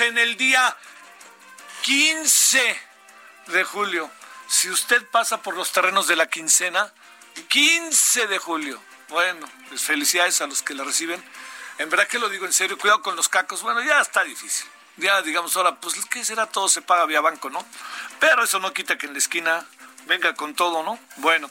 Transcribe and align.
En 0.00 0.18
el 0.18 0.36
día 0.36 0.76
15 1.82 2.80
de 3.48 3.64
julio. 3.64 4.10
Si 4.48 4.70
usted 4.70 5.06
pasa 5.10 5.42
por 5.42 5.56
los 5.56 5.72
terrenos 5.72 6.06
de 6.06 6.16
la 6.16 6.28
quincena, 6.28 6.92
15 7.48 8.26
de 8.26 8.38
julio. 8.38 8.80
Bueno, 9.08 9.48
pues 9.68 9.82
felicidades 9.82 10.40
a 10.40 10.46
los 10.46 10.62
que 10.62 10.74
la 10.74 10.84
reciben. 10.84 11.22
En 11.78 11.90
verdad 11.90 12.06
que 12.06 12.18
lo 12.18 12.28
digo 12.28 12.46
en 12.46 12.52
serio, 12.52 12.78
cuidado 12.78 13.02
con 13.02 13.16
los 13.16 13.28
cacos. 13.28 13.62
Bueno, 13.62 13.82
ya 13.82 14.00
está 14.00 14.24
difícil. 14.24 14.66
Ya 14.96 15.22
digamos 15.22 15.56
ahora, 15.56 15.76
pues 15.80 15.94
¿qué 16.10 16.24
será? 16.24 16.46
Todo 16.46 16.68
se 16.68 16.82
paga 16.82 17.06
vía 17.06 17.20
banco, 17.20 17.50
¿no? 17.50 17.64
Pero 18.18 18.44
eso 18.44 18.58
no 18.58 18.72
quita 18.72 18.98
que 18.98 19.06
en 19.06 19.12
la 19.12 19.18
esquina 19.18 19.64
venga 20.06 20.34
con 20.34 20.54
todo, 20.54 20.82
¿no? 20.82 20.98
Bueno. 21.16 21.50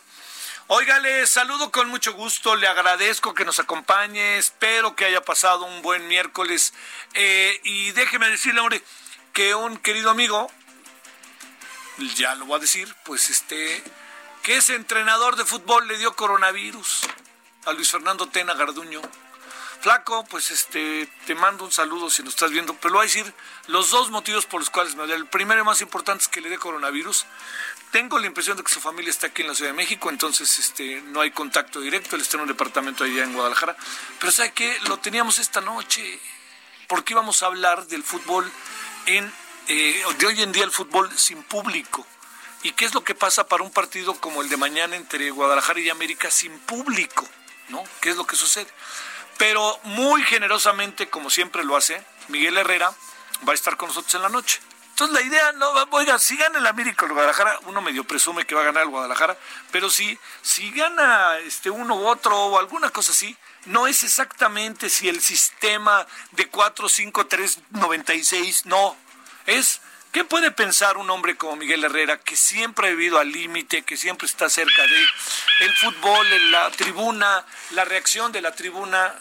Oiga, 0.70 1.00
le 1.00 1.26
saludo 1.28 1.72
con 1.72 1.88
mucho 1.88 2.12
gusto, 2.12 2.58
le 2.58 2.68
agradezco 2.68 3.34
que 3.34 3.46
nos 3.46 3.58
acompañe, 3.58 4.38
espero 4.38 4.98
que 4.98 5.06
haya 5.06 5.22
pasado 5.22 5.64
un 5.64 5.82
buen 5.82 6.10
miércoles. 6.10 6.74
Eh, 7.14 7.62
y 7.64 7.92
déjeme 7.92 8.30
decirle, 8.30 8.60
hombre, 8.60 8.84
que 9.32 9.56
un 9.56 9.78
querido 9.78 10.10
amigo, 10.10 10.52
ya 12.16 12.36
lo 12.36 12.48
voy 12.48 12.58
a 12.58 12.60
decir, 12.60 12.94
pues 13.06 13.30
este, 13.30 13.82
que 14.44 14.58
ese 14.58 14.76
entrenador 14.76 15.38
de 15.38 15.46
fútbol 15.46 15.88
le 15.88 15.98
dio 16.00 16.14
coronavirus 16.18 17.00
a 17.66 17.72
Luis 17.72 17.90
Fernando 17.90 18.28
Tena 18.28 18.54
Garduño. 18.54 19.02
Flaco, 19.80 20.26
pues 20.26 20.52
este, 20.52 21.08
te 21.26 21.34
mando 21.34 21.64
un 21.64 21.72
saludo 21.72 22.10
si 22.10 22.24
nos 22.24 22.34
estás 22.34 22.52
viendo, 22.52 22.74
pero 22.74 22.90
lo 22.90 22.98
voy 22.98 23.06
a 23.06 23.08
decir 23.08 23.34
los 23.68 23.90
dos 23.90 24.10
motivos 24.10 24.46
por 24.46 24.60
los 24.60 24.70
cuales 24.70 24.96
me 24.96 25.04
duele. 25.04 25.16
El 25.16 25.28
primero 25.28 25.62
y 25.62 25.64
más 25.64 25.80
importante 25.82 26.24
es 26.24 26.28
que 26.28 26.42
le 26.42 26.50
dé 26.50 26.58
coronavirus. 26.58 27.26
Tengo 27.98 28.20
la 28.20 28.28
impresión 28.28 28.56
de 28.56 28.62
que 28.62 28.72
su 28.72 28.80
familia 28.80 29.10
está 29.10 29.26
aquí 29.26 29.42
en 29.42 29.48
la 29.48 29.56
Ciudad 29.56 29.72
de 29.72 29.76
México, 29.76 30.12
entonces 30.12 30.60
este, 30.60 31.02
no 31.02 31.20
hay 31.20 31.32
contacto 31.32 31.82
directo. 31.82 32.16
Él 32.16 32.22
está 32.22 32.38
en 32.38 32.42
un 32.42 32.48
departamento 32.48 33.04
allá 33.04 33.24
en 33.24 33.34
Guadalajara. 33.34 33.76
Pero 34.20 34.32
¿sabe 34.32 34.52
qué? 34.52 34.78
Lo 34.88 34.98
teníamos 34.98 35.40
esta 35.40 35.62
noche, 35.62 36.20
porque 36.88 37.14
íbamos 37.14 37.42
a 37.42 37.48
hablar 37.48 37.88
del 37.88 38.04
fútbol 38.04 38.52
en, 39.08 39.34
eh, 39.68 40.04
de 40.20 40.26
hoy 40.28 40.44
en 40.44 40.52
día, 40.52 40.64
el 40.64 40.70
fútbol 40.70 41.10
sin 41.18 41.42
público. 41.42 42.06
¿Y 42.62 42.74
qué 42.74 42.86
es 42.86 42.94
lo 42.94 43.04
que 43.04 43.16
pasa 43.16 43.48
para 43.48 43.64
un 43.64 43.72
partido 43.72 44.14
como 44.22 44.44
el 44.44 44.50
de 44.50 44.58
mañana 44.58 44.96
entre 44.96 45.32
Guadalajara 45.32 45.80
y 45.80 45.90
América 45.90 46.30
sin 46.30 46.56
público? 46.60 47.28
¿No? 47.70 47.84
¿Qué 48.00 48.12
es 48.12 48.16
lo 48.16 48.28
que 48.28 48.36
sucede? 48.36 48.68
Pero 49.40 49.80
muy 49.86 50.22
generosamente, 50.22 51.10
como 51.10 51.32
siempre 51.32 51.64
lo 51.64 51.76
hace, 51.76 52.06
Miguel 52.28 52.58
Herrera 52.58 52.94
va 53.48 53.54
a 53.54 53.56
estar 53.56 53.76
con 53.76 53.88
nosotros 53.88 54.14
en 54.14 54.22
la 54.22 54.30
noche. 54.30 54.60
Entonces 55.00 55.14
la 55.16 55.30
idea, 55.30 55.52
no, 55.52 55.70
oiga, 55.92 56.18
si 56.18 56.36
gana 56.38 56.58
el 56.58 56.66
América 56.66 57.04
o 57.04 57.08
el 57.08 57.14
Guadalajara, 57.14 57.60
uno 57.68 57.82
medio 57.82 58.04
presume 58.04 58.48
que 58.48 58.56
va 58.56 58.62
a 58.62 58.66
ganar 58.66 58.82
el 58.82 58.90
Guadalajara, 58.90 59.38
pero 59.72 59.92
si, 59.92 60.18
si 60.42 60.72
gana 60.72 61.38
este 61.38 61.70
uno 61.70 61.98
u 61.98 62.08
otro 62.08 62.36
o 62.36 62.58
alguna 62.58 62.90
cosa 62.90 63.12
así, 63.12 63.38
no 63.66 63.86
es 63.86 64.02
exactamente 64.02 64.90
si 64.90 65.08
el 65.08 65.22
sistema 65.22 66.08
de 66.32 66.48
4, 66.48 66.90
5, 66.90 67.28
3, 67.28 67.60
96, 67.70 68.66
no. 68.66 68.98
Es, 69.46 69.82
¿qué 70.12 70.24
puede 70.24 70.50
pensar 70.50 70.98
un 70.98 71.12
hombre 71.12 71.38
como 71.38 71.58
Miguel 71.58 71.84
Herrera, 71.84 72.18
que 72.18 72.36
siempre 72.36 72.88
ha 72.88 72.90
vivido 72.90 73.20
al 73.20 73.32
límite, 73.32 73.84
que 73.84 73.98
siempre 73.98 74.26
está 74.26 74.50
cerca 74.50 74.82
de 74.82 75.06
el 75.60 75.76
fútbol, 75.76 76.52
la 76.52 76.72
tribuna, 76.72 77.46
la 77.70 77.86
reacción 77.86 78.32
de 78.32 78.42
la 78.42 78.56
tribuna, 78.56 79.14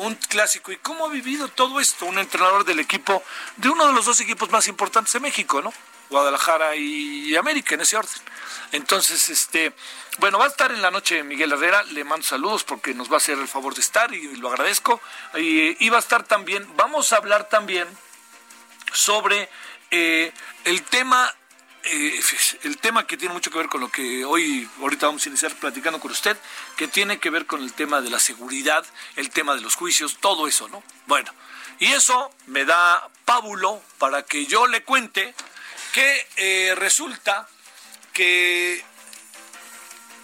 un 0.00 0.14
clásico. 0.14 0.72
¿Y 0.72 0.76
cómo 0.76 1.06
ha 1.06 1.08
vivido 1.08 1.48
todo 1.48 1.80
esto 1.80 2.06
un 2.06 2.18
entrenador 2.18 2.64
del 2.64 2.80
equipo, 2.80 3.22
de 3.56 3.68
uno 3.68 3.86
de 3.86 3.92
los 3.92 4.04
dos 4.04 4.20
equipos 4.20 4.50
más 4.50 4.68
importantes 4.68 5.12
de 5.12 5.20
México, 5.20 5.62
¿no? 5.62 5.72
Guadalajara 6.08 6.74
y 6.74 7.36
América, 7.36 7.74
en 7.74 7.82
ese 7.82 7.96
orden. 7.96 8.20
Entonces, 8.72 9.28
este, 9.28 9.72
bueno, 10.18 10.38
va 10.38 10.44
a 10.44 10.48
estar 10.48 10.70
en 10.72 10.82
la 10.82 10.90
noche 10.90 11.22
Miguel 11.22 11.52
Herrera, 11.52 11.82
le 11.84 12.04
mando 12.04 12.26
saludos 12.26 12.64
porque 12.64 12.94
nos 12.94 13.10
va 13.10 13.14
a 13.14 13.16
hacer 13.18 13.38
el 13.38 13.48
favor 13.48 13.74
de 13.74 13.80
estar 13.80 14.12
y 14.12 14.36
lo 14.36 14.48
agradezco. 14.48 15.00
Y, 15.34 15.88
va 15.88 15.96
a 15.96 16.00
estar 16.00 16.24
también, 16.24 16.68
vamos 16.76 17.12
a 17.12 17.16
hablar 17.16 17.48
también 17.48 17.86
sobre 18.92 19.48
eh, 19.90 20.32
el 20.64 20.82
tema 20.82 21.32
eh, 21.84 22.20
el 22.64 22.78
tema 22.78 23.06
que 23.06 23.16
tiene 23.16 23.34
mucho 23.34 23.50
que 23.50 23.58
ver 23.58 23.68
con 23.68 23.80
lo 23.80 23.90
que 23.90 24.24
hoy, 24.24 24.68
ahorita 24.80 25.06
vamos 25.06 25.24
a 25.24 25.28
iniciar 25.28 25.54
platicando 25.54 26.00
con 26.00 26.10
usted, 26.10 26.36
que 26.76 26.88
tiene 26.88 27.18
que 27.18 27.30
ver 27.30 27.46
con 27.46 27.62
el 27.62 27.72
tema 27.72 28.00
de 28.00 28.10
la 28.10 28.18
seguridad, 28.18 28.84
el 29.16 29.30
tema 29.30 29.54
de 29.54 29.60
los 29.60 29.74
juicios, 29.74 30.18
todo 30.20 30.46
eso, 30.46 30.68
¿no? 30.68 30.82
Bueno, 31.06 31.32
y 31.78 31.86
eso 31.92 32.30
me 32.46 32.64
da 32.64 33.08
pábulo 33.24 33.82
para 33.98 34.22
que 34.22 34.46
yo 34.46 34.66
le 34.66 34.82
cuente 34.82 35.34
que 35.92 36.26
eh, 36.36 36.74
resulta 36.76 37.48
que 38.12 38.84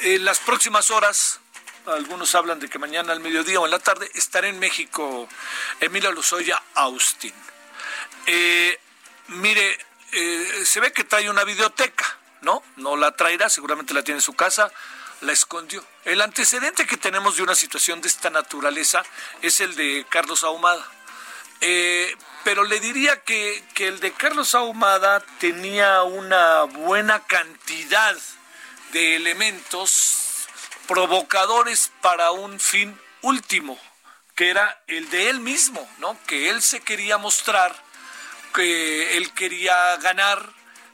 en 0.00 0.24
las 0.24 0.38
próximas 0.40 0.90
horas, 0.90 1.40
algunos 1.86 2.34
hablan 2.34 2.60
de 2.60 2.68
que 2.68 2.78
mañana 2.78 3.12
al 3.12 3.20
mediodía 3.20 3.60
o 3.60 3.64
en 3.64 3.70
la 3.70 3.78
tarde, 3.78 4.10
estaré 4.14 4.48
en 4.48 4.58
México 4.58 5.28
Emilio 5.80 6.12
Lozoya 6.12 6.62
Austin. 6.74 7.32
Eh, 8.26 8.78
mire, 9.28 9.78
eh, 10.12 10.62
se 10.64 10.80
ve 10.80 10.92
que 10.92 11.04
trae 11.04 11.28
una 11.30 11.44
videoteca, 11.44 12.18
¿no? 12.42 12.62
No 12.76 12.96
la 12.96 13.12
traerá, 13.12 13.48
seguramente 13.48 13.94
la 13.94 14.02
tiene 14.02 14.18
en 14.18 14.22
su 14.22 14.34
casa, 14.34 14.70
la 15.20 15.32
escondió. 15.32 15.84
El 16.04 16.20
antecedente 16.20 16.86
que 16.86 16.96
tenemos 16.96 17.36
de 17.36 17.42
una 17.42 17.54
situación 17.54 18.00
de 18.00 18.08
esta 18.08 18.30
naturaleza 18.30 19.02
es 19.42 19.60
el 19.60 19.74
de 19.74 20.06
Carlos 20.08 20.44
Ahumada. 20.44 20.86
Eh, 21.60 22.14
pero 22.44 22.64
le 22.64 22.80
diría 22.80 23.22
que, 23.22 23.64
que 23.74 23.88
el 23.88 23.98
de 24.00 24.12
Carlos 24.12 24.54
Ahumada 24.54 25.20
tenía 25.40 26.02
una 26.02 26.64
buena 26.64 27.24
cantidad 27.26 28.16
de 28.92 29.16
elementos 29.16 30.46
provocadores 30.86 31.90
para 32.00 32.30
un 32.30 32.60
fin 32.60 32.98
último, 33.22 33.78
que 34.34 34.50
era 34.50 34.82
el 34.86 35.10
de 35.10 35.30
él 35.30 35.40
mismo, 35.40 35.88
¿no? 35.98 36.16
Que 36.26 36.50
él 36.50 36.62
se 36.62 36.80
quería 36.80 37.18
mostrar 37.18 37.74
que 38.56 39.18
él 39.18 39.34
quería 39.34 39.96
ganar, 39.98 40.42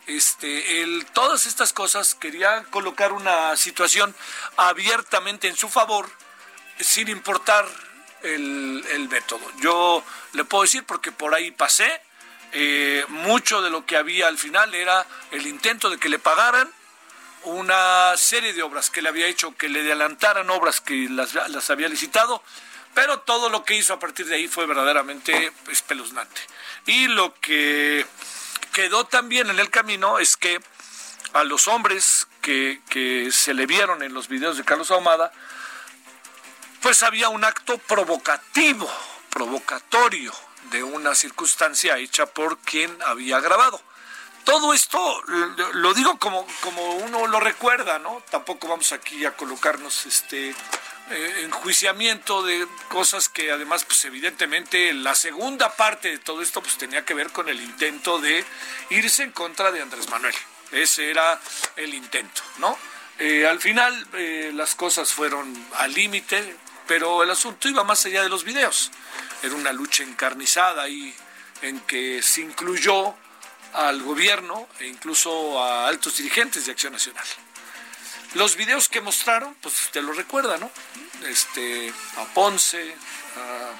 este, 0.08 0.82
él, 0.82 1.06
todas 1.12 1.46
estas 1.46 1.72
cosas, 1.72 2.16
quería 2.16 2.64
colocar 2.64 3.12
una 3.12 3.56
situación 3.56 4.12
abiertamente 4.56 5.46
en 5.46 5.56
su 5.56 5.68
favor, 5.68 6.10
sin 6.80 7.06
importar 7.08 7.64
el, 8.22 8.84
el 8.90 9.08
método. 9.08 9.40
Yo 9.60 10.02
le 10.32 10.44
puedo 10.44 10.64
decir, 10.64 10.84
porque 10.84 11.12
por 11.12 11.36
ahí 11.36 11.52
pasé, 11.52 12.02
eh, 12.50 13.04
mucho 13.08 13.62
de 13.62 13.70
lo 13.70 13.86
que 13.86 13.96
había 13.96 14.26
al 14.26 14.38
final 14.38 14.74
era 14.74 15.06
el 15.30 15.46
intento 15.46 15.88
de 15.88 15.98
que 15.98 16.08
le 16.08 16.18
pagaran 16.18 16.68
una 17.44 18.16
serie 18.16 18.52
de 18.54 18.62
obras 18.62 18.90
que 18.90 19.02
le 19.02 19.08
había 19.08 19.26
hecho 19.26 19.56
que 19.56 19.68
le 19.68 19.80
adelantaran 19.80 20.50
obras 20.50 20.80
que 20.80 21.08
las 21.08 21.70
había 21.70 21.88
licitado, 21.88 22.42
pero 22.92 23.20
todo 23.20 23.48
lo 23.48 23.64
que 23.64 23.76
hizo 23.76 23.94
a 23.94 24.00
partir 24.00 24.26
de 24.26 24.34
ahí 24.34 24.48
fue 24.48 24.66
verdaderamente 24.66 25.52
espeluznante. 25.70 26.40
Y 26.87 27.08
lo 27.08 27.34
que 27.34 28.06
quedó 28.73 29.05
también 29.05 29.50
en 29.50 29.61
el 29.61 29.70
camino 29.70 30.19
es 30.19 30.37
que 30.37 30.61
a 31.32 31.44
los 31.44 31.69
hombres 31.69 32.26
que, 32.40 32.81
se 33.32 33.55
le 33.55 33.67
vieron 33.67 34.02
en 34.02 34.12
los 34.12 34.29
videos 34.29 34.56
de 34.56 34.64
Carlos 34.64 34.90
Ahumada, 34.90 35.32
pues 36.81 37.02
había 37.02 37.29
un 37.29 37.44
acto 37.44 37.79
provocativo, 37.79 38.90
provocatorio 39.31 40.32
de 40.70 40.82
una 40.82 41.14
circunstancia 41.14 41.99
hecha 41.99 42.26
por 42.26 42.58
quien 42.58 42.96
había 43.06 43.40
grabado. 43.40 43.81
Todo 44.44 44.75
esto 44.75 45.23
lo 45.75 45.94
digo 45.94 46.19
como, 46.19 46.44
como 46.62 46.96
uno 46.96 47.29
lo 47.29 47.38
recuerda, 47.38 48.00
¿no? 48.00 48.23
Tampoco 48.29 48.67
vamos 48.67 48.90
aquí 48.90 49.25
a 49.25 49.37
colocarnos 49.37 50.05
este 50.06 50.55
eh, 51.12 51.42
enjuiciamiento 51.44 52.42
de 52.42 52.66
cosas 52.88 53.28
que 53.28 53.52
además, 53.52 53.84
pues 53.84 54.04
evidentemente 54.04 54.92
la 54.94 55.14
segunda 55.14 55.76
parte 55.76 56.08
de 56.08 56.18
todo 56.18 56.42
esto 56.42 56.62
pues 56.62 56.76
tenía 56.76 57.04
que 57.04 57.14
ver 57.14 57.30
con 57.30 57.48
el 57.48 57.60
intento 57.60 58.18
de 58.18 58.44
irse 58.90 59.22
en 59.22 59.32
contra 59.32 59.70
de 59.70 59.82
Andrés 59.82 60.08
Manuel. 60.08 60.34
Ese 60.70 61.10
era 61.10 61.38
el 61.76 61.94
intento, 61.94 62.42
¿no? 62.58 62.76
Eh, 63.18 63.46
al 63.46 63.60
final 63.60 64.06
eh, 64.14 64.50
las 64.54 64.74
cosas 64.74 65.12
fueron 65.12 65.54
al 65.74 65.92
límite, 65.92 66.56
pero 66.86 67.22
el 67.22 67.30
asunto 67.30 67.68
iba 67.68 67.84
más 67.84 68.04
allá 68.06 68.22
de 68.22 68.28
los 68.28 68.44
videos. 68.44 68.90
Era 69.42 69.54
una 69.54 69.72
lucha 69.72 70.02
encarnizada 70.02 70.88
y 70.88 71.14
en 71.60 71.80
que 71.80 72.22
se 72.22 72.40
incluyó 72.40 73.14
al 73.74 74.02
gobierno 74.02 74.68
e 74.80 74.86
incluso 74.86 75.62
a 75.62 75.88
altos 75.88 76.16
dirigentes 76.16 76.66
de 76.66 76.72
Acción 76.72 76.92
Nacional. 76.92 77.26
Los 78.34 78.56
videos 78.56 78.88
que 78.88 79.00
mostraron, 79.00 79.55
pues 79.61 79.82
usted 79.82 80.02
lo 80.02 80.12
recuerda, 80.12 80.56
¿no? 80.56 80.70
Este, 81.26 81.93
a 82.17 82.25
Ponce, 82.32 82.94
a, 83.37 83.70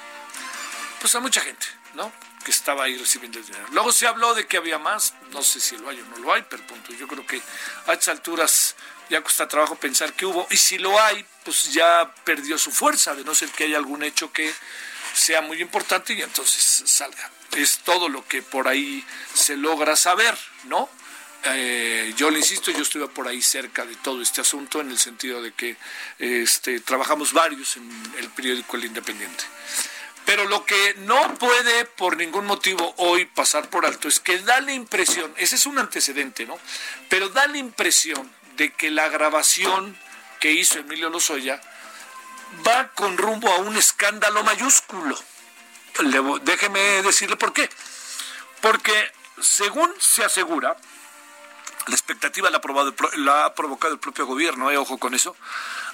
pues 1.01 1.15
a 1.15 1.21
mucha 1.21 1.41
gente, 1.41 1.67
¿no? 1.95 2.13
Que 2.45 2.51
estaba 2.51 2.85
ahí 2.85 2.99
recibiendo 2.99 3.39
el 3.39 3.47
dinero. 3.47 3.67
Luego 3.71 3.93
se 3.93 4.07
habló 4.07 4.35
de 4.35 4.47
que 4.47 4.59
había 4.59 4.79
más, 4.79 5.15
no 5.31 5.43
sé 5.43 5.59
si 5.59 5.77
lo 5.79 5.89
hay 5.89 6.01
o 6.01 6.05
no 6.05 6.19
lo 6.19 6.35
hay, 6.35 6.45
pero 6.49 6.67
punto. 6.67 6.93
Yo 6.93 7.09
creo 7.09 7.27
que 7.27 7.41
a 7.87 7.93
estas 7.93 8.09
alturas 8.09 8.77
ya 9.09 9.23
cuesta 9.23 9.49
trabajo 9.49 9.77
pensar 9.77 10.13
que 10.13 10.27
hubo, 10.27 10.47
y 10.51 10.57
si 10.57 10.79
lo 10.79 11.01
hay, 11.01 11.25
pues 11.45 11.73
ya 11.73 12.15
perdió 12.25 12.59
su 12.59 12.71
fuerza, 12.71 13.15
de 13.15 13.25
no 13.25 13.35
ser 13.35 13.51
que 13.51 13.65
haya 13.65 13.79
algún 13.79 14.03
hecho 14.03 14.33
que 14.33 14.53
sea 15.15 15.41
muy 15.41 15.61
importante 15.61 16.13
y 16.13 16.23
entonces 16.23 16.83
salga. 16.87 17.31
Es 17.53 17.79
todo 17.79 18.09
lo 18.09 18.27
que 18.27 18.43
por 18.43 18.69
ahí 18.69 19.05
se 19.35 19.57
logra 19.57 19.97
saber, 19.97 20.37
¿no? 20.65 20.89
Eh, 21.45 22.15
yo 22.17 22.31
le 22.31 22.39
insisto, 22.39 22.71
yo 22.71 22.83
estuve 22.83 23.09
por 23.09 23.27
ahí 23.27 23.43
cerca 23.43 23.85
de 23.85 23.97
todo 23.97 24.23
este 24.23 24.41
asunto 24.41 24.81
en 24.81 24.91
el 24.91 24.99
sentido 24.99 25.43
de 25.43 25.53
que 25.53 25.77
este, 26.19 26.81
trabajamos 26.81 27.33
varios 27.33 27.77
en 27.77 27.91
el 28.19 28.29
periódico 28.31 28.77
El 28.77 28.85
Independiente. 28.85 29.45
Pero 30.25 30.45
lo 30.47 30.65
que 30.65 30.95
no 30.99 31.35
puede 31.35 31.85
por 31.85 32.17
ningún 32.17 32.47
motivo 32.47 32.95
hoy 32.99 33.25
pasar 33.25 33.69
por 33.71 33.85
alto 33.85 34.07
es 34.07 34.21
que 34.21 34.39
da 34.39 34.61
la 34.61 34.73
impresión, 34.73 35.35
ese 35.37 35.57
es 35.57 35.67
un 35.67 35.79
antecedente, 35.79 36.47
¿no? 36.47 36.59
Pero 37.09 37.29
da 37.29 37.47
la 37.49 37.59
impresión 37.59 38.31
de 38.57 38.73
que 38.73 38.93
la 38.93 39.09
grabación 39.09 39.99
que 40.39 40.53
hizo 40.53 40.79
Emilio 40.79 41.11
Lozoya 41.11 41.61
va 42.67 42.89
con 42.89 43.17
rumbo 43.19 43.51
a 43.51 43.59
un 43.59 43.77
escándalo 43.77 44.45
mayúsculo. 44.45 45.19
déjeme 46.43 47.03
decirle 47.03 47.37
por 47.37 47.53
qué. 47.53 47.69
Porque 48.61 48.93
según 49.41 49.93
se 49.99 50.25
asegura, 50.25 50.77
la 51.87 51.95
expectativa 51.95 52.51
la 52.51 52.59
ha, 53.45 53.55
provocado 53.55 53.95
el 53.95 54.01
propio 54.01 54.27
gobierno, 54.27 54.71
eh, 54.71 54.77
ojo 54.77 54.99
con 54.99 55.15
eso, 55.15 55.37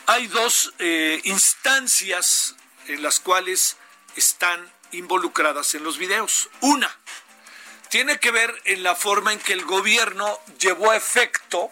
hay 0.06 0.26
dos 0.26 0.75
eh, 0.79 1.20
instancias 1.25 2.56
en 2.87 3.02
las 3.02 3.20
cuales 3.20 3.76
están 4.17 4.70
involucradas 4.93 5.75
en 5.75 5.85
los 5.85 5.99
videos. 5.99 6.49
Una, 6.61 6.94
tiene 7.88 8.19
que 8.19 8.31
ver 8.31 8.55
en 8.64 8.82
la 8.82 8.94
forma 8.94 9.32
en 9.32 9.38
que 9.38 9.52
el 9.52 9.64
gobierno 9.64 10.38
llevó 10.58 10.90
a 10.90 10.96
efecto 10.96 11.70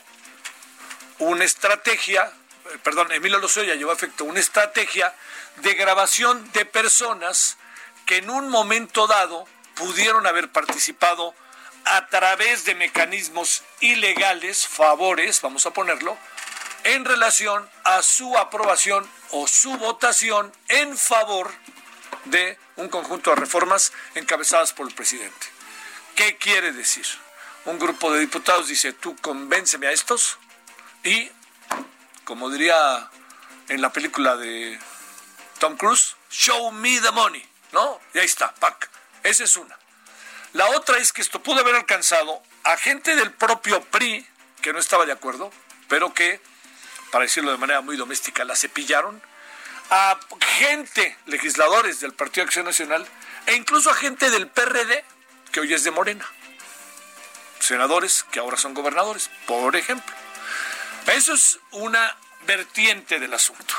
una 1.18 1.44
estrategia, 1.44 2.32
eh, 2.72 2.78
perdón, 2.82 3.12
Emilio 3.12 3.38
Lozoya 3.38 3.74
llevó 3.74 3.90
a 3.90 3.94
efecto 3.94 4.24
una 4.24 4.40
estrategia 4.40 5.14
de 5.56 5.74
grabación 5.74 6.50
de 6.52 6.64
personas 6.64 7.56
que 8.04 8.18
en 8.18 8.30
un 8.30 8.48
momento 8.48 9.06
dado 9.06 9.46
pudieron 9.74 10.26
haber 10.26 10.50
participado 10.52 11.34
a 11.86 12.08
través 12.08 12.64
de 12.64 12.74
mecanismos 12.74 13.62
ilegales, 13.80 14.66
favores, 14.66 15.40
vamos 15.40 15.66
a 15.66 15.70
ponerlo, 15.70 16.18
en 16.82 17.04
relación 17.04 17.68
a 17.84 18.02
su 18.02 18.36
aprobación 18.36 19.08
o 19.30 19.46
su 19.46 19.76
votación 19.78 20.52
en 20.68 20.98
favor 20.98 21.52
de 22.24 22.58
un 22.74 22.88
conjunto 22.88 23.30
de 23.30 23.36
reformas 23.36 23.92
encabezadas 24.16 24.72
por 24.72 24.88
el 24.88 24.94
presidente. 24.94 25.46
¿Qué 26.16 26.36
quiere 26.36 26.72
decir? 26.72 27.06
Un 27.66 27.78
grupo 27.78 28.12
de 28.12 28.20
diputados 28.20 28.66
dice, 28.66 28.92
tú 28.92 29.16
convénceme 29.16 29.86
a 29.86 29.92
estos 29.92 30.38
y, 31.04 31.30
como 32.24 32.50
diría 32.50 33.10
en 33.68 33.80
la 33.80 33.92
película 33.92 34.36
de 34.36 34.78
Tom 35.60 35.76
Cruise, 35.76 36.16
show 36.30 36.72
me 36.72 37.00
the 37.00 37.12
money, 37.12 37.48
¿no? 37.72 38.00
Y 38.12 38.18
ahí 38.18 38.26
está, 38.26 38.52
pack. 38.54 38.90
Esa 39.22 39.44
es 39.44 39.56
una. 39.56 39.78
La 40.52 40.68
otra 40.70 40.98
es 40.98 41.12
que 41.12 41.22
esto 41.22 41.42
pudo 41.42 41.60
haber 41.60 41.74
alcanzado 41.74 42.42
a 42.64 42.76
gente 42.76 43.14
del 43.16 43.30
propio 43.32 43.80
PRI 43.82 44.26
que 44.62 44.72
no 44.72 44.78
estaba 44.78 45.06
de 45.06 45.12
acuerdo, 45.12 45.52
pero 45.88 46.12
que, 46.14 46.40
para 47.10 47.24
decirlo 47.24 47.52
de 47.52 47.58
manera 47.58 47.80
muy 47.80 47.96
doméstica, 47.96 48.44
la 48.44 48.56
cepillaron, 48.56 49.22
a 49.90 50.18
gente, 50.58 51.16
legisladores 51.26 52.00
del 52.00 52.12
Partido 52.12 52.44
Acción 52.44 52.64
Nacional, 52.64 53.06
e 53.46 53.54
incluso 53.54 53.90
a 53.90 53.94
gente 53.94 54.30
del 54.30 54.48
PRD, 54.48 55.04
que 55.52 55.60
hoy 55.60 55.72
es 55.72 55.84
de 55.84 55.92
Morena, 55.92 56.26
senadores 57.60 58.24
que 58.30 58.40
ahora 58.40 58.56
son 58.56 58.74
gobernadores, 58.74 59.30
por 59.46 59.76
ejemplo. 59.76 60.14
Eso 61.06 61.34
es 61.34 61.60
una 61.70 62.16
vertiente 62.46 63.20
del 63.20 63.34
asunto 63.34 63.74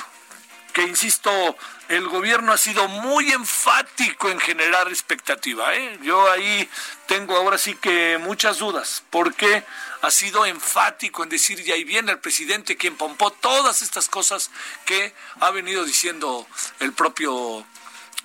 que, 0.78 0.84
insisto, 0.84 1.58
el 1.90 2.08
gobierno 2.08 2.54
ha 2.54 2.58
sido 2.58 2.88
muy 2.88 3.32
enfático 3.32 4.30
en 4.30 4.40
generar 4.40 4.88
expectativa. 4.90 5.74
¿eh? 5.74 5.98
Yo 6.04 6.32
ahí 6.32 6.70
tengo 7.08 7.36
ahora 7.36 7.58
sí 7.58 7.74
que 7.74 8.20
muchas 8.20 8.60
dudas, 8.60 9.02
porque 9.10 9.64
ha 10.04 10.12
sido 10.12 10.46
enfático 10.46 11.24
en 11.24 11.30
decir, 11.30 11.60
y 11.62 11.72
ahí 11.72 11.84
viene 11.84 12.12
el 12.12 12.20
presidente 12.20 12.78
quien 12.78 12.96
pompó 12.96 13.32
todas 13.32 13.82
estas 13.82 14.08
cosas 14.08 14.52
que 14.86 15.16
ha 15.40 15.50
venido 15.50 15.84
diciendo 15.84 16.46
el 16.80 16.94
propio 16.94 17.66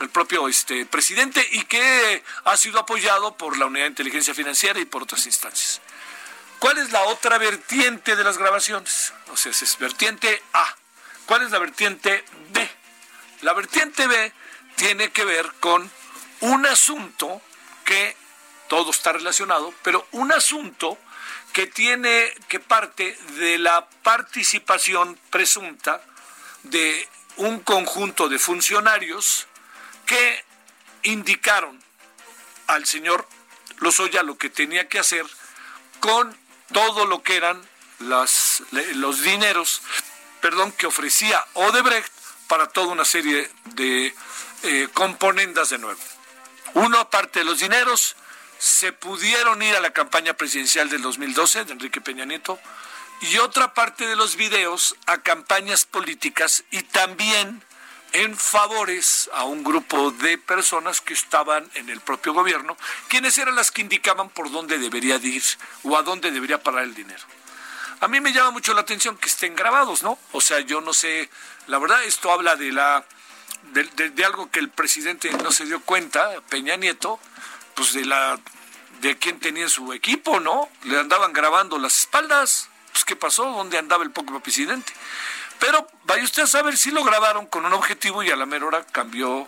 el 0.01 0.11
propio 0.11 0.47
este, 0.47 0.85
presidente 0.85 1.47
y 1.53 1.63
que 1.65 2.23
ha 2.45 2.57
sido 2.59 2.81
apoyado 2.81 3.35
por 3.39 3.57
la 3.57 3.65
Unidad 3.65 3.85
de 3.85 3.91
Inteligencia 3.91 4.35
Financiera 4.35 4.79
y 4.79 4.85
por 4.85 5.05
otras 5.05 5.25
instancias. 5.25 5.81
¿Cuál 6.59 6.77
es 6.77 6.93
la 6.93 7.03
otra 7.05 7.39
vertiente 7.39 8.15
de 8.15 8.25
las 8.25 8.37
grabaciones? 8.37 9.15
O 9.33 9.39
sea, 9.39 9.53
es 9.53 9.79
vertiente 9.79 10.43
A. 10.53 10.82
¿Cuál 11.27 11.43
es 11.43 11.51
la 11.51 11.59
vertiente 11.59 12.25
B? 12.51 12.71
La 13.43 13.53
vertiente 13.53 14.07
B 14.07 14.33
tiene 14.77 15.11
que 15.11 15.25
ver 15.25 15.51
con 15.61 15.91
un 16.41 16.67
asunto 16.67 17.41
que 17.85 18.17
todo 18.69 18.91
está 18.91 19.13
relacionado, 19.13 19.73
pero 19.83 20.07
un 20.13 20.33
asunto 20.33 20.99
que 21.53 21.67
tiene 21.67 22.33
que 22.49 22.61
parte 22.61 23.17
de 23.37 23.59
la 23.59 23.89
participación 24.03 25.19
presunta 25.31 26.03
de 26.63 27.09
un 27.37 27.61
conjunto 27.61 28.29
de 28.29 28.39
funcionarios 28.39 29.47
que 30.07 30.45
indicaron 31.03 31.83
al 32.67 32.87
señor 32.87 33.27
Lozoya 33.79 34.23
lo 34.23 34.39
que 34.39 34.51
tenía 34.51 34.89
que 34.89 34.99
hacer 34.99 35.27
con 36.01 36.37
todo 36.73 37.07
lo 37.07 37.23
que 37.23 37.37
eran 37.37 37.61
las, 37.99 38.63
los 38.95 39.23
dineros 39.23 39.83
perdón, 40.43 40.73
que 40.73 40.87
ofrecía 40.87 41.43
Odebrecht 41.55 42.13
para 42.49 42.69
toda 42.69 42.89
una 42.89 43.07
serie 43.07 43.51
de 43.77 44.15
eh, 44.65 44.89
componendas 44.93 45.71
de 45.71 45.79
nuevo. 45.79 46.01
Uno, 46.75 46.99
aparte 46.99 47.39
de 47.39 47.45
los 47.47 47.61
dineros, 47.61 48.17
se 48.59 48.93
pudieron 48.93 49.63
ir 49.63 49.75
a 49.75 49.81
la 49.81 49.93
campaña 49.93 50.35
presidencial 50.35 50.91
del 50.91 51.01
2012 51.01 51.65
de 51.65 51.73
Enrique 51.73 52.01
Peña 52.01 52.25
Nieto 52.25 52.59
y 53.23 53.39
otra 53.39 53.73
parte 53.73 54.07
de 54.07 54.17
los 54.17 54.37
videos 54.37 54.97
a 55.07 55.19
campañas 55.19 55.85
políticas 55.85 56.65
y 56.71 56.83
también 56.83 57.63
en 58.13 58.37
favores 58.37 59.31
a 59.33 59.45
un 59.45 59.65
grupo 59.65 60.11
de 60.11 60.39
personas 60.39 61.01
que 61.01 61.15
estaban 61.15 61.71
en 61.75 61.89
el 61.89 62.01
propio 62.01 62.35
gobierno, 62.35 62.77
quienes 63.09 63.39
eran 63.39 63.55
las 63.55 63.71
que 63.71 63.81
indicaban 63.81 64.29
por 64.29 64.51
dónde 64.51 64.79
debería 64.79 65.17
ir 65.17 65.43
o 65.85 65.97
a 65.97 66.03
dónde 66.03 66.31
debería 66.31 66.63
parar 66.63 66.83
el 66.85 66.95
dinero. 66.95 67.23
A 68.03 68.09
mí 68.09 68.21
me 68.21 68.33
llama 68.33 68.51
mucho 68.51 68.75
la 68.75 68.81
atención 68.81 69.17
que 69.17 69.29
estén 69.29 69.55
grabados, 69.55 70.03
¿no? 70.03 70.19
O 70.33 70.41
sea, 70.41 70.59
yo 70.59 70.81
no 70.81 70.93
sé, 70.93 71.31
la 71.69 71.79
verdad 71.79 72.03
esto 72.03 72.33
habla 72.33 72.57
de 72.57 72.73
la 72.73 73.05
de, 73.75 74.25
algo 74.25 74.51
que 74.51 74.59
el 74.59 74.71
presidente 74.71 75.31
no 75.31 75.53
se 75.53 75.67
dio 75.67 75.81
cuenta, 75.83 76.29
Peña 76.49 76.75
Nieto, 76.75 77.21
pues 77.77 77.93
de 77.93 78.05
la 78.05 78.41
de 79.03 79.17
quién 79.19 79.39
tenía 79.39 79.69
su 79.69 79.93
equipo, 79.93 80.41
¿no? 80.41 80.69
Le 80.83 80.99
andaban 80.99 81.33
grabando 81.33 81.79
las 81.79 82.01
espaldas, 82.01 82.69
pues 82.91 83.05
qué 83.05 83.15
pasó, 83.15 83.45
dónde 83.45 83.79
andaba 83.79 84.03
el 84.03 84.11
poco 84.11 84.41
presidente. 84.41 84.93
Pero 85.61 85.87
vaya 86.03 86.25
usted 86.25 86.43
a 86.43 86.49
saber 86.49 86.77
si 86.77 86.91
lo 86.91 87.05
grabaron 87.05 87.47
con 87.47 87.65
un 87.65 87.73
objetivo 87.73 88.25
y 88.25 88.33
a 88.33 88.37
la 88.37 88.47
mera 88.47 88.67
hora 88.67 88.85
cambió 88.85 89.47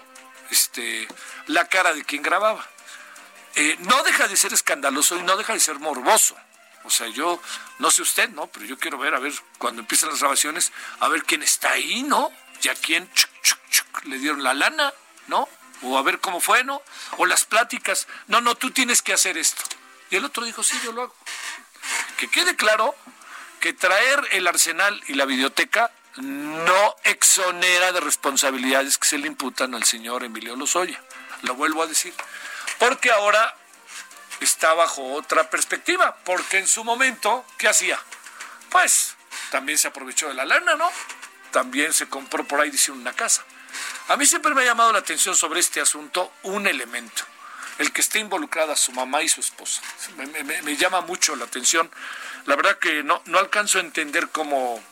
este, 0.50 1.08
la 1.49 1.66
cara 1.66 1.92
de 1.92 2.04
quien 2.04 2.23
grababa. 2.23 2.64
Eh, 3.56 3.76
no 3.80 4.00
deja 4.04 4.28
de 4.28 4.37
ser 4.37 4.52
escandaloso 4.52 5.16
y 5.16 5.25
no 5.25 5.37
deja 5.37 5.54
de 5.54 5.61
ser 5.61 5.80
morboso. 5.80 6.37
O 6.85 6.91
sea, 6.91 7.09
yo 7.09 7.41
no 7.79 7.91
sé 7.91 8.03
usted, 8.03 8.29
¿no? 8.31 8.47
Pero 8.49 8.67
yo 8.67 8.79
quiero 8.79 8.99
ver, 8.99 9.14
a 9.14 9.19
ver, 9.19 9.33
cuando 9.59 9.81
empiezan 9.81 10.11
las 10.11 10.21
grabaciones, 10.21 10.73
a 11.00 11.09
ver 11.09 11.25
quién 11.25 11.43
está 11.43 11.73
ahí, 11.73 12.03
¿no? 12.03 12.31
Y 12.62 12.69
a 12.69 12.75
quién 12.75 13.09
le 14.05 14.19
dieron 14.19 14.43
la 14.43 14.55
lana, 14.55 14.93
¿no? 15.26 15.49
O 15.83 15.99
a 15.99 16.03
ver 16.03 16.21
cómo 16.21 16.41
fue, 16.41 16.64
¿no? 16.64 16.83
O 17.17 17.26
las 17.26 17.45
pláticas. 17.45 18.07
No, 18.29 18.41
no, 18.41 18.55
tú 18.55 18.71
tienes 18.71 19.03
que 19.03 19.12
hacer 19.12 19.38
esto. 19.38 19.62
Y 20.11 20.17
el 20.17 20.25
otro 20.25 20.45
dijo, 20.45 20.62
sí, 20.62 20.79
yo 20.85 20.93
lo 20.93 21.03
hago. 21.03 21.17
Que 22.17 22.29
quede 22.29 22.57
claro 22.57 22.95
que 23.61 23.73
traer 23.73 24.21
el 24.33 24.47
arsenal 24.47 25.03
y 25.09 25.14
la 25.14 25.25
videoteca 25.25 25.91
no 26.17 26.97
exonera 27.05 27.93
de 27.93 28.00
responsabilidades 28.00 28.99
que 28.99 29.09
se 29.09 29.19
le 29.19 29.26
imputan 29.26 29.75
al 29.75 29.85
señor 29.85 30.23
Emilio 30.23 30.55
Lozoya. 30.55 31.03
Lo 31.43 31.55
vuelvo 31.55 31.83
a 31.83 31.87
decir. 31.87 32.14
Porque 32.79 33.11
ahora 33.11 33.57
está 34.45 34.75
bajo 34.75 35.15
otra 35.15 35.51
perspectiva. 35.51 36.17
Porque 36.25 36.59
en 36.59 36.69
su 36.69 36.85
momento, 36.85 37.45
¿qué 37.59 37.69
hacía? 37.69 37.99
Pues 38.71 39.17
también 39.51 39.79
se 39.79 39.89
aprovechó 39.89 40.29
de 40.29 40.35
la 40.35 40.45
lana, 40.45 40.77
¿no? 40.77 40.91
También 41.51 41.93
se 41.93 42.09
compró 42.09 42.45
por 42.45 42.61
ahí, 42.61 42.71
dice, 42.71 42.93
una 42.93 43.13
casa. 43.13 43.45
A 44.09 44.17
mí 44.17 44.27
siempre 44.27 44.55
me 44.55 44.63
ha 44.63 44.65
llamado 44.65 44.93
la 44.93 44.99
atención 44.99 45.35
sobre 45.35 45.61
este 45.61 45.81
asunto 45.81 46.33
un 46.43 46.67
elemento, 46.67 47.25
el 47.79 47.93
que 47.93 48.01
esté 48.01 48.19
involucrada 48.19 48.77
su 48.77 48.93
mamá 48.93 49.23
y 49.23 49.29
su 49.29 49.41
esposa. 49.41 49.81
Me, 50.17 50.77
llama 50.77 51.01
mucho 51.01 51.35
la 51.37 51.45
atención. 51.45 51.91
La 52.47 52.57
verdad 52.57 52.79
que 52.79 53.03
no, 53.03 53.23
no 53.27 53.39
alcanzo 53.39 53.79
a 53.79 53.81
entender 53.81 54.29
cómo, 54.29 54.83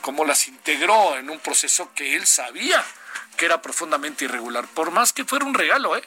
cómo 0.00 0.24
las 0.24 0.48
integró 0.48 1.16
en 1.16 1.30
un 1.30 1.38
proceso 1.40 1.92
que 1.94 2.16
él 2.16 2.26
sabía 2.26 2.84
que 3.36 3.46
era 3.46 3.62
profundamente 3.62 4.24
irregular, 4.24 4.66
por 4.66 4.90
más 4.90 5.12
que 5.12 5.24
fuera 5.24 5.44
un 5.44 5.54
regalo, 5.54 5.96
¿eh? 5.96 6.02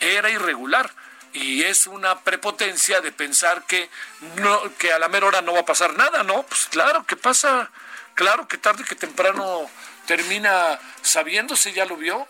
era 0.00 0.28
irregular 0.30 0.92
y 1.36 1.64
es 1.64 1.86
una 1.86 2.20
prepotencia 2.20 3.00
de 3.02 3.12
pensar 3.12 3.64
que 3.66 3.90
no 4.36 4.74
que 4.78 4.92
a 4.92 4.98
la 4.98 5.08
mera 5.08 5.26
hora 5.26 5.42
no 5.42 5.52
va 5.52 5.60
a 5.60 5.66
pasar 5.66 5.94
nada, 5.94 6.22
¿no? 6.22 6.42
Pues 6.44 6.66
claro 6.70 7.04
que 7.04 7.16
pasa, 7.16 7.70
claro 8.14 8.48
que 8.48 8.56
tarde 8.56 8.84
que 8.84 8.94
temprano 8.94 9.70
termina 10.06 10.80
sabiéndose, 11.02 11.72
ya 11.72 11.84
lo 11.84 11.96
vio, 11.96 12.26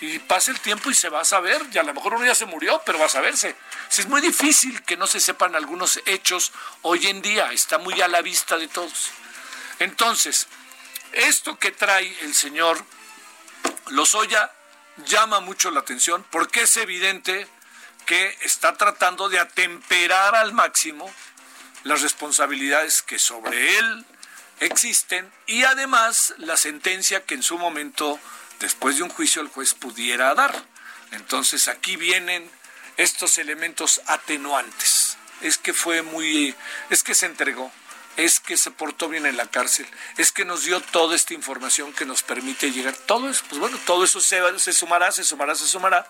y 0.00 0.18
pasa 0.20 0.50
el 0.50 0.60
tiempo 0.60 0.90
y 0.90 0.94
se 0.94 1.10
va 1.10 1.20
a 1.20 1.24
saber, 1.26 1.62
y 1.72 1.76
a 1.76 1.82
lo 1.82 1.92
mejor 1.92 2.14
uno 2.14 2.24
ya 2.24 2.34
se 2.34 2.46
murió, 2.46 2.80
pero 2.86 2.98
va 2.98 3.06
a 3.06 3.10
saberse. 3.10 3.54
es 3.90 4.06
muy 4.06 4.22
difícil 4.22 4.82
que 4.84 4.96
no 4.96 5.06
se 5.06 5.20
sepan 5.20 5.54
algunos 5.54 6.00
hechos 6.06 6.52
hoy 6.82 7.06
en 7.08 7.20
día, 7.20 7.52
está 7.52 7.76
muy 7.76 8.00
a 8.00 8.08
la 8.08 8.22
vista 8.22 8.56
de 8.56 8.68
todos. 8.68 9.10
Entonces, 9.78 10.46
esto 11.12 11.58
que 11.58 11.70
trae 11.72 12.16
el 12.22 12.34
señor 12.34 12.82
Lozoya 13.88 14.50
llama 15.04 15.40
mucho 15.40 15.70
la 15.70 15.80
atención 15.80 16.24
porque 16.30 16.62
es 16.62 16.76
evidente 16.78 17.46
que 18.08 18.34
está 18.40 18.74
tratando 18.74 19.28
de 19.28 19.38
atemperar 19.38 20.34
al 20.34 20.54
máximo 20.54 21.12
las 21.84 22.00
responsabilidades 22.00 23.02
que 23.02 23.18
sobre 23.18 23.78
él 23.78 24.06
existen 24.60 25.30
y 25.46 25.64
además 25.64 26.32
la 26.38 26.56
sentencia 26.56 27.26
que 27.26 27.34
en 27.34 27.42
su 27.42 27.58
momento, 27.58 28.18
después 28.60 28.96
de 28.96 29.02
un 29.02 29.10
juicio, 29.10 29.42
el 29.42 29.48
juez 29.48 29.74
pudiera 29.74 30.34
dar. 30.34 30.54
Entonces 31.12 31.68
aquí 31.68 31.96
vienen 31.96 32.50
estos 32.96 33.36
elementos 33.36 34.00
atenuantes. 34.06 35.18
Es 35.42 35.58
que 35.58 35.74
fue 35.74 36.00
muy, 36.00 36.54
es 36.88 37.02
que 37.02 37.14
se 37.14 37.26
entregó, 37.26 37.70
es 38.18 38.40
que 38.40 38.56
se 38.56 38.72
portó 38.72 39.08
bien 39.08 39.26
en 39.26 39.36
la 39.36 39.46
cárcel, 39.46 39.86
es 40.16 40.32
que 40.32 40.44
nos 40.44 40.64
dio 40.64 40.80
toda 40.80 41.14
esta 41.14 41.34
información 41.34 41.92
que 41.92 42.04
nos 42.04 42.22
permite 42.22 42.72
llegar. 42.72 42.94
Todo 42.94 43.30
eso, 43.30 43.44
pues 43.48 43.60
bueno, 43.60 43.78
todo 43.86 44.04
eso 44.04 44.20
se, 44.20 44.40
se 44.58 44.72
sumará, 44.72 45.12
se 45.12 45.22
sumará, 45.22 45.54
se 45.54 45.66
sumará. 45.66 46.04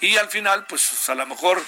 Y 0.00 0.16
al 0.16 0.28
final, 0.28 0.66
pues 0.66 1.08
a 1.08 1.16
lo 1.16 1.26
mejor 1.26 1.60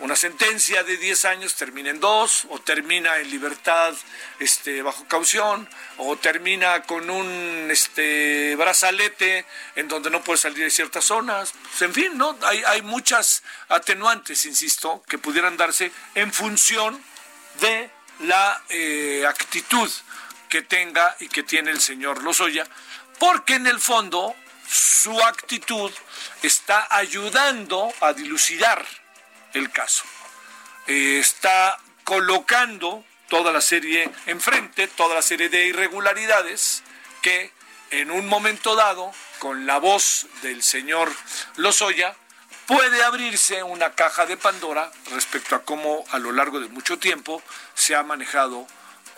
una 0.00 0.16
sentencia 0.16 0.82
de 0.82 0.96
10 0.96 1.24
años 1.26 1.54
termina 1.54 1.90
en 1.90 2.00
dos, 2.00 2.44
o 2.50 2.58
termina 2.58 3.18
en 3.18 3.30
libertad 3.30 3.94
este, 4.40 4.82
bajo 4.82 5.06
caución, 5.06 5.68
o 5.98 6.16
termina 6.16 6.82
con 6.82 7.08
un 7.08 7.68
este, 7.70 8.56
brazalete 8.56 9.46
en 9.76 9.86
donde 9.86 10.10
no 10.10 10.24
puede 10.24 10.38
salir 10.38 10.64
de 10.64 10.70
ciertas 10.70 11.04
zonas. 11.04 11.52
Pues, 11.62 11.82
en 11.82 11.94
fin, 11.94 12.18
¿no? 12.18 12.36
Hay, 12.42 12.64
hay 12.66 12.82
muchas 12.82 13.44
atenuantes, 13.68 14.44
insisto, 14.44 15.04
que 15.08 15.18
pudieran 15.18 15.56
darse 15.56 15.92
en 16.16 16.32
función 16.32 17.00
de 17.60 17.95
la 18.20 18.62
eh, 18.68 19.24
actitud 19.26 19.90
que 20.48 20.62
tenga 20.62 21.16
y 21.20 21.28
que 21.28 21.42
tiene 21.42 21.70
el 21.70 21.80
señor 21.80 22.22
Lozoya, 22.22 22.66
porque 23.18 23.54
en 23.54 23.66
el 23.66 23.80
fondo 23.80 24.34
su 24.68 25.20
actitud 25.22 25.92
está 26.42 26.86
ayudando 26.90 27.92
a 28.00 28.12
dilucidar 28.12 28.84
el 29.54 29.70
caso. 29.70 30.04
Eh, 30.86 31.18
está 31.20 31.78
colocando 32.04 33.04
toda 33.28 33.52
la 33.52 33.60
serie 33.60 34.10
enfrente, 34.26 34.86
toda 34.88 35.14
la 35.14 35.22
serie 35.22 35.48
de 35.48 35.66
irregularidades 35.66 36.82
que 37.22 37.52
en 37.90 38.10
un 38.10 38.26
momento 38.26 38.74
dado, 38.74 39.12
con 39.38 39.66
la 39.66 39.78
voz 39.78 40.26
del 40.42 40.62
señor 40.62 41.12
Lozoya, 41.56 42.16
puede 42.66 43.02
abrirse 43.02 43.62
una 43.62 43.92
caja 43.94 44.26
de 44.26 44.36
Pandora 44.36 44.90
respecto 45.10 45.54
a 45.54 45.62
cómo 45.62 46.04
a 46.10 46.18
lo 46.18 46.32
largo 46.32 46.60
de 46.60 46.68
mucho 46.68 46.98
tiempo 46.98 47.42
se 47.74 47.94
ha 47.94 48.02
manejado 48.02 48.66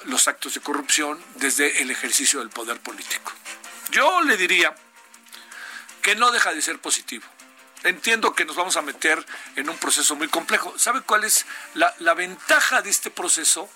los 0.04 0.28
actos 0.28 0.54
de 0.54 0.60
corrupción 0.60 1.22
desde 1.36 1.82
el 1.82 1.90
ejercicio 1.90 2.40
del 2.40 2.50
poder 2.50 2.80
político. 2.80 3.32
Yo 3.90 4.22
le 4.22 4.36
diría 4.36 4.74
que 6.02 6.14
no 6.14 6.30
deja 6.30 6.52
de 6.52 6.62
ser 6.62 6.78
positivo 6.78 7.24
entiendo 7.84 8.34
que 8.34 8.44
nos 8.44 8.56
vamos 8.56 8.76
a 8.76 8.82
meter 8.82 9.24
en 9.56 9.68
un 9.68 9.76
proceso 9.78 10.16
muy 10.16 10.28
complejo. 10.28 10.76
¿Sabe 10.78 11.00
cuál 11.02 11.24
es 11.24 11.46
la, 11.74 11.94
la, 11.98 12.14
ventaja 12.14 12.82
de 12.82 12.90
este 12.90 13.10
proceso? 13.10 13.68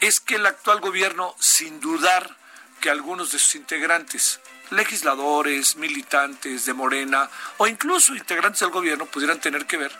Es 0.00 0.20
que 0.20 0.36
el 0.36 0.46
actual 0.46 0.80
gobierno, 0.80 1.34
sin 1.38 1.80
dudar 1.80 2.36
que 2.80 2.90
algunos 2.90 3.32
de 3.32 3.38
sus 3.38 3.54
integrantes, 3.54 4.40
legisladores, 4.70 5.76
militantes 5.76 6.66
de 6.66 6.74
Morena 6.74 7.28
o 7.58 7.66
incluso 7.66 8.14
integrantes 8.14 8.60
del 8.60 8.70
gobierno 8.70 9.06
pudieran 9.06 9.40
tener 9.40 9.66
que 9.66 9.76
ver, 9.76 9.92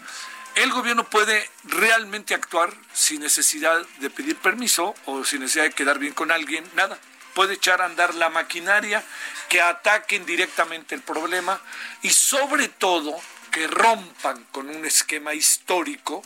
el 0.57 0.73
gobierno 0.73 1.05
puede 1.05 1.51
realmente 1.65 2.35
actuar 2.35 2.73
sin 2.93 3.21
necesidad 3.21 3.85
de 3.99 4.09
pedir 4.09 4.37
permiso 4.37 4.95
o 5.05 5.23
sin 5.23 5.41
necesidad 5.41 5.65
de 5.65 5.73
quedar 5.73 5.99
bien 5.99 6.15
con 6.15 6.31
alguien, 6.31 6.65
nada. 6.75 6.99
Puede 7.35 7.55
echar 7.55 7.83
a 7.83 7.85
andar 7.85 8.15
la 8.15 8.31
maquinaria 8.31 9.05
que 9.51 9.61
ataquen 9.61 10.25
directamente 10.25 10.95
el 10.95 11.03
problema 11.03 11.61
y 12.01 12.09
sobre 12.09 12.69
todo 12.69 13.15
que 13.51 13.67
rompan 13.67 14.43
con 14.51 14.71
un 14.71 14.87
esquema 14.87 15.35
histórico 15.35 16.23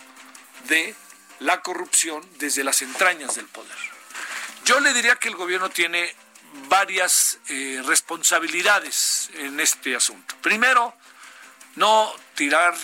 de 0.68 0.94
la 1.40 1.61
corrupción 1.62 2.25
desde 2.38 2.62
las 2.62 2.82
entrañas 2.82 3.35
del 3.35 3.47
poder. 3.47 3.76
Yo 4.64 4.78
le 4.78 4.92
diría 4.92 5.16
que 5.16 5.26
el 5.26 5.35
gobierno 5.35 5.70
tiene 5.70 6.14
varias 6.69 7.38
eh, 7.49 7.83
responsabilidades 7.85 9.30
en 9.35 9.61
este 9.61 9.95
asunto. 9.95 10.35
Primero, 10.40 10.95
no 11.76 12.12
tirar 12.35 12.75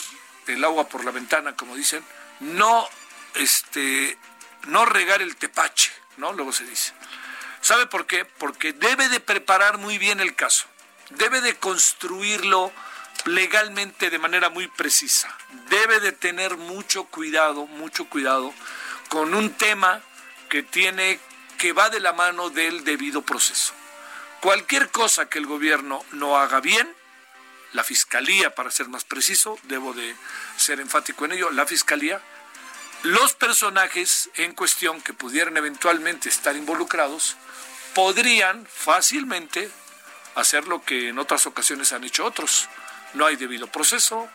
el 0.47 0.65
agua 0.65 0.89
por 0.89 1.05
la 1.05 1.11
ventana, 1.11 1.57
como 1.57 1.77
dicen, 1.77 2.05
no, 2.41 2.89
este, 3.35 4.19
no 4.69 4.85
regar 4.85 5.23
el 5.23 5.37
tepache, 5.37 5.93
¿no? 6.17 6.33
Luego 6.33 6.53
se 6.53 6.65
dice. 6.65 6.93
¿Sabe 7.61 7.87
por 7.87 8.07
qué? 8.07 8.25
Porque 8.25 8.73
debe 8.73 9.09
de 9.09 9.21
preparar 9.21 9.79
muy 9.79 9.99
bien 9.99 10.21
el 10.21 10.37
caso, 10.37 10.67
debe 11.11 11.41
de 11.41 11.57
construirlo 11.57 12.73
legalmente 13.25 14.11
de 14.11 14.19
manera 14.19 14.51
muy 14.51 14.69
precisa. 14.69 15.35
Debe 15.69 16.01
de 16.01 16.13
tener 16.13 16.57
mucho 16.57 17.05
cuidado, 17.05 17.67
mucho 17.67 18.09
cuidado 18.09 18.55
con 19.09 19.35
un 19.35 19.51
tema 19.55 20.01
que 20.49 20.63
tiene 20.63 21.19
que 21.59 21.73
va 21.73 21.91
de 21.91 22.01
la 22.01 22.13
mano 22.13 22.51
del 22.51 22.85
debido 22.85 23.23
proceso. 23.23 23.73
Cualquier 24.41 24.91
cosa 24.91 25.29
que 25.29 25.39
el 25.39 25.47
gobierno 25.47 26.05
no 26.13 26.37
haga 26.37 26.61
bien, 26.61 26.95
la 27.73 27.85
fiscalía, 27.85 28.55
para 28.55 28.71
ser 28.71 28.89
más 28.89 29.05
preciso, 29.05 29.59
debo 29.65 29.93
de 29.93 30.15
ser 30.57 30.81
enfático 30.81 31.25
en 31.25 31.33
ello, 31.33 31.51
la 31.51 31.67
fiscalía, 31.67 32.21
los 33.03 33.35
personajes 33.35 34.31
en 34.37 34.55
cuestión 34.55 35.01
que 35.01 35.13
pudieran 35.13 35.57
eventualmente 35.57 36.29
estar 36.29 36.57
involucrados, 36.57 37.37
podrían 37.95 38.67
fácilmente 38.67 39.71
hacer 40.35 40.69
lo 40.69 40.83
que 40.85 41.09
en 41.09 41.19
otras 41.19 41.47
ocasiones 41.47 41.93
han 41.93 42.05
hecho 42.05 42.25
otros, 42.25 42.69
no 43.15 43.27
hay 43.27 43.37
debido 43.37 43.67
proceso 43.67 44.29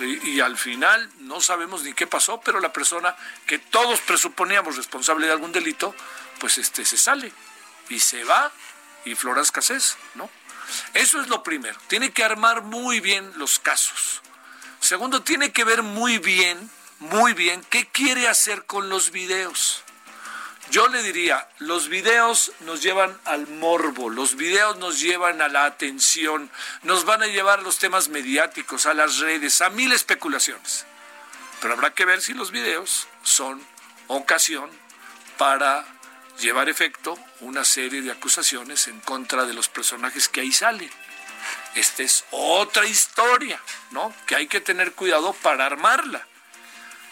y 0.00 0.40
al 0.40 0.56
final 0.56 1.10
no 1.20 1.40
sabemos 1.40 1.82
ni 1.82 1.92
qué 1.92 2.06
pasó, 2.06 2.40
pero 2.40 2.60
la 2.60 2.72
persona 2.72 3.16
que 3.46 3.58
todos 3.58 4.00
presuponíamos 4.00 4.76
responsable 4.76 5.26
de 5.26 5.32
algún 5.32 5.50
delito, 5.50 5.94
pues 6.38 6.58
este 6.58 6.84
se 6.84 6.96
sale 6.96 7.32
y 7.88 8.00
se 8.00 8.24
va 8.24 8.52
y 9.04 9.14
flora 9.14 9.42
escasez, 9.42 9.96
¿no? 10.14 10.30
Eso 10.94 11.20
es 11.20 11.28
lo 11.28 11.42
primero. 11.42 11.78
Tiene 11.86 12.12
que 12.12 12.24
armar 12.24 12.62
muy 12.62 13.00
bien 13.00 13.32
los 13.36 13.58
casos. 13.58 14.22
Segundo, 14.80 15.22
tiene 15.22 15.52
que 15.52 15.64
ver 15.64 15.82
muy 15.82 16.18
bien, 16.18 16.70
muy 16.98 17.32
bien 17.32 17.64
qué 17.70 17.86
quiere 17.88 18.28
hacer 18.28 18.64
con 18.66 18.88
los 18.88 19.10
videos. 19.10 19.82
Yo 20.70 20.88
le 20.88 21.02
diría, 21.02 21.48
los 21.58 21.88
videos 21.88 22.52
nos 22.60 22.82
llevan 22.82 23.18
al 23.24 23.46
morbo, 23.46 24.10
los 24.10 24.36
videos 24.36 24.76
nos 24.76 25.00
llevan 25.00 25.40
a 25.40 25.48
la 25.48 25.64
atención, 25.64 26.50
nos 26.82 27.06
van 27.06 27.22
a 27.22 27.26
llevar 27.26 27.60
a 27.60 27.62
los 27.62 27.78
temas 27.78 28.10
mediáticos, 28.10 28.84
a 28.84 28.92
las 28.92 29.18
redes, 29.18 29.62
a 29.62 29.70
mil 29.70 29.92
especulaciones. 29.92 30.84
Pero 31.62 31.72
habrá 31.72 31.94
que 31.94 32.04
ver 32.04 32.20
si 32.20 32.34
los 32.34 32.50
videos 32.50 33.08
son 33.22 33.62
ocasión 34.08 34.70
para 35.38 35.86
llevar 36.38 36.68
efecto 36.68 37.18
una 37.40 37.64
serie 37.64 38.02
de 38.02 38.12
acusaciones 38.12 38.88
en 38.88 39.00
contra 39.00 39.44
de 39.44 39.54
los 39.54 39.68
personajes 39.68 40.28
que 40.28 40.40
ahí 40.40 40.52
salen. 40.52 40.90
Esta 41.74 42.02
es 42.02 42.24
otra 42.30 42.86
historia, 42.86 43.60
¿no? 43.90 44.14
Que 44.26 44.36
hay 44.36 44.46
que 44.46 44.60
tener 44.60 44.92
cuidado 44.92 45.32
para 45.32 45.66
armarla. 45.66 46.26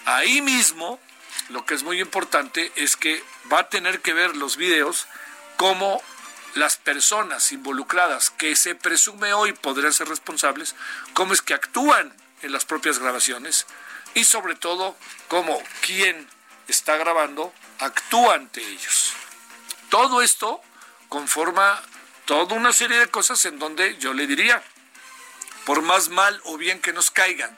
Ahí 0.04 0.40
mismo 0.40 1.00
lo 1.48 1.64
que 1.64 1.74
es 1.74 1.82
muy 1.82 2.00
importante 2.00 2.72
es 2.76 2.96
que 2.96 3.22
va 3.52 3.60
a 3.60 3.68
tener 3.68 4.00
que 4.00 4.12
ver 4.12 4.36
los 4.36 4.56
videos 4.56 5.06
como 5.56 6.02
las 6.54 6.76
personas 6.76 7.52
involucradas 7.52 8.30
que 8.30 8.56
se 8.56 8.74
presume 8.74 9.34
hoy 9.34 9.52
podrían 9.52 9.92
ser 9.92 10.08
responsables, 10.08 10.74
cómo 11.12 11.34
es 11.34 11.42
que 11.42 11.54
actúan 11.54 12.14
en 12.42 12.52
las 12.52 12.64
propias 12.64 12.98
grabaciones 12.98 13.66
y 14.14 14.24
sobre 14.24 14.54
todo 14.54 14.96
cómo 15.28 15.62
quien 15.82 16.26
está 16.68 16.96
grabando 16.96 17.52
actúa 17.78 18.34
ante 18.34 18.60
ellos. 18.60 19.12
Todo 19.88 20.22
esto 20.22 20.60
conforma 21.08 21.80
toda 22.24 22.56
una 22.56 22.72
serie 22.72 22.98
de 22.98 23.08
cosas 23.08 23.44
en 23.44 23.58
donde 23.58 23.96
yo 23.98 24.12
le 24.12 24.26
diría, 24.26 24.62
por 25.64 25.82
más 25.82 26.08
mal 26.08 26.40
o 26.44 26.56
bien 26.56 26.80
que 26.80 26.92
nos 26.92 27.10
caigan, 27.10 27.56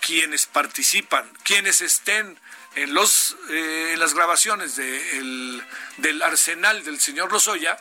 quienes 0.00 0.46
participan, 0.46 1.30
quienes 1.44 1.80
estén 1.80 2.38
en, 2.74 2.94
los, 2.94 3.36
eh, 3.50 3.90
en 3.92 4.00
las 4.00 4.14
grabaciones 4.14 4.76
de 4.76 5.62
del 5.98 6.22
arsenal 6.22 6.84
del 6.84 7.00
señor 7.00 7.30
Lozoya, 7.32 7.78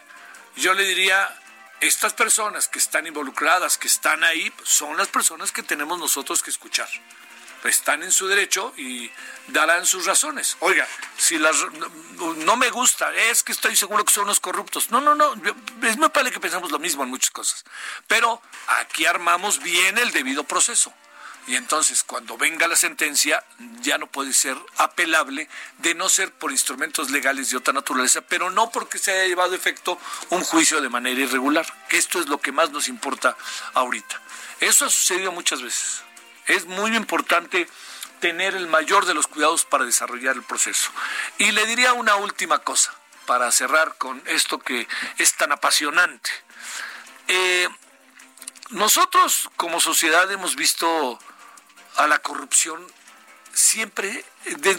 yo 0.56 0.74
le 0.74 0.84
diría, 0.84 1.34
estas 1.80 2.14
personas 2.14 2.68
que 2.68 2.80
están 2.80 3.08
involucradas, 3.08 3.78
que 3.78 3.88
están 3.88 4.24
ahí, 4.24 4.52
son 4.64 4.98
las 4.98 5.08
personas 5.08 5.52
que 5.52 5.64
tenemos 5.64 5.98
nosotros 5.98 6.44
que 6.44 6.52
escuchar. 6.52 6.90
Están 7.64 8.04
en 8.04 8.12
su 8.12 8.28
derecho 8.28 8.74
y 8.78 9.12
darán 9.48 9.86
sus 9.86 10.06
razones. 10.06 10.58
Oiga, 10.60 10.88
si 11.18 11.38
las, 11.38 11.56
no, 12.38 12.56
me 12.58 12.70
gusta, 12.70 13.14
es 13.14 13.44
que 13.44 13.52
estoy 13.52 13.76
seguro 13.76 14.04
que 14.04 14.14
son 14.14 14.24
unos 14.24 14.40
corruptos. 14.40 14.90
No, 14.90 15.00
no, 15.00 15.16
no, 15.16 15.34
es 15.84 15.98
muy 15.98 16.10
padre 16.10 16.32
que 16.32 16.40
pensamos 16.40 16.72
lo 16.72 16.80
mismo 16.80 17.04
en 17.04 17.10
muchas 17.10 17.30
cosas. 17.30 17.64
Pero 18.08 18.42
aquí 18.82 19.06
armamos 19.06 19.60
bien 19.62 19.98
el 19.98 20.12
debido 20.12 20.44
proceso 20.44 20.94
y 21.48 21.56
entonces 21.56 22.04
cuando 22.04 22.38
venga 22.38 22.68
la 22.68 22.76
sentencia 22.76 23.44
ya 23.82 23.98
no 23.98 24.08
puede 24.08 24.34
ser 24.34 24.56
apelable 24.78 25.50
de 25.80 25.96
no 25.96 26.08
ser 26.08 26.32
por 26.32 26.52
instrumentos 26.52 27.10
legales 27.10 27.50
de 27.50 27.58
otra 27.58 27.74
naturaleza, 27.74 28.22
pero 28.22 28.50
no 28.52 28.70
porque 28.70 29.00
se 29.00 29.12
haya 29.12 29.28
llevado 29.28 29.54
a 29.54 29.56
efecto 29.56 29.98
un 30.30 30.44
juicio 30.44 30.82
de 30.82 30.90
manera 30.90 31.20
irregular, 31.20 31.66
que 31.90 31.98
esto 31.98 32.20
es 32.20 32.28
lo 32.28 32.40
que 32.40 32.52
más 32.52 32.72
nos 32.72 32.88
importa 32.88 33.36
ahorita. 33.74 34.22
Eso 34.60 34.86
ha 34.86 34.90
sucedido 34.90 35.32
muchas 35.32 35.62
veces. 35.62 36.04
Es 36.48 36.66
muy 36.66 36.96
importante 36.96 37.68
tener 38.20 38.56
el 38.56 38.68
mayor 38.68 39.06
de 39.06 39.14
los 39.14 39.28
cuidados 39.28 39.66
para 39.66 39.86
desarrollar 39.86 40.36
el 40.36 40.44
proceso. 40.44 40.92
Y 41.38 41.52
le 41.52 41.66
diría 41.66 41.94
una 41.94 42.16
última 42.16 42.60
cosa 42.60 42.94
para 43.26 43.52
cerrar 43.52 43.98
con 43.98 44.22
esto 44.28 44.60
que 44.60 44.88
es 45.18 45.34
tan 45.36 45.52
apasionante. 45.52 46.30
Eh, 47.28 47.68
nosotros 48.70 49.50
como 49.58 49.80
sociedad 49.80 50.32
hemos 50.32 50.56
visto 50.56 51.20
a 51.98 52.08
la 52.08 52.20
corrupción 52.20 52.86
siempre, 53.54 54.24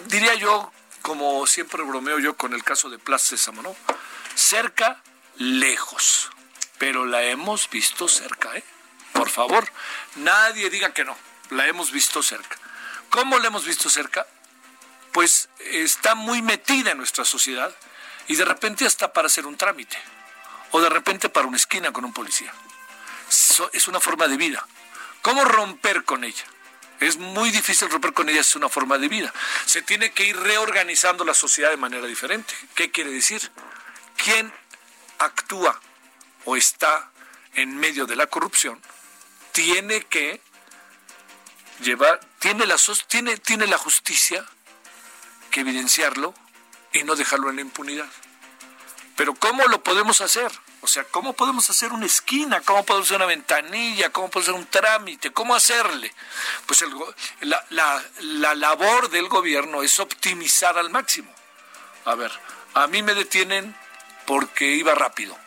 diría 0.07 0.35
yo, 0.35 0.73
como 1.03 1.47
siempre 1.47 1.83
bromeo 1.83 2.19
yo 2.19 2.37
con 2.37 2.55
el 2.55 2.65
caso 2.65 2.89
de 2.89 2.99
Plaza 2.99 3.29
Sésamo, 3.29 3.63
¿no? 3.63 3.77
Cerca, 4.35 5.03
lejos, 5.37 6.31
pero 6.79 7.05
la 7.05 7.23
hemos 7.25 7.69
visto 7.69 8.09
cerca, 8.09 8.57
¿eh? 8.57 8.65
Por 9.13 9.29
favor, 9.29 9.69
nadie 10.17 10.71
diga 10.71 10.93
que 10.93 11.05
no, 11.05 11.17
la 11.53 11.67
hemos 11.67 11.93
visto 11.93 12.23
cerca. 12.23 12.57
¿Cómo 13.11 13.39
la 13.39 13.49
hemos 13.49 13.65
visto 13.65 13.91
cerca? 13.91 14.27
Pues 15.13 15.49
está 15.59 16.15
muy 16.15 16.43
metida 16.43 16.93
en 16.93 16.99
nuestra 16.99 17.25
sociedad 17.25 17.75
y 18.29 18.37
de 18.37 18.45
repente 18.45 18.87
hasta 18.87 19.13
para 19.13 19.27
hacer 19.27 19.47
un 19.47 19.57
trámite 19.57 19.99
o 20.71 20.81
de 20.81 20.89
repente 20.89 21.29
para 21.29 21.47
una 21.47 21.57
esquina 21.57 21.93
con 21.93 22.05
un 22.05 22.13
policía. 22.13 22.53
es 23.73 23.89
una 23.89 24.01
forma 24.01 24.27
de 24.29 24.37
vida. 24.37 24.67
¿Cómo 25.21 25.45
romper 25.45 26.05
con 26.05 26.25
ella? 26.25 26.45
Es 27.01 27.17
muy 27.17 27.51
difícil 27.51 27.91
romper 27.91 28.13
con 28.13 28.29
ellas, 28.29 28.49
es 28.49 28.57
una 28.57 28.69
forma 28.69 28.97
de 28.97 29.09
vida. 29.09 29.33
Se 29.67 29.83
tiene 29.83 30.13
que 30.13 30.25
ir 30.25 30.37
reorganizando 30.37 31.25
la 31.25 31.35
sociedad 31.35 31.71
de 31.71 31.77
manera 31.77 32.07
diferente. 32.07 32.55
¿Qué 32.75 32.91
quiere 32.91 33.11
decir? 33.11 33.51
Quien 34.17 34.53
actúa 35.19 35.81
o 36.45 36.57
está 36.57 37.11
en 37.55 37.77
medio 37.77 38.07
de 38.07 38.17
la 38.17 38.27
corrupción 38.27 38.81
tiene 39.53 40.03
que 40.05 40.41
llevar, 41.83 42.21
tiene 42.39 42.67
la, 42.67 42.77
tiene, 43.07 43.37
tiene 43.37 43.67
la 43.67 43.79
justicia 43.79 44.45
que 45.51 45.61
evidenciarlo 45.61 46.35
y 46.93 47.03
no 47.05 47.15
dejarlo 47.15 47.51
en 47.51 47.57
la 47.57 47.63
impunidad. 47.63 48.09
Pero 49.17 49.35
¿cómo 49.35 49.67
lo 49.67 49.83
podemos 49.83 50.21
hacer? 50.21 50.51
O 50.81 50.87
sea, 50.87 51.05
¿cómo 51.05 51.35
podemos 51.35 51.69
hacer 51.71 51.93
una 51.93 52.07
esquina? 52.07 52.61
¿Cómo 52.63 52.85
podemos 52.85 53.07
hacer 53.07 53.17
una 53.19 53.27
ventanilla? 53.27 54.11
¿Cómo 54.11 54.31
podemos 54.31 54.49
hacer 54.49 54.61
un 54.61 54.67
trámite? 54.67 55.33
¿Cómo 55.33 55.55
hacerle? 55.55 56.13
Pues 56.67 56.85
la, 57.41 58.03
la 58.21 58.55
labor 58.55 59.11
del 59.11 59.29
gobierno 59.29 59.83
es 59.83 60.01
optimizar 60.01 60.79
al 60.79 60.91
máximo. 60.91 61.33
A 62.05 62.15
ver, 62.15 62.33
a 62.75 62.87
mí 62.87 63.03
me 63.03 63.15
detienen 63.15 63.77
porque 64.27 64.65
iba 64.65 64.95
rápido. 64.95 65.39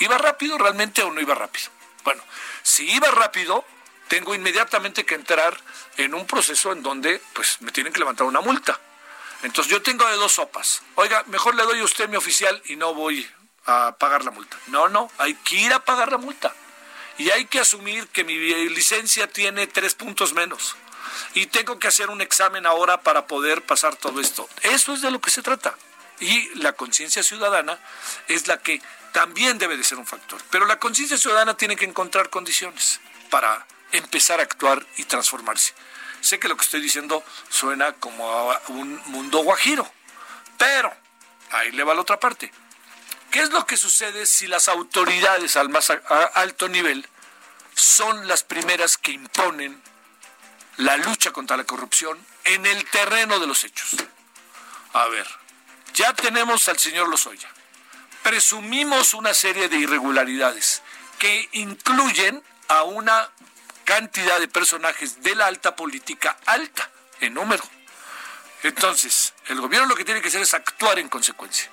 ¿Iba 0.00 0.18
rápido 0.18 0.58
realmente 0.58 1.02
o 1.02 1.10
no 1.12 1.20
iba 1.20 1.34
rápido? 1.34 1.70
Bueno, 2.04 2.22
si 2.62 2.90
iba 2.90 3.10
rápido, 3.10 3.64
tengo 4.08 4.34
inmediatamente 4.34 5.04
que 5.04 5.14
entrar 5.14 5.56
en 5.96 6.14
un 6.14 6.26
proceso 6.26 6.72
en 6.72 6.82
donde 6.82 7.20
pues 7.34 7.60
me 7.60 7.72
tienen 7.72 7.92
que 7.92 7.98
levantar 7.98 8.26
una 8.26 8.40
multa. 8.40 8.78
Entonces 9.42 9.70
yo 9.70 9.82
tengo 9.82 10.06
de 10.06 10.16
dos 10.16 10.32
sopas. 10.32 10.82
Oiga, 10.96 11.22
mejor 11.26 11.54
le 11.54 11.62
doy 11.62 11.80
a 11.80 11.84
usted 11.84 12.08
mi 12.08 12.16
oficial 12.16 12.60
y 12.66 12.76
no 12.76 12.94
voy 12.94 13.28
a 13.66 13.94
pagar 13.98 14.24
la 14.24 14.30
multa. 14.30 14.56
No, 14.68 14.88
no, 14.88 15.10
hay 15.18 15.34
que 15.34 15.56
ir 15.56 15.72
a 15.72 15.84
pagar 15.84 16.10
la 16.10 16.18
multa. 16.18 16.54
Y 17.18 17.30
hay 17.30 17.46
que 17.46 17.60
asumir 17.60 18.06
que 18.08 18.24
mi 18.24 18.36
licencia 18.68 19.28
tiene 19.28 19.66
tres 19.66 19.94
puntos 19.94 20.32
menos. 20.32 20.76
Y 21.34 21.46
tengo 21.46 21.78
que 21.78 21.88
hacer 21.88 22.10
un 22.10 22.20
examen 22.20 22.66
ahora 22.66 23.02
para 23.02 23.26
poder 23.26 23.62
pasar 23.62 23.96
todo 23.96 24.20
esto. 24.20 24.48
Eso 24.62 24.94
es 24.94 25.02
de 25.02 25.10
lo 25.10 25.20
que 25.20 25.30
se 25.30 25.42
trata. 25.42 25.76
Y 26.20 26.48
la 26.56 26.72
conciencia 26.72 27.22
ciudadana 27.22 27.78
es 28.28 28.46
la 28.46 28.58
que 28.60 28.80
también 29.12 29.58
debe 29.58 29.76
de 29.76 29.84
ser 29.84 29.98
un 29.98 30.06
factor. 30.06 30.40
Pero 30.50 30.66
la 30.66 30.78
conciencia 30.78 31.18
ciudadana 31.18 31.56
tiene 31.56 31.76
que 31.76 31.84
encontrar 31.84 32.30
condiciones 32.30 33.00
para 33.30 33.66
empezar 33.92 34.40
a 34.40 34.44
actuar 34.44 34.84
y 34.96 35.04
transformarse. 35.04 35.72
Sé 36.20 36.38
que 36.38 36.48
lo 36.48 36.56
que 36.56 36.64
estoy 36.64 36.80
diciendo 36.80 37.24
suena 37.48 37.92
como 37.94 38.30
a 38.30 38.60
un 38.68 39.00
mundo 39.06 39.38
guajiro, 39.38 39.90
pero 40.56 40.92
ahí 41.52 41.70
le 41.72 41.84
va 41.84 41.94
la 41.94 42.00
otra 42.00 42.18
parte. 42.18 42.52
¿Qué 43.30 43.40
es 43.40 43.50
lo 43.50 43.66
que 43.66 43.76
sucede 43.76 44.26
si 44.26 44.46
las 44.46 44.68
autoridades 44.68 45.56
al 45.56 45.68
más 45.68 45.92
alto 46.34 46.68
nivel 46.68 47.06
son 47.74 48.26
las 48.26 48.42
primeras 48.42 48.96
que 48.96 49.12
imponen 49.12 49.80
la 50.78 50.96
lucha 50.96 51.30
contra 51.32 51.56
la 51.56 51.64
corrupción 51.64 52.18
en 52.44 52.66
el 52.66 52.84
terreno 52.86 53.38
de 53.38 53.46
los 53.46 53.64
hechos? 53.64 53.96
A 54.94 55.06
ver, 55.08 55.26
ya 55.94 56.14
tenemos 56.14 56.68
al 56.68 56.78
señor 56.78 57.08
Lozoya. 57.08 57.48
Presumimos 58.22 59.14
una 59.14 59.34
serie 59.34 59.68
de 59.68 59.76
irregularidades 59.76 60.82
que 61.18 61.48
incluyen 61.52 62.42
a 62.68 62.82
una 62.82 63.30
cantidad 63.88 64.38
de 64.38 64.48
personajes 64.48 65.22
de 65.22 65.34
la 65.34 65.46
alta 65.46 65.74
política 65.74 66.36
alta 66.44 66.90
en 67.20 67.32
número. 67.32 67.64
Entonces, 68.62 69.32
el 69.46 69.62
gobierno 69.62 69.88
lo 69.88 69.96
que 69.96 70.04
tiene 70.04 70.20
que 70.20 70.28
hacer 70.28 70.42
es 70.42 70.52
actuar 70.52 70.98
en 70.98 71.08
consecuencia. 71.08 71.70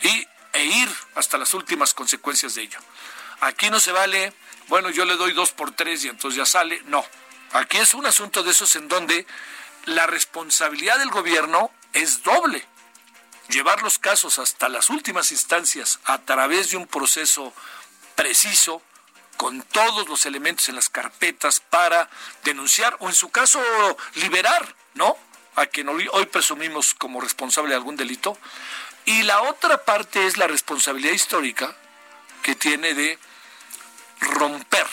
Y 0.00 0.26
e 0.54 0.64
ir 0.64 0.88
hasta 1.14 1.36
las 1.36 1.52
últimas 1.52 1.92
consecuencias 1.92 2.54
de 2.54 2.62
ello. 2.62 2.78
Aquí 3.40 3.68
no 3.68 3.80
se 3.80 3.92
vale, 3.92 4.32
bueno, 4.68 4.88
yo 4.88 5.04
le 5.04 5.16
doy 5.16 5.32
dos 5.34 5.52
por 5.52 5.72
tres 5.72 6.02
y 6.04 6.08
entonces 6.08 6.38
ya 6.38 6.46
sale. 6.46 6.80
No, 6.86 7.04
aquí 7.52 7.76
es 7.76 7.92
un 7.92 8.06
asunto 8.06 8.42
de 8.42 8.52
esos 8.52 8.74
en 8.76 8.88
donde 8.88 9.26
la 9.84 10.06
responsabilidad 10.06 10.98
del 10.98 11.10
gobierno 11.10 11.70
es 11.92 12.22
doble. 12.22 12.66
Llevar 13.50 13.82
los 13.82 13.98
casos 13.98 14.38
hasta 14.38 14.70
las 14.70 14.88
últimas 14.88 15.32
instancias 15.32 16.00
a 16.04 16.16
través 16.16 16.70
de 16.70 16.78
un 16.78 16.86
proceso 16.86 17.52
preciso, 18.14 18.80
con 19.38 19.62
todos 19.62 20.08
los 20.08 20.26
elementos 20.26 20.68
en 20.68 20.74
las 20.74 20.90
carpetas 20.90 21.60
para 21.60 22.10
denunciar 22.44 22.96
o 22.98 23.08
en 23.08 23.14
su 23.14 23.30
caso 23.30 23.62
liberar, 24.16 24.74
¿no? 24.94 25.16
A 25.54 25.66
quien 25.66 25.88
hoy, 25.88 26.08
presumimos 26.30 26.92
como 26.92 27.20
responsable 27.20 27.70
de 27.70 27.76
algún 27.76 27.96
delito, 27.96 28.36
y 29.04 29.22
la 29.22 29.42
otra 29.42 29.84
parte 29.84 30.26
es 30.26 30.36
la 30.36 30.48
responsabilidad 30.48 31.14
histórica 31.14 31.74
que 32.42 32.56
tiene 32.56 32.94
de 32.94 33.18
romper 34.20 34.86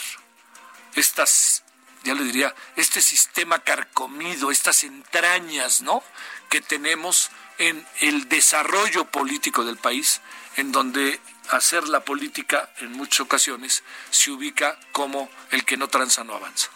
estas, 0.94 1.64
ya 2.04 2.14
le 2.14 2.24
diría, 2.24 2.56
este 2.76 3.02
sistema 3.02 3.60
carcomido, 3.60 4.52
estas 4.52 4.84
entrañas, 4.84 5.82
¿no? 5.82 6.04
que 6.50 6.62
tenemos 6.62 7.32
en 7.58 7.86
el 8.02 8.30
desarrollo 8.30 9.06
político 9.06 9.66
del 9.66 9.78
país, 9.78 10.22
en 10.56 10.72
donde 10.72 11.20
hacer 11.52 11.88
la 11.88 12.04
política 12.04 12.70
en 12.78 12.92
muchas 12.94 13.22
ocasiones 13.22 13.84
se 14.10 14.32
ubica 14.32 14.78
como 14.92 15.30
el 15.52 15.66
que 15.66 15.78
no 15.78 15.88
tranza 15.88 16.24
no 16.24 16.36
avanza. 16.36 16.70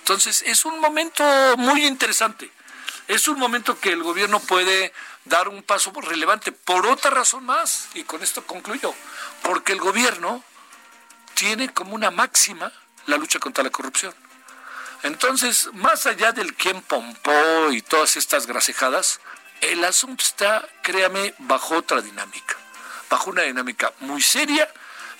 Entonces 0.00 0.42
es 0.46 0.64
un 0.64 0.80
momento 0.80 1.24
muy 1.56 1.86
interesante. 1.86 2.50
Es 3.08 3.28
un 3.28 3.38
momento 3.38 3.78
que 3.78 3.90
el 3.90 4.02
gobierno 4.02 4.40
puede 4.40 4.92
dar 5.24 5.48
un 5.48 5.62
paso 5.62 5.92
relevante 6.00 6.52
por 6.52 6.86
otra 6.86 7.10
razón 7.10 7.44
más, 7.44 7.88
y 7.94 8.04
con 8.04 8.22
esto 8.22 8.44
concluyo, 8.46 8.94
porque 9.42 9.72
el 9.72 9.80
gobierno 9.80 10.42
tiene 11.34 11.72
como 11.72 11.94
una 11.94 12.10
máxima 12.10 12.72
la 13.06 13.16
lucha 13.16 13.38
contra 13.38 13.62
la 13.62 13.70
corrupción. 13.70 14.14
Entonces, 15.02 15.68
más 15.74 16.06
allá 16.06 16.32
del 16.32 16.54
quién 16.54 16.80
pompó 16.82 17.70
y 17.70 17.82
todas 17.82 18.16
estas 18.16 18.46
grasejadas, 18.46 19.20
el 19.60 19.84
asunto 19.84 20.24
está, 20.24 20.68
créame, 20.82 21.34
bajo 21.38 21.76
otra 21.76 22.00
dinámica, 22.00 22.56
bajo 23.10 23.30
una 23.30 23.42
dinámica 23.42 23.92
muy 24.00 24.22
seria 24.22 24.68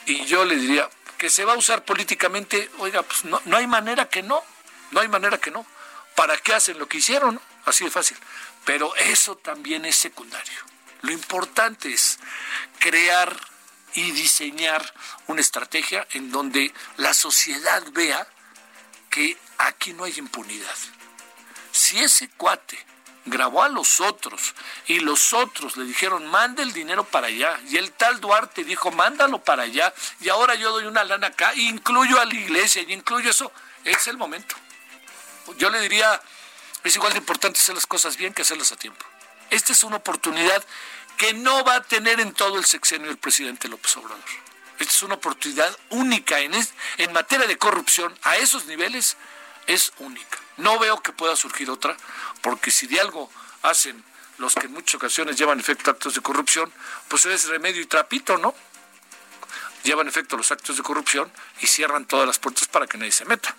y 0.06 0.24
yo 0.24 0.44
le 0.44 0.56
diría 0.56 0.88
que 1.18 1.30
se 1.30 1.44
va 1.44 1.54
a 1.54 1.56
usar 1.56 1.84
políticamente, 1.84 2.70
oiga, 2.78 3.02
pues 3.02 3.24
no, 3.24 3.40
no 3.46 3.56
hay 3.56 3.66
manera 3.66 4.08
que 4.08 4.22
no, 4.22 4.42
no 4.90 5.00
hay 5.00 5.08
manera 5.08 5.38
que 5.38 5.50
no. 5.50 5.66
¿Para 6.14 6.36
qué 6.38 6.54
hacen 6.54 6.78
lo 6.78 6.88
que 6.88 6.98
hicieron? 6.98 7.40
Así 7.64 7.84
de 7.84 7.90
fácil. 7.90 8.16
Pero 8.64 8.94
eso 8.96 9.36
también 9.36 9.84
es 9.84 9.96
secundario. 9.96 10.58
Lo 11.02 11.12
importante 11.12 11.92
es 11.92 12.18
crear 12.78 13.34
y 13.94 14.10
diseñar 14.12 14.94
una 15.26 15.40
estrategia 15.40 16.06
en 16.12 16.30
donde 16.30 16.72
la 16.96 17.14
sociedad 17.14 17.82
vea 17.92 18.26
que 19.10 19.36
aquí 19.58 19.92
no 19.92 20.04
hay 20.04 20.14
impunidad. 20.18 20.76
Si 21.72 21.98
ese 21.98 22.28
cuate 22.30 22.78
grabó 23.26 23.62
a 23.62 23.68
los 23.68 24.00
otros 24.00 24.54
y 24.86 25.00
los 25.00 25.32
otros 25.32 25.76
le 25.76 25.84
dijeron, 25.84 26.26
manda 26.26 26.62
el 26.62 26.72
dinero 26.72 27.04
para 27.04 27.26
allá, 27.26 27.60
y 27.68 27.76
el 27.76 27.92
tal 27.92 28.20
Duarte 28.20 28.64
dijo, 28.64 28.90
mándalo 28.92 29.42
para 29.42 29.64
allá, 29.64 29.92
y 30.20 30.28
ahora 30.28 30.54
yo 30.54 30.70
doy 30.70 30.86
una 30.86 31.04
lana 31.04 31.28
acá, 31.28 31.52
e 31.52 31.62
incluyo 31.62 32.20
a 32.20 32.24
la 32.24 32.34
iglesia, 32.34 32.82
y 32.82 32.92
incluyo 32.92 33.30
eso, 33.30 33.52
es 33.84 34.06
el 34.06 34.16
momento. 34.16 34.56
Yo 35.58 35.70
le 35.70 35.80
diría, 35.80 36.20
es 36.82 36.96
igual 36.96 37.12
de 37.12 37.18
importante 37.18 37.58
hacer 37.58 37.74
las 37.74 37.86
cosas 37.86 38.16
bien 38.16 38.32
que 38.32 38.42
hacerlas 38.42 38.72
a 38.72 38.76
tiempo. 38.76 39.04
Esta 39.50 39.72
es 39.72 39.84
una 39.84 39.96
oportunidad 39.96 40.64
que 41.16 41.32
no 41.34 41.64
va 41.64 41.76
a 41.76 41.82
tener 41.82 42.20
en 42.20 42.32
todo 42.32 42.58
el 42.58 42.64
sexenio 42.64 43.10
el 43.10 43.16
presidente 43.16 43.68
López 43.68 43.96
Obrador. 43.96 44.18
Esta 44.78 44.92
es 44.92 45.02
una 45.02 45.14
oportunidad 45.14 45.74
única 45.90 46.40
en, 46.40 46.52
en 46.98 47.12
materia 47.12 47.46
de 47.46 47.56
corrupción 47.56 48.16
a 48.22 48.36
esos 48.36 48.66
niveles, 48.66 49.16
es 49.66 49.92
única. 49.98 50.38
No 50.58 50.78
veo 50.78 51.00
que 51.02 51.12
pueda 51.12 51.36
surgir 51.36 51.70
otra, 51.70 51.96
porque 52.46 52.70
si 52.70 52.86
de 52.86 53.00
algo 53.00 53.28
hacen 53.62 54.04
los 54.38 54.54
que 54.54 54.66
en 54.66 54.72
muchas 54.72 54.94
ocasiones 54.94 55.36
llevan 55.36 55.58
efecto 55.58 55.90
actos 55.90 56.14
de 56.14 56.20
corrupción, 56.20 56.72
pues 57.08 57.26
es 57.26 57.48
remedio 57.48 57.82
y 57.82 57.86
trapito, 57.86 58.38
¿no? 58.38 58.54
Llevan 59.82 60.06
efecto 60.06 60.36
los 60.36 60.52
actos 60.52 60.76
de 60.76 60.84
corrupción 60.84 61.28
y 61.60 61.66
cierran 61.66 62.04
todas 62.04 62.24
las 62.24 62.38
puertas 62.38 62.68
para 62.68 62.86
que 62.86 62.98
nadie 62.98 63.10
se 63.10 63.24
meta. 63.24 63.56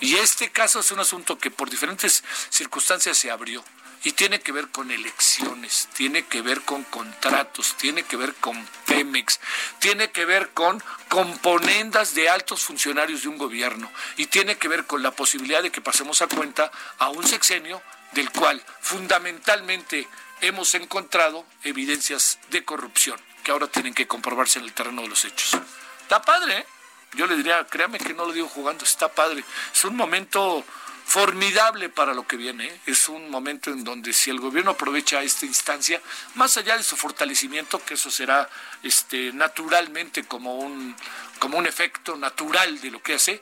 Y 0.00 0.16
este 0.16 0.52
caso 0.52 0.80
es 0.80 0.90
un 0.90 1.00
asunto 1.00 1.38
que 1.38 1.50
por 1.50 1.70
diferentes 1.70 2.22
circunstancias 2.50 3.16
se 3.16 3.30
abrió 3.30 3.64
y 4.04 4.12
tiene 4.12 4.38
que 4.40 4.52
ver 4.52 4.68
con 4.68 4.90
elecciones, 4.90 5.88
tiene 5.94 6.26
que 6.26 6.42
ver 6.42 6.60
con 6.60 6.84
contratos, 6.84 7.74
tiene 7.78 8.02
que 8.02 8.18
ver 8.18 8.34
con 8.34 8.68
Pemex, 8.84 9.40
tiene 9.78 10.10
que 10.10 10.26
ver 10.26 10.50
con 10.50 10.82
componendas 11.08 12.14
de 12.14 12.28
altos 12.28 12.64
funcionarios 12.64 13.22
de 13.22 13.28
un 13.28 13.38
gobierno 13.38 13.90
y 14.18 14.26
tiene 14.26 14.58
que 14.58 14.68
ver 14.68 14.84
con 14.84 15.02
la 15.02 15.12
posibilidad 15.12 15.62
de 15.62 15.70
que 15.70 15.80
pasemos 15.80 16.20
a 16.20 16.26
cuenta 16.26 16.70
a 16.98 17.08
un 17.08 17.26
sexenio 17.26 17.82
del 18.16 18.30
cual 18.32 18.60
fundamentalmente 18.80 20.08
hemos 20.40 20.74
encontrado 20.74 21.46
evidencias 21.62 22.38
de 22.50 22.64
corrupción 22.64 23.20
que 23.44 23.52
ahora 23.52 23.68
tienen 23.68 23.94
que 23.94 24.08
comprobarse 24.08 24.58
en 24.58 24.64
el 24.64 24.72
terreno 24.72 25.02
de 25.02 25.08
los 25.08 25.24
hechos. 25.24 25.56
Está 26.00 26.22
padre, 26.22 26.58
¿eh? 26.58 26.66
Yo 27.12 27.26
le 27.26 27.36
diría, 27.36 27.64
créame 27.66 27.98
que 27.98 28.14
no 28.14 28.24
lo 28.24 28.32
digo 28.32 28.48
jugando, 28.48 28.84
está 28.84 29.08
padre. 29.08 29.44
Es 29.72 29.84
un 29.84 29.96
momento 29.96 30.64
formidable 31.04 31.88
para 31.88 32.14
lo 32.14 32.26
que 32.26 32.36
viene. 32.36 32.66
¿eh? 32.66 32.80
Es 32.86 33.08
un 33.08 33.30
momento 33.30 33.70
en 33.70 33.84
donde 33.84 34.12
si 34.12 34.30
el 34.30 34.40
gobierno 34.40 34.72
aprovecha 34.72 35.22
esta 35.22 35.46
instancia, 35.46 36.00
más 36.34 36.56
allá 36.56 36.76
de 36.76 36.82
su 36.82 36.96
fortalecimiento, 36.96 37.82
que 37.84 37.94
eso 37.94 38.10
será 38.10 38.48
este, 38.82 39.32
naturalmente 39.32 40.24
como 40.24 40.58
un, 40.58 40.96
como 41.38 41.58
un 41.58 41.66
efecto 41.66 42.16
natural 42.16 42.80
de 42.80 42.90
lo 42.90 43.02
que 43.02 43.14
hace, 43.14 43.40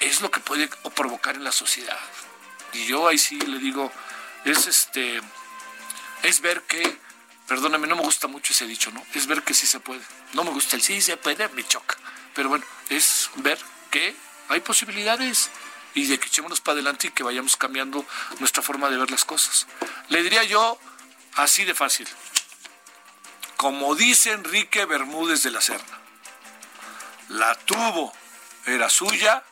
es 0.00 0.20
lo 0.22 0.30
que 0.30 0.40
puede 0.40 0.68
provocar 0.94 1.34
en 1.34 1.44
la 1.44 1.52
sociedad. 1.52 1.98
Y 2.72 2.86
yo 2.86 3.06
ahí 3.06 3.18
sí 3.18 3.38
le 3.38 3.58
digo, 3.58 3.92
es 4.44 4.66
este, 4.66 5.20
es 6.22 6.40
ver 6.40 6.62
que, 6.62 6.98
perdóname, 7.46 7.86
no 7.86 7.96
me 7.96 8.02
gusta 8.02 8.26
mucho 8.28 8.52
ese 8.52 8.66
dicho, 8.66 8.90
¿no? 8.90 9.04
Es 9.14 9.26
ver 9.26 9.42
que 9.42 9.54
sí 9.54 9.66
se 9.66 9.80
puede. 9.80 10.02
No 10.32 10.44
me 10.44 10.50
gusta 10.50 10.76
el 10.76 10.82
sí 10.82 11.00
se 11.00 11.16
puede, 11.16 11.48
me 11.50 11.66
choca. 11.66 11.96
Pero 12.34 12.48
bueno, 12.48 12.64
es 12.90 13.30
ver 13.36 13.58
que 13.90 14.14
hay 14.48 14.60
posibilidades 14.60 15.50
y 15.94 16.06
de 16.06 16.18
que 16.18 16.26
echémonos 16.26 16.60
para 16.60 16.74
adelante 16.74 17.06
y 17.06 17.10
que 17.10 17.22
vayamos 17.22 17.56
cambiando 17.56 18.04
nuestra 18.40 18.62
forma 18.62 18.90
de 18.90 18.98
ver 18.98 19.10
las 19.10 19.24
cosas. 19.24 19.66
Le 20.08 20.22
diría 20.22 20.44
yo 20.44 20.78
así 21.36 21.64
de 21.64 21.74
fácil. 21.74 22.08
Como 23.56 23.94
dice 23.94 24.32
Enrique 24.32 24.84
Bermúdez 24.84 25.42
de 25.42 25.50
la 25.50 25.60
Serna, 25.60 25.98
la 27.28 27.54
tuvo, 27.54 28.12
era 28.66 28.90
suya 28.90 29.44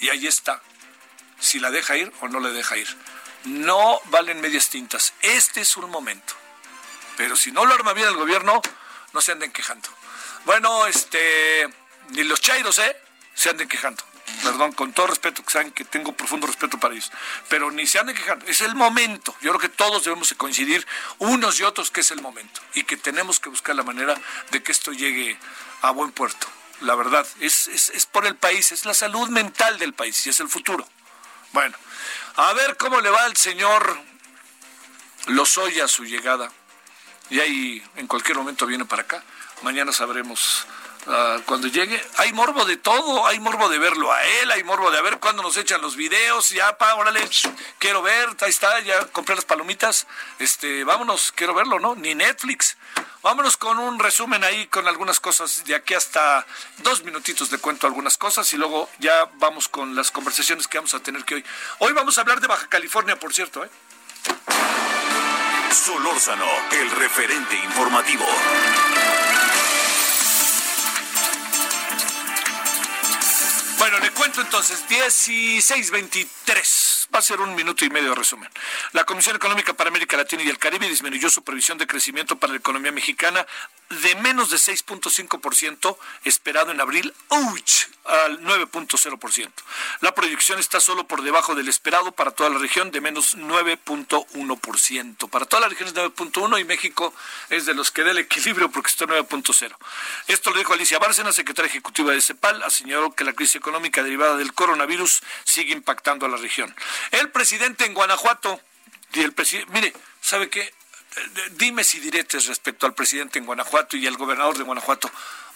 y 0.00 0.08
ahí 0.10 0.26
está. 0.26 0.60
Si 1.38 1.58
la 1.58 1.70
deja 1.70 1.96
ir 1.96 2.12
o 2.20 2.28
no 2.28 2.40
la 2.40 2.50
deja 2.50 2.76
ir. 2.76 2.88
No 3.44 4.00
valen 4.06 4.40
medias 4.40 4.68
tintas. 4.68 5.14
Este 5.20 5.62
es 5.62 5.76
un 5.76 5.90
momento. 5.90 6.34
Pero 7.16 7.36
si 7.36 7.52
no 7.52 7.64
lo 7.64 7.74
arma 7.74 7.92
bien 7.92 8.08
el 8.08 8.16
gobierno, 8.16 8.60
no 9.12 9.20
se 9.20 9.32
anden 9.32 9.52
quejando. 9.52 9.88
Bueno, 10.44 10.86
este, 10.86 11.68
ni 12.10 12.24
los 12.24 12.40
chairos, 12.40 12.78
¿eh? 12.78 12.96
Se 13.34 13.50
anden 13.50 13.68
quejando. 13.68 14.02
Perdón, 14.42 14.72
con 14.72 14.92
todo 14.92 15.08
respeto, 15.08 15.44
que 15.44 15.50
saben 15.50 15.72
que 15.72 15.84
tengo 15.84 16.12
profundo 16.12 16.46
respeto 16.46 16.78
para 16.78 16.94
ellos. 16.94 17.10
Pero 17.48 17.70
ni 17.70 17.86
se 17.86 17.98
anden 17.98 18.16
quejando. 18.16 18.46
Es 18.46 18.60
el 18.60 18.74
momento. 18.74 19.34
Yo 19.40 19.50
creo 19.50 19.60
que 19.60 19.68
todos 19.68 20.04
debemos 20.04 20.32
coincidir, 20.36 20.86
unos 21.18 21.60
y 21.60 21.64
otros, 21.64 21.90
que 21.90 22.00
es 22.00 22.10
el 22.10 22.22
momento. 22.22 22.60
Y 22.74 22.84
que 22.84 22.96
tenemos 22.96 23.40
que 23.40 23.50
buscar 23.50 23.74
la 23.74 23.82
manera 23.82 24.14
de 24.50 24.62
que 24.62 24.72
esto 24.72 24.92
llegue 24.92 25.38
a 25.82 25.90
buen 25.90 26.12
puerto. 26.12 26.46
La 26.80 26.94
verdad, 26.94 27.26
es, 27.40 27.68
es, 27.68 27.90
es 27.90 28.06
por 28.06 28.26
el 28.26 28.36
país, 28.36 28.72
es 28.72 28.84
la 28.84 28.94
salud 28.94 29.28
mental 29.28 29.78
del 29.78 29.92
país 29.92 30.26
y 30.26 30.30
es 30.30 30.40
el 30.40 30.48
futuro. 30.48 30.88
Bueno, 31.52 31.76
a 32.36 32.52
ver 32.54 32.76
cómo 32.76 33.00
le 33.00 33.10
va 33.10 33.24
al 33.24 33.36
señor 33.36 33.98
Lozoya 35.26 35.84
a 35.84 35.88
su 35.88 36.04
llegada. 36.04 36.50
Y 37.30 37.40
ahí 37.40 37.82
en 37.96 38.06
cualquier 38.06 38.36
momento 38.36 38.66
viene 38.66 38.84
para 38.84 39.02
acá. 39.02 39.22
Mañana 39.62 39.92
sabremos 39.92 40.66
uh, 41.06 41.42
cuando 41.46 41.68
llegue. 41.68 42.02
Hay 42.16 42.32
morbo 42.32 42.64
de 42.64 42.76
todo, 42.76 43.26
hay 43.26 43.40
morbo 43.40 43.68
de 43.68 43.78
verlo 43.78 44.12
a 44.12 44.22
él, 44.24 44.50
hay 44.50 44.64
morbo 44.64 44.90
de 44.90 45.02
ver 45.02 45.18
cuándo 45.18 45.42
nos 45.42 45.56
echan 45.56 45.80
los 45.80 45.96
videos. 45.96 46.50
Ya, 46.50 46.76
pa, 46.78 46.94
órale, 46.94 47.20
quiero 47.78 48.02
ver, 48.02 48.28
ahí 48.40 48.50
está, 48.50 48.80
ya 48.80 49.06
compré 49.06 49.34
las 49.34 49.44
palomitas. 49.44 50.06
Este, 50.38 50.84
vámonos, 50.84 51.32
quiero 51.32 51.54
verlo, 51.54 51.78
¿no? 51.78 51.94
Ni 51.94 52.14
Netflix. 52.14 52.76
Vámonos 53.22 53.56
con 53.56 53.78
un 53.78 54.00
resumen 54.00 54.42
ahí 54.42 54.66
con 54.66 54.88
algunas 54.88 55.20
cosas. 55.20 55.64
De 55.64 55.76
aquí 55.76 55.94
hasta 55.94 56.44
dos 56.78 57.04
minutitos 57.04 57.50
de 57.50 57.58
cuento 57.58 57.86
algunas 57.86 58.18
cosas 58.18 58.52
y 58.52 58.56
luego 58.56 58.90
ya 58.98 59.30
vamos 59.34 59.68
con 59.68 59.94
las 59.94 60.10
conversaciones 60.10 60.66
que 60.66 60.78
vamos 60.78 60.94
a 60.94 61.00
tener 61.00 61.24
que 61.24 61.36
hoy. 61.36 61.44
Hoy 61.78 61.92
vamos 61.92 62.18
a 62.18 62.22
hablar 62.22 62.40
de 62.40 62.48
Baja 62.48 62.68
California, 62.68 63.16
por 63.18 63.32
cierto, 63.32 63.64
¿eh? 63.64 63.70
Solórzano, 65.72 66.46
el 66.72 66.90
referente 66.90 67.56
informativo. 67.56 68.26
Bueno, 73.92 74.06
le 74.06 74.12
cuento 74.12 74.40
entonces, 74.40 74.82
1623 74.88 77.01
va 77.14 77.18
a 77.18 77.22
ser 77.22 77.40
un 77.40 77.54
minuto 77.54 77.84
y 77.84 77.90
medio 77.90 78.10
de 78.10 78.14
resumen. 78.14 78.48
La 78.92 79.04
Comisión 79.04 79.36
Económica 79.36 79.74
para 79.74 79.88
América 79.88 80.16
Latina 80.16 80.42
y 80.42 80.48
el 80.48 80.58
Caribe 80.58 80.88
disminuyó 80.88 81.28
su 81.30 81.42
previsión 81.42 81.78
de 81.78 81.86
crecimiento 81.86 82.36
para 82.36 82.52
la 82.52 82.58
economía 82.58 82.92
mexicana 82.92 83.46
de 83.88 84.14
menos 84.16 84.50
de 84.50 84.56
6.5% 84.56 85.96
esperado 86.24 86.70
en 86.70 86.80
abril 86.80 87.12
¡ouch! 87.28 87.86
al 88.04 88.40
9.0%. 88.40 89.50
La 90.00 90.14
proyección 90.14 90.58
está 90.58 90.80
solo 90.80 91.06
por 91.06 91.22
debajo 91.22 91.54
del 91.54 91.68
esperado 91.68 92.12
para 92.12 92.32
toda 92.32 92.50
la 92.50 92.58
región 92.58 92.90
de 92.90 93.00
menos 93.00 93.36
9.1%. 93.36 95.30
Para 95.30 95.46
toda 95.46 95.60
la 95.60 95.68
región 95.68 95.88
es 95.88 95.94
9.1 95.94 96.60
y 96.60 96.64
México 96.64 97.14
es 97.48 97.66
de 97.66 97.74
los 97.74 97.90
que 97.90 98.02
da 98.02 98.10
el 98.10 98.18
equilibrio 98.18 98.70
porque 98.70 98.88
está 98.88 99.04
en 99.04 99.10
9.0. 99.10 99.76
Esto 100.26 100.50
lo 100.50 100.58
dijo 100.58 100.72
Alicia 100.72 100.98
Bárcena, 100.98 101.32
secretaria 101.32 101.68
ejecutiva 101.68 102.12
de 102.12 102.20
CEPAL, 102.20 102.62
señaló 102.70 103.12
que 103.12 103.24
la 103.24 103.34
crisis 103.34 103.56
económica 103.56 104.02
derivada 104.02 104.36
del 104.36 104.52
coronavirus 104.52 105.22
sigue 105.44 105.72
impactando 105.72 106.26
a 106.26 106.28
la 106.28 106.36
región. 106.36 106.74
El 107.10 107.30
presidente 107.30 107.84
en 107.84 107.94
Guanajuato, 107.94 108.60
el 109.14 109.32
presidente, 109.32 109.72
mire, 109.72 109.92
¿sabe 110.20 110.48
qué? 110.48 110.72
Dime 111.52 111.84
si 111.84 112.00
diretes 112.00 112.46
respecto 112.46 112.86
al 112.86 112.94
presidente 112.94 113.38
en 113.38 113.44
Guanajuato 113.44 113.96
y 113.96 114.06
al 114.06 114.16
gobernador 114.16 114.56
de 114.56 114.64
Guanajuato. 114.64 115.10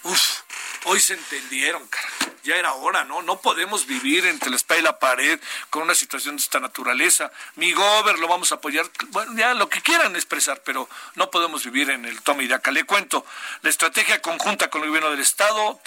Uf, 0.06 0.42
Hoy 0.88 1.00
se 1.00 1.14
entendieron, 1.14 1.84
cara. 1.88 2.08
Ya 2.44 2.54
era 2.54 2.74
hora, 2.74 3.04
¿no? 3.04 3.20
No 3.22 3.40
podemos 3.40 3.86
vivir 3.86 4.24
entre 4.26 4.50
la 4.50 4.56
espalda 4.56 4.80
y 4.80 4.84
la 4.84 4.98
pared 5.00 5.40
con 5.68 5.82
una 5.82 5.96
situación 5.96 6.36
de 6.36 6.42
esta 6.42 6.60
naturaleza. 6.60 7.32
Mi 7.56 7.72
gober 7.72 8.20
lo 8.20 8.28
vamos 8.28 8.52
a 8.52 8.56
apoyar. 8.56 8.88
Bueno, 9.08 9.32
ya 9.36 9.52
lo 9.54 9.68
que 9.68 9.80
quieran 9.80 10.14
expresar, 10.14 10.62
pero 10.64 10.88
no 11.16 11.28
podemos 11.28 11.64
vivir 11.64 11.90
en 11.90 12.04
el 12.04 12.22
toma 12.22 12.44
y 12.44 12.46
daca. 12.46 12.70
Le 12.70 12.84
cuento, 12.84 13.26
la 13.62 13.70
estrategia 13.70 14.22
conjunta 14.22 14.70
con 14.70 14.82
el 14.82 14.90
gobierno 14.90 15.10
del 15.10 15.18
Estado, 15.18 15.80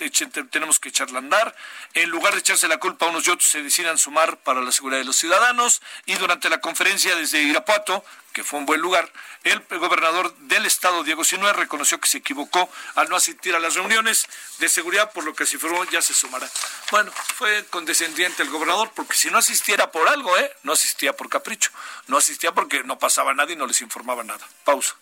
tenemos 0.52 0.82
que 0.82 0.90
echarla 0.90 1.20
a 1.20 1.22
andar. 1.22 1.56
En 1.94 2.10
lugar 2.10 2.34
de 2.34 2.40
echarse 2.40 2.68
la 2.68 2.76
culpa 2.76 3.06
a 3.06 3.10
unos 3.10 3.26
y 3.26 3.32
otros, 3.32 3.50
se 3.50 3.64
decidan 3.64 3.98
sumar 3.98 4.36
para 4.36 4.60
la 4.60 4.74
seguridad 4.74 5.00
de 5.00 5.06
los 5.06 5.16
ciudadanos. 5.16 5.82
Y 6.08 6.16
durante 6.16 6.50
la 6.50 6.60
conferencia 6.60 7.16
desde 7.16 7.42
Irapuato, 7.42 8.04
fue 8.43 8.60
un 8.60 8.65
buen 8.65 8.82
lugar, 8.82 9.12
el 9.43 9.62
gobernador 9.80 10.36
del 10.38 10.65
estado, 10.65 11.04
Diego 11.04 11.23
Sinue, 11.23 11.54
reconoció 11.54 11.99
que 11.99 12.10
se 12.10 12.19
equivocó 12.19 12.69
al 12.95 13.10
no 13.10 13.15
asistir 13.15 13.56
a 13.56 13.60
las 13.60 13.75
reuniones 13.75 14.28
de 14.60 14.69
seguridad, 14.69 15.12
por 15.12 15.23
lo 15.23 15.34
que 15.34 15.45
si 15.45 15.58
fueron 15.58 15.88
ya 15.89 16.02
se 16.02 16.13
sumará. 16.13 16.49
Bueno, 16.91 17.12
fue 17.36 17.65
condescendiente 17.69 18.43
el 18.43 18.49
gobernador, 18.49 18.91
porque 18.95 19.15
si 19.15 19.30
no 19.30 19.38
asistiera 19.38 19.91
por 19.91 20.08
algo, 20.08 20.38
¿eh? 20.38 20.52
no 20.63 20.73
asistía 20.73 21.15
por 21.15 21.30
capricho, 21.30 21.71
no 22.08 22.17
asistía 22.17 22.52
porque 22.52 22.84
no 22.84 22.99
pasaba 22.99 23.34
nada 23.34 23.52
y 23.52 23.56
no 23.56 23.65
les 23.65 23.82
informaba 23.82 24.23
nada. 24.23 24.45
Pausa. 24.63 24.95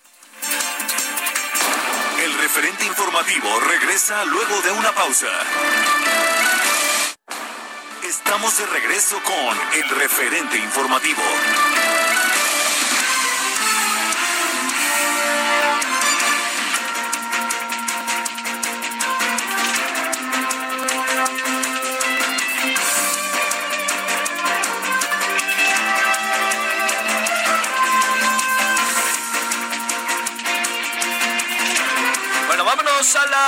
El 2.21 2.33
referente 2.39 2.85
informativo 2.85 3.59
regresa 3.61 4.25
luego 4.25 4.61
de 4.61 4.71
una 4.71 4.91
pausa. 4.93 5.27
Estamos 8.03 8.57
de 8.57 8.65
regreso 8.67 9.21
con 9.23 9.57
el 9.73 9.89
referente 9.89 10.57
informativo. 10.57 11.21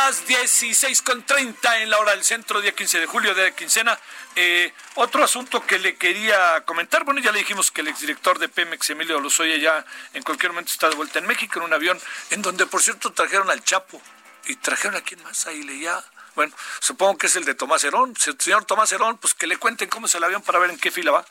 Las 0.10 0.28
16.30 0.28 1.84
en 1.84 1.92
la 1.92 2.00
hora 2.00 2.14
del 2.14 2.24
centro, 2.24 2.62
día 2.62 2.72
15 2.72 3.02
de 3.02 3.06
julio 3.06 3.36
de 3.36 3.54
quincena. 3.54 3.96
Eh, 4.36 4.74
otro 4.96 5.24
asunto 5.24 5.64
que 5.68 5.78
le 5.78 5.98
quería 5.98 6.62
comentar, 6.66 7.04
bueno, 7.04 7.22
ya 7.22 7.32
le 7.32 7.38
dijimos 7.38 7.70
que 7.70 7.82
el 7.82 7.90
exdirector 7.90 8.40
de 8.40 8.50
Pemex, 8.50 8.90
Emilio 8.90 9.20
Lozoya, 9.20 9.58
ya 9.58 9.86
en 10.16 10.24
cualquier 10.24 10.52
momento 10.52 10.72
está 10.72 10.90
de 10.90 10.96
vuelta 10.96 11.20
en 11.20 11.28
México 11.28 11.60
en 11.60 11.66
un 11.66 11.74
avión, 11.74 12.00
en 12.32 12.42
donde 12.42 12.66
por 12.66 12.82
cierto 12.82 13.14
trajeron 13.14 13.52
al 13.52 13.64
Chapo 13.64 14.02
y 14.48 14.56
trajeron 14.56 14.98
a 14.98 15.02
quién 15.02 15.22
más, 15.22 15.46
ahí 15.46 15.62
leía 15.62 16.04
bueno, 16.36 16.54
supongo 16.80 17.18
que 17.18 17.28
es 17.28 17.36
el 17.36 17.46
de 17.46 17.56
Tomás 17.56 17.84
Herón. 17.84 18.16
Señor 18.18 18.66
Tomás 18.66 18.92
Herón, 18.92 19.18
pues 19.18 19.34
que 19.34 19.48
le 19.48 19.58
cuenten 19.58 19.90
cómo 19.90 20.06
es 20.06 20.16
el 20.16 20.24
avión 20.24 20.42
para 20.42 20.60
ver 20.60 20.70
en 20.70 20.78
qué 20.78 20.92
fila 20.92 21.12
va. 21.12 21.26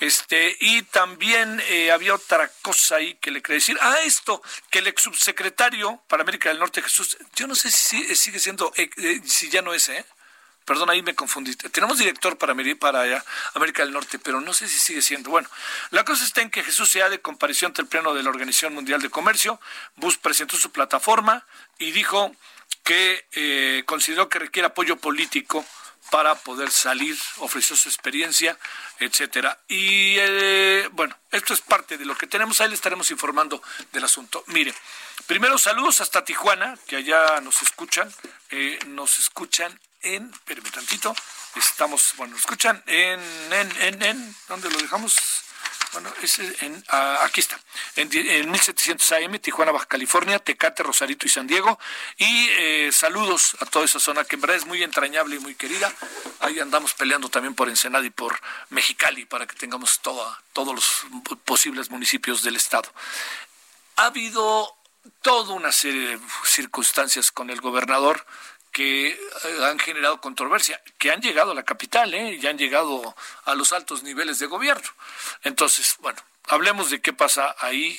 Este, 0.00 0.56
y 0.60 0.82
también 0.82 1.62
eh, 1.68 1.90
había 1.90 2.14
otra 2.14 2.50
cosa 2.62 2.96
ahí 2.96 3.14
que 3.16 3.30
le 3.30 3.42
quería 3.42 3.56
decir. 3.56 3.78
Ah, 3.80 3.98
esto, 4.04 4.42
que 4.70 4.80
el 4.80 4.86
ex 4.86 5.02
subsecretario 5.02 6.02
para 6.08 6.22
América 6.22 6.48
del 6.48 6.58
Norte, 6.58 6.82
Jesús, 6.82 7.16
yo 7.34 7.46
no 7.46 7.54
sé 7.54 7.70
si 7.70 8.14
sigue 8.14 8.38
siendo, 8.38 8.72
eh, 8.76 8.90
eh, 8.96 9.20
si 9.24 9.48
ya 9.48 9.62
no 9.62 9.74
es, 9.74 9.88
¿eh? 9.88 10.04
Perdón, 10.66 10.90
ahí 10.90 11.00
me 11.00 11.14
confundí. 11.14 11.54
Tenemos 11.54 11.98
director 11.98 12.36
para, 12.38 12.52
para 12.80 13.00
allá, 13.02 13.24
América 13.54 13.84
del 13.84 13.92
Norte, 13.92 14.18
pero 14.18 14.40
no 14.40 14.52
sé 14.52 14.66
si 14.66 14.80
sigue 14.80 15.00
siendo. 15.00 15.30
Bueno, 15.30 15.48
la 15.90 16.04
cosa 16.04 16.24
está 16.24 16.42
en 16.42 16.50
que 16.50 16.64
Jesús 16.64 16.90
sea 16.90 17.08
de 17.08 17.20
comparación 17.20 17.70
ante 17.70 17.82
el 17.82 17.88
Pleno 17.88 18.12
de 18.14 18.24
la 18.24 18.30
Organización 18.30 18.74
Mundial 18.74 19.00
de 19.00 19.08
Comercio. 19.08 19.60
Bus 19.94 20.18
presentó 20.18 20.56
su 20.56 20.72
plataforma 20.72 21.46
y 21.78 21.92
dijo 21.92 22.34
que 22.86 23.26
eh, 23.32 23.82
consideró 23.84 24.28
que 24.28 24.38
requiere 24.38 24.66
apoyo 24.66 24.96
político 24.96 25.66
para 26.10 26.36
poder 26.36 26.70
salir, 26.70 27.18
ofreció 27.38 27.74
su 27.74 27.88
experiencia, 27.88 28.56
etcétera. 29.00 29.58
Y 29.66 30.14
eh, 30.18 30.88
bueno, 30.92 31.18
esto 31.32 31.52
es 31.52 31.60
parte 31.60 31.98
de 31.98 32.04
lo 32.04 32.16
que 32.16 32.28
tenemos. 32.28 32.60
Ahí 32.60 32.68
le 32.68 32.76
estaremos 32.76 33.10
informando 33.10 33.60
del 33.92 34.04
asunto. 34.04 34.44
Mire, 34.46 34.72
primero 35.26 35.58
saludos 35.58 36.00
hasta 36.00 36.24
Tijuana, 36.24 36.78
que 36.86 36.94
allá 36.94 37.40
nos 37.40 37.60
escuchan. 37.60 38.08
Eh, 38.50 38.78
nos 38.86 39.18
escuchan 39.18 39.78
en, 40.02 40.30
espérame 40.32 40.70
tantito, 40.70 41.12
estamos, 41.56 42.14
bueno, 42.16 42.36
escuchan 42.36 42.80
en, 42.86 43.20
en, 43.52 43.82
en, 43.82 44.02
en, 44.02 44.36
¿dónde 44.46 44.70
lo 44.70 44.78
dejamos? 44.78 45.16
Bueno, 45.92 46.12
en, 46.60 46.84
ah, 46.88 47.20
aquí 47.22 47.40
está, 47.40 47.58
en, 47.96 48.50
1700 48.50 49.12
AM, 49.12 49.38
Tijuana, 49.38 49.72
Baja 49.72 49.86
California, 49.86 50.38
Tecate, 50.38 50.82
Rosarito 50.82 51.26
y 51.26 51.30
San 51.30 51.46
Diego. 51.46 51.78
Y 52.16 52.48
eh, 52.50 52.90
saludos 52.92 53.56
a 53.60 53.66
toda 53.66 53.84
esa 53.84 54.00
zona 54.00 54.24
que 54.24 54.36
en 54.36 54.42
verdad 54.42 54.56
es 54.56 54.66
muy 54.66 54.82
entrañable 54.82 55.36
y 55.36 55.38
muy 55.38 55.54
querida. 55.54 55.92
Ahí 56.40 56.60
andamos 56.60 56.94
peleando 56.94 57.28
también 57.28 57.54
por 57.54 57.68
Ensenada 57.68 58.04
y 58.04 58.10
por 58.10 58.38
Mexicali 58.70 59.24
para 59.24 59.46
que 59.46 59.56
tengamos 59.56 60.00
toda, 60.00 60.42
todos 60.52 60.74
los 60.74 61.38
posibles 61.44 61.90
municipios 61.90 62.42
del 62.42 62.56
estado. 62.56 62.92
Ha 63.96 64.06
habido 64.06 64.76
toda 65.22 65.54
una 65.54 65.72
serie 65.72 66.08
de 66.08 66.20
circunstancias 66.44 67.30
con 67.30 67.50
el 67.50 67.60
gobernador 67.60 68.26
que 68.76 69.08
eh, 69.08 69.18
han 69.64 69.78
generado 69.78 70.20
controversia, 70.20 70.78
que 70.98 71.10
han 71.10 71.22
llegado 71.22 71.52
a 71.52 71.54
la 71.54 71.62
capital 71.62 72.12
¿eh? 72.12 72.38
y 72.38 72.46
han 72.46 72.58
llegado 72.58 73.16
a 73.46 73.54
los 73.54 73.72
altos 73.72 74.02
niveles 74.02 74.38
de 74.38 74.44
gobierno. 74.44 74.86
Entonces, 75.44 75.96
bueno, 76.00 76.18
hablemos 76.48 76.90
de 76.90 77.00
qué 77.00 77.12
pasa 77.12 77.54
ahí, 77.58 77.98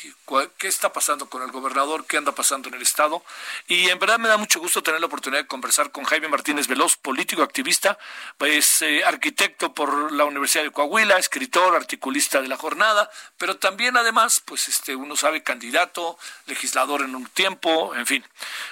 qué 0.57 0.67
está 0.67 0.93
pasando 0.93 1.29
con 1.29 1.41
el 1.41 1.51
gobernador, 1.51 2.05
qué 2.05 2.17
anda 2.17 2.31
pasando 2.31 2.69
en 2.69 2.75
el 2.75 2.81
Estado. 2.81 3.23
Y 3.67 3.89
en 3.89 3.99
verdad 3.99 4.19
me 4.19 4.27
da 4.27 4.37
mucho 4.37 4.59
gusto 4.59 4.81
tener 4.83 4.99
la 4.99 5.07
oportunidad 5.07 5.41
de 5.41 5.47
conversar 5.47 5.91
con 5.91 6.05
Jaime 6.05 6.27
Martínez 6.27 6.67
Veloz, 6.67 6.97
político 6.97 7.43
activista, 7.43 7.97
es 8.39 8.81
eh, 8.81 9.03
arquitecto 9.03 9.73
por 9.73 10.11
la 10.11 10.25
Universidad 10.25 10.63
de 10.63 10.71
Coahuila, 10.71 11.17
escritor, 11.17 11.75
articulista 11.75 12.41
de 12.41 12.47
la 12.47 12.57
jornada, 12.57 13.09
pero 13.37 13.57
también 13.57 13.97
además, 13.97 14.41
pues 14.45 14.67
este, 14.67 14.95
uno 14.95 15.15
sabe, 15.15 15.43
candidato, 15.43 16.17
legislador 16.45 17.01
en 17.01 17.15
un 17.15 17.25
tiempo, 17.27 17.95
en 17.95 18.05
fin. 18.05 18.23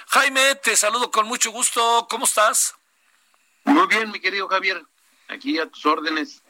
Jaime, 0.08 0.54
te 0.56 0.76
saludo 0.76 1.10
con 1.10 1.26
mucho 1.26 1.50
gusto, 1.50 2.06
¿cómo 2.08 2.24
estás? 2.24 2.74
Muy 3.64 3.86
bien, 3.88 4.10
mi 4.10 4.20
querido 4.20 4.48
Javier, 4.48 4.82
aquí 5.28 5.58
a 5.58 5.66
tus 5.66 5.84
órdenes. 5.84 6.42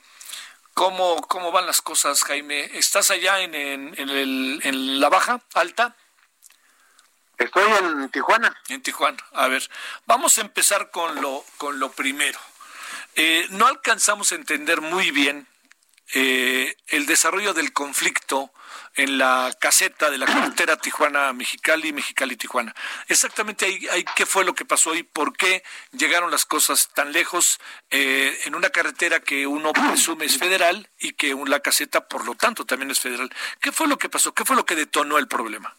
¿Cómo, 0.76 1.22
¿Cómo 1.22 1.52
van 1.52 1.64
las 1.64 1.80
cosas, 1.80 2.22
Jaime? 2.22 2.66
¿Estás 2.76 3.10
allá 3.10 3.40
en, 3.40 3.54
en, 3.54 5.00
la 5.00 5.08
baja, 5.08 5.40
alta? 5.54 5.96
Estoy 7.38 7.62
en 7.80 8.10
Tijuana. 8.10 8.54
En 8.68 8.82
Tijuana. 8.82 9.16
A 9.32 9.48
ver, 9.48 9.66
vamos 10.04 10.36
a 10.36 10.42
empezar 10.42 10.90
con 10.90 11.18
lo, 11.22 11.42
con 11.56 11.78
lo 11.78 11.92
primero. 11.92 12.38
Eh, 13.14 13.46
no 13.52 13.66
alcanzamos 13.66 14.32
a 14.32 14.34
entender 14.34 14.82
muy 14.82 15.12
bien 15.12 15.46
eh, 16.14 16.76
el 16.88 17.06
desarrollo 17.06 17.52
del 17.52 17.72
conflicto 17.72 18.52
en 18.94 19.18
la 19.18 19.54
caseta 19.60 20.10
de 20.10 20.18
la 20.18 20.26
carretera 20.26 20.76
Tijuana-Mexicali, 20.76 21.92
Mexicali-Tijuana. 21.92 22.74
Exactamente 23.08 23.66
ahí, 23.66 24.04
qué 24.14 24.24
fue 24.24 24.44
lo 24.44 24.54
que 24.54 24.64
pasó 24.64 24.94
y 24.94 25.02
por 25.02 25.36
qué 25.36 25.62
llegaron 25.92 26.30
las 26.30 26.46
cosas 26.46 26.88
tan 26.94 27.12
lejos 27.12 27.60
eh, 27.90 28.38
en 28.44 28.54
una 28.54 28.70
carretera 28.70 29.20
que 29.20 29.46
uno 29.46 29.72
presume 29.72 30.24
es 30.24 30.38
federal 30.38 30.88
y 30.98 31.12
que 31.12 31.36
la 31.46 31.60
caseta, 31.60 32.08
por 32.08 32.24
lo 32.24 32.34
tanto, 32.34 32.64
también 32.64 32.90
es 32.90 33.00
federal. 33.00 33.30
¿Qué 33.60 33.70
fue 33.70 33.86
lo 33.86 33.98
que 33.98 34.08
pasó? 34.08 34.32
¿Qué 34.32 34.44
fue 34.44 34.56
lo 34.56 34.64
que 34.64 34.74
detonó 34.74 35.18
el 35.18 35.28
problema? 35.28 35.76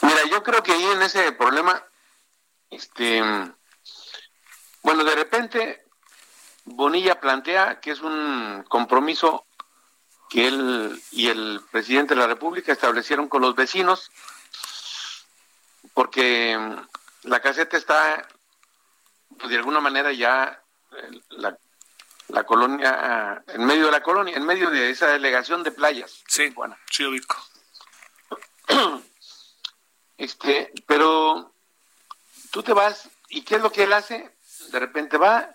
Mira, 0.00 0.24
yo 0.30 0.42
creo 0.42 0.62
que 0.62 0.72
ahí 0.72 0.84
en 0.84 1.02
ese 1.02 1.32
problema, 1.32 1.84
este, 2.70 3.20
bueno, 4.82 5.04
de 5.04 5.14
repente 5.14 5.87
Bonilla 6.74 7.20
plantea 7.20 7.80
que 7.80 7.92
es 7.92 8.00
un 8.00 8.64
compromiso 8.68 9.46
que 10.28 10.46
él 10.46 11.02
y 11.10 11.28
el 11.28 11.60
presidente 11.70 12.14
de 12.14 12.20
la 12.20 12.26
República 12.26 12.72
establecieron 12.72 13.28
con 13.28 13.42
los 13.42 13.54
vecinos, 13.54 14.10
porque 15.94 16.56
mm, 16.56 17.28
la 17.28 17.40
caseta 17.40 17.76
está, 17.76 18.28
pues, 19.38 19.50
de 19.50 19.56
alguna 19.56 19.80
manera 19.80 20.12
ya 20.12 20.62
eh, 20.92 21.20
la, 21.30 21.58
la, 22.28 22.44
colonia, 22.44 23.42
en 23.46 23.64
medio 23.64 23.86
de 23.86 23.92
la 23.92 24.02
colonia, 24.02 24.36
en 24.36 24.44
medio 24.44 24.70
de 24.70 24.90
esa 24.90 25.08
delegación 25.08 25.62
de 25.62 25.72
playas. 25.72 26.22
Sí, 26.28 26.50
bueno. 26.50 26.76
sí, 26.90 27.04
ubico. 27.04 27.36
Este, 30.18 30.72
pero 30.84 31.54
tú 32.50 32.64
te 32.64 32.72
vas, 32.72 33.08
¿y 33.28 33.42
qué 33.42 33.54
es 33.54 33.62
lo 33.62 33.70
que 33.70 33.84
él 33.84 33.92
hace? 33.92 34.34
De 34.72 34.80
repente 34.80 35.16
va 35.16 35.54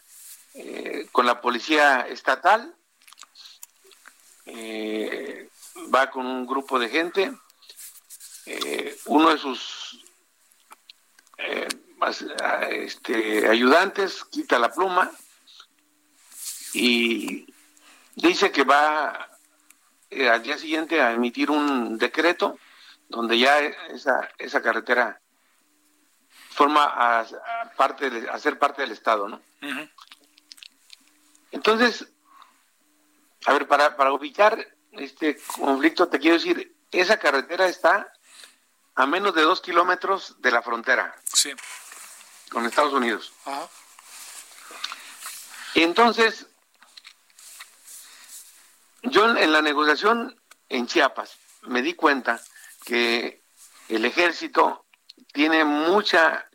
eh, 0.55 1.07
con 1.11 1.25
la 1.25 1.41
policía 1.41 2.01
estatal, 2.01 2.75
eh, 4.45 5.49
va 5.93 6.11
con 6.11 6.25
un 6.25 6.45
grupo 6.45 6.77
de 6.77 6.89
gente, 6.89 7.33
eh, 8.45 8.97
uno 9.05 9.29
de 9.29 9.37
sus 9.37 9.99
este, 12.69 13.47
ayudantes 13.47 14.25
quita 14.25 14.59
la 14.59 14.71
pluma 14.71 15.09
y 16.73 17.47
dice 18.15 18.51
que 18.51 18.63
va 18.63 19.29
al 20.11 20.43
día 20.43 20.57
siguiente 20.57 21.01
a 21.01 21.13
emitir 21.13 21.49
un 21.49 21.97
decreto 21.97 22.59
donde 23.07 23.39
ya 23.39 23.59
esa, 23.59 24.29
esa 24.37 24.61
carretera 24.61 25.19
forma 26.49 26.83
a, 26.85 27.25
parte 27.75 28.09
de, 28.09 28.29
a 28.29 28.59
parte 28.59 28.81
del 28.83 28.91
Estado, 28.91 29.27
¿no? 29.27 29.41
Entonces, 31.53 32.07
a 33.45 33.53
ver, 33.53 33.67
para, 33.67 33.95
para 33.95 34.11
ubicar 34.11 34.67
este 34.91 35.37
conflicto, 35.59 36.07
te 36.07 36.19
quiero 36.19 36.37
decir, 36.37 36.75
esa 36.91 37.17
carretera 37.17 37.67
está 37.67 38.11
a 38.95 39.05
menos 39.05 39.33
de 39.35 39.43
dos 39.43 39.61
kilómetros 39.61 40.41
de 40.41 40.51
la 40.51 40.63
frontera. 40.63 41.15
Sí. 41.23 41.51
Con 42.51 42.65
Estados 42.65 42.93
Unidos. 42.93 43.31
Ajá. 43.45 43.69
Entonces, 45.75 46.47
yo 49.03 49.35
en 49.35 49.51
la 49.51 49.61
negociación 49.61 50.39
en 50.69 50.87
Chiapas 50.87 51.37
me 51.63 51.81
di 51.81 51.93
cuenta 51.93 52.41
que 52.83 53.43
el 53.89 54.05
ejército 54.05 54.85
tiene 55.31 55.65
mucha 55.65 56.47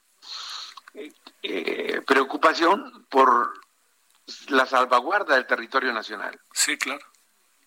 eh, 1.42 2.00
preocupación 2.06 3.06
por 3.08 3.60
la 4.48 4.66
salvaguarda 4.66 5.34
del 5.34 5.46
territorio 5.46 5.92
nacional. 5.92 6.38
Sí, 6.52 6.76
claro. 6.76 7.04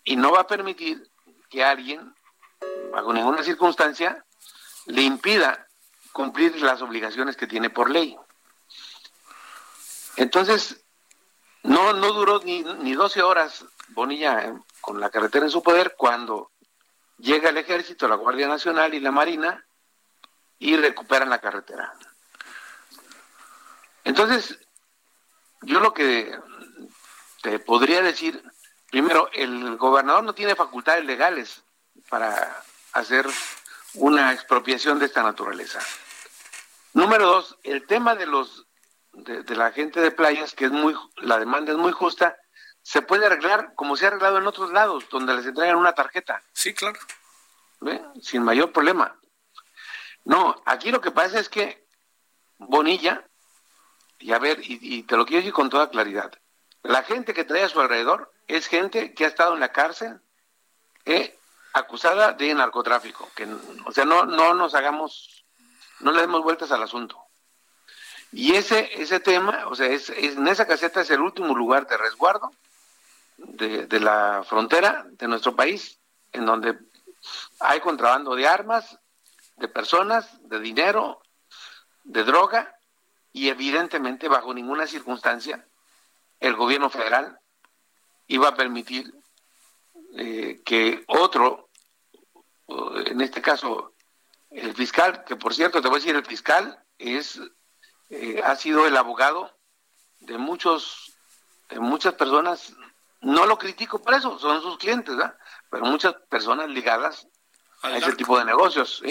Y 0.04 0.16
no 0.16 0.32
va 0.32 0.40
a 0.40 0.46
permitir 0.46 1.10
que 1.48 1.64
alguien, 1.64 2.14
bajo 2.92 3.12
ninguna 3.12 3.42
circunstancia, 3.42 4.24
le 4.86 5.02
impida 5.02 5.66
cumplir 6.12 6.60
las 6.62 6.82
obligaciones 6.82 7.36
que 7.36 7.46
tiene 7.46 7.70
por 7.70 7.90
ley. 7.90 8.16
Entonces, 10.16 10.84
no, 11.62 11.92
no 11.92 12.12
duró 12.12 12.40
ni, 12.40 12.62
ni 12.62 12.94
12 12.94 13.22
horas 13.22 13.64
Bonilla 13.88 14.44
eh, 14.44 14.54
con 14.80 15.00
la 15.00 15.10
carretera 15.10 15.44
en 15.44 15.50
su 15.50 15.62
poder 15.62 15.94
cuando 15.96 16.50
llega 17.18 17.50
el 17.50 17.58
ejército, 17.58 18.08
la 18.08 18.16
Guardia 18.16 18.48
Nacional 18.48 18.94
y 18.94 19.00
la 19.00 19.10
Marina 19.10 19.64
y 20.58 20.76
recuperan 20.76 21.30
la 21.30 21.40
carretera. 21.40 21.92
Entonces, 24.04 24.58
yo 25.62 25.80
lo 25.80 25.92
que 25.94 26.38
te 27.42 27.58
podría 27.58 28.02
decir, 28.02 28.42
primero, 28.90 29.30
el 29.32 29.76
gobernador 29.76 30.24
no 30.24 30.34
tiene 30.34 30.54
facultades 30.54 31.04
legales 31.04 31.62
para 32.08 32.62
hacer 32.92 33.26
una 33.94 34.32
expropiación 34.32 34.98
de 34.98 35.06
esta 35.06 35.22
naturaleza. 35.22 35.80
Número 36.94 37.26
dos, 37.26 37.58
el 37.62 37.86
tema 37.86 38.14
de 38.14 38.26
los 38.26 38.66
de, 39.12 39.56
la 39.56 39.72
gente 39.72 40.00
de 40.00 40.10
playas, 40.10 40.54
que 40.54 40.66
es 40.66 40.70
muy, 40.70 40.94
la 41.16 41.38
demanda 41.38 41.72
es 41.72 41.78
muy 41.78 41.92
justa, 41.92 42.36
se 42.82 43.02
puede 43.02 43.26
arreglar 43.26 43.74
como 43.74 43.96
se 43.96 44.04
ha 44.04 44.08
arreglado 44.08 44.38
en 44.38 44.46
otros 44.46 44.72
lados, 44.72 45.04
donde 45.10 45.34
les 45.34 45.46
entregan 45.46 45.76
una 45.76 45.94
tarjeta. 45.94 46.42
Sí, 46.52 46.74
claro. 46.74 46.98
Sin 48.20 48.42
mayor 48.42 48.72
problema. 48.72 49.18
No, 50.24 50.62
aquí 50.66 50.90
lo 50.90 51.00
que 51.00 51.10
pasa 51.10 51.38
es 51.38 51.48
que 51.48 51.86
Bonilla, 52.58 53.26
y 54.22 54.32
a 54.32 54.38
ver, 54.38 54.60
y, 54.62 55.02
te 55.02 55.16
lo 55.16 55.26
quiero 55.26 55.40
decir 55.40 55.52
con 55.52 55.68
toda 55.68 55.90
claridad, 55.90 56.32
la 56.84 57.02
gente 57.02 57.34
que 57.34 57.44
trae 57.44 57.64
a 57.64 57.68
su 57.68 57.80
alrededor 57.80 58.32
es 58.46 58.68
gente 58.68 59.14
que 59.14 59.24
ha 59.24 59.28
estado 59.28 59.54
en 59.54 59.60
la 59.60 59.72
cárcel 59.72 60.20
eh, 61.04 61.36
acusada 61.72 62.32
de 62.32 62.54
narcotráfico. 62.54 63.28
Que, 63.34 63.48
o 63.84 63.92
sea, 63.92 64.04
no, 64.04 64.24
no 64.24 64.54
nos 64.54 64.74
hagamos, 64.74 65.44
no 66.00 66.12
le 66.12 66.20
demos 66.20 66.42
vueltas 66.42 66.70
al 66.70 66.82
asunto. 66.82 67.18
Y 68.30 68.54
ese, 68.54 68.90
ese 69.02 69.20
tema, 69.20 69.66
o 69.66 69.74
sea, 69.74 69.88
es, 69.88 70.08
en 70.10 70.46
esa 70.46 70.66
caseta 70.66 71.00
es 71.00 71.10
el 71.10 71.20
último 71.20 71.54
lugar 71.54 71.86
de 71.86 71.96
resguardo 71.96 72.52
de, 73.36 73.86
de 73.86 74.00
la 74.00 74.44
frontera 74.48 75.04
de 75.10 75.28
nuestro 75.28 75.56
país, 75.56 75.98
en 76.32 76.46
donde 76.46 76.78
hay 77.58 77.80
contrabando 77.80 78.34
de 78.36 78.46
armas, 78.46 78.98
de 79.56 79.68
personas, 79.68 80.28
de 80.48 80.60
dinero, 80.60 81.20
de 82.04 82.24
droga, 82.24 82.76
y 83.32 83.48
evidentemente 83.48 84.28
bajo 84.28 84.52
ninguna 84.52 84.86
circunstancia 84.86 85.66
el 86.40 86.56
gobierno 86.56 86.90
federal 86.90 87.38
iba 88.26 88.48
a 88.48 88.54
permitir 88.54 89.12
eh, 90.16 90.60
que 90.64 91.04
otro, 91.06 91.70
en 93.06 93.20
este 93.20 93.40
caso 93.40 93.94
el 94.50 94.74
fiscal, 94.74 95.24
que 95.24 95.36
por 95.36 95.54
cierto 95.54 95.80
te 95.80 95.88
voy 95.88 95.96
a 95.96 96.00
decir, 96.00 96.16
el 96.16 96.26
fiscal 96.26 96.78
es 96.98 97.40
eh, 98.10 98.42
ha 98.44 98.56
sido 98.56 98.86
el 98.86 98.96
abogado 98.96 99.56
de 100.20 100.36
muchos, 100.36 101.12
de 101.70 101.80
muchas 101.80 102.14
personas, 102.14 102.74
no 103.22 103.46
lo 103.46 103.58
critico 103.58 104.02
por 104.02 104.12
eso, 104.12 104.38
son 104.38 104.60
sus 104.60 104.76
clientes, 104.76 105.14
pero 105.70 105.86
muchas 105.86 106.14
personas 106.28 106.68
ligadas 106.68 107.26
a 107.82 107.96
ese 107.96 108.12
tipo 108.12 108.38
de 108.38 108.44
negocios. 108.44 109.02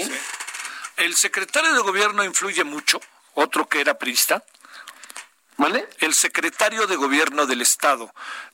¿El 0.97 1.15
secretario 1.15 1.73
de 1.73 1.81
gobierno 1.81 2.23
influye 2.23 2.63
mucho? 2.63 2.99
Otro 3.34 3.67
que 3.67 3.82
era 3.82 3.98
priista. 3.98 4.44
¿Vale? 5.58 5.88
El 6.00 6.15
secretario 6.15 6.88
de 6.88 6.96
gobierno 6.96 7.46
del 7.46 7.62
estado 7.62 8.12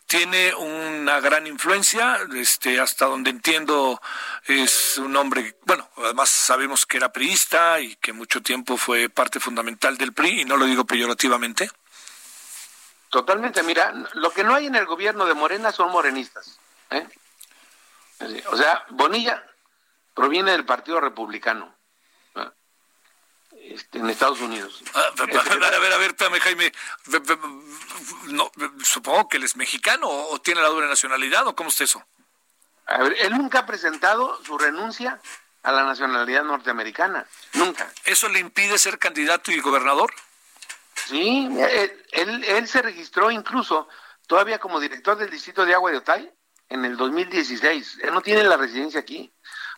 tiene 0.07 0.53
una 0.55 1.19
gran 1.19 1.47
influencia, 1.47 2.17
este, 2.35 2.79
hasta 2.79 3.05
donde 3.05 3.29
entiendo 3.29 4.01
es 4.45 4.97
un 4.97 5.15
hombre, 5.15 5.57
bueno, 5.65 5.87
además 5.97 6.29
sabemos 6.29 6.85
que 6.85 6.97
era 6.97 7.11
priista 7.11 7.79
y 7.79 7.95
que 7.97 8.13
mucho 8.13 8.41
tiempo 8.41 8.77
fue 8.77 9.09
parte 9.09 9.39
fundamental 9.39 9.97
del 9.97 10.13
PRI, 10.13 10.41
y 10.41 10.45
no 10.45 10.57
lo 10.57 10.65
digo 10.65 10.85
peyorativamente. 10.85 11.69
Totalmente, 13.09 13.63
mira, 13.63 13.93
lo 14.13 14.31
que 14.31 14.43
no 14.43 14.55
hay 14.55 14.67
en 14.67 14.75
el 14.75 14.85
gobierno 14.85 15.25
de 15.25 15.33
Morena 15.33 15.71
son 15.71 15.91
morenistas. 15.91 16.59
¿eh? 16.89 17.07
O 18.49 18.57
sea, 18.57 18.85
Bonilla 18.89 19.45
proviene 20.13 20.51
del 20.51 20.65
Partido 20.65 20.99
Republicano. 20.99 21.73
Este, 23.69 23.99
en 23.99 24.09
Estados 24.09 24.39
Unidos. 24.41 24.81
Ah, 24.93 25.05
a 25.17 25.25
ver, 25.25 25.37
a 25.37 25.79
ver, 25.79 25.93
a 25.93 25.97
ver, 25.97 26.09
espérame, 26.11 26.39
Jaime. 26.39 26.71
No, 28.27 28.51
supongo 28.83 29.27
que 29.27 29.37
él 29.37 29.43
es 29.43 29.55
mexicano 29.55 30.07
o 30.09 30.39
tiene 30.39 30.61
la 30.61 30.69
doble 30.69 30.87
nacionalidad 30.87 31.47
o 31.47 31.55
cómo 31.55 31.69
es 31.69 31.81
eso. 31.81 32.03
A 32.85 32.99
ver, 32.99 33.17
él 33.19 33.37
nunca 33.37 33.59
ha 33.59 33.65
presentado 33.65 34.41
su 34.43 34.57
renuncia 34.57 35.19
a 35.63 35.71
la 35.73 35.83
nacionalidad 35.83 36.43
norteamericana, 36.43 37.27
nunca. 37.53 37.91
¿Eso 38.05 38.29
le 38.29 38.39
impide 38.39 38.77
ser 38.77 38.97
candidato 38.97 39.51
y 39.51 39.59
gobernador? 39.59 40.13
Sí, 41.07 41.49
él, 42.11 42.43
él, 42.45 42.67
se 42.67 42.81
registró 42.81 43.29
incluso 43.29 43.89
todavía 44.27 44.59
como 44.59 44.79
director 44.79 45.17
del 45.17 45.29
distrito 45.29 45.65
de 45.65 45.73
Agua 45.73 45.91
de 45.91 45.97
Otay 45.97 46.31
en 46.69 46.85
el 46.85 46.95
2016. 46.95 47.99
Él 48.01 48.13
no 48.13 48.21
tiene 48.21 48.43
la 48.43 48.55
residencia 48.55 49.01
aquí. 49.01 49.33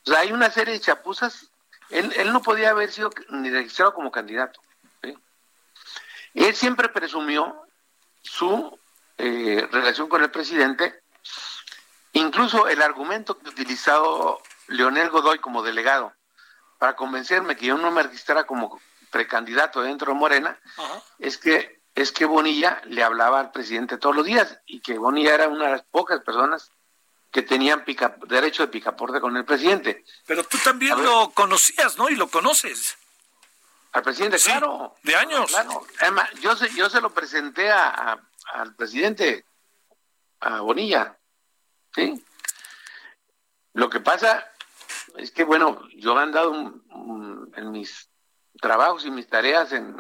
O 0.06 0.12
sea, 0.12 0.20
hay 0.20 0.32
una 0.32 0.52
serie 0.52 0.76
de 0.76 0.80
chapuzas 0.80 1.50
él, 1.90 2.14
él 2.16 2.34
no 2.34 2.42
podía 2.42 2.72
haber 2.72 2.92
sido 2.92 3.10
ni 3.30 3.50
registrado 3.50 3.94
como 3.94 4.12
candidato. 4.12 4.62
Él 6.34 6.56
siempre 6.56 6.90
presumió 6.90 7.64
su 8.22 8.78
eh, 9.18 9.68
relación 9.72 10.08
con 10.08 10.22
el 10.22 10.32
presidente, 10.32 11.02
incluso 12.14 12.68
el 12.68 12.82
argumento 12.82 13.38
que 13.38 13.50
utilizado 13.50 14.40
Leonel 14.68 15.10
Godoy 15.10 15.40
como 15.40 15.64
delegado 15.64 16.14
para 16.78 16.96
convencerme 16.96 17.58
que 17.58 17.66
yo 17.66 17.78
no 17.78 17.92
me 17.92 18.04
registrara 18.04 18.46
como 18.46 18.80
precandidato 19.12 19.82
dentro 19.82 20.14
de 20.14 20.20
Morena, 20.20 20.60
es 21.18 21.38
que 21.38 21.80
es 21.96 22.12
que 22.14 22.26
Bonilla 22.26 22.82
le 22.86 23.04
hablaba 23.04 23.40
al 23.40 23.52
presidente 23.52 23.98
todos 23.98 24.16
los 24.16 24.26
días 24.26 24.60
y 24.66 24.80
que 24.80 24.98
Bonilla 24.98 25.34
era 25.34 25.50
una 25.50 25.66
de 25.66 25.72
las 25.72 25.84
pocas 25.84 26.22
personas 26.22 26.72
que 27.32 27.42
tenían 27.44 27.84
derecho 28.28 28.64
de 28.64 28.72
picaporte 28.72 29.22
con 29.22 29.38
el 29.38 29.46
presidente. 29.46 30.04
Pero 30.26 30.44
tú 30.44 30.58
también 30.64 31.02
lo 31.04 31.32
conocías, 31.32 31.98
¿no? 31.98 32.10
Y 32.10 32.16
lo 32.16 32.28
conoces. 32.28 32.98
Al 33.92 34.04
presidente, 34.04 34.38
claro. 34.38 34.96
De 35.04 35.16
años. 35.16 35.50
Claro. 35.50 35.86
Además, 36.00 36.30
yo 36.42 36.56
se, 36.56 36.74
yo 36.76 36.90
se 36.90 37.02
lo 37.02 37.12
presenté 37.12 37.72
a, 37.72 38.20
al 38.54 38.76
presidente, 38.76 39.46
a 40.40 40.62
Bonilla. 40.62 41.18
¿Sí? 41.96 42.24
Lo 43.74 43.90
que 43.90 44.00
pasa 44.00 44.52
es 45.18 45.32
que, 45.32 45.44
bueno, 45.44 45.82
yo 45.96 46.20
he 46.20 46.24
andado 46.24 46.54
en 47.56 47.72
mis 47.72 48.10
trabajos 48.62 49.06
y 49.06 49.12
mis 49.12 49.28
tareas 49.28 49.72
en, 49.72 49.96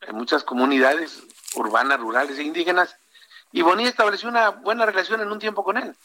en 0.00 0.16
muchas 0.16 0.44
comunidades 0.44 1.22
urbanas, 1.54 2.00
rurales 2.00 2.38
e 2.38 2.42
indígenas, 2.42 2.96
y 3.52 3.62
Bonilla 3.62 3.90
estableció 3.90 4.28
una 4.28 4.50
buena 4.50 4.86
relación 4.86 5.20
en 5.20 5.32
un 5.32 5.38
tiempo 5.38 5.64
con 5.64 5.76
él. 5.76 5.96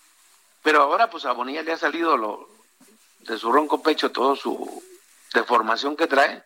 Pero 0.65 0.82
ahora 0.82 1.12
pues 1.12 1.25
a 1.25 1.32
Bonilla 1.32 1.62
le 1.62 1.73
ha 1.73 1.78
salido 1.78 2.17
lo, 2.17 2.49
de 3.20 3.38
su 3.38 3.51
ronco 3.51 3.84
pecho 3.84 4.11
todo 4.11 4.36
su 4.36 4.84
deformación 5.32 5.95
que 5.95 6.07
trae 6.07 6.43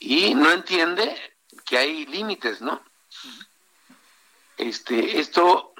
y 0.00 0.34
no 0.34 0.50
entiende 0.50 1.16
que 1.64 1.78
hay 1.78 2.04
límites, 2.06 2.60
¿no? 2.60 2.82
Este, 4.56 5.20
esto 5.20 5.72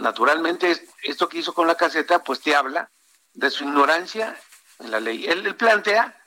naturalmente, 0.00 0.88
esto 1.02 1.28
que 1.28 1.40
hizo 1.40 1.52
con 1.52 1.66
la 1.66 1.74
caseta, 1.74 2.24
pues 2.24 2.40
te 2.40 2.56
habla 2.56 2.90
de 3.34 3.50
su 3.50 3.64
ignorancia 3.64 4.34
en 4.78 4.90
la 4.90 4.98
ley. 4.98 5.26
Él, 5.26 5.54
plantea 5.54 6.18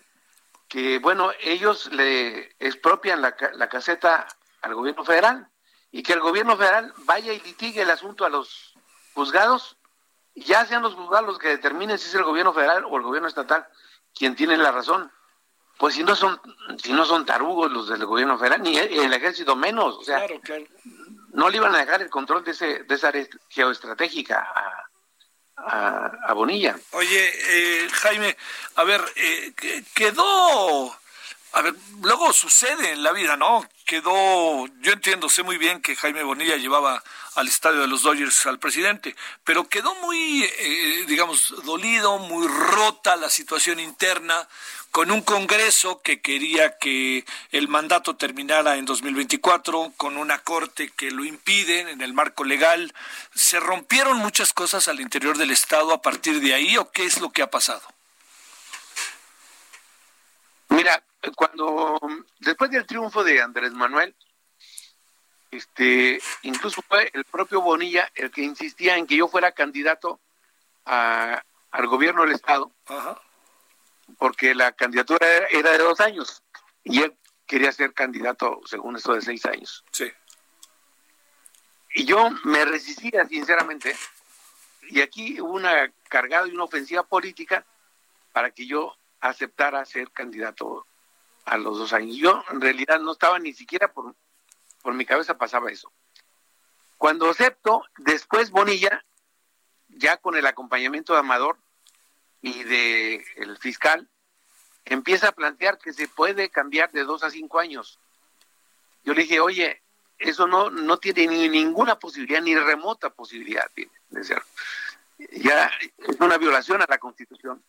que, 0.67 0.99
bueno, 0.99 1.31
ellos 1.41 1.91
le 1.91 2.55
expropian 2.59 3.23
la, 3.23 3.35
la 3.53 3.69
caseta 3.69 4.27
al 4.61 4.75
gobierno 4.75 5.03
federal 5.03 5.49
y 5.91 6.03
que 6.03 6.13
el 6.13 6.19
gobierno 6.19 6.55
federal 6.57 6.93
vaya 7.05 7.33
y 7.33 7.39
litigue 7.39 7.81
el 7.81 7.89
asunto 7.89 8.23
a 8.23 8.29
los 8.29 8.75
juzgados 9.15 9.78
ya 10.39 10.65
sean 10.65 10.81
los 10.81 10.95
juzgados 10.95 11.27
los 11.27 11.39
que 11.39 11.49
determinen 11.49 11.97
si 11.97 12.07
es 12.07 12.15
el 12.15 12.23
gobierno 12.23 12.53
federal 12.53 12.85
o 12.85 12.97
el 12.97 13.03
gobierno 13.03 13.27
estatal 13.27 13.67
quien 14.13 14.35
tiene 14.35 14.57
la 14.57 14.71
razón. 14.71 15.11
pues 15.77 15.95
si 15.95 16.03
no 16.03 16.15
son 16.15 16.39
si 16.81 16.93
no 16.93 17.05
son 17.05 17.25
tarugos 17.25 17.71
los 17.71 17.87
del 17.89 18.05
gobierno 18.05 18.37
federal 18.37 18.61
ni 18.61 18.77
el, 18.77 19.13
ejército 19.13 19.55
menos 19.55 19.95
o 19.95 20.03
sea 20.03 20.25
no 21.33 21.49
le 21.49 21.57
iban 21.57 21.75
a 21.75 21.79
dejar 21.79 22.01
el 22.01 22.09
control 22.09 22.43
de 22.43 22.51
ese 22.51 22.83
de 22.83 22.95
esa 22.95 23.09
área 23.09 23.27
geoestratégica 23.49 24.47
a, 25.55 26.11
a, 26.27 26.33
Bonilla 26.33 26.75
oye 26.91 27.31
eh, 27.83 27.89
Jaime 27.89 28.37
a 28.75 28.83
ver 28.83 29.01
eh, 29.15 29.53
quedó 29.93 30.93
a 31.53 31.61
ver, 31.63 31.73
luego 32.01 32.31
sucede 32.31 32.91
en 32.91 33.01
la 33.01 33.11
vida, 33.11 33.35
¿no? 33.35 33.67
Quedó, 33.85 34.67
yo 34.81 34.91
entiendo, 34.91 35.29
sé 35.29 35.41
muy 35.41 35.57
bien 35.57 35.81
que 35.81 35.95
Jaime 35.95 36.21
Bonilla 36.21 36.57
llevaba 36.57 37.03
al 37.35 37.47
estadio 37.47 37.81
de 37.81 37.87
los 37.87 38.03
Dodgers 38.03 38.45
al 38.45 38.59
presidente, 38.59 39.15
pero 39.43 39.67
quedó 39.67 39.95
muy, 39.95 40.43
eh, 40.43 41.05
digamos, 41.07 41.55
dolido, 41.65 42.19
muy 42.19 42.47
rota 42.47 43.15
la 43.15 43.29
situación 43.29 43.79
interna, 43.79 44.47
con 44.91 45.09
un 45.11 45.21
Congreso 45.21 46.01
que 46.01 46.21
quería 46.21 46.77
que 46.77 47.25
el 47.51 47.67
mandato 47.67 48.15
terminara 48.15 48.77
en 48.77 48.85
2024, 48.85 49.93
con 49.97 50.17
una 50.17 50.39
Corte 50.39 50.89
que 50.89 51.09
lo 51.09 51.23
impide 51.25 51.91
en 51.91 52.01
el 52.01 52.13
marco 52.13 52.43
legal. 52.43 52.93
¿Se 53.33 53.59
rompieron 53.59 54.17
muchas 54.17 54.53
cosas 54.53 54.87
al 54.87 54.99
interior 54.99 55.37
del 55.37 55.51
Estado 55.51 55.93
a 55.93 56.01
partir 56.01 56.41
de 56.41 56.53
ahí 56.53 56.77
o 56.77 56.91
qué 56.91 57.05
es 57.05 57.19
lo 57.19 57.31
que 57.31 57.41
ha 57.41 57.49
pasado? 57.49 57.81
Mira, 60.69 61.03
cuando 61.35 61.99
después 62.39 62.71
del 62.71 62.85
triunfo 62.85 63.23
de 63.23 63.41
Andrés 63.41 63.71
Manuel, 63.73 64.15
este, 65.51 66.21
incluso 66.43 66.81
fue 66.81 67.09
el 67.13 67.25
propio 67.25 67.61
Bonilla 67.61 68.09
el 68.15 68.31
que 68.31 68.41
insistía 68.41 68.97
en 68.97 69.07
que 69.07 69.17
yo 69.17 69.27
fuera 69.27 69.51
candidato 69.51 70.19
a, 70.85 71.43
al 71.71 71.87
gobierno 71.87 72.21
del 72.21 72.33
estado, 72.33 72.71
porque 74.17 74.53
la 74.55 74.71
candidatura 74.71 75.27
era, 75.49 75.71
de 75.71 75.77
dos 75.79 75.99
años 75.99 76.43
y 76.83 77.01
él 77.01 77.15
quería 77.45 77.71
ser 77.71 77.93
candidato, 77.93 78.61
según 78.65 78.95
esto, 78.95 79.13
de 79.13 79.21
seis 79.21 79.45
años. 79.45 79.83
Sí. 79.91 80.11
Y 81.95 82.05
yo 82.05 82.29
me 82.43 82.63
resistía, 82.65 83.25
sinceramente, 83.25 83.95
y 84.83 85.01
aquí 85.01 85.41
hubo 85.41 85.53
una 85.53 85.91
cargada 86.07 86.47
y 86.47 86.51
una 86.51 86.63
ofensiva 86.63 87.03
política 87.03 87.65
para 88.31 88.51
que 88.51 88.67
yo 88.67 88.95
aceptara 89.19 89.83
ser 89.85 90.11
candidato 90.11 90.85
a 91.49 91.57
los 91.57 91.77
dos 91.77 91.93
años. 91.93 92.15
Yo 92.15 92.43
en 92.51 92.61
realidad 92.61 92.99
no 92.99 93.11
estaba 93.11 93.39
ni 93.39 93.53
siquiera 93.53 93.91
por, 93.91 94.15
por 94.81 94.93
mi 94.93 95.05
cabeza 95.05 95.37
pasaba 95.37 95.71
eso. 95.71 95.91
Cuando 96.97 97.29
acepto, 97.29 97.83
después 97.97 98.51
Bonilla, 98.51 99.03
ya 99.87 100.17
con 100.17 100.35
el 100.35 100.45
acompañamiento 100.45 101.13
de 101.13 101.19
Amador 101.19 101.57
y 102.41 102.63
de 102.63 103.25
el 103.37 103.57
fiscal, 103.57 104.07
empieza 104.85 105.29
a 105.29 105.31
plantear 105.31 105.77
que 105.77 105.93
se 105.93 106.07
puede 106.07 106.49
cambiar 106.49 106.91
de 106.91 107.03
dos 107.03 107.23
a 107.23 107.29
cinco 107.29 107.59
años. 107.59 107.99
Yo 109.03 109.13
le 109.13 109.21
dije, 109.21 109.39
oye, 109.39 109.81
eso 110.17 110.45
no, 110.47 110.69
no 110.69 110.97
tiene 110.97 111.27
ni 111.27 111.49
ninguna 111.49 111.97
posibilidad, 111.97 112.41
ni 112.41 112.55
remota 112.55 113.09
posibilidad 113.09 113.65
de 114.09 114.23
ser. 114.23 114.43
Ya 115.31 115.71
es 115.97 116.19
una 116.19 116.37
violación 116.37 116.81
a 116.81 116.85
la 116.87 116.97
Constitución. 116.97 117.63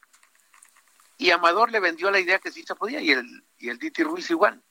Y 1.20 1.32
Amador 1.32 1.70
le 1.70 1.80
vendió 1.80 2.10
la 2.10 2.18
idea 2.18 2.38
que 2.38 2.50
sí 2.50 2.64
se 2.66 2.74
podía 2.74 3.02
y 3.02 3.10
el, 3.10 3.44
y 3.58 3.68
el 3.68 3.78
Diti 3.78 4.02
Ruiz 4.02 4.30
igual. 4.30 4.62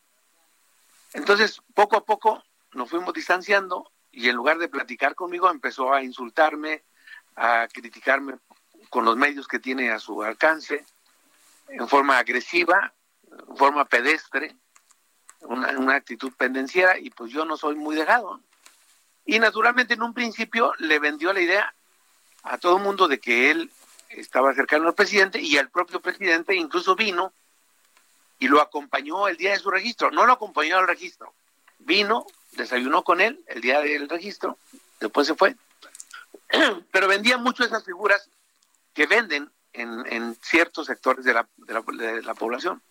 Entonces, 1.14 1.62
poco 1.76 1.95
a 1.95 2.04
poco 2.04 2.43
nos 2.74 2.89
fuimos 2.89 3.14
distanciando 3.14 3.91
y 4.12 4.30
en 4.30 4.36
lugar 4.36 4.58
de 4.58 4.68
platicar 4.68 5.14
conmigo 5.14 5.47
empezó 5.52 5.93
a 5.93 6.02
insultarme, 6.02 6.84
a 7.36 7.68
criticarme 7.72 8.39
con 8.89 9.06
los 9.06 9.16
medios 9.16 9.47
que 9.47 9.60
tiene 9.60 9.91
a 9.91 10.00
su 10.00 10.24
alcance, 10.24 10.84
en 11.68 11.88
forma 11.88 12.18
agresiva, 12.18 12.95
en 13.47 13.56
forma 13.56 13.86
pedestre, 13.86 14.56
una, 15.41 15.78
una 15.78 15.93
actitud 15.97 16.34
pendenciera 16.36 16.97
y 16.97 17.12
pues 17.12 17.32
yo 17.32 17.45
no 17.45 17.58
soy 17.58 17.76
muy 17.76 17.95
dejado. 17.95 18.41
Y 19.24 19.38
naturalmente 19.38 19.93
en 19.93 20.02
un 20.02 20.16
principio 20.16 20.74
le 20.80 20.97
vendió 20.97 21.32
la 21.32 21.41
idea 21.41 21.76
a 22.41 22.58
todo 22.58 22.78
el 22.78 22.84
mundo 22.84 23.08
de 23.08 23.20
que 23.20 23.52
él 23.52 23.72
estaba 24.10 24.53
cercano 24.53 24.88
al 24.88 24.95
presidente 24.95 25.39
y 25.39 25.57
el 25.57 25.70
propio 25.70 26.01
presidente 26.01 26.55
incluso 26.55 26.95
vino 26.95 27.34
y 28.39 28.47
lo 28.47 28.62
acompañó 28.62 29.28
el 29.28 29.38
día 29.38 29.51
de 29.51 29.60
su 29.60 29.70
registro. 29.70 30.12
No 30.12 30.26
lo 30.26 30.34
acompañó 30.34 30.78
al 30.78 30.88
registro, 30.88 31.34
vino, 31.80 32.26
desayunó 32.53 33.03
con 33.03 33.22
él 33.22 33.43
el 33.47 33.62
día 33.62 33.82
del 33.82 34.10
registro, 34.10 34.57
después 34.99 35.28
se 35.28 35.36
fue. 35.36 35.55
Pero 36.91 37.07
vendía 37.07 37.38
mucho 37.38 37.64
esas 37.64 37.84
figuras 37.84 38.30
que 38.93 39.05
venden 39.05 39.51
en, 39.74 40.05
en 40.12 40.36
ciertos 40.41 40.88
sectores 40.88 41.24
de 41.24 41.34
la, 41.34 41.47
de 41.57 42.22
la, 42.24 42.34
población. 42.34 42.82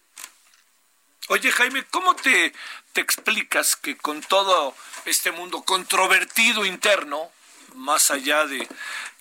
Oye 1.29 1.51
Jaime, 1.51 1.85
¿cómo 1.91 2.14
te, 2.14 2.53
te 2.93 3.01
explicas 3.01 3.77
que 3.77 3.97
con 3.97 4.21
todo 4.23 4.75
este 5.05 5.33
mundo 5.33 5.62
controvertido 5.62 6.64
interno, 6.64 7.31
más 7.75 8.11
allá 8.11 8.47
de 8.47 8.66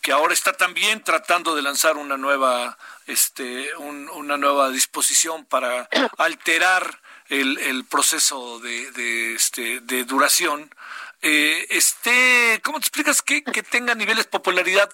que 0.08 0.14
ahora 0.14 0.34
está 0.34 0.54
también 0.54 1.04
tratando 1.04 1.54
de 1.54 1.62
lanzar 1.62 1.98
una 1.98 2.16
nueva, 2.16 2.78
este, 3.08 3.76
una 3.76 4.38
nueva 4.38 4.70
disposición 4.70 5.44
para 5.44 5.90
alterar 6.18 7.02
el, 7.28 7.84
proceso 7.84 8.58
de, 8.60 9.34
este, 9.36 9.82
de 9.82 10.06
duración. 10.06 10.74
Eh, 11.22 11.68
este, 11.72 12.62
¿Cómo 12.64 12.80
te 12.80 12.86
explicas 12.86 13.22
que, 13.22 13.44
que 13.44 13.64
tenga 13.64 13.96
niveles 13.96 14.24
de 14.24 14.32
popularidad 14.32 14.90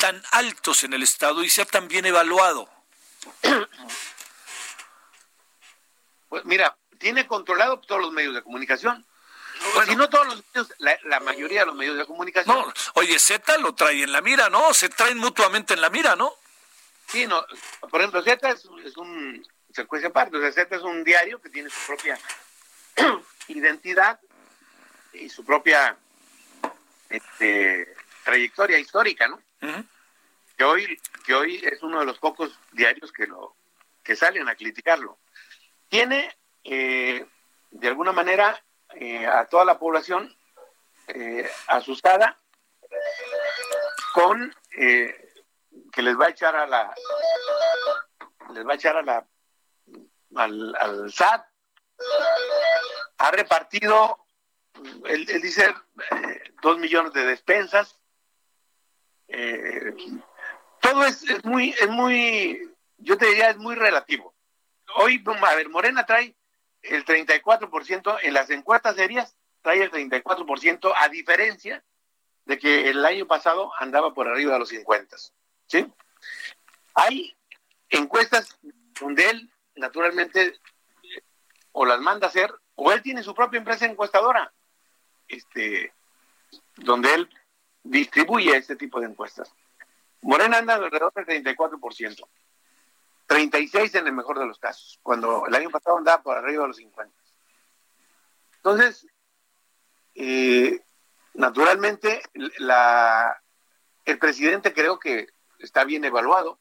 tan 0.00 0.20
altos 0.32 0.82
en 0.82 0.92
el 0.92 1.04
Estado 1.04 1.44
y 1.44 1.50
sea 1.50 1.64
tan 1.64 1.86
bien 1.86 2.06
evaluado? 2.06 2.68
Pues 6.28 6.44
mira, 6.46 6.76
tiene 6.98 7.28
controlado 7.28 7.78
todos 7.78 8.00
los 8.00 8.10
medios 8.10 8.34
de 8.34 8.42
comunicación. 8.42 9.06
Bueno, 9.74 9.92
si 9.92 9.96
no 9.96 10.08
todos 10.08 10.26
los 10.26 10.44
medios, 10.54 10.74
la, 11.04 11.20
mayoría 11.20 11.60
de 11.60 11.66
los 11.66 11.74
medios 11.74 11.96
de 11.96 12.06
comunicación. 12.06 12.56
No, 12.56 12.72
oye, 12.94 13.18
Z 13.18 13.58
lo 13.58 13.74
trae 13.74 14.02
en 14.02 14.12
la 14.12 14.20
mira, 14.20 14.48
¿no? 14.48 14.72
Se 14.74 14.88
traen 14.88 15.18
mutuamente 15.18 15.74
en 15.74 15.80
la 15.80 15.90
mira, 15.90 16.16
¿no? 16.16 16.32
Sí, 17.08 17.26
no. 17.26 17.44
Por 17.90 18.00
ejemplo, 18.00 18.22
Z 18.22 18.50
es, 18.50 18.64
un 18.96 19.46
secuencia 19.72 20.10
aparte. 20.10 20.36
O 20.36 20.40
sea, 20.40 20.52
Z 20.52 20.76
es 20.76 20.82
un 20.82 21.04
diario 21.04 21.40
que 21.40 21.50
tiene 21.50 21.70
su 21.70 21.86
propia 21.86 22.18
identidad 23.48 24.20
y 25.12 25.28
su 25.28 25.44
propia 25.44 25.96
este, 27.08 27.94
trayectoria 28.24 28.78
histórica, 28.78 29.28
¿no? 29.28 29.42
Que 30.56 30.64
hoy 30.64 31.00
que 31.24 31.34
hoy 31.34 31.60
es 31.62 31.82
uno 31.82 32.00
de 32.00 32.06
los 32.06 32.18
pocos 32.18 32.58
diarios 32.72 33.12
que 33.12 33.26
lo 33.26 33.54
que 34.02 34.16
salen 34.16 34.48
a 34.48 34.54
criticarlo. 34.54 35.18
Tiene 35.88 36.34
eh, 36.64 37.26
de 37.70 37.88
alguna 37.88 38.12
manera 38.12 38.58
eh, 38.94 39.26
a 39.26 39.46
toda 39.46 39.64
la 39.64 39.78
población 39.78 40.34
eh, 41.08 41.48
asustada 41.66 42.38
con 44.14 44.54
eh, 44.76 45.32
que 45.92 46.02
les 46.02 46.18
va 46.18 46.26
a 46.26 46.30
echar 46.30 46.56
a 46.56 46.66
la 46.66 46.94
les 48.52 48.66
va 48.66 48.72
a 48.72 48.76
echar 48.76 48.96
a 48.96 49.02
la 49.02 49.26
al, 50.36 50.74
al 50.76 51.12
SAT. 51.12 51.44
Ha 53.18 53.30
repartido 53.30 54.26
él, 55.06 55.26
dice 55.26 55.74
dos 56.62 56.78
millones 56.78 57.12
de 57.12 57.24
despensas. 57.24 57.98
Todo 60.80 61.04
es, 61.04 61.22
es 61.28 61.44
muy 61.44 61.70
es 61.70 61.88
muy 61.88 62.74
yo 62.98 63.18
te 63.18 63.26
diría 63.26 63.50
es 63.50 63.58
muy 63.58 63.74
relativo. 63.74 64.34
Hoy 64.96 65.22
a 65.26 65.54
ver 65.54 65.68
Morena 65.68 66.06
trae 66.06 66.37
el 66.82 67.04
34% 67.04 68.18
en 68.22 68.34
las 68.34 68.50
encuestas 68.50 68.96
serias, 68.96 69.36
trae 69.62 69.82
el 69.82 69.90
34%, 69.90 70.92
a 70.96 71.08
diferencia 71.08 71.84
de 72.44 72.58
que 72.58 72.88
el 72.88 73.04
año 73.04 73.26
pasado 73.26 73.72
andaba 73.78 74.14
por 74.14 74.28
arriba 74.28 74.54
de 74.54 74.58
los 74.60 74.68
50. 74.70 75.16
¿sí? 75.66 75.86
Hay 76.94 77.36
encuestas 77.90 78.58
donde 79.00 79.28
él, 79.30 79.50
naturalmente, 79.76 80.54
o 81.72 81.84
las 81.84 82.00
manda 82.00 82.26
a 82.26 82.30
hacer, 82.30 82.52
o 82.74 82.92
él 82.92 83.02
tiene 83.02 83.22
su 83.22 83.34
propia 83.34 83.58
empresa 83.58 83.86
encuestadora, 83.86 84.52
este, 85.26 85.92
donde 86.76 87.14
él 87.14 87.28
distribuye 87.82 88.56
este 88.56 88.76
tipo 88.76 89.00
de 89.00 89.06
encuestas. 89.06 89.52
Morena 90.22 90.58
anda 90.58 90.74
alrededor 90.74 91.12
del 91.14 91.44
34%. 91.44 92.26
36 93.28 93.94
en 93.94 94.06
el 94.06 94.12
mejor 94.14 94.38
de 94.38 94.46
los 94.46 94.58
casos, 94.58 94.98
cuando 95.02 95.46
el 95.46 95.54
año 95.54 95.70
pasado 95.70 95.98
andaba 95.98 96.22
por 96.22 96.36
arriba 96.36 96.62
de 96.62 96.68
los 96.68 96.76
50. 96.78 97.12
Entonces, 98.56 99.06
eh, 100.14 100.80
naturalmente, 101.34 102.22
la, 102.58 103.40
el 104.06 104.18
presidente 104.18 104.72
creo 104.72 104.98
que 104.98 105.28
está 105.58 105.84
bien 105.84 106.04
evaluado, 106.06 106.58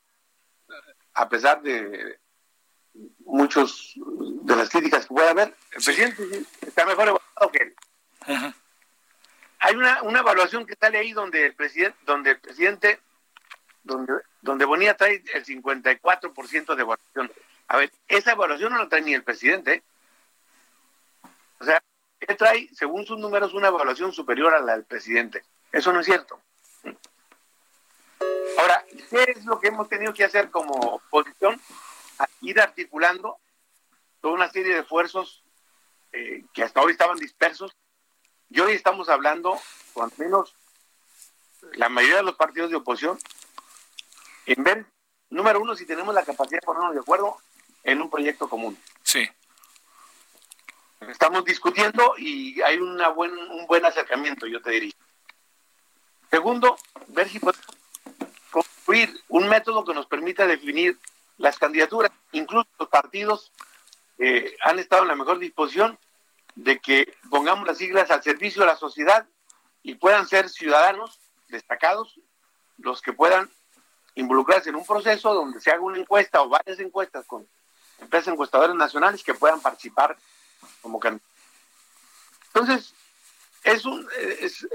a 1.14 1.30
pesar 1.30 1.62
de 1.62 2.20
muchos 3.20 3.94
de 3.96 4.56
las 4.56 4.70
críticas 4.70 5.06
que 5.06 5.14
pueda 5.14 5.32
haber. 5.32 5.56
El 5.72 5.84
presidente 5.84 6.46
está 6.62 6.86
mejor 6.86 7.08
evaluado 7.08 7.52
que 7.52 7.64
él. 7.64 7.76
Hay 9.60 9.76
una, 9.76 10.04
una 10.04 10.20
evaluación 10.20 10.66
que 10.66 10.76
sale 10.76 10.98
ahí 10.98 11.14
donde 11.14 11.46
el 11.46 11.56
presidente, 11.56 11.98
donde 12.06 12.32
el 12.32 12.40
presidente 12.40 13.00
donde, 13.88 14.14
donde 14.42 14.66
Bonilla 14.66 14.96
trae 14.96 15.24
el 15.34 15.46
54% 15.46 16.76
de 16.76 16.82
evaluación. 16.82 17.32
A 17.68 17.78
ver, 17.78 17.92
esa 18.08 18.34
evaluación 18.34 18.72
no 18.72 18.80
la 18.80 18.90
trae 18.90 19.02
ni 19.02 19.14
el 19.14 19.24
presidente. 19.24 19.84
O 21.60 21.66
sea, 21.66 21.82
él 22.20 22.38
trae, 22.38 22.70
según 22.74 23.06
sus 23.06 23.18
números, 23.18 23.54
una 23.54 23.70
evaluación 23.70 24.14
superior 24.14 24.54
a 24.54 24.60
la 24.60 24.74
del 24.74 24.86
presidente. 24.86 25.44
Eso 25.72 25.92
no 25.92 26.02
es 26.02 26.06
cierto. 26.06 26.40
Ahora, 28.60 28.86
¿qué 29.10 29.34
es 29.36 29.46
lo 29.46 29.60
que 29.60 29.68
hemos 29.68 29.90
tenido 29.90 30.14
que 30.14 30.24
hacer 30.24 30.50
como 30.50 30.74
oposición? 30.74 31.60
Ir 32.42 32.60
articulando 32.60 33.38
toda 34.22 34.34
una 34.34 34.50
serie 34.50 34.74
de 34.74 34.82
esfuerzos 34.82 35.44
eh, 36.12 36.44
que 36.54 36.64
hasta 36.64 36.82
hoy 36.82 36.92
estaban 36.92 37.18
dispersos. 37.18 37.76
Y 38.50 38.60
hoy 38.60 38.74
estamos 38.74 39.10
hablando, 39.10 39.60
o 39.94 40.04
al 40.04 40.12
menos 40.18 40.56
la 41.74 41.90
mayoría 41.90 42.18
de 42.18 42.24
los 42.24 42.36
partidos 42.36 42.70
de 42.70 42.78
oposición, 42.78 43.20
en 44.48 44.64
ver, 44.64 44.86
número 45.30 45.60
uno, 45.60 45.76
si 45.76 45.86
tenemos 45.86 46.16
la 46.16 46.24
capacidad 46.24 46.60
de 46.62 46.66
ponernos 46.66 46.94
de 46.94 47.02
acuerdo 47.02 47.38
en 47.84 48.02
un 48.02 48.10
proyecto 48.10 48.50
común. 48.50 48.78
Sí. 49.04 49.30
Estamos 51.02 51.46
discutiendo 51.46 52.16
y 52.18 52.60
hay 52.62 52.78
una 52.78 53.10
buen, 53.10 53.38
un 53.38 53.68
buen 53.68 53.86
acercamiento, 53.86 54.48
yo 54.48 54.62
te 54.62 54.72
diría. 54.72 54.94
Segundo, 56.32 56.78
ver 57.08 57.30
si 57.30 57.40
podemos 57.40 57.66
construir 58.52 59.22
un 59.28 59.48
método 59.48 59.86
que 59.86 59.94
nos 59.94 60.08
permita 60.08 60.48
definir 60.48 60.98
las 61.38 61.58
candidaturas. 61.58 62.12
Incluso 62.32 62.68
los 62.80 62.90
partidos 62.90 63.52
eh, 64.18 64.56
han 64.62 64.80
estado 64.80 65.04
en 65.04 65.10
la 65.10 65.16
mejor 65.16 65.40
disposición 65.40 66.00
de 66.56 66.80
que 66.80 67.14
pongamos 67.30 67.68
las 67.68 67.78
siglas 67.78 68.10
al 68.10 68.24
servicio 68.24 68.62
de 68.62 68.68
la 68.68 68.76
sociedad 68.76 69.28
y 69.84 69.96
puedan 69.96 70.28
ser 70.28 70.50
ciudadanos 70.50 71.20
destacados 71.50 72.20
los 72.78 73.02
que 73.02 73.14
puedan 73.14 73.50
involucrarse 74.18 74.70
en 74.70 74.76
un 74.76 74.86
proceso 74.86 75.34
donde 75.34 75.62
se 75.62 75.72
haga 75.72 75.82
una 75.82 75.98
encuesta 75.98 76.42
o 76.42 76.50
varias 76.50 76.80
encuestas 76.80 77.26
con 77.26 77.48
empresas 78.00 78.34
encuestadoras 78.34 78.76
nacionales 78.76 79.24
que 79.24 79.34
puedan 79.34 79.62
participar 79.62 80.18
como 80.82 81.00
candidatos. 81.00 81.28
Entonces, 82.48 82.94
es 83.64 83.86
un, 83.86 84.08
es, 84.40 84.66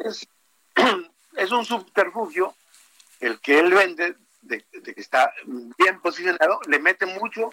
es, 1.36 1.50
un 1.52 1.64
subterfugio 1.64 2.54
el 3.20 3.40
que 3.40 3.58
él 3.58 3.72
vende 3.72 4.16
de, 4.42 4.62
que 4.62 4.94
está 4.96 5.32
bien 5.78 6.00
posicionado, 6.00 6.60
le 6.68 6.78
mete 6.78 7.06
mucho 7.06 7.52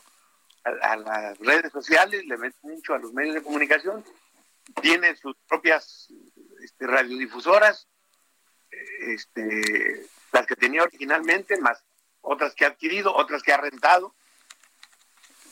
a, 0.64 0.96
las 0.96 1.38
redes 1.40 1.72
sociales, 1.72 2.26
le 2.26 2.38
mete 2.38 2.58
mucho 2.62 2.94
a 2.94 3.00
los 3.00 3.14
medios 3.14 3.36
de 3.36 3.44
comunicación, 3.44 4.04
tiene 4.82 5.16
sus 5.16 5.36
propias 5.48 6.14
este, 6.64 6.86
radiodifusoras, 6.86 7.88
este, 9.00 10.06
las 10.40 10.48
que 10.48 10.56
tenía 10.56 10.84
originalmente, 10.84 11.60
más 11.60 11.84
otras 12.22 12.56
que 12.56 12.66
ha 12.66 12.70
adquirido, 12.70 13.14
otras 13.14 13.44
que 13.44 13.52
ha 13.52 13.58
rentado. 13.58 14.16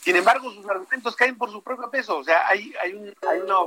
Sin 0.01 0.15
embargo, 0.15 0.49
sus 0.51 0.65
argumentos 0.67 1.15
caen 1.15 1.37
por 1.37 1.51
su 1.51 1.61
propio 1.61 1.89
peso. 1.89 2.17
O 2.17 2.23
sea, 2.23 2.47
hay, 2.47 2.73
hay, 2.81 2.93
una, 2.93 3.57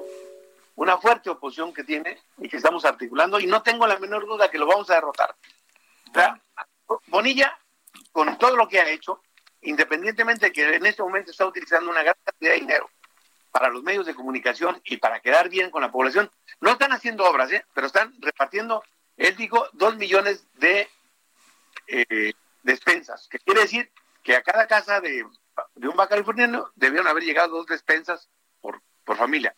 una 0.76 0.98
fuerte 0.98 1.28
oposición 1.28 1.74
que 1.74 1.84
tiene 1.84 2.18
y 2.38 2.48
que 2.48 2.56
estamos 2.56 2.84
articulando 2.86 3.38
y 3.38 3.46
no 3.46 3.62
tengo 3.62 3.86
la 3.86 3.98
menor 3.98 4.26
duda 4.26 4.50
que 4.50 4.58
lo 4.58 4.66
vamos 4.66 4.88
a 4.90 4.94
derrotar. 4.94 5.34
Bonilla, 7.06 7.56
con 8.12 8.38
todo 8.38 8.56
lo 8.56 8.66
que 8.66 8.80
ha 8.80 8.88
hecho, 8.88 9.20
independientemente 9.60 10.46
de 10.46 10.52
que 10.52 10.74
en 10.74 10.86
este 10.86 11.02
momento 11.02 11.30
está 11.30 11.44
utilizando 11.46 11.90
una 11.90 12.02
gran 12.02 12.16
cantidad 12.24 12.52
de 12.52 12.60
dinero 12.60 12.90
para 13.50 13.68
los 13.68 13.82
medios 13.82 14.06
de 14.06 14.14
comunicación 14.14 14.80
y 14.84 14.96
para 14.96 15.20
quedar 15.20 15.50
bien 15.50 15.70
con 15.70 15.82
la 15.82 15.92
población, 15.92 16.30
no 16.60 16.70
están 16.70 16.92
haciendo 16.92 17.24
obras, 17.24 17.52
¿eh? 17.52 17.64
pero 17.74 17.86
están 17.86 18.14
repartiendo 18.20 18.82
él 19.20 19.36
dijo 19.36 19.68
dos 19.74 19.96
millones 19.96 20.46
de 20.54 20.88
eh, 21.86 22.32
despensas, 22.62 23.28
que 23.28 23.38
quiere 23.38 23.62
decir 23.62 23.90
que 24.22 24.36
a 24.36 24.42
cada 24.42 24.66
casa 24.66 25.00
de, 25.00 25.24
un 25.24 25.96
vaca 25.96 26.10
californiano 26.10 26.70
debieron 26.74 27.06
haber 27.06 27.24
llegado 27.24 27.56
dos 27.56 27.66
despensas 27.66 28.28
por, 28.60 28.80
por 29.04 29.16
familia, 29.16 29.54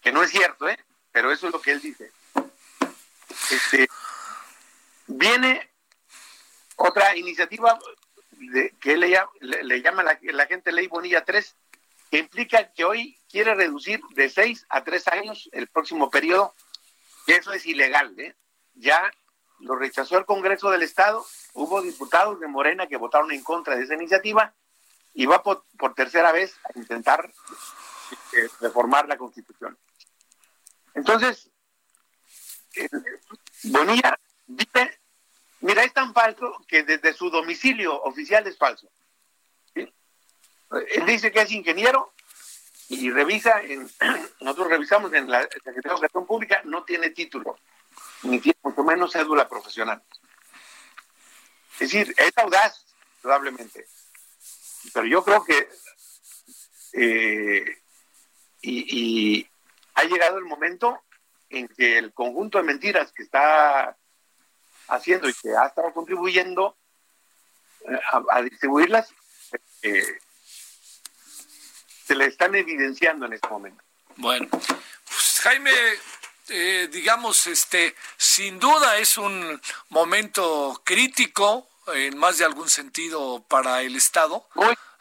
que 0.00 0.12
no 0.12 0.22
es 0.22 0.30
cierto, 0.30 0.68
¿eh? 0.68 0.78
pero 1.12 1.30
eso 1.30 1.46
es 1.46 1.52
lo 1.52 1.60
que 1.60 1.72
él 1.72 1.80
dice. 1.80 2.10
Este, 3.50 3.88
viene 5.06 5.70
otra 6.76 7.16
iniciativa 7.16 7.78
de, 8.32 8.74
que 8.80 8.96
le, 8.96 9.18
le, 9.40 9.82
llama 9.82 10.02
la, 10.02 10.46
gente 10.46 10.72
Ley 10.72 10.86
Bonilla 10.88 11.24
3, 11.24 11.56
que 12.10 12.18
implica 12.18 12.72
que 12.72 12.84
hoy 12.84 13.18
quiere 13.28 13.54
reducir 13.54 14.00
de 14.10 14.28
seis 14.28 14.66
a 14.68 14.84
tres 14.84 15.08
años 15.08 15.48
el 15.52 15.68
próximo 15.68 16.10
periodo, 16.10 16.54
eso 17.26 17.52
es 17.52 17.66
ilegal, 17.66 18.18
¿eh? 18.18 18.34
ya 18.74 19.10
lo 19.64 19.76
rechazó 19.76 20.18
el 20.18 20.26
Congreso 20.26 20.70
del 20.70 20.82
Estado, 20.82 21.24
hubo 21.54 21.82
diputados 21.82 22.38
de 22.38 22.46
Morena 22.46 22.86
que 22.86 22.96
votaron 22.96 23.32
en 23.32 23.42
contra 23.42 23.76
de 23.76 23.84
esa 23.84 23.94
iniciativa 23.94 24.54
y 25.14 25.26
va 25.26 25.42
por, 25.42 25.64
tercera 25.94 26.32
vez 26.32 26.54
a 26.64 26.78
intentar 26.78 27.32
eh, 28.32 28.48
reformar 28.60 29.08
la 29.08 29.16
Constitución. 29.16 29.78
Entonces, 30.94 31.50
Bonilla 33.64 34.18
dice, 34.46 35.00
mira, 35.60 35.82
es 35.82 35.92
tan 35.92 36.12
falso 36.12 36.64
que 36.68 36.82
desde 36.82 37.12
su 37.12 37.30
domicilio 37.30 38.02
oficial 38.02 38.46
es 38.46 38.58
falso. 38.58 38.88
Él 39.74 41.06
dice 41.06 41.30
que 41.30 41.40
es 41.40 41.52
ingeniero 41.52 42.12
y 42.88 43.10
revisa, 43.10 43.62
nosotros 44.40 44.68
revisamos 44.68 45.12
en 45.14 45.30
la 45.30 45.42
Secretaría 45.42 45.80
de 45.82 45.90
Educación 45.90 46.26
Pública, 46.26 46.60
no 46.64 46.84
tiene 46.84 47.10
título 47.10 47.56
ni 48.24 48.40
tiene 48.40 48.58
mucho 48.62 48.82
menos 48.82 49.12
cédula 49.12 49.48
profesional. 49.48 50.02
Es 51.74 51.90
decir, 51.90 52.14
es 52.16 52.32
audaz, 52.36 52.84
probablemente. 53.20 53.86
Pero 54.92 55.06
yo 55.06 55.24
creo 55.24 55.44
que 55.44 55.68
eh, 56.94 57.64
y, 58.62 59.46
ha 59.94 60.04
llegado 60.04 60.38
el 60.38 60.44
momento 60.44 61.02
en 61.50 61.68
que 61.68 61.98
el 61.98 62.12
conjunto 62.12 62.58
de 62.58 62.64
mentiras 62.64 63.12
que 63.12 63.22
está 63.22 63.96
haciendo 64.88 65.28
y 65.28 65.34
que 65.34 65.56
ha 65.56 65.66
estado 65.66 65.92
contribuyendo 65.92 66.76
eh, 67.88 67.98
a, 68.30 68.42
distribuirlas, 68.42 69.12
eh, 69.82 70.18
se 72.06 72.14
le 72.14 72.26
están 72.26 72.54
evidenciando 72.54 73.26
en 73.26 73.34
este 73.34 73.48
momento. 73.48 73.82
Bueno, 74.16 74.48
pues 74.50 75.40
Jaime, 75.42 75.70
eh, 76.48 76.88
digamos, 76.92 77.46
este, 77.46 77.94
sin 78.16 78.58
duda 78.58 78.98
es 78.98 79.16
un 79.16 79.60
momento 79.88 80.80
crítico 80.84 81.68
en 81.94 82.16
más 82.18 82.38
de 82.38 82.44
algún 82.44 82.68
sentido 82.68 83.44
para 83.48 83.82
el 83.82 83.96
Estado, 83.96 84.46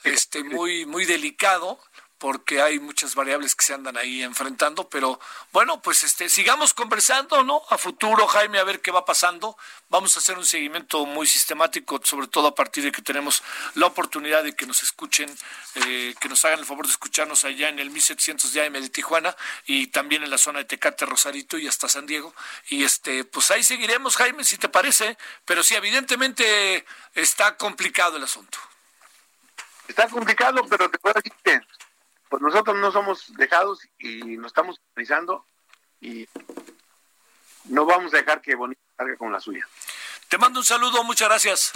este, 0.04 0.44
muy, 0.44 0.86
muy 0.86 1.06
delicado 1.06 1.80
porque 2.24 2.62
hay 2.62 2.80
muchas 2.80 3.16
variables 3.16 3.54
que 3.54 3.66
se 3.66 3.74
andan 3.74 3.98
ahí 3.98 4.24
enfrentando, 4.24 4.88
pero 4.88 5.20
bueno, 5.52 5.82
pues 5.82 6.04
este 6.04 6.30
sigamos 6.30 6.74
conversando, 6.74 7.44
¿no? 7.44 7.62
A 7.70 7.78
futuro, 7.78 8.26
Jaime, 8.28 8.60
a 8.60 8.64
ver 8.64 8.80
qué 8.80 8.92
va 8.92 9.04
pasando. 9.04 9.58
Vamos 9.90 10.16
a 10.16 10.22
hacer 10.22 10.38
un 10.38 10.46
seguimiento 10.46 11.06
muy 11.06 11.28
sistemático, 11.28 12.00
sobre 12.02 12.28
todo 12.28 12.48
a 12.48 12.56
partir 12.56 12.86
de 12.86 12.94
que 12.94 13.02
tenemos 13.02 13.44
la 13.76 13.88
oportunidad 13.88 14.42
de 14.42 14.56
que 14.56 14.66
nos 14.66 14.84
escuchen, 14.84 15.30
eh, 15.76 16.16
que 16.18 16.30
nos 16.30 16.46
hagan 16.46 16.60
el 16.60 16.66
favor 16.66 16.86
de 16.86 16.94
escucharnos 16.94 17.44
allá 17.44 17.68
en 17.68 17.80
el 17.80 17.90
1700 17.90 18.54
de 18.54 18.68
AM 18.68 18.72
de 18.72 18.88
Tijuana 18.88 19.36
y 19.66 19.88
también 19.88 20.24
en 20.24 20.30
la 20.30 20.38
zona 20.38 20.60
de 20.60 20.66
Tecate, 20.66 21.06
Rosarito 21.06 21.58
y 21.58 21.68
hasta 21.68 21.90
San 21.90 22.06
Diego. 22.06 22.34
Y 22.70 22.86
este, 22.86 23.26
pues 23.26 23.52
ahí 23.52 23.66
seguiremos, 23.66 24.16
Jaime, 24.16 24.46
si 24.46 24.58
te 24.58 24.70
parece, 24.70 25.18
pero 25.44 25.62
sí, 25.62 25.76
evidentemente 25.76 26.86
está 27.16 27.58
complicado 27.58 28.16
el 28.16 28.24
asunto. 28.24 28.58
Está 29.90 30.08
complicado, 30.08 30.66
pero 30.70 30.90
te 30.90 30.98
puedo 31.00 31.16
decir 31.16 31.68
pues 32.34 32.42
nosotros 32.42 32.76
no 32.78 32.92
somos 32.92 33.32
dejados 33.38 33.88
y 34.00 34.38
nos 34.38 34.48
estamos 34.48 34.82
organizando 34.90 35.46
y 36.02 36.28
no 37.66 37.86
vamos 37.86 38.12
a 38.12 38.18
dejar 38.18 38.42
que 38.42 38.56
Bonito 38.56 38.82
salga 38.98 39.16
con 39.18 39.32
la 39.32 39.40
suya. 39.40 39.68
Te 40.30 40.40
mando 40.40 40.60
un 40.60 40.66
saludo, 40.66 41.04
muchas 41.04 41.30
gracias. 41.30 41.74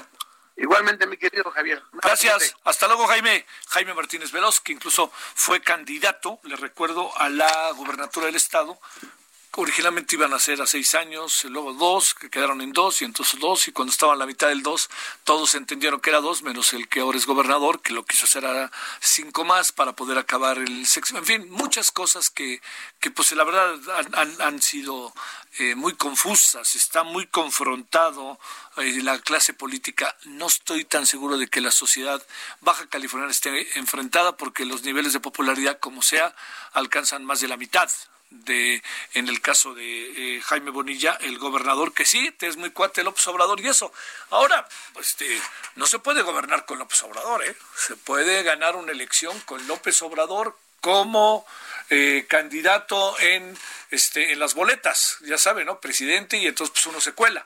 Igualmente, 0.56 1.06
mi 1.06 1.16
querido 1.16 1.52
Javier. 1.52 1.84
Gracias. 1.92 2.56
Hasta 2.64 2.88
luego, 2.88 3.06
Jaime. 3.06 3.46
Jaime 3.68 3.94
Martínez 3.94 4.32
Veloz, 4.32 4.60
que 4.60 4.72
incluso 4.72 5.12
fue 5.14 5.62
candidato, 5.62 6.40
le 6.42 6.56
recuerdo, 6.56 7.16
a 7.20 7.30
la 7.30 7.70
gubernatura 7.74 8.26
del 8.26 8.36
Estado 8.36 8.80
originalmente 9.58 10.16
iban 10.16 10.34
a 10.34 10.40
ser 10.40 10.62
a 10.62 10.68
seis 10.68 10.94
años, 10.94 11.44
luego 11.46 11.74
dos, 11.74 12.14
que 12.14 12.30
quedaron 12.30 12.62
en 12.62 12.74
dos, 12.74 13.02
y 13.02 13.06
entonces 13.06 13.40
dos, 13.40 13.68
y 13.68 13.72
cuando 13.72 13.92
estaban 13.92 14.16
a 14.16 14.20
la 14.20 14.28
mitad 14.28 14.50
del 14.50 14.62
dos, 14.62 14.88
todos 15.24 15.56
entendieron 15.56 16.00
que 16.00 16.12
era 16.12 16.22
dos, 16.22 16.44
menos 16.44 16.74
el 16.74 16.88
que 16.88 17.00
ahora 17.00 17.18
es 17.18 17.26
gobernador, 17.26 17.82
que 17.82 17.94
lo 17.94 18.06
quiso 18.06 18.26
hacer 18.26 18.46
a 18.46 18.72
cinco 19.00 19.46
más 19.46 19.72
para 19.72 19.94
poder 19.94 20.20
acabar 20.20 20.60
el 20.60 20.86
sexo. 20.86 21.18
En 21.18 21.26
fin, 21.26 21.50
muchas 21.50 21.92
cosas 21.92 22.30
que, 22.30 22.62
que 23.00 23.10
pues 23.10 23.32
la 23.32 23.44
verdad 23.44 23.76
han, 24.40 24.62
sido 24.62 25.12
eh, 25.58 25.74
muy 25.74 25.96
confusas, 25.96 26.76
está 26.76 27.04
muy 27.04 27.26
confrontado 27.26 28.40
eh, 28.78 29.02
la 29.02 29.18
clase 29.20 29.54
política. 29.54 30.16
No 30.26 30.46
estoy 30.46 30.86
tan 30.86 31.08
seguro 31.08 31.36
de 31.40 31.48
que 31.48 31.62
la 31.62 31.72
sociedad 31.72 32.24
baja 32.62 32.86
californiana 32.88 33.32
esté 33.32 33.80
enfrentada 33.80 34.38
porque 34.38 34.66
los 34.66 34.84
niveles 34.84 35.14
de 35.14 35.20
popularidad, 35.20 35.80
como 35.80 36.04
sea, 36.04 36.36
alcanzan 36.74 37.26
más 37.26 37.40
de 37.40 37.48
la 37.48 37.58
mitad 37.58 37.90
de, 38.30 38.84
en 39.14 39.28
el 39.28 39.42
caso 39.42 39.74
de 39.74 40.38
eh, 40.38 40.42
Jaime 40.42 40.72
Bonilla, 40.72 41.18
el 41.22 41.38
gobernador, 41.38 41.94
que 41.94 42.06
sí, 42.06 42.32
te 42.32 42.48
es 42.48 42.58
muy 42.58 42.72
cuate 42.72 43.04
López 43.04 43.28
Obrador 43.28 43.60
y 43.60 43.68
eso. 43.68 43.92
Ahora, 44.30 44.68
pues, 44.94 45.10
este, 45.10 45.42
no 45.76 45.86
se 45.86 46.00
puede 46.00 46.22
gobernar 46.22 46.66
con 46.66 46.80
López 46.80 47.02
Obrador, 47.04 47.44
¿eh? 47.44 47.56
Se 47.76 47.96
puede 47.96 48.44
ganar 48.44 48.76
una 48.76 48.92
elección 48.92 49.40
con 49.42 49.66
López 49.68 50.02
Obrador 50.02 50.58
como 50.82 51.46
eh, 51.90 52.26
candidato 52.28 53.20
en, 53.20 53.58
este, 53.92 54.32
en 54.32 54.40
las 54.40 54.54
boletas, 54.54 55.18
ya 55.22 55.38
sabe, 55.38 55.66
¿no? 55.66 55.80
Presidente 55.80 56.38
y 56.38 56.48
entonces 56.48 56.74
pues 56.74 56.86
uno 56.88 57.02
se 57.02 57.14
cuela. 57.14 57.46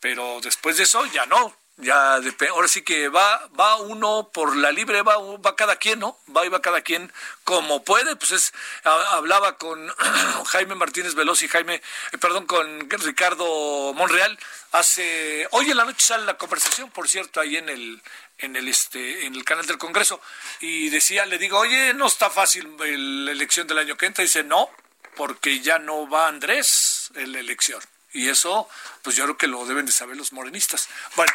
Pero 0.00 0.40
después 0.40 0.76
de 0.78 0.84
eso 0.84 1.04
ya 1.06 1.26
no, 1.26 1.54
ya 1.80 2.20
ahora 2.50 2.68
sí 2.68 2.82
que 2.82 3.08
va 3.08 3.48
va 3.58 3.76
uno 3.76 4.30
por 4.32 4.56
la 4.56 4.72
libre 4.72 5.02
va 5.02 5.16
va 5.38 5.56
cada 5.56 5.76
quien 5.76 6.00
no 6.00 6.18
va 6.34 6.44
y 6.44 6.48
va 6.48 6.60
cada 6.60 6.80
quien 6.82 7.12
como 7.44 7.84
puede 7.84 8.16
pues 8.16 8.32
es 8.32 8.52
hablaba 8.84 9.58
con 9.58 9.88
Jaime 10.46 10.74
Martínez 10.74 11.14
Veloz 11.14 11.42
y 11.42 11.48
Jaime 11.48 11.76
eh, 12.12 12.18
perdón 12.18 12.46
con 12.46 12.88
Ricardo 12.90 13.92
Monreal 13.94 14.38
hace 14.72 15.46
hoy 15.52 15.70
en 15.70 15.76
la 15.76 15.84
noche 15.84 16.04
sale 16.04 16.24
la 16.24 16.38
conversación 16.38 16.90
por 16.90 17.08
cierto 17.08 17.40
ahí 17.40 17.56
en 17.56 17.68
el 17.68 18.02
en 18.38 18.56
el 18.56 18.68
este 18.68 19.26
en 19.26 19.34
el 19.34 19.44
canal 19.44 19.66
del 19.66 19.78
Congreso 19.78 20.20
y 20.60 20.88
decía 20.90 21.26
le 21.26 21.38
digo 21.38 21.58
oye 21.58 21.94
no 21.94 22.06
está 22.06 22.30
fácil 22.30 22.76
la 22.78 23.32
elección 23.32 23.66
del 23.66 23.78
año 23.78 23.96
que 23.96 24.06
entra 24.06 24.22
dice 24.22 24.44
no 24.44 24.70
porque 25.16 25.60
ya 25.60 25.78
no 25.78 26.08
va 26.08 26.28
Andrés 26.28 27.10
en 27.14 27.32
la 27.32 27.40
elección 27.40 27.80
y 28.12 28.28
eso 28.28 28.68
pues 29.02 29.16
yo 29.16 29.24
creo 29.24 29.36
que 29.36 29.46
lo 29.46 29.64
deben 29.66 29.86
de 29.86 29.92
saber 29.92 30.16
los 30.16 30.32
morenistas. 30.32 30.88
Bueno 31.14 31.32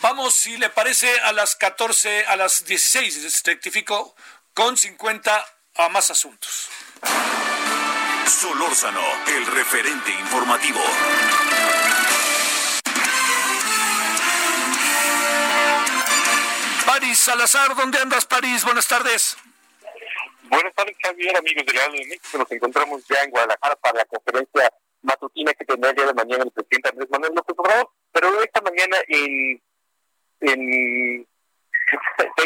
Vamos, 0.00 0.34
si 0.34 0.56
le 0.56 0.68
parece, 0.70 1.08
a 1.20 1.32
las 1.32 1.56
14, 1.56 2.26
a 2.26 2.36
las 2.36 2.64
16, 2.64 3.42
rectifico, 3.44 4.14
con 4.52 4.76
50 4.76 5.46
a 5.76 5.88
más 5.88 6.10
asuntos. 6.10 6.68
Solórzano, 8.26 9.02
el 9.28 9.46
referente 9.46 10.10
informativo. 10.10 10.80
París 16.86 17.18
Salazar, 17.18 17.74
¿dónde 17.74 17.98
andas, 17.98 18.26
París? 18.26 18.64
Buenas 18.64 18.86
tardes. 18.86 19.36
Buenas 20.44 20.74
tardes, 20.74 20.96
Javier, 21.02 21.36
amigos 21.36 21.64
de 21.66 21.72
la 21.72 21.88
de 21.88 22.06
México. 22.06 22.38
Nos 22.38 22.50
encontramos 22.52 23.02
ya 23.08 23.22
en 23.22 23.30
Guadalajara 23.30 23.76
para 23.76 23.98
la 23.98 24.04
conferencia 24.04 24.70
matutina 25.02 25.52
que 25.54 25.64
tendrá 25.64 25.90
el 25.90 25.96
día 25.96 26.06
de 26.06 26.14
mañana 26.14 26.44
el 26.44 26.50
presidente 26.50 26.90
Andrés 26.90 27.08
Manuel 27.10 27.34
López 27.34 27.56
Obrador, 27.58 27.90
pero 28.12 28.42
esta 28.42 28.60
mañana 28.60 28.96
en 29.08 29.62
en, 30.52 31.26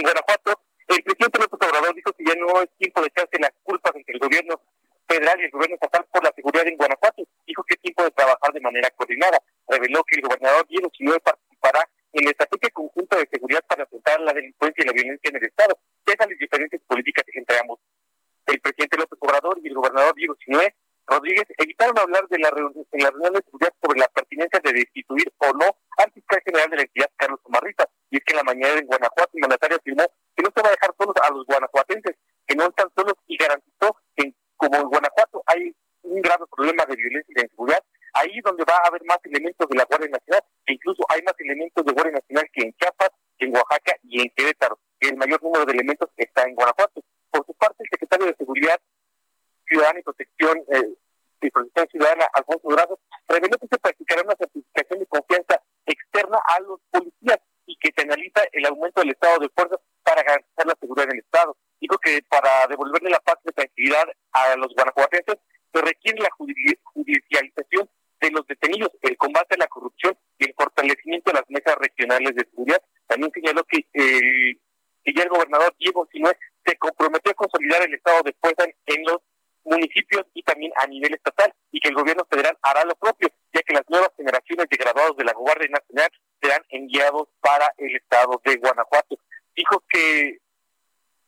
Guanajuato, 0.03 0.61
el 0.89 1.03
presidente 1.03 1.39
López 1.39 1.69
Obrador 1.69 1.95
dijo 1.95 2.13
que 2.13 2.25
ya 2.25 2.35
no 2.37 2.63
es 2.63 2.71
tiempo 2.79 3.01
de 3.01 3.09
echarse 3.09 3.39
las 3.41 3.53
culpas 3.63 3.95
entre 3.95 4.15
el 4.15 4.21
gobierno 4.21 4.61
federal 5.07 5.41
y 5.41 5.45
el 5.45 5.51
gobierno 5.51 5.75
estatal 5.75 6.07
por 6.13 6.23
la 6.23 6.33
seguridad 6.35 6.67
en 6.67 6.77
Guanajuato. 6.77 7.23
Dijo 7.47 7.65
que 7.65 7.75
es 7.75 7.81
tiempo 7.81 8.05
de 8.05 8.11
trabajar 8.11 8.53
de 8.53 8.61
manera 8.61 8.91
coordinada. 8.91 9.43
Reveló 9.67 10.05
que 10.05 10.17
el 10.17 10.23
gobernador 10.23 10.67
Diego 10.69 10.91
Sinue 10.97 11.19
participará 11.21 11.89
en 12.13 12.25
la 12.25 12.31
estrategia 12.31 12.71
conjunta 12.71 13.17
de 13.17 13.29
seguridad 13.31 13.65
para 13.67 13.83
enfrentar 13.83 14.21
la 14.21 14.33
delincuencia 14.33 14.83
y 14.83 14.87
la 14.87 14.93
violencia 14.93 15.29
en 15.29 15.37
el 15.37 15.45
Estado. 15.45 15.79
Dejan 16.07 16.31
las 16.31 16.39
diferencias 16.39 16.83
políticas 16.87 17.25
entre 17.35 17.59
ambos. 17.59 17.81
El 18.47 18.61
presidente 18.61 18.97
López 18.97 19.19
Obrador 19.21 19.59
y 19.63 19.69
el 19.69 19.75
gobernador 19.75 20.15
Diego 20.15 20.37
Sinue 20.45 20.75
Rodríguez 21.09 21.47
evitaron 21.57 21.99
hablar 21.99 22.29
de 22.29 22.39
la 22.39 22.51
reunión, 22.51 22.87
en 22.93 23.03
la 23.03 23.11
reunión 23.11 23.33
de 23.33 23.43
seguridad 23.43 23.73
sobre 23.83 24.01
la 24.01 24.09
pertinencia 24.09 24.61
de 24.63 24.73
destituir 24.73 25.33
o 25.39 25.53
no 25.55 25.67
al 25.97 26.13
fiscal 26.13 26.41
general 26.45 26.69
de 26.71 26.77
la 26.77 26.83
entidad, 26.83 27.11
Carlos 27.17 27.41
Omarrita. 27.45 27.89
Y 28.11 28.19
es 28.19 28.25
que 28.25 28.33
en 28.33 28.37
la 28.37 28.45
mañana 28.45 28.79
en 28.79 28.87
Guanajuato 28.87 29.31
el 29.33 29.41
mandatario 29.41 29.79
afirmó 29.79 30.05
que 30.37 30.43
no 30.43 30.51
se 30.55 30.63
va 30.63 30.69
a 30.69 30.77
dejar 30.77 30.95
solos 30.99 31.15
a 31.23 31.33
los 31.33 31.47
guanajuatenses, 31.47 32.17
que 32.47 32.55
no 32.57 32.65
están 32.67 32.89
solos 32.95 33.15
y 33.27 33.37
garantizó 33.37 33.97
que 34.15 34.35
como 34.57 34.77
en 34.77 34.89
Guanajuato 34.89 35.43
hay 35.47 35.75
un 36.03 36.21
grave 36.21 36.45
problema 36.55 36.85
de 36.85 36.97
violencia 36.97 37.33
y 37.33 37.35
de 37.35 37.43
inseguridad, 37.43 37.83
ahí 38.13 38.41
donde 38.45 38.65
va 38.65 38.77
a 38.77 38.89
haber 38.89 39.03
más 39.05 39.19
elementos 39.25 39.69
de 39.69 39.77
la 39.77 39.85
Guardia 39.85 40.09
Nacional, 40.09 40.45
e 40.67 40.73
incluso 40.75 41.05
hay 41.09 41.23
más 41.23 41.35
elementos 41.39 41.85
de 41.85 41.93
Guardia 41.93 42.21
Nacional 42.21 42.45
que 42.53 42.63
en 42.63 42.73
Chiapas, 42.75 43.11
en 43.39 43.55
Oaxaca 43.57 43.97
y 44.03 44.23
en 44.23 44.31
Querétaro. 44.37 44.79
El 45.01 45.17
mayor 45.17 45.43
número 45.43 45.65
de 45.65 45.73
elementos 45.73 46.11
está 46.17 46.43
en 46.45 46.55
Guanajuato. 46.55 47.03
Por 47.31 47.47
su 47.47 47.55
parte, 47.55 47.77
el 47.81 47.89
secretario 47.91 48.27
de 48.27 48.35
Seguridad 48.37 48.81
Ciudadana 49.69 50.01
y 50.01 50.03
Protección 50.03 50.59
eh, 50.73 50.95
Protección 51.51 51.89
Ciudadana, 51.89 52.27
Alfonso 52.35 52.69
Durazo, 52.69 52.99
reveló 53.29 53.57
que 53.59 53.69
se 53.69 53.79
practicará 53.79 54.23
una 54.23 54.37
certificación 54.37 54.99
de 54.99 55.07
confianza 55.07 55.63
externa 55.87 56.39
a 56.45 56.61
los 56.61 56.81
policías 56.91 57.39
y 57.67 57.77
que 57.77 57.91
se 57.95 58.03
analiza 58.03 58.43
el 58.53 58.67
aumento 58.67 59.01
del 59.01 59.11
estado 59.11 59.39
de 59.39 59.49
fuerza 59.51 59.77
para 60.03 60.23
garantizar 60.23 60.67
la 60.67 60.77
seguridad 60.81 61.07
del 61.07 61.21
Estado. 61.21 61.57
Dijo 61.81 61.99
que 61.99 62.23
para 62.29 62.67
devolverle 62.67 63.11
la 63.11 63.21
paz 63.21 63.37
y 63.45 63.49
la 63.49 63.53
tranquilidad 63.53 64.09
a 64.33 64.57
los 64.57 64.75
guanajuatenses 64.75 65.37
se 65.73 65.81
requiere 65.83 66.19
la 66.21 66.31
judicialización 66.33 67.89
de 68.21 68.31
los 68.31 68.47
detenidos, 68.47 68.91
el 69.03 69.17
combate 69.17 69.55
a 69.55 69.59
la 69.59 69.69
corrupción 69.69 70.17
y 70.39 70.47
el 70.47 70.55
fortalecimiento 70.55 71.31
de 71.31 71.39
las 71.39 71.51
mesas 71.51 71.77
regionales 71.77 72.35
de 72.35 72.45
seguridad. 72.51 72.83
También 73.07 73.31
señaló 73.33 73.63
que, 73.65 73.87
eh, 73.93 74.59
que 75.05 75.13
ya 75.15 75.23
el 75.23 75.29
gobernador 75.29 75.75
Diego 75.79 76.09
Sinue 76.11 76.33
se 76.65 76.77
comprometió 76.79 77.33
a 77.33 77.35
consolidar 77.35 77.83
el 77.83 77.95
estado 77.95 78.23
de 78.23 78.35
fuerza 78.41 78.65
en 78.65 79.05
los 79.05 79.21
municipios 79.65 80.25
y 80.35 80.43
también 80.43 80.73
a 80.77 80.87
nivel 80.87 81.15
estatal 81.15 81.53
y 81.71 81.81
que 81.81 81.89
el 81.89 81.95
gobierno 81.95 82.27
federal 82.31 82.57
hará 82.63 82.85
lo 82.85 82.95
propio, 82.97 83.29
ya 83.53 83.63
que 83.63 83.75
las 83.75 83.89
nuevas 83.89 84.11
generaciones 84.17 84.67
de 84.69 84.77
graduados 84.77 85.17
de 85.17 85.25
la 85.25 85.33
Guardia 85.33 85.69
Nacional 85.69 86.11
serán 86.41 86.63
enviados 86.69 87.29
para 87.41 87.73
el 87.77 87.97
estado 87.97 88.41
de 88.45 88.57
Guanajuato. 88.57 89.19
Dijo 89.55 89.83
que 89.89 90.39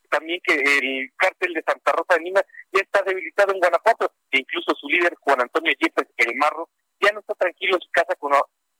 también 0.09 0.41
que 0.43 0.53
el 0.53 1.11
cártel 1.15 1.53
de 1.53 1.63
Santa 1.63 1.93
Rosa 1.93 2.15
de 2.15 2.25
Lima 2.25 2.41
ya 2.71 2.81
está 2.81 3.01
debilitado 3.03 3.53
en 3.53 3.59
Guanajuato, 3.59 4.13
e 4.31 4.39
incluso 4.39 4.75
su 4.75 4.87
líder, 4.87 5.15
Juan 5.21 5.41
Antonio 5.41 5.71
Yepes 5.79 6.07
El 6.17 6.35
Marro, 6.35 6.69
ya 6.99 7.11
no 7.11 7.21
está 7.21 7.33
tranquilo 7.35 7.75
en 7.75 7.81
su 7.81 7.89
casa 7.91 8.15
con, 8.15 8.31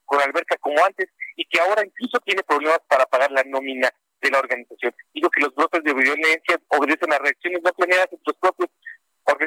con 0.06 0.22
alberca 0.22 0.58
como 0.58 0.84
antes 0.84 1.10
y 1.36 1.46
que 1.46 1.60
ahora 1.60 1.86
incluso 1.86 2.20
tiene 2.20 2.44
problemas 2.44 2.80
para 2.88 3.06
pagar 3.06 3.32
la 3.32 3.44
nómina 3.44 3.90
de 4.22 4.30
la 4.30 4.40
organización. 4.40 4.94
Dijo 5.14 5.30
que 5.30 5.42
los 5.42 5.56
brotes 5.56 5.84
de 5.84 5.94
violencia 5.94 6.62
obedecen 6.68 7.12
a 7.14 7.18
reacciones 7.18 7.62
no 7.64 7.72
planeadas 7.74 8.12
entre 8.12 8.24
los 8.26 8.38
propios 8.38 8.70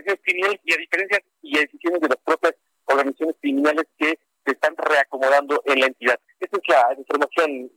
organizaciones 0.04 0.20
criminales 0.22 0.60
y 0.64 0.74
a 0.74 0.76
diferencias 0.76 1.20
y 1.42 1.58
a 1.58 1.60
decisiones 1.62 2.00
de 2.00 2.08
las 2.08 2.18
propias 2.18 2.54
organizaciones 2.84 3.36
criminales 3.40 3.86
que 3.98 4.18
se 4.44 4.52
están 4.52 4.76
reacomodando 4.76 5.62
en 5.64 5.80
la 5.80 5.86
entidad. 5.86 6.20
Esa 6.38 6.56
es 6.56 6.68
la 6.68 6.94
información. 6.98 7.70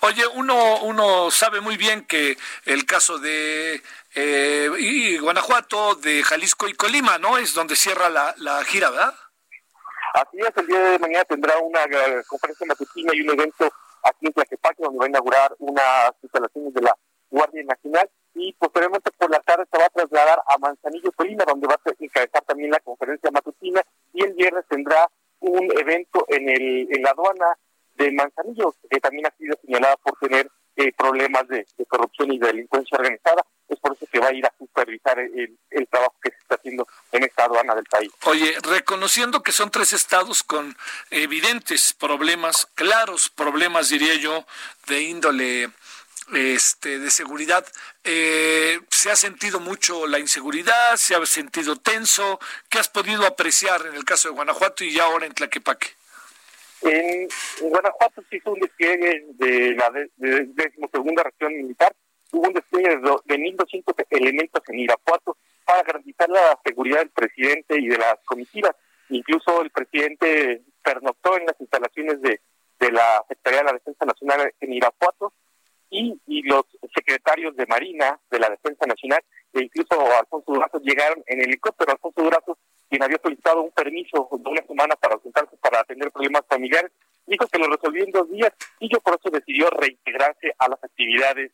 Oye, 0.00 0.26
uno, 0.34 0.82
uno 0.82 1.30
sabe 1.30 1.60
muy 1.60 1.76
bien 1.76 2.06
que 2.06 2.36
el 2.64 2.84
caso 2.84 3.18
de 3.18 3.80
eh, 4.14 4.70
y 4.78 5.18
Guanajuato, 5.18 5.94
de 5.94 6.22
Jalisco 6.22 6.68
y 6.68 6.74
Colima, 6.74 7.16
¿no? 7.18 7.38
Es 7.38 7.54
donde 7.54 7.76
cierra 7.76 8.10
la, 8.10 8.34
la 8.38 8.62
gira, 8.64 8.90
¿verdad? 8.90 9.14
Así 10.14 10.38
es, 10.38 10.50
el 10.56 10.66
día 10.66 10.80
de 10.80 10.98
mañana 10.98 11.24
tendrá 11.24 11.58
una 11.58 11.84
eh, 11.84 12.22
conferencia 12.26 12.66
matutina 12.66 13.14
y 13.14 13.20
un 13.22 13.30
evento 13.30 13.70
aquí 14.02 14.26
en 14.26 14.32
Tlaquepaque 14.32 14.82
donde 14.82 14.98
va 14.98 15.04
a 15.04 15.08
inaugurar 15.08 15.54
unas 15.58 16.12
instalaciones 16.22 16.74
de 16.74 16.82
la 16.82 16.96
Guardia 17.30 17.62
Nacional 17.64 18.10
y 18.36 18.52
posteriormente 18.52 19.10
por 19.12 19.30
la 19.30 19.40
tarde 19.40 19.64
se 19.70 19.78
va 19.78 19.86
a 19.86 19.90
trasladar 19.90 20.42
a 20.46 20.58
Manzanillo, 20.58 21.10
Colima, 21.12 21.44
donde 21.46 21.66
va 21.66 21.74
a 21.74 21.90
encabezar 21.98 22.44
también 22.44 22.70
la 22.70 22.80
conferencia 22.80 23.30
matutina 23.30 23.82
y 24.12 24.24
el 24.24 24.34
viernes 24.34 24.64
tendrá 24.68 25.08
un 25.40 25.70
evento 25.78 26.26
en, 26.28 26.48
el, 26.48 26.88
en 26.90 27.02
la 27.02 27.10
aduana 27.10 27.46
de 27.94 28.12
Manzanillo, 28.12 28.74
que 28.90 29.00
también 29.00 29.26
ha 29.26 29.36
sido 29.36 29.56
señalada 29.64 29.96
por 29.96 30.18
tener 30.18 30.50
eh, 30.76 30.92
problemas 30.92 31.48
de, 31.48 31.66
corrupción 31.88 32.30
y 32.32 32.38
de 32.38 32.48
delincuencia 32.48 32.98
organizada. 32.98 33.42
Es 33.68 33.80
por 33.80 33.96
eso 33.96 34.06
que 34.12 34.18
va 34.20 34.28
a 34.28 34.34
ir 34.34 34.44
a 34.44 34.52
supervisar 34.58 35.18
el, 35.18 35.58
el, 35.70 35.88
trabajo 35.88 36.14
que 36.22 36.30
se 36.30 36.36
está 36.36 36.56
haciendo 36.56 36.86
en 37.12 37.24
esta 37.24 37.44
aduana 37.44 37.74
del 37.74 37.84
país. 37.84 38.12
Oye, 38.26 38.54
reconociendo 38.62 39.42
que 39.42 39.52
son 39.52 39.70
tres 39.70 39.94
estados 39.94 40.42
con 40.42 40.76
evidentes 41.10 41.94
problemas, 41.94 42.68
claros 42.74 43.30
problemas, 43.30 43.88
diría 43.88 44.14
yo, 44.16 44.44
de 44.86 45.00
índole 45.00 45.70
este, 46.34 46.98
de 46.98 47.10
seguridad. 47.10 47.64
Eh, 48.04 48.80
¿Se 48.90 49.10
ha 49.10 49.16
sentido 49.16 49.60
mucho 49.60 50.06
la 50.06 50.18
inseguridad? 50.18 50.96
¿Se 50.96 51.14
ha 51.14 51.24
sentido 51.26 51.76
tenso? 51.76 52.40
¿Qué 52.68 52.78
has 52.78 52.88
podido 52.88 53.26
apreciar 53.26 53.86
en 53.86 53.94
el 53.94 54.04
caso 54.04 54.28
de 54.28 54.34
Guanajuato 54.34 54.84
y 54.84 54.92
ya 54.92 55.04
ahora 55.04 55.26
en 55.26 55.34
Tlaquepaque? 55.34 55.88
En, 56.82 57.28
Guanajuato 57.60 58.22
se 58.28 58.36
hizo 58.36 58.52
un 58.52 58.60
despliegue 58.60 59.26
de 59.34 59.74
la 59.74 59.92
decimosegunda 60.16 61.22
región 61.22 61.56
militar. 61.56 61.94
Hubo 62.32 62.48
un 62.48 62.54
despliegue 62.54 62.96
de, 62.96 62.96
de 62.96 63.36
1.200 63.38 64.06
elementos 64.10 64.62
en 64.68 64.78
Irapuato 64.80 65.36
para 65.64 65.82
garantizar 65.82 66.28
la 66.28 66.58
seguridad 66.64 66.98
del 66.98 67.10
presidente 67.10 67.78
y 67.78 67.86
de 67.88 67.98
las 67.98 68.16
comitivas. 68.24 68.72
Incluso 69.08 69.62
el 69.62 69.70
presidente 69.70 70.62
pernoctó 70.82 71.36
en 71.36 71.46
las 71.46 71.60
instalaciones 71.60 72.20
de, 72.20 72.40
de 72.78 72.92
la 72.92 73.24
Secretaría 73.28 73.60
de 73.60 73.64
la 73.64 73.72
Defensa 73.72 74.04
Nacional 74.04 74.52
en 74.60 74.72
Irapuato 74.72 75.32
y, 75.90 76.20
y 76.26 76.42
los 76.42 76.64
secretarios 76.94 77.54
de 77.56 77.66
Marina, 77.66 78.18
de 78.30 78.38
la 78.38 78.50
Defensa 78.50 78.86
Nacional, 78.86 79.22
e 79.52 79.62
incluso 79.62 80.00
Alfonso 80.18 80.52
Durazo 80.52 80.80
llegaron 80.80 81.22
en 81.26 81.40
helicóptero. 81.40 81.92
Alfonso 81.92 82.22
Durazo, 82.22 82.58
quien 82.88 83.02
había 83.02 83.18
solicitado 83.22 83.62
un 83.62 83.70
permiso 83.70 84.28
de 84.30 84.50
una 84.50 84.62
semana 84.66 84.96
para 84.96 85.14
ausentarse 85.14 85.56
para 85.56 85.80
atender 85.80 86.10
problemas 86.10 86.42
familiares, 86.48 86.92
dijo 87.26 87.46
que 87.46 87.58
lo 87.58 87.66
resolvió 87.68 88.04
en 88.04 88.10
dos 88.10 88.30
días 88.30 88.52
y 88.78 88.88
yo 88.92 89.00
por 89.00 89.18
eso 89.18 89.30
decidió 89.30 89.68
reintegrarse 89.70 90.54
a 90.58 90.68
las 90.68 90.82
actividades 90.82 91.50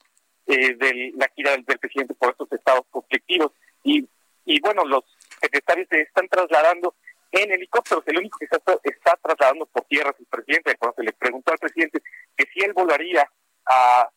eh, 0.46 0.74
de 0.74 1.12
la 1.16 1.28
gira 1.34 1.52
del, 1.52 1.64
presidente 1.64 2.14
por 2.14 2.30
estos 2.30 2.50
estados 2.52 2.84
conflictivos. 2.90 3.52
Y, 3.84 4.06
y 4.44 4.60
bueno, 4.60 4.84
los 4.84 5.04
secretarios 5.40 5.88
se 5.90 6.02
están 6.02 6.28
trasladando 6.28 6.94
en 7.30 7.52
helicópteros. 7.52 8.04
El 8.06 8.18
único 8.18 8.38
que 8.38 8.44
está, 8.44 8.58
está 8.82 9.18
trasladando 9.22 9.66
por 9.66 9.84
tierra 9.84 10.10
es 10.10 10.20
el 10.20 10.26
presidente. 10.26 10.76
Cuando 10.76 10.96
se 10.96 11.04
le 11.04 11.12
preguntó 11.12 11.52
al 11.52 11.58
presidente 11.58 12.02
que 12.36 12.44
si 12.52 12.60
él 12.60 12.72
volaría 12.72 13.28
a, 13.66 14.10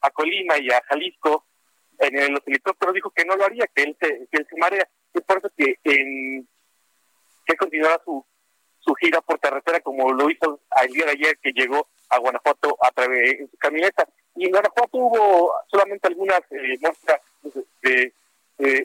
a, 0.00 0.10
Colima 0.10 0.58
y 0.58 0.70
a 0.70 0.82
Jalisco 0.88 1.44
en 1.98 2.32
los 2.32 2.46
helicópteros, 2.46 2.94
dijo 2.94 3.10
que 3.10 3.24
no 3.24 3.36
lo 3.36 3.44
haría, 3.44 3.66
que 3.74 3.82
él 3.82 3.96
se, 4.00 4.26
que 4.30 4.38
él 4.38 4.46
se 4.48 4.56
marea. 4.56 4.88
Es 5.12 5.22
por 5.22 5.38
eso 5.38 5.50
que, 5.56 5.78
en, 5.84 6.46
que 7.46 7.56
continuará 7.56 8.00
su, 8.04 8.24
su 8.80 8.94
gira 8.94 9.20
por 9.20 9.40
carretera 9.40 9.80
como 9.80 10.12
lo 10.12 10.30
hizo 10.30 10.60
el 10.82 10.92
día 10.92 11.06
de 11.06 11.12
ayer 11.12 11.38
que 11.38 11.52
llegó 11.52 11.88
a 12.10 12.18
Guanajuato 12.18 12.76
a 12.80 12.90
través 12.90 13.38
de 13.38 13.48
su 13.50 13.56
camioneta. 13.56 14.06
Y 14.36 14.46
en 14.46 14.50
Guanajuato 14.50 14.98
hubo 14.98 15.52
solamente 15.70 16.08
algunas 16.08 16.40
eh, 16.50 16.78
muestras 16.80 17.20
de, 17.82 18.12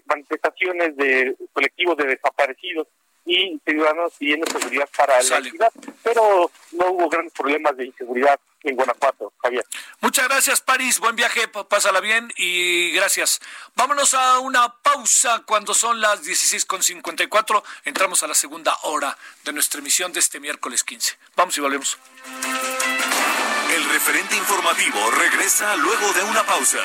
manifestaciones 0.06 0.96
de 0.98 1.36
colectivos 1.54 1.96
de 1.98 2.08
desaparecidos 2.08 2.88
y 3.26 3.60
ciudadanos 3.64 4.14
pidiendo 4.18 4.48
seguridad 4.48 4.90
para 4.98 5.22
la 5.22 5.42
ciudad, 5.42 5.72
pero 6.04 6.50
no 6.72 6.92
hubo 6.92 7.08
grandes 7.08 7.34
problemas 7.34 7.78
de 7.78 7.86
inseguridad 7.86 8.40
en 8.64 8.76
Guanajuato, 8.76 9.34
Javier. 9.42 9.66
Muchas 10.02 10.28
gracias, 10.28 10.62
París. 10.62 11.00
Buen 11.00 11.16
viaje, 11.16 11.48
pásala 11.48 12.00
bien 12.00 12.32
y 12.38 12.92
gracias. 12.92 13.40
Vámonos 13.76 14.14
a 14.14 14.40
una 14.40 14.74
pausa 14.82 15.44
cuando 15.46 15.74
son 15.74 16.02
las 16.02 16.24
16.54. 16.24 17.64
Entramos 17.86 18.24
a 18.24 18.28
la 18.28 18.36
segunda 18.36 18.76
hora 18.84 19.18
de 19.44 19.54
nuestra 19.54 19.80
emisión 19.80 20.12
de 20.14 20.20
este 20.20 20.40
miércoles 20.40 20.84
15. 20.84 21.18
Vamos 21.36 21.58
y 21.58 21.62
volvemos. 21.62 21.98
El 23.74 23.90
referente 23.90 24.36
informativo 24.36 25.12
regresa 25.12 25.76
luego 25.78 26.12
de 26.14 26.24
una 26.24 26.44
pausa. 26.44 26.80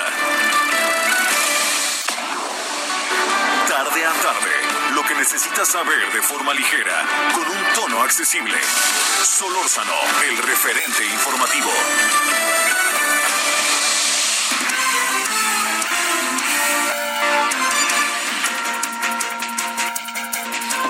Tarde 3.68 4.06
a 4.06 4.12
tarde, 4.12 4.94
lo 4.94 5.02
que 5.04 5.14
necesitas 5.14 5.68
saber 5.68 6.12
de 6.12 6.22
forma 6.22 6.54
ligera, 6.54 7.06
con 7.34 7.48
un 7.48 7.74
tono 7.74 8.02
accesible. 8.02 8.58
Solórzano, 9.34 9.92
el 10.28 10.38
referente 10.38 11.04
informativo. 11.04 11.68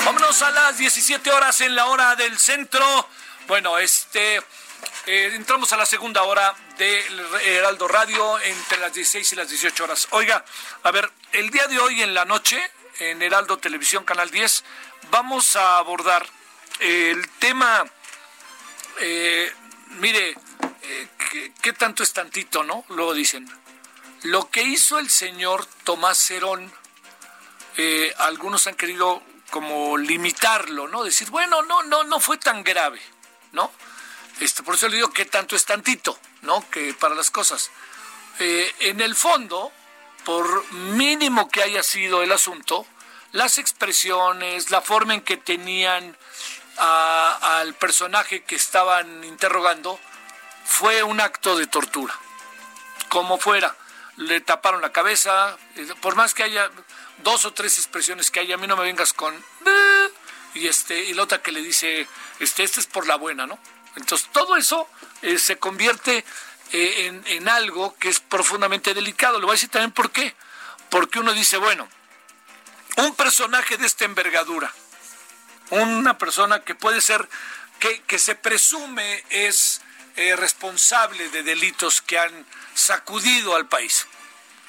Vámonos 0.05 0.43
a 0.43 0.51
las 0.51 0.77
17 0.77 1.31
horas 1.31 1.59
en 1.63 1.75
la 1.75 1.87
hora 1.87 2.15
del 2.17 2.39
centro. 2.39 3.09
Bueno, 3.49 3.79
este 3.79 4.37
eh, 5.07 5.31
entramos 5.33 5.73
a 5.73 5.79
la 5.79 5.87
segunda 5.87 6.25
hora 6.25 6.55
de 6.77 7.03
Heraldo 7.45 7.89
Radio 7.89 8.39
entre 8.41 8.77
las 8.77 8.93
16 8.93 9.33
y 9.33 9.37
las 9.37 9.49
18 9.49 9.85
horas. 9.85 10.09
Oiga, 10.11 10.45
a 10.83 10.91
ver, 10.91 11.11
el 11.33 11.49
día 11.49 11.67
de 11.67 11.79
hoy 11.79 12.03
en 12.03 12.13
la 12.13 12.27
noche, 12.27 12.61
en 12.99 13.23
Heraldo 13.23 13.57
Televisión 13.57 14.05
Canal 14.05 14.31
10, 14.31 14.65
vamos 15.11 15.57
a 15.57 15.79
abordar 15.79 16.27
el 16.81 17.27
tema, 17.39 17.85
eh, 19.01 19.53
mire, 20.01 20.35
eh, 20.83 21.09
¿qué, 21.61 21.73
tanto 21.73 22.03
es 22.03 22.13
tantito, 22.13 22.65
no? 22.65 22.85
Luego 22.89 23.15
dicen, 23.15 23.49
lo 24.23 24.51
que 24.51 24.63
hizo 24.63 24.99
el 24.99 25.11
señor 25.11 25.67
Tomás 25.85 26.19
Cerón, 26.19 26.73
algunos 28.19 28.69
han 28.69 28.77
querido 28.77 29.23
como 29.51 29.97
limitarlo, 29.97 30.89
¿no? 30.89 31.05
Decir, 31.05 31.31
bueno, 31.31 31.63
no, 31.63 31.83
no, 31.85 32.05
no 32.05 32.21
fue 32.21 32.39
tan 32.39 32.65
grave, 32.65 33.01
¿no? 33.53 33.71
Este, 34.41 34.63
por 34.63 34.75
eso 34.75 34.89
le 34.89 34.97
digo 34.97 35.13
que 35.13 35.27
tanto 35.27 35.55
es 35.55 35.65
tantito, 35.65 36.19
¿no? 36.43 36.69
Que 36.71 36.93
para 36.95 37.15
las 37.15 37.31
cosas. 37.31 37.71
Eh, 38.41 38.75
en 38.81 39.01
el 39.01 39.15
fondo, 39.15 39.71
por 40.25 40.73
mínimo 40.73 41.49
que 41.49 41.63
haya 41.63 41.83
sido 41.83 42.23
el 42.23 42.33
asunto, 42.33 42.87
las 43.33 43.59
expresiones, 43.59 44.71
la 44.71 44.81
forma 44.81 45.15
en 45.15 45.21
que 45.21 45.37
tenían 45.37 46.17
al 46.79 47.75
personaje 47.75 48.43
que 48.43 48.57
estaban 48.57 49.25
interrogando, 49.25 49.99
fue 50.65 51.03
un 51.03 51.21
acto 51.21 51.57
de 51.57 51.67
tortura. 51.67 52.15
Como 53.09 53.39
fuera, 53.39 53.75
le 54.17 54.41
taparon 54.41 54.83
la 54.83 54.93
cabeza, 54.93 55.57
eh, 55.77 55.89
por 56.01 56.17
más 56.17 56.35
que 56.35 56.43
haya 56.43 56.71
dos 57.23 57.45
o 57.45 57.53
tres 57.53 57.79
expresiones 57.79 58.31
que 58.31 58.41
haya, 58.41 58.55
a 58.55 58.59
mí 58.59 58.67
no 58.67 58.77
me 58.77 58.85
vengas 58.85 59.13
con 59.13 59.35
y 60.55 60.69
este 60.69 61.05
y 61.05 61.15
la 61.15 61.25
otra 61.25 61.43
que 61.43 61.53
le 61.53 61.61
dice, 61.61 62.07
este, 62.39 62.63
este 62.63 62.81
es 62.81 62.87
por 62.87 63.07
la 63.07 63.17
buena, 63.17 63.47
¿no? 63.47 63.59
Entonces, 63.97 64.29
todo 64.33 64.57
eso 64.57 64.89
eh, 65.23 65.39
se 65.39 65.59
convierte 65.59 66.25
eh, 66.73 67.23
en, 67.27 67.49
algo 67.49 67.97
que 67.97 68.09
es 68.09 68.21
profundamente 68.21 68.95
delicado. 68.95 69.39
Le 69.39 69.45
voy 69.45 69.53
a 69.53 69.55
decir 69.55 69.69
también 69.69 69.93
por 69.93 70.11
qué. 70.11 70.35
Porque 70.91 71.21
uno 71.21 71.33
dice, 71.33 71.57
bueno, 71.59 71.89
un 72.97 73.15
personaje 73.15 73.77
de 73.77 73.87
esta 73.87 74.05
envergadura, 74.05 74.73
una 75.71 76.19
persona 76.19 76.61
que 76.61 76.75
puede 76.75 77.01
ser, 77.01 77.29
que, 77.79 78.19
se 78.19 78.35
presume 78.35 79.25
es 79.31 79.81
eh, 80.17 80.37
responsable 80.37 81.29
de 81.31 81.43
delitos 81.43 82.01
que 82.01 82.19
han 82.19 82.47
sacudido 82.75 83.57
al 83.57 83.67
país, 83.67 84.07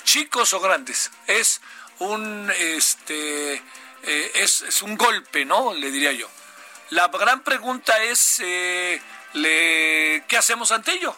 chicos 0.03 0.53
o 0.53 0.59
grandes, 0.59 1.11
es 1.27 1.61
un, 1.99 2.51
este, 2.57 3.61
es, 4.03 4.61
es, 4.61 4.81
un 4.81 4.97
golpe, 4.97 5.45
¿no? 5.45 5.73
Le 5.73 5.91
diría 5.91 6.11
yo. 6.11 6.29
La 6.89 7.07
gran 7.07 7.41
pregunta 7.41 8.03
es, 8.03 8.39
le, 9.33 10.23
¿qué 10.27 10.37
hacemos 10.37 10.71
ante 10.71 10.93
ello? 10.93 11.15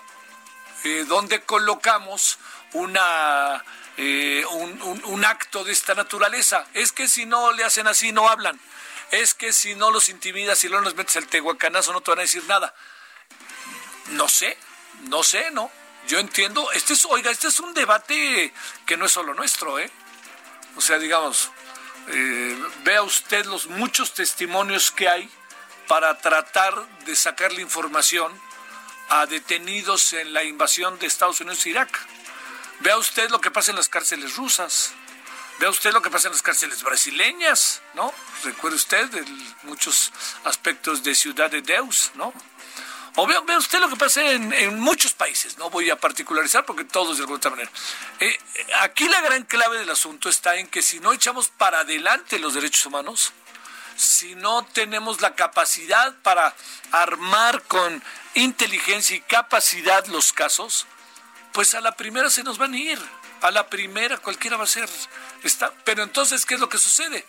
Eh, 0.84 1.06
¿Dónde 1.08 1.42
colocamos 1.42 2.38
una, 2.74 3.64
eh, 3.98 4.46
un, 4.46 5.26
acto 5.26 5.64
de 5.64 5.72
esta 5.72 5.96
naturaleza? 5.96 6.66
Es 6.74 6.92
que 6.92 7.08
si 7.08 7.26
no 7.26 7.52
le 7.52 7.64
hacen 7.64 7.88
así, 7.88 8.12
no 8.12 8.30
hablan. 8.30 8.60
Es 9.12 9.34
que 9.34 9.54
si 9.54 9.76
no 9.76 9.92
los 9.92 10.10
intimidas, 10.10 10.60
si 10.60 10.70
no 10.70 10.80
los 10.82 10.96
metes 10.96 11.16
el 11.16 11.28
tehuacanazo, 11.28 11.94
no 11.94 12.02
te 12.02 12.12
van 12.12 12.20
a 12.20 12.24
decir 12.24 12.44
nada. 12.46 12.74
No 14.10 14.28
sé, 14.28 14.58
no 15.04 15.24
sé, 15.24 15.52
¿no? 15.52 15.72
Yo 16.08 16.20
entiendo, 16.20 16.72
este 16.72 16.94
es, 16.94 17.06
oiga, 17.06 17.32
este 17.32 17.48
es 17.48 17.60
un 17.60 17.74
debate 17.74 18.54
que 18.86 18.98
no 18.98 19.06
es 19.06 19.12
solo 19.12 19.34
nuestro, 19.34 19.80
¿eh? 19.80 19.92
O 20.76 20.82
sea, 20.82 21.00
digamos, 21.00 21.52
eh, 22.08 22.58
vea 22.84 23.02
usted 23.04 23.46
los 23.46 23.68
muchos 23.68 24.14
testimonios 24.14 24.92
que 24.92 25.10
hay 25.10 25.30
para 25.88 26.18
tratar 26.20 26.88
de 27.06 27.16
sacarle 27.16 27.62
información 27.62 28.32
a 29.10 29.26
detenidos 29.26 30.14
en 30.14 30.34
la 30.34 30.44
invasión 30.44 31.00
de 31.00 31.08
Estados 31.08 31.42
Unidos 31.42 31.66
a 31.66 31.70
Irak. 31.70 32.08
Vea 32.80 32.98
usted 32.98 33.30
lo 33.30 33.42
que 33.42 33.52
pasa 33.52 33.72
en 33.72 33.78
las 33.78 33.90
cárceles 33.90 34.36
rusas. 34.36 34.94
Vea 35.60 35.70
usted 35.70 35.92
lo 35.92 36.02
que 36.02 36.12
pasa 36.12 36.28
en 36.28 36.34
las 36.34 36.44
cárceles 36.44 36.84
brasileñas, 36.84 37.82
¿no? 37.96 38.14
Recuerde 38.44 38.76
usted 38.76 39.10
de 39.10 39.26
muchos 39.64 40.12
aspectos 40.44 41.04
de 41.04 41.16
Ciudad 41.16 41.50
de 41.50 41.62
Deus, 41.62 42.12
¿no? 42.14 42.32
O 43.20 43.26
vea, 43.26 43.42
usted 43.58 43.80
lo 43.80 43.90
que 43.90 43.96
pasa 43.96 44.22
en, 44.22 44.80
muchos 44.80 45.14
países, 45.14 45.58
no 45.58 45.72
voy 45.72 45.90
a 45.90 46.00
particularizar 46.00 46.64
porque 46.66 46.84
todos 46.84 47.18
de 47.18 47.24
alguna 47.24 47.50
manera. 47.50 47.72
Eh, 48.20 48.40
aquí 48.82 49.10
la 49.10 49.20
gran 49.22 49.44
clave 49.46 49.80
del 49.80 49.90
asunto 49.90 50.30
está 50.30 50.56
en 50.58 50.68
que 50.68 50.84
si 50.84 51.00
no 51.00 51.12
echamos 51.12 51.50
para 51.50 51.80
adelante 51.80 52.38
los 52.38 52.54
derechos 52.54 52.86
humanos, 52.86 53.34
si 53.96 54.36
no 54.36 54.64
tenemos 54.66 55.22
la 55.22 55.34
capacidad 55.34 56.16
para 56.22 56.56
armar 56.92 57.64
con 57.64 58.04
inteligencia 58.36 59.16
y 59.16 59.22
capacidad 59.22 60.06
los 60.06 60.32
casos, 60.32 60.86
pues 61.54 61.74
a 61.74 61.82
la 61.82 61.94
primera 61.94 62.30
se 62.30 62.44
nos 62.44 62.60
van 62.60 62.76
a 62.76 62.78
ir. 62.78 63.00
A 63.42 63.52
la 63.52 63.68
primera 63.68 64.18
cualquiera 64.18 64.58
va 64.58 64.64
a 64.64 64.68
ser. 64.68 64.90
Está, 65.44 65.72
pero 65.84 66.04
entonces, 66.04 66.46
¿qué 66.46 66.56
es 66.56 66.60
lo 66.60 66.70
que 66.70 66.78
sucede? 66.78 67.26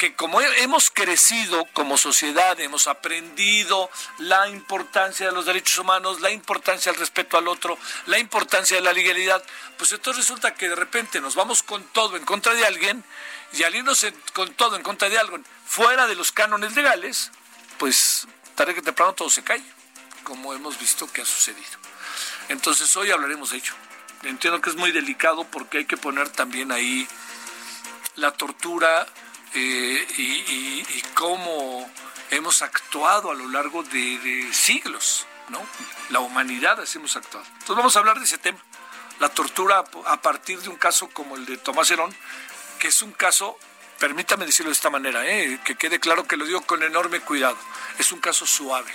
que 0.00 0.14
como 0.14 0.40
hemos 0.40 0.90
crecido 0.90 1.66
como 1.74 1.98
sociedad, 1.98 2.58
hemos 2.58 2.86
aprendido 2.86 3.90
la 4.16 4.48
importancia 4.48 5.26
de 5.26 5.32
los 5.32 5.44
derechos 5.44 5.76
humanos, 5.76 6.22
la 6.22 6.30
importancia 6.30 6.90
del 6.90 6.98
respeto 6.98 7.36
al 7.36 7.46
otro, 7.46 7.76
la 8.06 8.18
importancia 8.18 8.78
de 8.78 8.82
la 8.82 8.94
legalidad, 8.94 9.44
pues 9.76 9.92
entonces 9.92 10.24
resulta 10.24 10.54
que 10.54 10.70
de 10.70 10.74
repente 10.74 11.20
nos 11.20 11.34
vamos 11.34 11.62
con 11.62 11.84
todo 11.92 12.16
en 12.16 12.24
contra 12.24 12.54
de 12.54 12.64
alguien 12.64 13.04
y 13.52 13.62
al 13.62 13.74
irnos 13.74 14.06
con 14.32 14.54
todo 14.54 14.74
en 14.76 14.82
contra 14.82 15.10
de 15.10 15.18
algo 15.18 15.38
fuera 15.66 16.06
de 16.06 16.14
los 16.14 16.32
cánones 16.32 16.74
legales, 16.74 17.30
pues 17.76 18.26
tarde 18.54 18.74
que 18.74 18.80
temprano 18.80 19.12
todo 19.12 19.28
se 19.28 19.44
cae, 19.44 19.62
como 20.24 20.54
hemos 20.54 20.78
visto 20.78 21.12
que 21.12 21.20
ha 21.20 21.26
sucedido. 21.26 21.78
Entonces 22.48 22.96
hoy 22.96 23.10
hablaremos 23.10 23.50
de 23.50 23.58
ello. 23.58 23.74
Entiendo 24.22 24.60
que 24.60 24.70
es 24.70 24.76
muy 24.76 24.92
delicado 24.92 25.44
porque 25.44 25.78
hay 25.78 25.84
que 25.86 25.96
poner 25.96 26.28
también 26.28 26.72
ahí 26.72 27.08
la 28.16 28.32
tortura 28.32 29.06
eh, 29.54 30.06
y, 30.16 31.02
cómo 31.14 31.90
hemos 32.30 32.62
actuado 32.62 33.30
a 33.30 33.34
lo 33.34 33.48
largo 33.48 33.82
de, 33.82 34.48
siglos, 34.52 35.26
¿no? 35.48 35.60
La 36.10 36.20
humanidad 36.20 36.80
así 36.80 36.98
hemos 36.98 37.16
actuado. 37.16 37.44
Entonces 37.46 37.76
vamos 37.76 37.96
a 37.96 37.98
hablar 37.98 38.18
de 38.18 38.24
ese 38.24 38.38
tema, 38.38 38.58
la 39.18 39.28
tortura 39.28 39.84
a 40.06 40.22
partir 40.22 40.60
de 40.60 40.68
un 40.68 40.76
caso 40.76 41.08
como 41.10 41.36
el 41.36 41.44
de 41.44 41.58
Tomás 41.58 41.90
Herón, 41.90 42.14
que 42.78 42.88
es 42.88 43.02
un 43.02 43.12
caso, 43.12 43.58
permítame 43.98 44.46
decirlo 44.46 44.70
de 44.70 44.74
esta 44.74 44.88
manera, 44.88 45.26
¿eh? 45.26 45.60
que 45.64 45.76
quede 45.76 46.00
claro 46.00 46.26
que 46.26 46.36
lo 46.36 46.46
digo 46.46 46.62
con 46.62 46.82
enorme 46.82 47.20
cuidado, 47.20 47.58
es 47.98 48.12
un 48.12 48.20
caso 48.20 48.46
suave. 48.46 48.92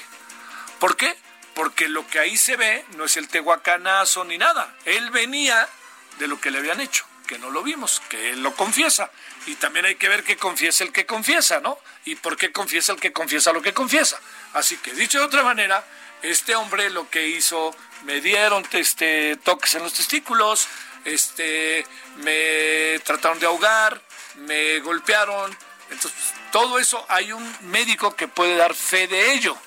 ¿Por 0.80 0.96
qué? 0.98 1.16
Porque 1.56 1.88
lo 1.88 2.06
que 2.08 2.20
ahí 2.20 2.38
se 2.38 2.58
ve 2.58 2.86
no 2.98 3.06
es 3.06 3.18
el 3.18 3.28
tehuacanazo 3.28 4.24
ni 4.26 4.38
nada. 4.38 4.76
Él 4.86 5.10
venía 5.10 5.68
de 6.20 6.28
lo 6.28 6.40
que 6.40 6.52
le 6.52 6.60
habían 6.60 6.82
hecho. 6.82 7.06
que 7.26 7.40
no 7.40 7.50
lo 7.50 7.64
vimos, 7.64 8.04
que 8.08 8.30
él 8.30 8.44
lo 8.44 8.54
confiesa. 8.56 9.10
Y 9.48 9.56
también 9.56 9.86
hay 9.86 9.96
que 9.96 10.08
ver 10.08 10.24
que 10.24 10.38
confiesa 10.38 10.84
el 10.84 10.92
que 10.92 11.08
confiesa, 11.08 11.60
¿no? 11.60 11.80
Y 12.06 12.14
por 12.16 12.38
qué 12.38 12.52
confiesa 12.52 12.92
el 12.92 13.00
que 13.00 13.12
confiesa 13.12 13.52
lo 13.52 13.64
que 13.64 13.74
confiesa. 13.74 14.20
Así 14.54 14.78
que, 14.78 14.94
dicho 14.94 15.18
de 15.18 15.26
otra 15.26 15.42
manera, 15.42 15.84
este 16.22 16.56
hombre 16.56 16.90
lo 16.92 17.10
que 17.10 17.28
hizo, 17.28 17.76
me 18.04 18.22
dieron 18.22 18.64
este, 18.74 19.38
toques 19.38 19.74
en 19.74 19.82
los 19.82 19.94
testículos, 19.94 20.68
este, 21.04 21.86
me 22.18 23.00
trataron 23.04 23.40
de 23.40 23.48
ahogar, 23.48 24.00
me 24.36 24.80
golpearon. 24.82 25.56
Entonces, 25.90 26.34
todo 26.52 26.80
eso 26.80 27.06
hay 27.10 27.32
un 27.32 27.58
médico 27.70 28.16
que 28.16 28.28
puede 28.28 28.56
dar 28.56 28.74
fe 28.74 29.08
de 29.08 29.34
ello. 29.34 29.58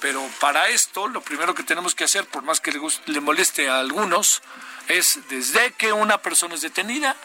Pero 0.00 0.24
para 0.40 0.68
esto, 0.68 1.08
lo 1.08 1.20
primero 1.22 1.54
que 1.54 1.62
tenemos 1.62 1.94
que 1.94 2.04
hacer, 2.04 2.26
por 2.26 2.42
más 2.42 2.60
que 2.60 2.72
le, 2.72 2.80
le 3.06 3.20
moleste 3.20 3.68
a 3.68 3.80
algunos, 3.80 4.42
es 4.86 5.20
desde 5.28 5.72
que 5.72 5.92
una 5.92 6.18
persona 6.22 6.54
es 6.54 6.60
detenida, 6.60 7.16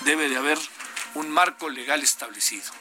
debe 0.00 0.28
de 0.28 0.36
haber 0.36 0.58
un 1.14 1.30
marco 1.30 1.68
legal 1.68 2.02
establecido. 2.02 2.72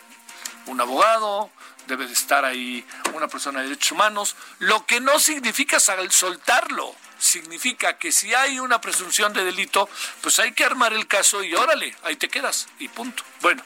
Un 0.65 0.81
abogado, 0.81 1.51
debe 1.87 2.05
de 2.05 2.13
estar 2.13 2.45
ahí 2.45 2.85
una 3.13 3.27
persona 3.27 3.59
de 3.59 3.69
derechos 3.69 3.93
humanos, 3.93 4.35
lo 4.59 4.85
que 4.85 4.99
no 4.99 5.19
significa 5.19 5.79
soltarlo, 5.79 6.95
significa 7.17 7.97
que 7.97 8.11
si 8.11 8.33
hay 8.33 8.59
una 8.59 8.79
presunción 8.79 9.33
de 9.33 9.43
delito, 9.43 9.89
pues 10.21 10.39
hay 10.39 10.51
que 10.51 10.65
armar 10.65 10.93
el 10.93 11.07
caso 11.07 11.43
y 11.43 11.53
órale, 11.53 11.95
ahí 12.03 12.15
te 12.15 12.29
quedas 12.29 12.67
y 12.79 12.89
punto. 12.89 13.23
Bueno, 13.41 13.63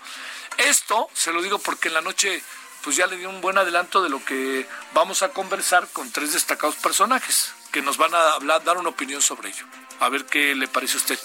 esto 0.57 1.09
se 1.13 1.33
lo 1.33 1.41
digo 1.41 1.59
porque 1.59 1.89
en 1.89 1.95
la 1.95 2.01
noche 2.01 2.41
pues 2.83 2.95
ya 2.95 3.07
le 3.07 3.17
di 3.17 3.25
un 3.25 3.41
buen 3.41 3.57
adelanto 3.57 4.01
de 4.01 4.09
lo 4.09 4.23
que 4.23 4.67
vamos 4.93 5.21
a 5.21 5.29
conversar 5.29 5.87
con 5.93 6.11
tres 6.11 6.33
destacados 6.33 6.75
personajes 6.75 7.53
que 7.71 7.81
nos 7.81 7.97
van 7.97 8.13
a 8.13 8.33
hablar, 8.33 8.63
dar 8.63 8.77
una 8.77 8.89
opinión 8.89 9.21
sobre 9.21 9.49
ello. 9.49 9.65
A 9.99 10.09
ver 10.09 10.25
qué 10.25 10.55
le 10.55 10.67
parece 10.67 10.95
a 10.95 10.97
usted. 10.97 11.19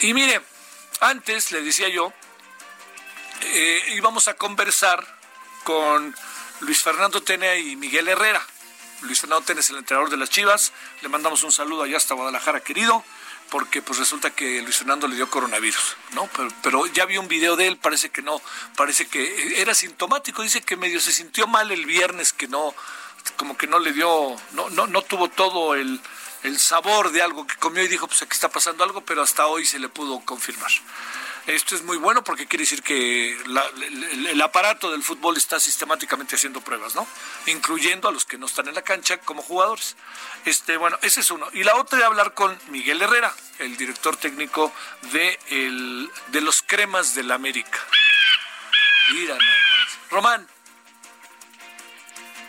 Y 0.00 0.14
mire, 0.14 0.40
antes 1.00 1.52
le 1.52 1.62
decía 1.62 1.88
yo, 1.88 2.12
eh, 3.42 3.82
íbamos 3.94 4.28
a 4.28 4.34
conversar 4.34 5.04
con 5.64 6.14
Luis 6.60 6.82
Fernando 6.82 7.22
Tene 7.22 7.58
y 7.60 7.76
Miguel 7.76 8.08
Herrera. 8.08 8.46
Luis 9.02 9.20
Fernando 9.20 9.44
Tene 9.44 9.60
es 9.60 9.70
el 9.70 9.78
entrenador 9.78 10.10
de 10.10 10.18
las 10.18 10.30
Chivas. 10.30 10.72
Le 11.00 11.08
mandamos 11.08 11.42
un 11.42 11.52
saludo 11.52 11.84
allá 11.84 11.96
hasta 11.96 12.14
Guadalajara, 12.14 12.60
querido 12.60 13.02
porque 13.50 13.82
pues 13.82 13.98
resulta 13.98 14.30
que 14.30 14.62
Luis 14.62 14.76
Fernando 14.76 15.08
le 15.08 15.16
dio 15.16 15.28
coronavirus, 15.28 15.96
¿no? 16.12 16.28
Pero, 16.62 16.86
ya 16.86 17.04
vi 17.04 17.18
un 17.18 17.28
video 17.28 17.56
de 17.56 17.66
él, 17.66 17.76
parece 17.76 18.10
que 18.10 18.22
no, 18.22 18.40
parece 18.76 19.06
que 19.08 19.60
era 19.60 19.74
sintomático, 19.74 20.42
dice 20.42 20.62
que 20.62 20.76
medio 20.76 21.00
se 21.00 21.12
sintió 21.12 21.46
mal 21.46 21.70
el 21.70 21.84
viernes, 21.84 22.32
que 22.32 22.48
no, 22.48 22.74
como 23.36 23.56
que 23.56 23.66
no 23.66 23.78
le 23.78 23.92
dio, 23.92 24.36
no, 24.52 24.70
no, 24.70 24.86
no 24.86 25.02
tuvo 25.02 25.28
todo 25.28 25.74
el, 25.74 26.00
el 26.44 26.58
sabor 26.58 27.10
de 27.10 27.22
algo 27.22 27.46
que 27.46 27.56
comió 27.56 27.82
y 27.82 27.88
dijo, 27.88 28.06
pues 28.06 28.22
aquí 28.22 28.32
está 28.32 28.48
pasando 28.48 28.84
algo, 28.84 29.02
pero 29.02 29.22
hasta 29.22 29.46
hoy 29.46 29.66
se 29.66 29.78
le 29.78 29.88
pudo 29.88 30.20
confirmar. 30.20 30.70
Esto 31.50 31.74
es 31.74 31.82
muy 31.82 31.96
bueno 31.96 32.22
porque 32.22 32.46
quiere 32.46 32.62
decir 32.62 32.80
que 32.80 33.32
el, 33.32 34.40
aparato 34.40 34.92
del 34.92 35.02
fútbol 35.02 35.36
está 35.36 35.58
sistemáticamente 35.58 36.36
haciendo 36.36 36.60
pruebas, 36.60 36.94
¿no? 36.94 37.08
Incluyendo 37.46 38.08
a 38.08 38.12
los 38.12 38.24
que 38.24 38.38
no 38.38 38.46
están 38.46 38.68
en 38.68 38.76
la 38.76 38.82
cancha 38.82 39.18
como 39.18 39.42
jugadores. 39.42 39.96
Este, 40.44 40.76
bueno, 40.76 40.96
ese 41.02 41.22
es 41.22 41.30
uno. 41.32 41.48
Y 41.52 41.64
la 41.64 41.74
otra 41.74 41.98
es 41.98 42.04
hablar 42.04 42.34
con 42.34 42.56
Miguel 42.68 43.02
Herrera, 43.02 43.34
el 43.58 43.76
director 43.76 44.16
técnico 44.16 44.72
de, 45.10 45.40
el, 45.48 46.08
de 46.28 46.40
los 46.40 46.62
Cremas 46.62 47.16
del 47.16 47.32
América. 47.32 47.80
Mira 49.10 49.34
nomás. 49.34 49.98
Román, 50.08 50.48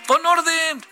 pon 0.05 0.23
orden. 0.23 0.85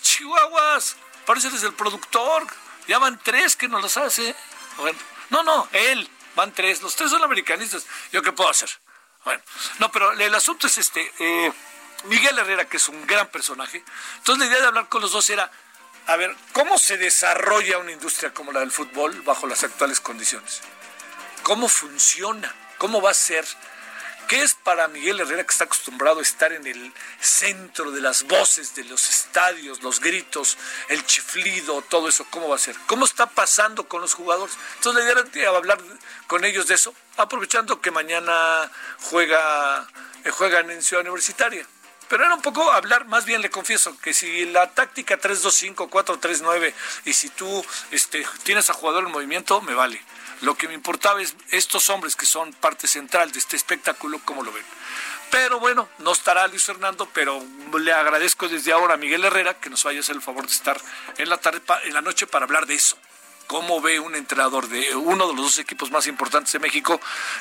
chihuahuas, 0.00 0.96
parece 1.26 1.48
eres 1.48 1.62
el 1.62 1.74
productor. 1.74 2.46
Ya 2.86 2.98
van 2.98 3.20
tres 3.22 3.54
que 3.54 3.68
nos 3.68 3.82
las 3.82 3.98
hace. 3.98 4.34
Bueno, 4.78 4.98
no, 5.28 5.42
no, 5.42 5.68
él 5.72 6.08
van 6.38 6.52
tres, 6.52 6.82
los 6.82 6.94
tres 6.94 7.10
son 7.10 7.24
americanistas. 7.24 7.84
¿Yo 8.12 8.22
qué 8.22 8.30
puedo 8.30 8.48
hacer? 8.48 8.70
Bueno, 9.24 9.42
no, 9.80 9.90
pero 9.90 10.12
el 10.12 10.34
asunto 10.36 10.68
es 10.68 10.78
este. 10.78 11.12
Eh, 11.18 11.52
Miguel 12.04 12.38
Herrera, 12.38 12.68
que 12.68 12.76
es 12.76 12.88
un 12.88 13.04
gran 13.08 13.26
personaje. 13.26 13.82
Entonces 14.18 14.38
la 14.38 14.46
idea 14.46 14.60
de 14.60 14.68
hablar 14.68 14.88
con 14.88 15.02
los 15.02 15.10
dos 15.10 15.28
era, 15.30 15.50
a 16.06 16.16
ver, 16.16 16.36
¿cómo 16.52 16.78
se 16.78 16.96
desarrolla 16.96 17.78
una 17.78 17.90
industria 17.90 18.32
como 18.32 18.52
la 18.52 18.60
del 18.60 18.70
fútbol 18.70 19.20
bajo 19.22 19.48
las 19.48 19.64
actuales 19.64 19.98
condiciones? 19.98 20.60
¿Cómo 21.42 21.68
funciona? 21.68 22.54
¿Cómo 22.78 23.02
va 23.02 23.10
a 23.10 23.14
ser? 23.14 23.44
¿Qué 24.28 24.42
es 24.42 24.54
para 24.54 24.88
Miguel 24.88 25.20
Herrera 25.20 25.42
que 25.42 25.52
está 25.52 25.64
acostumbrado 25.64 26.18
a 26.18 26.22
estar 26.22 26.52
en 26.52 26.66
el 26.66 26.92
centro 27.18 27.90
de 27.90 28.02
las 28.02 28.24
voces 28.24 28.74
de 28.74 28.84
los 28.84 29.08
estadios, 29.08 29.82
los 29.82 30.00
gritos, 30.00 30.58
el 30.90 31.02
chiflido, 31.06 31.80
todo 31.80 32.10
eso? 32.10 32.26
¿Cómo 32.28 32.46
va 32.50 32.56
a 32.56 32.58
ser? 32.58 32.76
¿Cómo 32.86 33.06
está 33.06 33.24
pasando 33.24 33.88
con 33.88 34.02
los 34.02 34.12
jugadores? 34.12 34.54
Entonces 34.76 35.02
la 35.02 35.10
idea 35.10 35.24
era 35.32 35.56
hablar 35.56 35.78
con 36.26 36.44
ellos 36.44 36.66
de 36.66 36.74
eso, 36.74 36.92
aprovechando 37.16 37.80
que 37.80 37.90
mañana 37.90 38.70
juega, 39.00 39.88
eh, 40.24 40.30
juegan 40.30 40.70
en 40.72 40.82
Ciudad 40.82 41.04
Universitaria. 41.04 41.66
Pero 42.10 42.26
era 42.26 42.34
un 42.34 42.42
poco 42.42 42.70
hablar, 42.70 43.06
más 43.06 43.24
bien 43.24 43.40
le 43.40 43.48
confieso, 43.48 43.98
que 43.98 44.12
si 44.12 44.44
la 44.44 44.70
táctica 44.74 45.18
3-2-5, 45.18 45.88
4-3-9 45.88 46.74
y 47.06 47.14
si 47.14 47.30
tú 47.30 47.64
este, 47.92 48.26
tienes 48.42 48.68
a 48.68 48.74
jugador 48.74 49.04
en 49.04 49.10
movimiento, 49.10 49.62
me 49.62 49.72
vale. 49.72 50.02
Lo 50.40 50.54
que 50.54 50.68
me 50.68 50.74
importaba 50.74 51.20
es 51.20 51.34
estos 51.50 51.90
hombres 51.90 52.14
que 52.14 52.26
son 52.26 52.52
parte 52.52 52.86
central 52.86 53.32
de 53.32 53.38
este 53.38 53.56
espectáculo, 53.56 54.20
cómo 54.24 54.42
lo 54.42 54.52
ven. 54.52 54.64
Pero 55.30 55.60
bueno, 55.60 55.88
no 55.98 56.12
estará 56.12 56.46
Luis 56.46 56.64
Fernando, 56.64 57.08
pero 57.12 57.44
le 57.78 57.92
agradezco 57.92 58.48
desde 58.48 58.72
ahora 58.72 58.94
a 58.94 58.96
Miguel 58.96 59.24
Herrera 59.24 59.58
que 59.60 59.68
nos 59.68 59.84
vaya 59.84 59.98
a 59.98 60.00
hacer 60.00 60.16
el 60.16 60.22
favor 60.22 60.46
de 60.46 60.52
estar 60.52 60.80
en 61.18 61.28
la 61.28 61.36
tarde, 61.36 61.60
en 61.84 61.94
la 61.94 62.00
noche 62.00 62.26
para 62.26 62.44
hablar 62.44 62.66
de 62.66 62.74
eso. 62.74 62.96
¿Cómo 63.46 63.80
ve 63.80 63.98
un 63.98 64.14
entrenador 64.14 64.68
de 64.68 64.94
uno 64.94 65.26
de 65.26 65.34
los 65.34 65.42
dos 65.42 65.58
equipos 65.58 65.90
más 65.90 66.06
importantes 66.06 66.52
de 66.52 66.58
México 66.58 67.00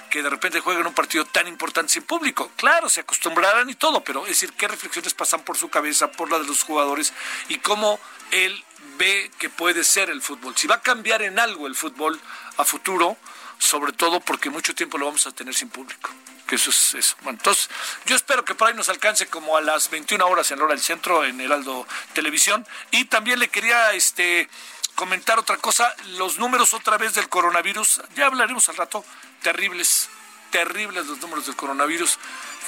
que 0.10 0.24
de 0.24 0.30
repente 0.30 0.62
juega 0.62 0.80
en 0.80 0.88
un 0.88 0.93
partido 0.93 1.26
tan 1.26 1.50
importante 1.50 1.91
sin 1.91 2.04
público? 2.04 2.50
Claro, 2.56 2.88
se 2.88 3.02
acostumbrarán 3.02 3.70
y 3.70 3.76
todo, 3.76 4.02
pero 4.02 4.22
es 4.22 4.30
decir, 4.30 4.54
qué 4.54 4.70
reflexiones 4.70 5.14
pasan 5.14 5.43
por 5.43 5.58
su 5.58 5.70
cabeza, 5.70 6.10
por 6.10 6.32
la 6.32 6.39
de 6.39 6.45
los 6.45 6.64
jugadores 6.64 7.14
y 7.50 7.58
cómo 7.58 8.00
él 8.32 8.64
ve 8.98 9.32
que 9.38 9.50
puede 9.50 9.84
ser 9.84 10.10
el 10.10 10.22
fútbol. 10.22 10.56
Si 10.56 10.68
va 10.68 10.76
a 10.76 10.82
cambiar 10.82 11.22
en 11.22 11.39
algo 11.39 11.68
el 11.68 11.76
fútbol 11.76 12.20
a 12.58 12.64
futuro, 12.64 13.18
sobre 13.60 13.93
todo 13.93 14.20
porque 14.20 14.50
mucho 14.50 14.76
tiempo 14.76 14.98
lo 14.98 15.06
vamos 15.06 15.26
a 15.28 15.32
tener 15.32 15.54
sin 15.54 15.70
público. 15.70 16.10
Que 16.48 16.56
eso 16.56 16.70
es 16.70 16.93
eso. 16.93 17.16
Bueno, 17.24 17.38
entonces, 17.39 17.70
yo 18.06 18.16
espero 18.16 18.45
que 18.45 18.56
por 18.56 18.70
ahí 18.70 18.74
nos 18.74 18.88
alcance 18.89 19.28
como 19.28 19.58
a 19.58 19.62
las 19.62 19.89
21 19.89 20.26
horas 20.26 20.50
en 20.52 20.62
hora 20.62 20.74
del 20.74 20.82
centro, 20.82 21.26
en 21.26 21.41
Heraldo 21.41 21.86
Televisión. 22.14 22.66
Y 22.91 23.06
también 23.06 23.39
le 23.39 23.50
quería 23.50 23.91
este 23.91 24.50
comentar 24.98 25.38
otra 25.38 25.58
cosa, 25.58 25.95
los 26.18 26.39
números 26.39 26.74
otra 26.74 26.98
vez 26.98 27.14
del 27.14 27.30
coronavirus, 27.30 28.02
ya 28.16 28.26
hablaremos 28.26 28.68
al 28.68 28.78
rato, 28.78 29.06
terribles, 29.43 30.10
terribles 30.52 31.06
los 31.06 31.20
números 31.20 31.45
del 31.45 31.56
coronavirus. 31.56 32.18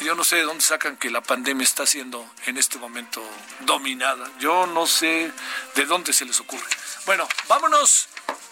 Yo 0.02 0.16
no 0.16 0.24
sé 0.24 0.38
de 0.38 0.44
dónde 0.44 0.64
sacan 0.64 0.98
que 0.98 1.10
la 1.10 1.22
pandemia 1.22 1.64
está 1.64 1.86
siendo 1.86 2.26
en 2.46 2.58
este 2.58 2.78
momento 2.78 3.22
dominada. 3.62 4.30
Yo 4.40 4.66
no 4.68 4.88
sé 4.88 5.32
de 5.76 5.86
dónde 5.86 6.14
se 6.14 6.26
les 6.26 6.40
ocurre. 6.40 6.70
Bueno, 7.06 7.28
vámonos 7.48 8.08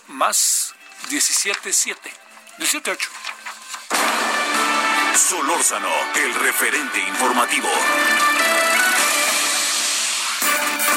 más 0.08 0.74
17-7. 1.10 1.96
17-8. 2.58 2.98
Solórzano, 5.16 5.90
el 6.16 6.34
referente 6.36 7.00
informativo. 7.00 7.70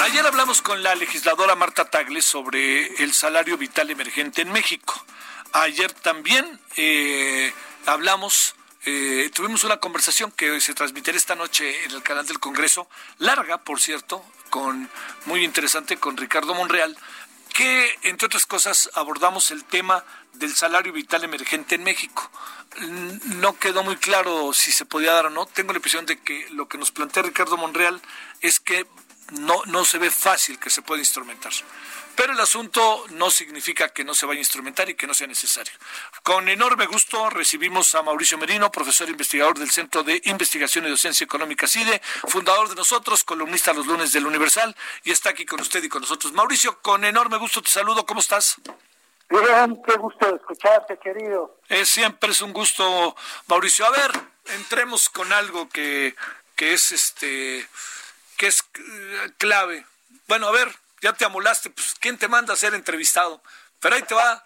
Ayer 0.02 0.26
hablamos 0.26 0.60
con 0.60 0.82
la 0.82 0.94
legisladora 0.94 1.54
Marta 1.54 1.84
Tagle 1.84 2.20
sobre 2.20 2.86
el 3.02 3.12
salario 3.12 3.56
vital 3.56 3.90
emergente 3.90 4.42
en 4.42 4.50
México. 4.50 5.04
Ayer 5.52 5.92
también 5.92 6.60
eh, 6.76 7.52
hablamos 7.86 8.54
eh, 8.86 9.30
tuvimos 9.34 9.64
una 9.64 9.76
conversación 9.76 10.32
que 10.32 10.58
se 10.60 10.72
transmitirá 10.72 11.16
esta 11.16 11.34
noche 11.34 11.84
en 11.84 11.90
el 11.90 12.02
canal 12.02 12.26
del 12.26 12.40
Congreso, 12.40 12.88
larga, 13.18 13.58
por 13.58 13.78
cierto, 13.78 14.24
con 14.48 14.88
muy 15.26 15.44
interesante 15.44 15.98
con 15.98 16.16
Ricardo 16.16 16.54
Monreal, 16.54 16.96
que 17.52 17.98
entre 18.02 18.26
otras 18.26 18.46
cosas 18.46 18.90
abordamos 18.94 19.50
el 19.50 19.64
tema 19.64 20.04
del 20.32 20.54
salario 20.54 20.92
vital 20.94 21.24
emergente 21.24 21.74
en 21.74 21.84
México. 21.84 22.30
No 23.24 23.58
quedó 23.58 23.82
muy 23.82 23.96
claro 23.96 24.52
si 24.54 24.72
se 24.72 24.86
podía 24.86 25.12
dar 25.12 25.26
o 25.26 25.30
no. 25.30 25.44
Tengo 25.44 25.72
la 25.72 25.78
impresión 25.78 26.06
de 26.06 26.18
que 26.18 26.48
lo 26.50 26.68
que 26.68 26.78
nos 26.78 26.90
plantea 26.90 27.24
Ricardo 27.24 27.58
Monreal 27.58 28.00
es 28.40 28.60
que 28.60 28.86
no, 29.32 29.62
no 29.66 29.84
se 29.84 29.98
ve 29.98 30.10
fácil 30.10 30.58
que 30.58 30.70
se 30.70 30.80
pueda 30.80 31.00
instrumentar. 31.00 31.52
Pero 32.16 32.32
el 32.32 32.40
asunto 32.40 33.06
no 33.10 33.30
significa 33.30 33.88
que 33.88 34.04
no 34.04 34.14
se 34.14 34.26
vaya 34.26 34.38
a 34.38 34.40
instrumentar 34.40 34.88
y 34.90 34.94
que 34.94 35.06
no 35.06 35.14
sea 35.14 35.26
necesario. 35.26 35.72
Con 36.22 36.48
enorme 36.48 36.86
gusto 36.86 37.30
recibimos 37.30 37.94
a 37.94 38.02
Mauricio 38.02 38.38
Merino, 38.38 38.70
profesor 38.70 39.08
investigador 39.08 39.58
del 39.58 39.70
Centro 39.70 40.02
de 40.02 40.20
Investigación 40.24 40.86
y 40.86 40.90
Docencia 40.90 41.24
Económica 41.24 41.66
CIDE, 41.66 42.00
fundador 42.28 42.68
de 42.68 42.74
nosotros, 42.74 43.24
columnista 43.24 43.72
los 43.72 43.86
lunes 43.86 44.12
del 44.12 44.26
Universal, 44.26 44.76
y 45.04 45.10
está 45.10 45.30
aquí 45.30 45.46
con 45.46 45.60
usted 45.60 45.82
y 45.82 45.88
con 45.88 46.02
nosotros. 46.02 46.32
Mauricio, 46.32 46.80
con 46.82 47.04
enorme 47.04 47.38
gusto 47.38 47.62
te 47.62 47.70
saludo, 47.70 48.04
¿cómo 48.04 48.20
estás? 48.20 48.56
Bien, 49.30 49.80
qué 49.86 49.96
gusto 49.96 50.34
escucharte, 50.34 50.98
querido. 50.98 51.56
Es, 51.68 51.88
siempre 51.88 52.32
es 52.32 52.42
un 52.42 52.52
gusto, 52.52 53.14
Mauricio. 53.46 53.86
A 53.86 53.90
ver, 53.90 54.10
entremos 54.46 55.08
con 55.08 55.32
algo 55.32 55.68
que, 55.68 56.16
que 56.56 56.72
es 56.72 56.90
este 56.90 57.68
que 58.36 58.48
es 58.48 58.64
eh, 58.74 59.30
clave. 59.38 59.86
Bueno, 60.26 60.48
a 60.48 60.50
ver, 60.50 60.74
ya 61.00 61.12
te 61.12 61.24
amolaste, 61.24 61.70
pues 61.70 61.94
¿quién 62.00 62.18
te 62.18 62.28
manda 62.28 62.54
a 62.54 62.56
ser 62.56 62.74
entrevistado? 62.74 63.42
Pero 63.80 63.94
ahí 63.94 64.02
te 64.02 64.14
va. 64.14 64.44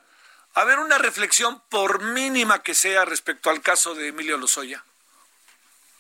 A 0.55 0.65
ver, 0.65 0.79
una 0.79 0.99
reflexión, 0.99 1.61
por 1.69 2.03
mínima 2.03 2.63
que 2.63 2.75
sea, 2.75 3.05
respecto 3.05 3.51
al 3.51 3.61
caso 3.61 3.95
de 3.95 4.09
Emilio 4.09 4.37
Lozoya. 4.37 4.85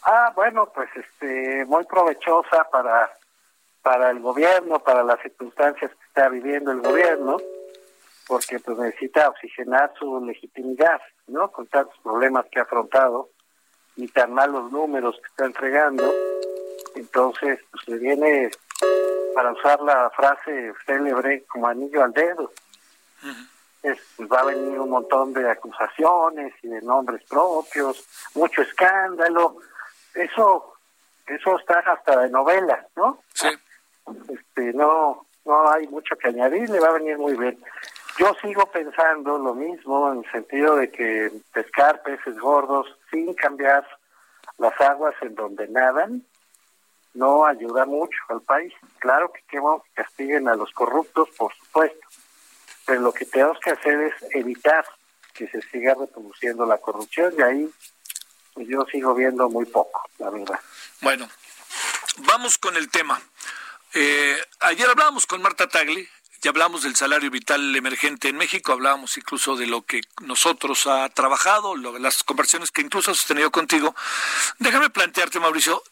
Ah, 0.02 0.32
bueno, 0.36 0.70
pues 0.72 0.88
este, 0.94 1.64
muy 1.64 1.84
provechosa 1.84 2.64
para, 2.70 3.10
para 3.82 4.10
el 4.10 4.20
gobierno, 4.20 4.78
para 4.78 5.02
las 5.02 5.20
circunstancias 5.22 5.90
que 5.90 6.06
está 6.06 6.28
viviendo 6.28 6.70
el 6.70 6.82
gobierno, 6.82 7.38
porque 8.26 8.60
pues 8.60 8.78
necesita 8.78 9.28
oxigenar 9.28 9.92
su 9.98 10.24
legitimidad, 10.24 11.00
¿no? 11.26 11.50
Con 11.50 11.66
tantos 11.66 11.98
problemas 12.02 12.46
que 12.50 12.60
ha 12.60 12.62
afrontado 12.62 13.30
y 13.96 14.08
tan 14.08 14.32
malos 14.32 14.70
números 14.70 15.16
que 15.16 15.28
está 15.28 15.46
entregando. 15.46 16.14
Entonces, 16.94 17.60
pues 17.70 17.88
le 17.88 17.98
viene, 17.98 18.50
para 19.34 19.52
usar 19.52 19.80
la 19.80 20.10
frase 20.10 20.72
célebre, 20.86 21.44
como 21.46 21.66
anillo 21.66 22.02
al 22.02 22.12
dedo 22.12 22.52
es, 23.84 23.98
pues, 24.16 24.28
va 24.30 24.40
a 24.40 24.44
venir 24.44 24.78
un 24.80 24.90
montón 24.90 25.32
de 25.34 25.48
acusaciones 25.48 26.54
y 26.62 26.68
de 26.68 26.80
nombres 26.80 27.22
propios, 27.28 28.04
mucho 28.34 28.62
escándalo. 28.62 29.58
Eso 30.14 30.72
eso 31.26 31.58
está 31.58 31.78
hasta 31.78 32.20
de 32.20 32.30
novela, 32.30 32.86
¿no? 32.96 33.22
Sí. 33.32 33.48
Este, 34.28 34.72
no 34.72 35.26
no 35.44 35.70
hay 35.70 35.86
mucho 35.88 36.16
que 36.16 36.28
añadir, 36.28 36.70
le 36.70 36.80
va 36.80 36.88
a 36.88 36.92
venir 36.92 37.18
muy 37.18 37.36
bien. 37.36 37.58
Yo 38.18 38.32
sigo 38.40 38.64
pensando 38.66 39.36
lo 39.36 39.54
mismo 39.54 40.12
en 40.12 40.20
el 40.20 40.30
sentido 40.30 40.76
de 40.76 40.90
que 40.90 41.30
pescar 41.52 42.02
peces 42.02 42.38
gordos 42.38 42.86
sin 43.10 43.34
cambiar 43.34 43.86
las 44.56 44.78
aguas 44.80 45.14
en 45.20 45.34
donde 45.34 45.68
nadan 45.68 46.24
no 47.14 47.46
ayuda 47.46 47.86
mucho 47.86 48.18
al 48.28 48.42
país. 48.42 48.72
Claro 48.98 49.32
que 49.32 49.42
que 49.48 49.60
castiguen 49.94 50.48
a 50.48 50.56
los 50.56 50.72
corruptos, 50.72 51.28
por 51.36 51.54
supuesto, 51.54 52.06
pero 52.84 53.00
lo 53.00 53.12
que 53.12 53.24
tenemos 53.24 53.58
que 53.60 53.70
hacer 53.70 54.00
es 54.00 54.14
evitar 54.32 54.84
que 55.32 55.48
se 55.48 55.62
siga 55.62 55.94
reproduciendo 55.94 56.66
la 56.66 56.78
corrupción 56.78 57.32
y 57.38 57.42
ahí 57.42 57.70
pues, 58.52 58.68
yo 58.68 58.84
sigo 58.90 59.14
viendo 59.14 59.48
muy 59.48 59.64
poco, 59.66 60.08
la 60.18 60.30
verdad. 60.30 60.60
Bueno, 61.00 61.28
vamos 62.18 62.58
con 62.58 62.76
el 62.76 62.90
tema. 62.90 63.20
Eh, 63.94 64.36
ayer 64.60 64.88
hablábamos 64.88 65.26
con 65.26 65.42
Marta 65.42 65.68
Tagli, 65.68 66.08
ya 66.44 66.50
hablamos 66.50 66.82
del 66.82 66.94
salario 66.94 67.30
vital 67.30 67.74
emergente 67.74 68.28
en 68.28 68.36
México, 68.36 68.72
hablábamos 68.72 69.16
incluso 69.16 69.56
de 69.56 69.66
lo 69.66 69.80
que 69.80 70.02
nosotros 70.20 70.86
ha 70.86 71.08
trabajado, 71.08 71.74
las 71.74 72.22
conversaciones 72.22 72.70
que 72.70 72.82
incluso 72.82 73.10
ha 73.10 73.14
sostenido 73.14 73.50
contigo. 73.50 73.94
Déjame 74.58 74.90
plantearte, 74.90 75.40
Mauricio, 75.40 75.82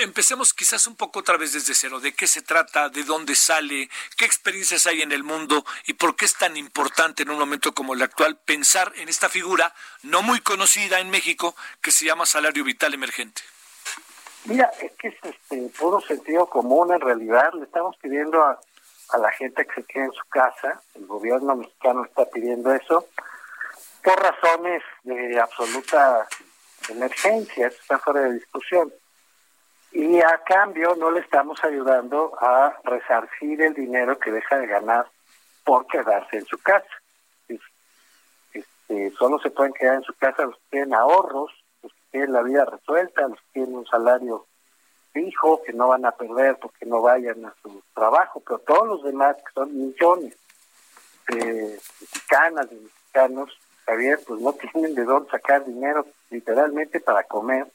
empecemos 0.00 0.54
quizás 0.54 0.86
un 0.86 0.94
poco 0.94 1.18
otra 1.18 1.36
vez 1.36 1.52
desde 1.54 1.74
cero. 1.74 1.98
¿De 1.98 2.14
qué 2.14 2.28
se 2.28 2.42
trata? 2.42 2.90
¿De 2.90 3.02
dónde 3.02 3.34
sale? 3.34 3.90
¿Qué 4.16 4.24
experiencias 4.24 4.86
hay 4.86 5.02
en 5.02 5.10
el 5.10 5.24
mundo? 5.24 5.64
¿Y 5.88 5.94
por 5.94 6.14
qué 6.14 6.26
es 6.26 6.36
tan 6.36 6.56
importante 6.56 7.24
en 7.24 7.30
un 7.30 7.38
momento 7.40 7.74
como 7.74 7.94
el 7.94 8.02
actual 8.02 8.36
pensar 8.36 8.92
en 8.94 9.08
esta 9.08 9.28
figura 9.28 9.74
no 10.04 10.22
muy 10.22 10.38
conocida 10.42 11.00
en 11.00 11.10
México 11.10 11.56
que 11.80 11.90
se 11.90 12.04
llama 12.04 12.24
salario 12.24 12.62
vital 12.62 12.94
emergente? 12.94 13.42
Mira, 14.44 14.70
es 14.80 14.92
que 14.92 15.08
es 15.08 15.14
este 15.24 15.68
puro 15.76 16.00
sentido 16.02 16.46
común 16.46 16.92
en 16.92 17.00
realidad. 17.00 17.52
Le 17.54 17.64
estamos 17.64 17.96
pidiendo 17.96 18.40
a 18.42 18.60
a 19.12 19.18
la 19.18 19.30
gente 19.32 19.66
que 19.66 19.74
se 19.74 19.84
quede 19.84 20.04
en 20.04 20.12
su 20.12 20.24
casa. 20.28 20.80
El 20.94 21.06
gobierno 21.06 21.56
mexicano 21.56 22.04
está 22.04 22.24
pidiendo 22.26 22.72
eso 22.74 23.06
por 24.02 24.20
razones 24.20 24.82
de 25.04 25.40
absoluta 25.40 26.26
emergencia, 26.88 27.68
está 27.68 27.98
fuera 27.98 28.22
de 28.22 28.34
discusión. 28.34 28.92
Y 29.92 30.20
a 30.20 30.42
cambio 30.44 30.96
no 30.96 31.10
le 31.10 31.20
estamos 31.20 31.62
ayudando 31.62 32.32
a 32.40 32.76
resarcir 32.84 33.60
el 33.62 33.74
dinero 33.74 34.18
que 34.18 34.32
deja 34.32 34.58
de 34.58 34.66
ganar 34.66 35.06
por 35.64 35.86
quedarse 35.86 36.38
en 36.38 36.46
su 36.46 36.58
casa. 36.58 36.88
Este, 38.52 39.10
solo 39.12 39.38
se 39.38 39.50
pueden 39.50 39.72
quedar 39.74 39.96
en 39.96 40.02
su 40.02 40.14
casa 40.14 40.44
los 40.44 40.56
que 40.56 40.70
tienen 40.70 40.94
ahorros, 40.94 41.52
los 41.82 41.92
que 41.92 42.00
tienen 42.10 42.32
la 42.32 42.42
vida 42.42 42.64
resuelta, 42.64 43.28
los 43.28 43.38
que 43.38 43.52
tienen 43.52 43.76
un 43.76 43.86
salario 43.86 44.46
fijo, 45.12 45.62
que 45.62 45.72
no 45.72 45.88
van 45.88 46.04
a 46.04 46.12
perder 46.12 46.56
porque 46.60 46.86
no 46.86 47.02
vayan 47.02 47.44
a 47.44 47.54
su 47.62 47.82
trabajo, 47.94 48.40
pero 48.40 48.58
todos 48.60 48.86
los 48.86 49.02
demás, 49.04 49.36
que 49.36 49.52
son 49.54 49.76
millones 49.76 50.36
de 51.28 51.78
mexicanas, 52.00 52.70
de 52.70 52.76
mexicanos, 52.76 53.58
Javier, 53.86 54.20
pues 54.26 54.40
no 54.40 54.52
tienen 54.72 54.94
de 54.94 55.04
dónde 55.04 55.30
sacar 55.30 55.64
dinero 55.64 56.06
literalmente 56.30 57.00
para 57.00 57.24
comer, 57.24 57.66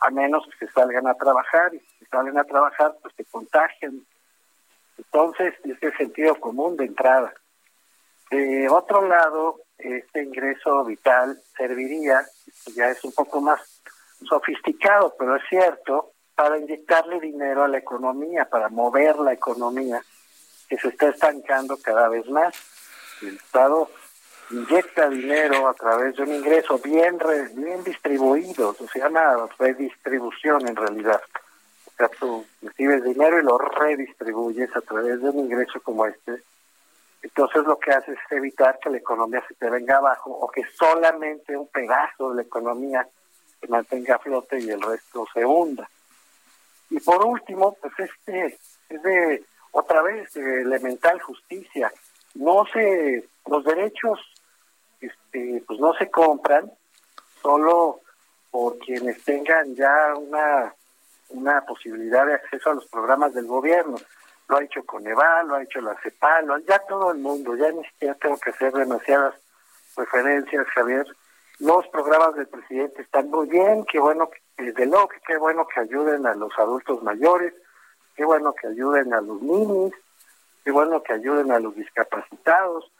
a 0.00 0.10
menos 0.10 0.46
que 0.46 0.66
se 0.66 0.72
salgan 0.72 1.06
a 1.06 1.14
trabajar, 1.14 1.74
y 1.74 1.78
si 1.78 2.04
salen 2.06 2.38
a 2.38 2.44
trabajar, 2.44 2.94
pues 3.02 3.14
se 3.16 3.24
contagian. 3.24 4.02
Entonces, 4.98 5.54
este 5.64 5.96
sentido 5.96 6.38
común 6.38 6.76
de 6.76 6.84
entrada. 6.84 7.32
De 8.30 8.68
otro 8.68 9.06
lado, 9.06 9.60
este 9.78 10.22
ingreso 10.22 10.84
vital 10.84 11.40
serviría, 11.56 12.24
ya 12.74 12.90
es 12.90 13.02
un 13.04 13.12
poco 13.12 13.40
más 13.40 13.60
sofisticado, 14.28 15.14
pero 15.18 15.36
es 15.36 15.42
cierto, 15.48 16.12
para 16.36 16.58
inyectarle 16.58 17.18
dinero 17.18 17.64
a 17.64 17.68
la 17.68 17.78
economía, 17.78 18.44
para 18.44 18.68
mover 18.68 19.16
la 19.16 19.32
economía 19.32 20.00
que 20.68 20.76
se 20.78 20.88
está 20.88 21.08
estancando 21.08 21.78
cada 21.78 22.08
vez 22.08 22.28
más. 22.28 22.54
El 23.22 23.36
Estado 23.36 23.90
inyecta 24.50 25.08
dinero 25.08 25.66
a 25.66 25.74
través 25.74 26.14
de 26.16 26.22
un 26.22 26.34
ingreso 26.34 26.78
bien 26.78 27.18
bien 27.54 27.82
distribuido, 27.82 28.74
se 28.74 28.98
llama 28.98 29.48
redistribución 29.58 30.68
en 30.68 30.76
realidad. 30.76 31.20
O 31.86 31.90
sea, 31.96 32.08
tú 32.08 32.44
recibes 32.60 33.02
dinero 33.02 33.40
y 33.40 33.42
lo 33.42 33.56
redistribuyes 33.56 34.76
a 34.76 34.82
través 34.82 35.20
de 35.22 35.30
un 35.30 35.38
ingreso 35.38 35.80
como 35.80 36.04
este. 36.04 36.42
Entonces 37.22 37.64
lo 37.64 37.78
que 37.78 37.90
hace 37.90 38.12
es 38.12 38.18
evitar 38.30 38.78
que 38.78 38.90
la 38.90 38.98
economía 38.98 39.42
se 39.48 39.54
te 39.54 39.70
venga 39.70 39.96
abajo 39.96 40.30
o 40.30 40.48
que 40.48 40.62
solamente 40.78 41.56
un 41.56 41.66
pedazo 41.68 42.30
de 42.30 42.36
la 42.36 42.42
economía 42.42 43.08
se 43.58 43.66
mantenga 43.68 44.16
a 44.16 44.18
flote 44.18 44.60
y 44.60 44.68
el 44.68 44.82
resto 44.82 45.26
se 45.32 45.44
hunda. 45.44 45.88
Y 46.90 47.00
por 47.00 47.24
último, 47.24 47.76
pues 47.80 47.92
este 47.98 48.58
es 48.88 49.02
de 49.02 49.44
otra 49.72 50.02
vez 50.02 50.32
de 50.34 50.62
elemental 50.62 51.20
justicia. 51.20 51.92
No 52.34 52.64
se 52.72 53.28
los 53.46 53.64
derechos 53.64 54.18
este 55.00 55.62
pues 55.66 55.78
no 55.78 55.92
se 55.94 56.10
compran 56.10 56.70
solo 57.42 58.00
por 58.50 58.78
quienes 58.78 59.22
tengan 59.24 59.74
ya 59.74 60.14
una 60.16 60.74
una 61.28 61.60
posibilidad 61.62 62.24
de 62.26 62.34
acceso 62.34 62.70
a 62.70 62.74
los 62.74 62.86
programas 62.86 63.34
del 63.34 63.46
gobierno. 63.46 63.96
Lo 64.48 64.56
ha 64.56 64.64
hecho 64.64 64.84
Coneval, 64.84 65.48
lo 65.48 65.56
ha 65.56 65.62
hecho 65.62 65.80
la 65.80 65.96
CEPAL, 66.00 66.64
ya 66.66 66.78
todo 66.80 67.10
el 67.10 67.18
mundo, 67.18 67.56
ya 67.56 67.70
ni 67.72 67.84
siquiera 67.84 68.14
tengo 68.14 68.38
que 68.38 68.50
hacer 68.50 68.72
demasiadas 68.72 69.34
referencias, 69.96 70.66
Javier. 70.68 71.04
Los 71.58 71.86
programas 71.88 72.36
del 72.36 72.46
presidente 72.46 73.02
están 73.02 73.28
muy 73.28 73.48
bien, 73.48 73.84
qué 73.90 73.98
bueno 73.98 74.30
que 74.30 74.38
desde 74.56 74.86
luego 74.86 75.08
que 75.08 75.20
qué 75.26 75.36
bueno 75.36 75.66
que 75.66 75.80
ayuden 75.80 76.26
a 76.26 76.34
los 76.34 76.52
adultos 76.58 77.02
mayores, 77.02 77.54
qué 78.14 78.24
bueno 78.24 78.54
que 78.54 78.68
ayuden 78.68 79.12
a 79.12 79.20
los 79.20 79.40
niños, 79.42 79.92
qué 80.64 80.70
bueno 80.70 81.02
que 81.02 81.12
ayuden 81.12 81.52
a 81.52 81.60
los 81.60 81.74
discapacitados, 81.74 82.90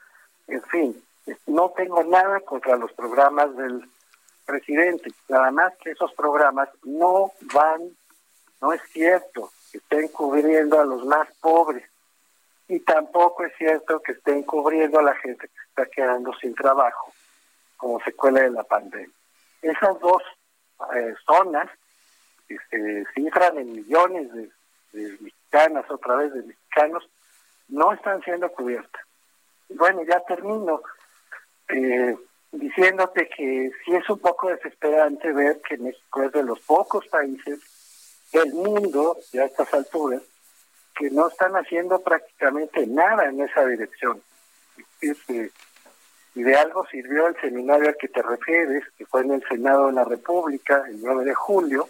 en 0.46 0.62
fin, 0.64 1.02
no 1.46 1.70
tengo 1.70 2.04
nada 2.04 2.40
contra 2.40 2.76
los 2.76 2.92
programas 2.92 3.56
del 3.56 3.88
presidente, 4.44 5.10
nada 5.28 5.50
más 5.50 5.76
que 5.78 5.90
esos 5.90 6.12
programas 6.14 6.68
no 6.84 7.32
van, 7.52 7.90
no 8.60 8.72
es 8.72 8.80
cierto 8.92 9.50
que 9.72 9.78
estén 9.78 10.08
cubriendo 10.08 10.80
a 10.80 10.84
los 10.84 11.04
más 11.04 11.28
pobres 11.40 11.84
y 12.68 12.80
tampoco 12.80 13.44
es 13.44 13.52
cierto 13.56 14.00
que 14.00 14.12
estén 14.12 14.42
cubriendo 14.42 14.98
a 14.98 15.02
la 15.02 15.14
gente 15.16 15.48
que 15.48 15.60
está 15.68 15.86
quedando 15.86 16.32
sin 16.34 16.54
trabajo 16.54 17.12
como 17.76 18.00
secuela 18.00 18.40
de 18.40 18.50
la 18.50 18.62
pandemia. 18.62 19.14
Esas 19.62 19.98
dos 20.00 20.22
eh, 20.94 21.14
zonas 21.26 21.70
que 22.48 22.56
se 22.70 23.04
cifran 23.14 23.58
en 23.58 23.72
millones 23.72 24.32
de, 24.32 24.50
mexicanas, 25.20 25.90
otra 25.90 26.16
vez 26.16 26.32
de 26.32 26.42
mexicanos, 26.42 27.08
no 27.68 27.92
están 27.92 28.22
siendo 28.22 28.50
cubiertas. 28.50 29.02
Bueno, 29.68 30.02
ya 30.04 30.20
termino 30.20 30.80
eh, 31.68 32.16
diciéndote 32.52 33.28
que 33.28 33.70
sí 33.84 33.94
es 33.94 34.08
un 34.08 34.18
poco 34.20 34.48
desesperante 34.48 35.32
ver 35.32 35.60
que 35.62 35.76
México 35.76 36.22
es 36.22 36.32
de 36.32 36.44
los 36.44 36.60
pocos 36.60 37.06
países 37.08 37.60
del 38.32 38.52
mundo, 38.54 39.16
ya 39.32 39.42
a 39.42 39.46
estas 39.46 39.72
alturas, 39.74 40.22
que 40.96 41.10
no 41.10 41.28
están 41.28 41.52
haciendo 41.56 42.00
prácticamente 42.00 42.86
nada 42.86 43.26
en 43.26 43.40
esa 43.42 43.66
dirección. 43.66 44.22
Este, 45.00 45.50
y 46.36 46.42
de 46.42 46.54
algo 46.54 46.86
sirvió 46.86 47.28
el 47.28 47.40
seminario 47.40 47.88
al 47.88 47.96
que 47.96 48.08
te 48.08 48.20
refieres, 48.20 48.84
que 48.98 49.06
fue 49.06 49.22
en 49.22 49.32
el 49.32 49.48
Senado 49.48 49.86
de 49.86 49.94
la 49.94 50.04
República 50.04 50.84
el 50.86 51.00
9 51.00 51.24
de 51.24 51.34
julio, 51.34 51.88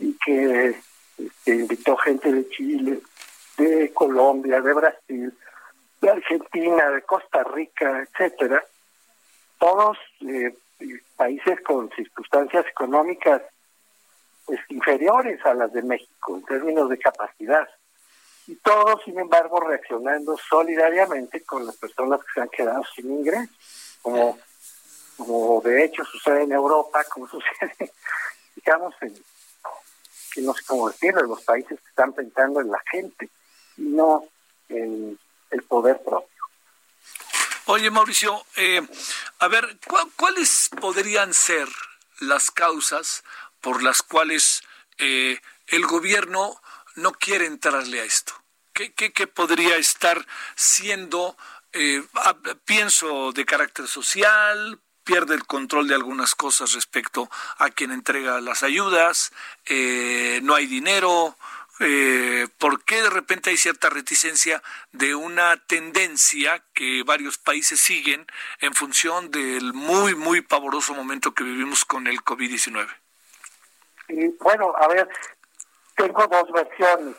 y 0.00 0.18
que 0.18 0.74
este, 1.16 1.54
invitó 1.54 1.96
gente 1.98 2.32
de 2.32 2.48
Chile, 2.48 3.00
de 3.56 3.92
Colombia, 3.94 4.60
de 4.60 4.72
Brasil, 4.74 5.32
de 6.00 6.10
Argentina, 6.10 6.90
de 6.90 7.02
Costa 7.02 7.44
Rica, 7.44 8.00
etcétera, 8.00 8.64
todos 9.56 9.96
eh, 10.26 10.56
países 11.14 11.60
con 11.60 11.90
circunstancias 11.90 12.66
económicas 12.66 13.40
pues, 14.44 14.58
inferiores 14.68 15.38
a 15.46 15.54
las 15.54 15.72
de 15.72 15.82
México 15.82 16.34
en 16.34 16.42
términos 16.42 16.88
de 16.88 16.98
capacidad. 16.98 17.68
Y 18.52 18.56
todos, 18.56 19.02
sin 19.04 19.18
embargo, 19.18 19.60
reaccionando 19.60 20.36
solidariamente 20.36 21.42
con 21.42 21.64
las 21.64 21.74
personas 21.76 22.20
que 22.20 22.32
se 22.34 22.40
han 22.42 22.50
quedado 22.50 22.82
sin 22.94 23.10
ingresos, 23.10 23.56
como, 24.02 24.38
como 25.16 25.62
de 25.62 25.84
hecho 25.84 26.04
sucede 26.04 26.42
en 26.42 26.52
Europa, 26.52 27.02
como 27.04 27.26
sucede, 27.30 27.92
digamos, 28.54 28.94
en, 29.00 29.14
que 30.34 30.42
no 30.42 30.52
sé 30.52 30.64
cómo 30.66 30.90
decirlo, 30.90 31.22
los 31.22 31.42
países 31.44 31.80
que 31.80 31.88
están 31.88 32.12
pensando 32.12 32.60
en 32.60 32.70
la 32.70 32.82
gente 32.90 33.30
y 33.78 33.82
no 33.84 34.26
en 34.68 35.18
el 35.50 35.62
poder 35.62 36.02
propio. 36.02 36.28
Oye, 37.66 37.90
Mauricio, 37.90 38.44
eh, 38.56 38.86
a 39.38 39.48
ver, 39.48 39.78
¿cuáles 40.16 40.68
podrían 40.78 41.32
ser 41.32 41.68
las 42.20 42.50
causas 42.50 43.24
por 43.62 43.82
las 43.82 44.02
cuales 44.02 44.62
eh, 44.98 45.40
el 45.68 45.86
gobierno 45.86 46.60
no 46.96 47.12
quiere 47.12 47.46
entrarle 47.46 48.02
a 48.02 48.04
esto? 48.04 48.41
¿Qué, 48.90 49.12
qué, 49.12 49.26
podría 49.26 49.76
estar 49.76 50.26
siendo, 50.56 51.36
eh, 51.72 52.02
pienso, 52.64 53.32
de 53.32 53.44
carácter 53.44 53.86
social? 53.86 54.80
pierde 55.04 55.34
el 55.34 55.44
control 55.46 55.88
de 55.88 55.96
algunas 55.96 56.36
cosas 56.36 56.74
respecto 56.74 57.28
a 57.58 57.70
quien 57.70 57.90
entrega 57.90 58.40
las 58.40 58.62
ayudas, 58.62 59.32
eh, 59.66 60.38
no 60.44 60.54
hay 60.54 60.66
dinero, 60.66 61.36
eh, 61.80 62.46
¿por 62.58 62.84
qué 62.84 63.02
de 63.02 63.10
repente 63.10 63.50
hay 63.50 63.56
cierta 63.56 63.90
reticencia 63.90 64.62
de 64.92 65.16
una 65.16 65.56
tendencia 65.56 66.62
que 66.74 67.02
varios 67.02 67.38
países 67.38 67.80
siguen 67.80 68.26
en 68.60 68.74
función 68.74 69.32
del 69.32 69.72
muy, 69.72 70.14
muy 70.14 70.42
pavoroso 70.42 70.94
momento 70.94 71.34
que 71.34 71.42
vivimos 71.42 71.84
con 71.84 72.06
el 72.06 72.20
COVID-19? 72.20 72.88
bueno, 74.40 74.74
a 74.76 74.88
ver, 74.88 75.08
tengo 75.96 76.26
dos 76.26 76.52
versiones. 76.52 77.16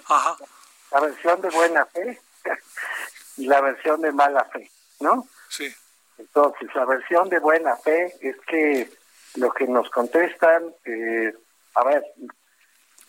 La 0.93 0.99
versión 1.01 1.41
de 1.41 1.49
buena 1.49 1.85
fe 1.87 2.21
y 3.37 3.47
la 3.47 3.61
versión 3.61 4.01
de 4.01 4.11
mala 4.11 4.45
fe, 4.45 4.69
¿no? 4.99 5.27
Sí. 5.49 5.73
Entonces, 6.17 6.69
la 6.75 6.85
versión 6.85 7.27
de 7.29 7.39
buena 7.39 7.75
fe 7.77 8.13
es 8.21 8.35
que 8.47 8.89
lo 9.35 9.51
que 9.51 9.67
nos 9.67 9.89
contestan, 9.89 10.73
eh, 10.85 11.33
a 11.75 11.83
ver, 11.83 12.03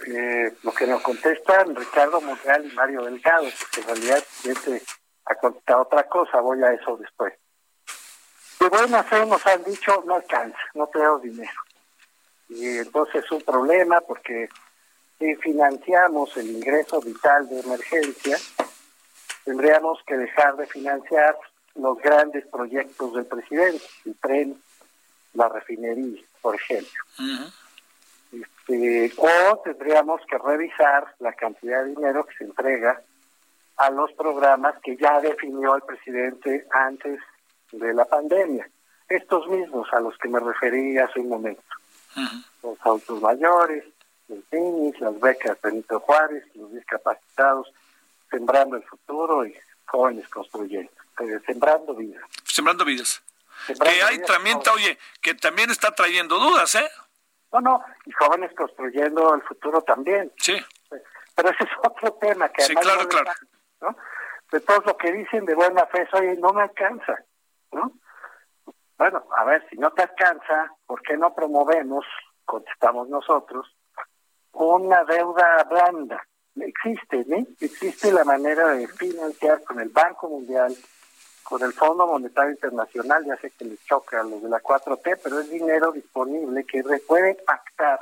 eh, 0.07 0.53
lo 0.63 0.73
que 0.73 0.87
nos 0.87 1.03
contestan 1.03 1.77
Ricardo 1.77 2.21
Monreal 2.21 2.65
y 2.65 2.75
Mario 2.75 3.05
Delgado, 3.05 3.47
porque 3.61 3.81
en 3.81 3.87
realidad 3.87 4.25
este 4.45 4.83
ha 5.27 5.35
contestado 5.37 5.83
otra 5.83 6.05
cosa, 6.09 6.41
voy 6.41 6.63
a 6.63 6.73
eso 6.73 6.97
después. 6.97 7.35
De 8.61 8.69
buena 8.69 9.03
fe 9.03 9.25
nos 9.27 9.47
han 9.47 9.63
dicho, 9.65 10.03
no 10.07 10.17
alcanza, 10.17 10.59
no 10.75 10.87
tenemos 10.89 11.23
dinero. 11.23 11.61
Y 12.49 12.79
entonces 12.79 13.25
es 13.25 13.31
un 13.31 13.43
problema 13.43 14.01
porque 14.01 14.49
si 15.19 15.35
financiamos 15.37 16.37
el 16.37 16.51
ingreso 16.51 17.01
vital 17.01 17.49
de 17.49 17.61
emergencia, 17.61 18.37
tendríamos 19.45 19.99
que 20.07 20.17
dejar 20.17 20.57
de 20.57 20.67
financiar 20.67 21.37
los 21.77 21.99
grandes 21.99 22.47
proyectos 22.47 23.15
del 23.15 23.27
presidente, 23.27 23.85
el 24.05 24.17
tren, 24.17 24.63
la 25.35 25.49
refinería, 25.49 26.23
por 26.41 26.55
ejemplo. 26.55 27.03
este, 28.33 29.13
o 29.17 29.59
tendríamos 29.59 30.21
que 30.29 30.39
revisar 30.39 31.15
la 31.19 31.33
cantidad 31.33 31.85
de 31.85 31.91
dinero 31.91 32.25
que 32.25 32.37
se 32.37 32.45
entrega 32.45 33.01
a 33.77 33.91
los 33.91 34.13
programas 34.13 34.75
que 34.83 34.97
ya 34.97 35.21
definió 35.21 35.77
el 35.77 35.83
presidente 35.83 36.67
antes 36.71 37.21
de 37.73 37.93
la 37.93 38.05
pandemia. 38.05 38.69
Estos 39.09 39.47
mismos 39.49 39.87
a 39.93 40.01
los 40.01 40.17
que 40.19 40.29
me 40.29 40.41
referí 40.41 40.97
hace 40.99 41.21
un 41.21 41.29
momento. 41.29 41.63
Los 42.63 42.79
autos 42.83 43.21
mayores, 43.21 43.85
los 44.29 44.41
niños, 44.53 45.01
las 45.01 45.19
becas 45.21 45.61
Benito 45.61 46.01
Juárez, 46.01 46.45
los 46.55 46.73
discapacitados, 46.73 47.73
sembrando 48.31 48.77
el 48.77 48.85
futuro 48.85 49.47
y 49.47 49.57
jóvenes 49.87 50.29
construyendo, 50.29 50.91
eh, 51.21 51.41
sembrando 51.47 51.95
vidas. 51.95 52.23
Sembrando 52.45 52.85
vidas. 52.85 53.23
que 53.67 54.03
hay 54.03 54.19
también, 54.23 54.59
oye, 54.75 54.99
que 55.21 55.35
también 55.35 55.71
está 55.71 55.95
trayendo 55.95 56.39
dudas, 56.39 56.75
¿eh? 56.75 56.89
No, 57.53 57.61
no, 57.61 57.85
y 58.05 58.13
jóvenes 58.13 58.53
construyendo 58.57 59.35
el 59.35 59.43
futuro 59.43 59.83
también. 59.83 60.33
Sí. 60.39 60.57
Pero 61.37 61.51
ese 61.51 61.65
es 61.65 61.71
otro 61.79 62.13
tema 62.15 62.49
que 62.49 62.63
sí, 62.63 62.75
claro, 62.75 63.09
claro. 63.09 63.31
¿no? 63.81 63.97
De 64.51 64.61
todo 64.61 64.83
lo 64.87 64.97
que 64.97 65.13
dicen 65.13 65.45
de 65.45 65.55
buena 65.55 65.87
fe, 65.87 66.07
oye, 66.13 66.37
no 66.37 66.53
me 66.53 66.63
alcanza, 66.63 67.25
¿no? 67.73 67.93
Bueno, 68.97 69.25
a 69.37 69.45
ver, 69.45 69.67
si 69.69 69.77
no 69.77 69.91
te 69.93 70.03
alcanza, 70.03 70.73
¿por 70.87 71.03
qué 71.03 71.17
no 71.17 71.35
promovemos, 71.35 72.05
contestamos 72.45 73.09
nosotros, 73.09 73.67
una 74.55 75.05
deuda 75.05 75.65
blanda? 75.65 76.23
Existe, 76.57 77.25
¿no? 77.27 77.45
Existe 77.61 78.13
la 78.13 78.25
manera 78.25 78.69
de 78.69 78.87
financiar 78.87 79.63
con 79.65 79.81
el 79.81 79.89
Banco 79.89 80.29
Mundial, 80.29 80.75
con 81.43 81.63
el 81.63 81.73
Fondo 81.73 82.07
Monetario 82.07 82.53
Internacional, 82.53 83.25
ya 83.25 83.37
sé 83.37 83.51
que 83.51 83.65
les 83.65 83.85
choca 83.85 84.21
a 84.21 84.25
los 84.25 84.43
de 84.43 84.49
la 84.49 84.63
4T, 84.63 85.19
pero 85.23 85.41
es 85.41 85.51
dinero 85.51 85.93
disponible 85.93 86.65
que 86.65 86.83
puede 87.07 87.35
pactar 87.35 88.01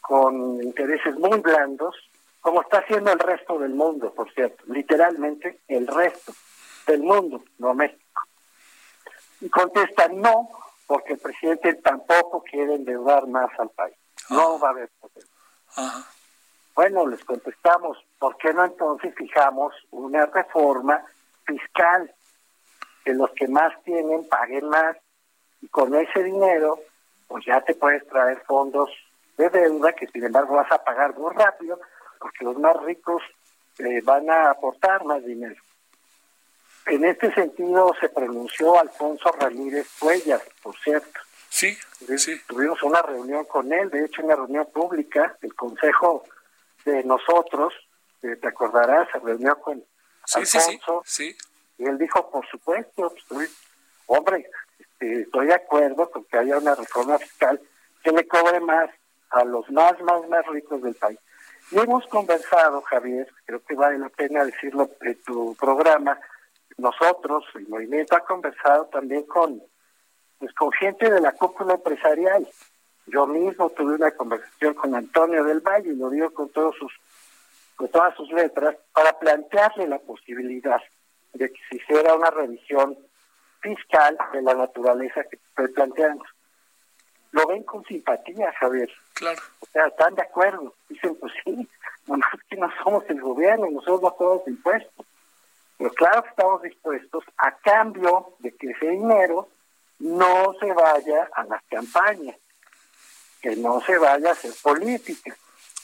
con 0.00 0.62
intereses 0.62 1.16
muy 1.16 1.40
blandos, 1.40 1.94
como 2.40 2.62
está 2.62 2.78
haciendo 2.78 3.12
el 3.12 3.18
resto 3.18 3.58
del 3.58 3.74
mundo, 3.74 4.12
por 4.12 4.32
cierto, 4.32 4.64
literalmente 4.68 5.60
el 5.68 5.86
resto 5.86 6.32
del 6.86 7.02
mundo, 7.02 7.42
no 7.58 7.74
México. 7.74 8.02
Y 9.40 9.48
contesta 9.48 10.08
no, 10.08 10.48
porque 10.86 11.14
el 11.14 11.18
presidente 11.18 11.74
tampoco 11.74 12.42
quiere 12.42 12.74
endeudar 12.74 13.26
más 13.26 13.50
al 13.58 13.70
país. 13.70 13.96
No 14.30 14.58
va 14.58 14.68
a 14.68 14.70
haber 14.70 14.90
poder. 15.76 16.16
Bueno, 16.74 17.06
les 17.06 17.24
contestamos, 17.24 17.96
¿por 18.18 18.36
qué 18.36 18.52
no 18.52 18.64
entonces 18.64 19.14
fijamos 19.14 19.74
una 19.92 20.26
reforma 20.26 21.02
fiscal? 21.46 22.12
Que 23.02 23.14
los 23.14 23.30
que 23.30 23.48
más 23.48 23.72
tienen 23.84 24.28
paguen 24.28 24.68
más 24.68 24.96
y 25.62 25.68
con 25.68 25.94
ese 25.94 26.22
dinero, 26.22 26.78
pues 27.28 27.46
ya 27.46 27.62
te 27.62 27.74
puedes 27.74 28.06
traer 28.08 28.42
fondos 28.46 28.90
de 29.38 29.48
deuda 29.48 29.92
que 29.94 30.06
sin 30.08 30.24
embargo 30.24 30.56
vas 30.56 30.70
a 30.70 30.84
pagar 30.84 31.16
muy 31.16 31.32
rápido 31.34 31.80
porque 32.18 32.44
los 32.44 32.58
más 32.58 32.76
ricos 32.82 33.22
eh, 33.78 34.00
van 34.02 34.28
a 34.28 34.50
aportar 34.50 35.04
más 35.04 35.24
dinero. 35.24 35.60
En 36.86 37.04
este 37.04 37.32
sentido 37.32 37.94
se 38.00 38.08
pronunció 38.08 38.78
Alfonso 38.78 39.32
Ramírez 39.32 39.88
Cuellas, 39.98 40.42
por 40.62 40.76
cierto. 40.76 41.20
Sí, 41.56 41.74
sí. 42.18 42.38
Tuvimos 42.46 42.82
una 42.82 43.00
reunión 43.00 43.46
con 43.46 43.72
él, 43.72 43.88
de 43.88 44.04
hecho 44.04 44.22
una 44.22 44.36
reunión 44.36 44.66
pública, 44.66 45.38
el 45.40 45.54
Consejo 45.54 46.22
de 46.84 47.02
nosotros, 47.02 47.72
eh, 48.22 48.36
te 48.36 48.48
acordarás, 48.48 49.08
se 49.10 49.18
reunió 49.20 49.58
con 49.58 49.82
Alfonso, 50.34 51.02
sí, 51.06 51.34
y 51.78 51.84
él 51.86 51.96
dijo, 51.96 52.30
por 52.30 52.46
supuesto, 52.46 53.10
hombre, 54.04 54.50
este, 54.78 55.22
estoy 55.22 55.46
de 55.46 55.54
acuerdo 55.54 56.10
con 56.10 56.24
que 56.24 56.36
haya 56.36 56.58
una 56.58 56.74
reforma 56.74 57.18
fiscal 57.18 57.58
que 58.04 58.12
le 58.12 58.28
cobre 58.28 58.60
más 58.60 58.90
a 59.30 59.42
los 59.42 59.70
más, 59.70 59.98
más, 60.02 60.28
más 60.28 60.46
ricos 60.48 60.82
del 60.82 60.94
país. 60.94 61.18
Y 61.70 61.78
hemos 61.78 62.06
conversado, 62.08 62.82
Javier, 62.82 63.32
creo 63.46 63.64
que 63.64 63.74
vale 63.74 63.96
la 63.96 64.10
pena 64.10 64.44
decirlo 64.44 64.90
en 65.00 65.22
tu 65.22 65.54
programa, 65.54 66.20
nosotros, 66.76 67.46
el 67.54 67.66
movimiento 67.66 68.14
ha 68.14 68.20
conversado 68.26 68.88
también 68.88 69.22
con, 69.22 69.62
pues, 70.38 70.52
con 70.54 70.72
gente 70.72 71.10
de 71.10 71.20
la 71.20 71.32
cúpula 71.32 71.74
empresarial. 71.74 72.46
Yo 73.06 73.26
mismo 73.26 73.70
tuve 73.70 73.94
una 73.94 74.10
conversación 74.10 74.74
con 74.74 74.94
Antonio 74.94 75.44
del 75.44 75.60
Valle, 75.60 75.90
y 75.92 75.96
lo 75.96 76.10
digo 76.10 76.30
con 76.30 76.48
todos 76.50 76.74
sus, 76.76 76.92
con 77.76 77.88
todas 77.88 78.14
sus 78.16 78.30
letras, 78.32 78.76
para 78.92 79.18
plantearle 79.18 79.86
la 79.86 79.98
posibilidad 79.98 80.80
de 81.32 81.52
que 81.52 81.60
se 81.68 81.76
hiciera 81.76 82.14
una 82.14 82.30
revisión 82.30 82.96
fiscal 83.60 84.16
de 84.32 84.42
la 84.42 84.54
naturaleza 84.54 85.24
que 85.24 85.36
estoy 85.36 85.68
planteando. 85.68 86.24
Lo 87.32 87.46
ven 87.46 87.62
con 87.64 87.84
simpatía, 87.84 88.52
Javier. 88.58 88.90
Claro. 89.14 89.40
O 89.60 89.66
sea, 89.66 89.86
están 89.86 90.14
de 90.14 90.22
acuerdo. 90.22 90.74
Dicen, 90.88 91.16
pues 91.16 91.32
sí, 91.44 91.68
nomás 92.06 92.30
que 92.48 92.56
no 92.56 92.70
somos 92.82 93.04
el 93.08 93.20
gobierno, 93.20 93.70
nosotros 93.70 94.02
no 94.02 94.14
somos 94.16 94.48
impuestos. 94.48 95.06
Pero 95.76 95.90
claro 95.90 96.22
que 96.22 96.30
estamos 96.30 96.62
dispuestos 96.62 97.24
a 97.36 97.52
cambio 97.58 98.34
de 98.38 98.52
que 98.52 98.70
ese 98.70 98.90
dinero 98.90 99.48
no 99.98 100.54
se 100.60 100.72
vaya 100.72 101.28
a 101.34 101.44
las 101.44 101.62
campañas, 101.64 102.36
que 103.40 103.56
no 103.56 103.80
se 103.82 103.98
vaya 103.98 104.30
a 104.30 104.32
hacer 104.32 104.52
política, 104.62 105.36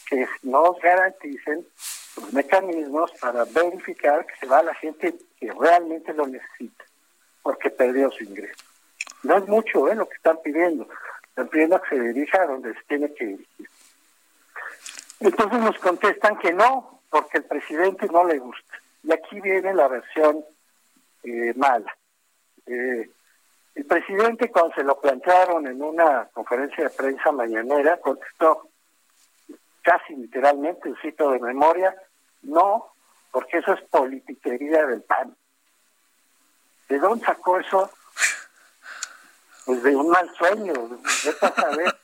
que 0.09 0.27
nos 0.43 0.79
garanticen 0.79 1.65
los 2.17 2.33
mecanismos 2.33 3.11
para 3.19 3.45
verificar 3.45 4.25
que 4.25 4.35
se 4.37 4.45
va 4.45 4.59
a 4.59 4.63
la 4.63 4.75
gente 4.75 5.15
que 5.39 5.51
realmente 5.51 6.13
lo 6.13 6.27
necesita, 6.27 6.83
porque 7.41 7.69
perdió 7.69 8.11
su 8.11 8.23
ingreso. 8.23 8.63
No 9.23 9.37
es 9.37 9.47
mucho 9.47 9.87
¿eh? 9.89 9.95
lo 9.95 10.07
que 10.07 10.15
están 10.15 10.37
pidiendo, 10.43 10.87
están 11.29 11.47
pidiendo 11.47 11.81
que 11.81 11.95
se 11.95 12.01
dirija 12.01 12.41
a 12.41 12.47
donde 12.47 12.73
se 12.73 12.83
tiene 12.87 13.13
que 13.13 13.25
dirigir. 13.25 13.69
Entonces 15.19 15.59
nos 15.59 15.79
contestan 15.79 16.37
que 16.37 16.51
no, 16.51 17.01
porque 17.09 17.37
el 17.37 17.45
presidente 17.45 18.07
no 18.07 18.25
le 18.25 18.39
gusta. 18.39 18.77
Y 19.03 19.13
aquí 19.13 19.39
viene 19.39 19.73
la 19.73 19.87
versión 19.87 20.43
eh, 21.23 21.53
mala. 21.55 21.95
Eh, 22.65 23.09
el 23.75 23.85
presidente, 23.85 24.51
cuando 24.51 24.75
se 24.75 24.83
lo 24.83 24.99
plantearon 24.99 25.65
en 25.67 25.81
una 25.81 26.27
conferencia 26.33 26.83
de 26.83 26.89
prensa 26.91 27.31
mañanera, 27.31 27.99
contestó 27.99 28.69
casi 29.81 30.15
literalmente, 30.15 30.89
un 30.89 30.97
cito 31.01 31.31
de 31.31 31.39
memoria, 31.39 31.95
no, 32.43 32.93
porque 33.31 33.57
eso 33.57 33.73
es 33.73 33.81
politiquería 33.89 34.85
del 34.85 35.01
PAN. 35.01 35.35
¿De 36.87 36.99
dónde 36.99 37.25
sacó 37.25 37.59
eso? 37.59 37.89
Pues 39.65 39.81
de 39.81 39.95
un 39.95 40.09
mal 40.09 40.29
sueño, 40.35 40.73
de 40.73 41.33
saber. 41.33 41.95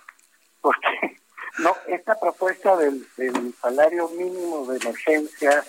porque 0.60 1.20
no, 1.58 1.76
esta 1.86 2.18
propuesta 2.18 2.76
del, 2.76 3.06
del 3.16 3.54
salario 3.60 4.08
mínimo 4.08 4.66
de 4.66 4.78
emergencia, 4.78 5.62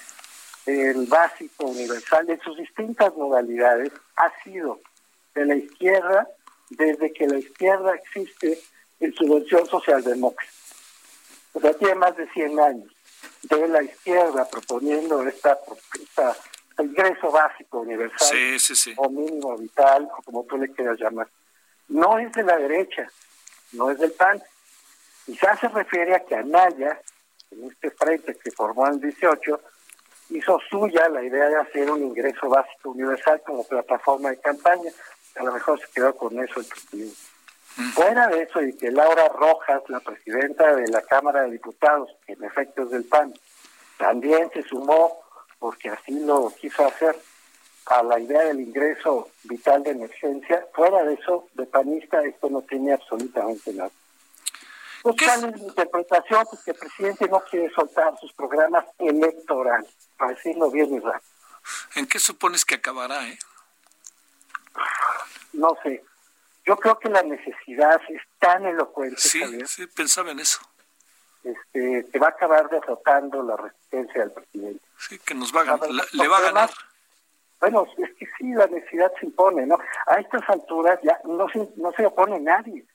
el 0.65 1.05
básico 1.05 1.65
universal, 1.65 2.29
en 2.29 2.39
sus 2.41 2.57
distintas 2.57 3.13
modalidades, 3.15 3.91
ha 4.15 4.31
sido 4.43 4.79
de 5.35 5.45
la 5.45 5.55
izquierda 5.55 6.27
desde 6.69 7.11
que 7.13 7.27
la 7.27 7.37
izquierda 7.37 7.95
existe 7.95 8.59
en 8.99 9.13
su 9.13 9.31
versión 9.33 9.65
socialdemócrata. 9.67 10.51
O 11.53 11.59
sea, 11.59 11.73
tiene 11.73 11.95
más 11.95 12.15
de 12.17 12.27
100 12.31 12.59
años 12.59 12.93
de 13.43 13.67
la 13.67 13.83
izquierda 13.83 14.47
proponiendo 14.49 15.27
esta, 15.27 15.57
esta 16.01 16.35
ingreso 16.79 17.31
básico 17.31 17.81
universal 17.81 18.57
o 18.97 19.09
mínimo 19.09 19.57
vital, 19.57 20.09
o 20.17 20.21
como 20.23 20.43
tú 20.45 20.57
le 20.57 20.71
quieras 20.71 20.99
llamar. 20.99 21.27
No 21.87 22.17
es 22.17 22.31
de 22.31 22.43
la 22.43 22.57
derecha, 22.57 23.07
no 23.73 23.91
es 23.91 23.99
del 23.99 24.11
PAN. 24.11 24.41
Quizás 25.25 25.59
se 25.59 25.67
refiere 25.67 26.15
a 26.15 26.25
que 26.25 26.35
Anaya, 26.35 26.99
en 27.51 27.65
este 27.69 27.91
frente 27.91 28.35
que 28.35 28.51
formó 28.51 28.87
en 28.87 28.95
el 28.95 29.01
18, 29.01 29.61
hizo 30.29 30.59
suya 30.69 31.07
la 31.09 31.23
idea 31.23 31.47
de 31.49 31.57
hacer 31.57 31.91
un 31.91 32.01
ingreso 32.03 32.49
básico 32.49 32.91
universal 32.91 33.41
como 33.45 33.67
plataforma 33.67 34.29
de 34.29 34.39
campaña. 34.39 34.91
A 35.35 35.43
lo 35.43 35.51
mejor 35.51 35.79
se 35.79 35.87
quedó 35.91 36.15
con 36.15 36.39
eso 36.39 36.59
el 36.59 36.65
presidente. 36.65 37.17
Fuera 37.95 38.27
de 38.27 38.43
eso, 38.43 38.61
y 38.61 38.77
que 38.77 38.91
Laura 38.91 39.29
Rojas, 39.29 39.81
la 39.87 39.99
presidenta 39.99 40.75
de 40.75 40.87
la 40.89 41.01
Cámara 41.01 41.43
de 41.43 41.51
Diputados, 41.51 42.09
que 42.25 42.33
en 42.33 42.43
efecto 42.43 42.83
es 42.83 42.91
del 42.91 43.05
PAN, 43.05 43.33
también 43.97 44.51
se 44.53 44.61
sumó, 44.63 45.23
porque 45.57 45.89
así 45.89 46.19
lo 46.19 46.53
quiso 46.59 46.85
hacer, 46.85 47.19
a 47.87 48.03
la 48.03 48.19
idea 48.19 48.43
del 48.43 48.59
ingreso 48.59 49.29
vital 49.43 49.83
de 49.83 49.91
emergencia. 49.91 50.67
Fuera 50.73 51.03
de 51.03 51.15
eso, 51.15 51.47
de 51.53 51.65
panista, 51.65 52.21
esto 52.23 52.49
no 52.49 52.61
tiene 52.61 52.93
absolutamente 52.93 53.73
nada. 53.73 53.91
Pues, 55.01 55.15
¿Cuál 55.17 55.49
es 55.49 55.61
mi 55.61 55.67
interpretación? 55.67 56.45
Pues 56.49 56.63
que 56.63 56.71
el 56.71 56.77
presidente 56.77 57.27
no 57.27 57.41
quiere 57.41 57.69
soltar 57.73 58.17
sus 58.19 58.31
programas 58.33 58.85
electorales, 58.99 59.89
para 60.17 60.31
decirlo 60.31 60.71
bien 60.71 60.93
y 60.93 60.99
rápido. 60.99 61.33
¿En 61.95 62.07
qué 62.07 62.19
supones 62.19 62.63
que 62.63 62.75
acabará, 62.75 63.27
eh? 63.27 63.37
No 65.53 65.77
sé. 65.83 66.03
Yo 66.65 66.77
creo 66.77 66.97
que 66.97 67.09
la 67.09 67.23
necesidad 67.23 67.99
es 68.09 68.21
tan 68.39 68.65
elocuente. 68.65 69.19
Sí, 69.19 69.41
sí, 69.65 69.87
pensaba 69.87 70.31
en 70.31 70.39
eso. 70.39 70.59
Este, 71.43 72.07
que 72.09 72.19
va 72.19 72.27
a 72.27 72.31
acabar 72.31 72.69
derrotando 72.69 73.43
la 73.43 73.57
resistencia 73.57 74.21
del 74.21 74.31
presidente. 74.31 74.85
Sí, 74.97 75.19
que 75.19 75.35
nos 75.35 75.53
va 75.53 75.61
a 75.61 75.65
ganar, 75.65 75.89
le 76.13 76.27
va 76.27 76.37
a 76.37 76.41
ganar. 76.41 76.69
Bueno, 77.59 77.85
es 77.97 78.13
que 78.15 78.25
sí, 78.37 78.53
la 78.53 78.67
necesidad 78.67 79.11
se 79.19 79.25
impone, 79.25 79.65
¿no? 79.65 79.77
A 80.07 80.15
estas 80.15 80.49
alturas 80.49 80.99
ya 81.03 81.19
no 81.25 81.47
se, 81.49 81.69
no 81.75 81.91
se 81.91 82.05
opone 82.05 82.39
nadie. 82.39 82.85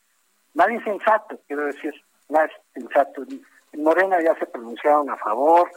Nadie 0.54 0.82
sensato, 0.82 1.38
quiero 1.46 1.66
decir, 1.66 1.94
nadie 2.28 2.52
sensato. 2.72 3.24
En 3.72 3.82
Morena 3.82 4.20
ya 4.22 4.34
se 4.38 4.46
pronunciaron 4.46 5.10
a 5.10 5.16
favor, 5.16 5.70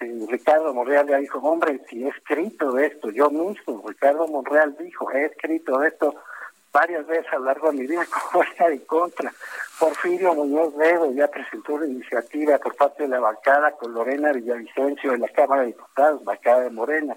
este, 0.00 0.26
Ricardo 0.32 0.72
Monreal 0.72 1.08
ya 1.08 1.18
dijo, 1.18 1.38
hombre, 1.38 1.80
si 1.88 2.04
he 2.04 2.08
escrito 2.08 2.78
esto, 2.78 3.10
yo 3.10 3.30
mismo, 3.30 3.84
Ricardo 3.86 4.26
Monreal 4.26 4.76
dijo, 4.78 5.10
he 5.12 5.26
escrito 5.26 5.82
esto 5.82 6.14
varias 6.72 7.06
veces 7.06 7.26
a 7.32 7.38
lo 7.38 7.46
largo 7.46 7.70
de 7.70 7.78
mi 7.78 7.86
vida, 7.86 8.06
como 8.30 8.44
estar 8.44 8.70
en 8.72 8.80
contra. 8.80 9.32
Porfirio 9.78 10.34
Muñoz 10.34 10.74
Ledo 10.76 11.12
ya 11.12 11.28
presentó 11.28 11.74
una 11.74 11.86
iniciativa 11.86 12.58
por 12.58 12.76
parte 12.76 13.04
de 13.04 13.08
la 13.08 13.20
bancada 13.20 13.72
con 13.72 13.92
Lorena 13.92 14.32
Villavicencio 14.32 15.14
en 15.14 15.20
la 15.22 15.28
Cámara 15.28 15.62
de 15.62 15.68
Diputados, 15.68 16.24
bancada 16.24 16.60
de 16.60 16.70
Morena. 16.70 17.14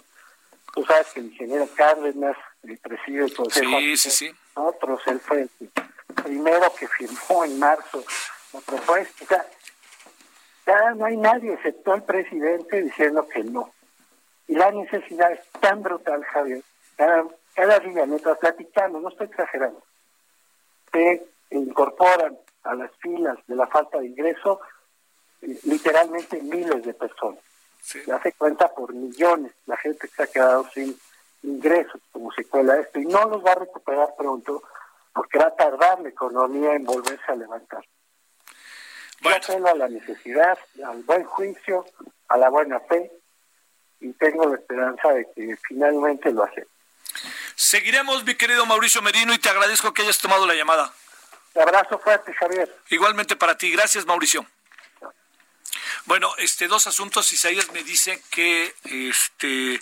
Tú 0.73 0.83
sabes 0.85 1.07
que 1.13 1.19
el 1.19 1.27
ingeniero 1.27 1.67
Cárdenas 1.75 2.35
el 2.63 2.77
preside 2.79 3.25
el 3.25 3.33
Consejo. 3.33 3.77
Sí, 3.79 3.97
sí, 3.97 4.09
sí. 4.09 4.35
Otros, 4.55 5.01
él 5.07 5.19
fue 5.19 5.41
el 5.41 5.49
primero 6.23 6.73
que 6.79 6.87
firmó 6.87 7.43
en 7.45 7.59
marzo 7.59 8.03
la 8.53 8.59
propuesta. 8.61 9.45
Ya 10.65 10.91
no 10.93 11.05
hay 11.05 11.17
nadie, 11.17 11.53
excepto 11.53 11.93
el 11.93 12.03
presidente, 12.03 12.81
diciendo 12.81 13.27
que 13.27 13.43
no. 13.43 13.71
Y 14.47 14.55
la 14.55 14.71
necesidad 14.71 15.31
es 15.31 15.41
tan 15.59 15.81
brutal, 15.83 16.23
Javier. 16.25 16.63
Cada, 16.95 17.25
cada 17.53 17.79
día, 17.79 18.05
mientras 18.05 18.37
platicamos, 18.37 19.01
no 19.01 19.09
estoy 19.09 19.27
exagerando, 19.27 19.83
se 20.91 21.25
incorporan 21.51 22.37
a 22.63 22.75
las 22.75 22.91
filas 22.97 23.37
de 23.47 23.55
la 23.55 23.67
falta 23.67 23.99
de 23.99 24.07
ingreso 24.07 24.61
eh, 25.41 25.59
literalmente 25.63 26.41
miles 26.41 26.83
de 26.83 26.93
personas. 26.93 27.39
Se 27.81 28.09
hace 28.11 28.31
cuenta 28.33 28.73
por 28.73 28.93
millones 28.93 29.53
la 29.65 29.75
gente 29.75 30.07
que 30.07 30.15
se 30.15 30.23
ha 30.23 30.27
quedado 30.27 30.65
sin 30.69 30.97
ingresos 31.43 32.01
como 32.11 32.31
secuela 32.31 32.75
de 32.75 32.81
esto 32.83 32.99
y 32.99 33.05
no 33.05 33.25
los 33.27 33.43
va 33.45 33.51
a 33.51 33.55
recuperar 33.55 34.15
pronto 34.17 34.63
porque 35.13 35.37
va 35.37 35.47
a 35.47 35.55
tardar 35.55 35.99
la 35.99 36.09
economía 36.09 36.73
en 36.75 36.85
volverse 36.85 37.31
a 37.31 37.35
levantar. 37.35 37.83
Bueno. 39.23 39.39
Yo 39.39 39.53
apelo 39.53 39.67
a 39.69 39.75
la 39.75 39.87
necesidad, 39.87 40.57
al 40.85 41.01
buen 41.03 41.23
juicio, 41.23 41.85
a 42.27 42.37
la 42.37 42.49
buena 42.49 42.79
fe 42.81 43.11
y 43.99 44.11
tengo 44.13 44.47
la 44.47 44.55
esperanza 44.55 45.09
de 45.09 45.25
que 45.33 45.57
finalmente 45.67 46.31
lo 46.31 46.43
hace. 46.43 46.67
Seguiremos, 47.55 48.25
mi 48.25 48.35
querido 48.35 48.65
Mauricio 48.65 49.01
Merino, 49.01 49.33
y 49.33 49.37
te 49.37 49.49
agradezco 49.49 49.93
que 49.93 50.01
hayas 50.01 50.19
tomado 50.19 50.45
la 50.45 50.55
llamada. 50.55 50.93
Un 51.53 51.61
abrazo 51.61 51.99
fuerte, 51.99 52.33
Javier. 52.33 52.75
Igualmente 52.89 53.35
para 53.35 53.57
ti. 53.57 53.71
Gracias, 53.71 54.05
Mauricio. 54.05 54.45
Bueno, 56.05 56.33
este 56.37 56.67
dos 56.67 56.87
asuntos. 56.87 57.31
Isaías 57.31 57.71
me 57.71 57.83
dice 57.83 58.21
que 58.29 58.75
este 58.85 59.81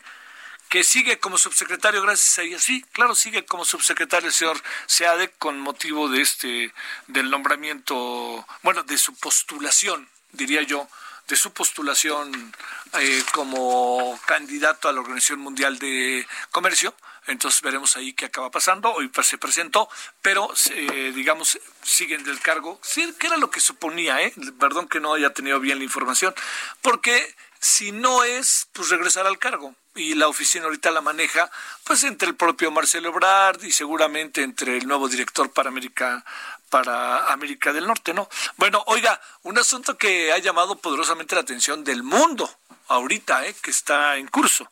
que 0.71 0.85
sigue 0.85 1.19
como 1.19 1.37
subsecretario, 1.37 2.01
gracias 2.01 2.39
a 2.39 2.43
ella. 2.43 2.57
Sí, 2.57 2.81
claro, 2.93 3.13
sigue 3.13 3.43
como 3.43 3.65
subsecretario 3.65 4.29
el 4.29 4.33
señor 4.33 4.57
Seade 4.85 5.29
con 5.31 5.59
motivo 5.59 6.07
de 6.07 6.21
este, 6.21 6.73
del 7.07 7.29
nombramiento, 7.29 8.47
bueno, 8.63 8.81
de 8.83 8.97
su 8.97 9.13
postulación, 9.15 10.07
diría 10.31 10.61
yo, 10.61 10.87
de 11.27 11.35
su 11.35 11.51
postulación 11.51 12.55
eh, 12.93 13.21
como 13.33 14.17
candidato 14.25 14.87
a 14.87 14.93
la 14.93 15.01
Organización 15.01 15.41
Mundial 15.41 15.77
de 15.77 16.25
Comercio. 16.51 16.95
Entonces 17.27 17.61
veremos 17.61 17.97
ahí 17.97 18.13
qué 18.13 18.27
acaba 18.27 18.49
pasando. 18.49 18.93
Hoy 18.93 19.11
se 19.23 19.37
presentó, 19.37 19.89
pero 20.21 20.53
eh, 20.69 21.11
digamos, 21.13 21.59
siguen 21.83 22.23
del 22.23 22.39
cargo. 22.39 22.79
Sí, 22.81 23.13
que 23.19 23.27
era 23.27 23.35
lo 23.35 23.51
que 23.51 23.59
suponía, 23.59 24.21
¿eh? 24.21 24.33
Perdón 24.57 24.87
que 24.87 25.01
no 25.01 25.15
haya 25.15 25.33
tenido 25.33 25.59
bien 25.59 25.79
la 25.79 25.83
información. 25.83 26.33
Porque 26.81 27.35
si 27.59 27.91
no 27.91 28.23
es, 28.23 28.69
pues 28.71 28.87
regresar 28.87 29.27
al 29.27 29.37
cargo 29.37 29.75
y 29.95 30.15
la 30.15 30.27
oficina 30.27 30.65
ahorita 30.65 30.91
la 30.91 31.01
maneja 31.01 31.49
pues 31.83 32.03
entre 32.03 32.27
el 32.29 32.35
propio 32.35 32.71
Marcelo 32.71 33.09
Ebrard 33.09 33.63
y 33.63 33.71
seguramente 33.71 34.41
entre 34.43 34.77
el 34.77 34.87
nuevo 34.87 35.09
director 35.09 35.51
para 35.51 35.69
América 35.69 36.23
para 36.69 37.33
América 37.33 37.73
del 37.73 37.85
Norte, 37.85 38.13
¿no? 38.13 38.29
Bueno, 38.55 38.81
oiga, 38.87 39.19
un 39.43 39.57
asunto 39.57 39.97
que 39.97 40.31
ha 40.31 40.37
llamado 40.37 40.77
poderosamente 40.77 41.35
la 41.35 41.41
atención 41.41 41.83
del 41.83 42.01
mundo 42.01 42.49
ahorita, 42.87 43.45
¿eh? 43.45 43.55
que 43.61 43.71
está 43.71 44.15
en 44.15 44.27
curso. 44.27 44.71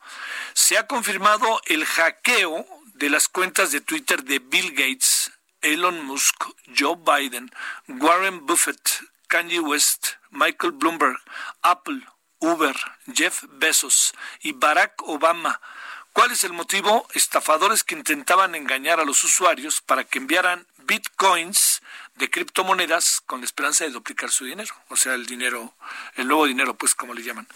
Se 0.54 0.78
ha 0.78 0.88
confirmado 0.88 1.62
el 1.66 1.86
hackeo 1.86 2.66
de 2.94 3.10
las 3.10 3.28
cuentas 3.28 3.72
de 3.72 3.82
Twitter 3.82 4.24
de 4.24 4.40
Bill 4.40 4.72
Gates, 4.72 5.32
Elon 5.62 6.06
Musk, 6.06 6.46
Joe 6.78 6.98
Biden, 6.98 7.52
Warren 7.88 8.46
Buffett, 8.46 9.02
Kanye 9.28 9.60
West, 9.60 10.14
Michael 10.32 10.72
Bloomberg, 10.74 11.20
Apple, 11.62 12.02
Uber, 12.40 12.76
Jeff 13.14 13.44
Bezos 13.50 14.14
y 14.42 14.54
Barack 14.54 15.02
Obama. 15.04 15.60
¿Cuál 16.14 16.32
es 16.32 16.44
el 16.44 16.54
motivo? 16.54 17.08
Estafadores 17.14 17.84
que 17.84 17.96
intentaban 17.96 18.56
engañar 18.56 19.00
a 19.00 19.06
los 19.06 19.24
usuarios 19.24 19.82
para 19.82 20.04
que 20.04 20.20
enviaran 20.20 20.66
bitcoins 20.78 21.82
de 22.20 22.30
criptomonedas 22.30 23.22
con 23.26 23.40
la 23.40 23.46
esperanza 23.46 23.86
de 23.86 23.92
duplicar 23.92 24.30
su 24.30 24.44
dinero, 24.44 24.76
o 24.90 24.98
sea, 24.98 25.14
el 25.14 25.26
dinero, 25.26 25.74
el 26.18 26.28
nuevo 26.28 26.46
dinero, 26.46 26.76
pues 26.76 26.94
como 26.94 27.14
le 27.14 27.24
llaman. 27.24 27.48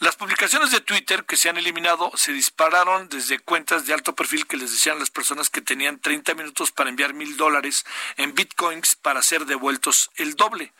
Las 0.00 0.16
publicaciones 0.16 0.72
de 0.72 0.80
Twitter 0.80 1.24
que 1.24 1.36
se 1.36 1.48
han 1.48 1.56
eliminado 1.56 2.10
se 2.16 2.32
dispararon 2.32 3.08
desde 3.08 3.38
cuentas 3.38 3.86
de 3.86 3.94
alto 3.94 4.16
perfil 4.16 4.48
que 4.48 4.56
les 4.56 4.72
decían 4.72 4.98
las 4.98 5.10
personas 5.10 5.50
que 5.50 5.60
tenían 5.60 6.00
30 6.00 6.34
minutos 6.34 6.72
para 6.72 6.90
enviar 6.90 7.14
mil 7.14 7.36
dólares 7.36 7.86
en 8.16 8.34
bitcoins 8.34 8.96
para 8.96 9.22
ser 9.22 9.46
devueltos 9.46 10.10
el 10.16 10.34
doble. 10.34 10.72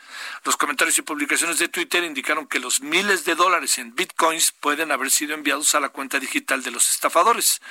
Los 0.45 0.57
comentarios 0.57 0.99
y 0.99 1.03
publicaciones 1.03 1.61
de 1.61 1.69
Twitter 1.69 2.03
indicaron 2.03 2.49
que 2.49 2.59
los 2.59 2.81
miles 2.81 3.25
de 3.25 3.37
dólares 3.37 3.79
en 3.79 3.95
bitcoins 3.95 4.51
pueden 4.51 4.91
haber 4.91 5.13
sido 5.13 5.35
enviados 5.35 5.77
a 5.77 5.81
la 5.81 5.91
cuenta 5.91 6.19
digital 6.19 6.65
de 6.65 6.73
los 6.73 6.91
estafadores. 6.91 7.63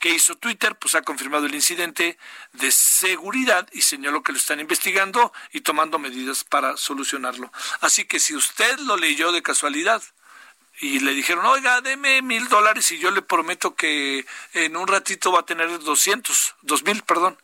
¿Qué 0.00 0.10
hizo 0.10 0.34
Twitter? 0.34 0.74
Pues 0.74 0.96
ha 0.96 1.02
confirmado 1.02 1.46
el 1.46 1.54
incidente 1.54 2.18
de 2.54 2.72
seguridad 2.72 3.68
y 3.72 3.82
señaló 3.82 4.24
que 4.24 4.32
lo 4.32 4.38
están 4.38 4.58
investigando 4.58 4.95
y 5.52 5.60
tomando 5.60 5.98
medidas 5.98 6.44
para 6.44 6.76
solucionarlo. 6.76 7.52
Así 7.80 8.04
que 8.04 8.18
si 8.18 8.34
usted 8.34 8.78
lo 8.80 8.96
leyó 8.96 9.32
de 9.32 9.42
casualidad 9.42 10.02
y 10.80 11.00
le 11.00 11.12
dijeron, 11.12 11.46
oiga, 11.46 11.80
deme 11.80 12.22
mil 12.22 12.48
dólares 12.48 12.90
y 12.92 12.98
yo 12.98 13.10
le 13.10 13.22
prometo 13.22 13.74
que 13.74 14.26
en 14.52 14.76
un 14.76 14.86
ratito 14.86 15.32
va 15.32 15.40
a 15.40 15.46
tener 15.46 15.78
doscientos, 15.80 16.54
dos 16.62 16.82
mil, 16.84 17.02
perdón, 17.02 17.38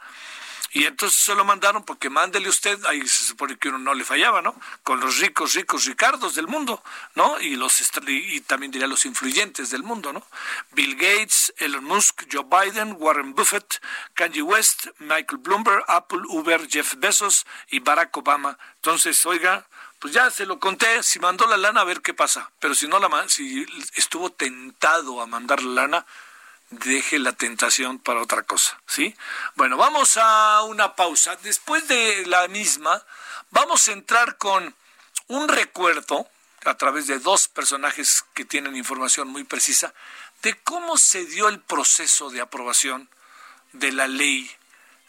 Y 0.74 0.86
entonces 0.86 1.18
se 1.18 1.34
lo 1.34 1.44
mandaron 1.44 1.84
porque 1.84 2.08
mándele 2.08 2.48
usted, 2.48 2.82
ahí 2.86 3.06
se 3.06 3.24
supone 3.24 3.58
que 3.58 3.68
uno 3.68 3.78
no 3.78 3.92
le 3.92 4.04
fallaba, 4.04 4.40
¿no? 4.40 4.58
Con 4.82 5.00
los 5.00 5.18
ricos, 5.18 5.52
ricos 5.52 5.84
Ricardos 5.84 6.34
del 6.34 6.46
mundo, 6.46 6.82
¿no? 7.14 7.38
Y 7.40 7.56
los 7.56 7.82
y 8.08 8.40
también 8.40 8.72
diría 8.72 8.86
los 8.86 9.04
influyentes 9.04 9.70
del 9.70 9.82
mundo, 9.82 10.14
¿no? 10.14 10.24
Bill 10.70 10.96
Gates, 10.96 11.52
Elon 11.58 11.84
Musk, 11.84 12.24
Joe 12.32 12.44
Biden, 12.44 12.96
Warren 12.98 13.34
Buffett, 13.34 13.82
Kanye 14.14 14.40
West, 14.40 14.86
Michael 14.98 15.38
Bloomberg, 15.42 15.84
Apple, 15.88 16.22
Uber, 16.28 16.66
Jeff 16.68 16.94
Bezos 16.96 17.44
y 17.70 17.80
Barack 17.80 18.16
Obama. 18.16 18.58
Entonces, 18.76 19.26
oiga, 19.26 19.66
pues 19.98 20.14
ya 20.14 20.30
se 20.30 20.46
lo 20.46 20.58
conté, 20.58 21.02
si 21.02 21.20
mandó 21.20 21.46
la 21.46 21.56
lana 21.58 21.82
a 21.82 21.84
ver 21.84 22.00
qué 22.00 22.14
pasa, 22.14 22.50
pero 22.58 22.74
si 22.74 22.88
no 22.88 22.98
la 22.98 23.28
si 23.28 23.66
estuvo 23.94 24.32
tentado 24.32 25.20
a 25.20 25.26
mandar 25.26 25.62
la 25.62 25.82
lana, 25.82 26.06
deje 26.72 27.18
la 27.18 27.32
tentación 27.32 27.98
para 27.98 28.22
otra 28.22 28.42
cosa, 28.42 28.80
¿sí? 28.86 29.14
Bueno, 29.54 29.76
vamos 29.76 30.16
a 30.16 30.62
una 30.62 30.96
pausa. 30.96 31.36
Después 31.42 31.86
de 31.88 32.26
la 32.26 32.48
misma, 32.48 33.02
vamos 33.50 33.88
a 33.88 33.92
entrar 33.92 34.38
con 34.38 34.74
un 35.28 35.48
recuerdo 35.48 36.28
a 36.64 36.76
través 36.76 37.06
de 37.06 37.18
dos 37.18 37.48
personajes 37.48 38.24
que 38.34 38.44
tienen 38.44 38.76
información 38.76 39.28
muy 39.28 39.44
precisa 39.44 39.92
de 40.42 40.54
cómo 40.62 40.96
se 40.96 41.24
dio 41.24 41.48
el 41.48 41.60
proceso 41.60 42.30
de 42.30 42.40
aprobación 42.40 43.08
de 43.72 43.92
la 43.92 44.06
ley 44.06 44.50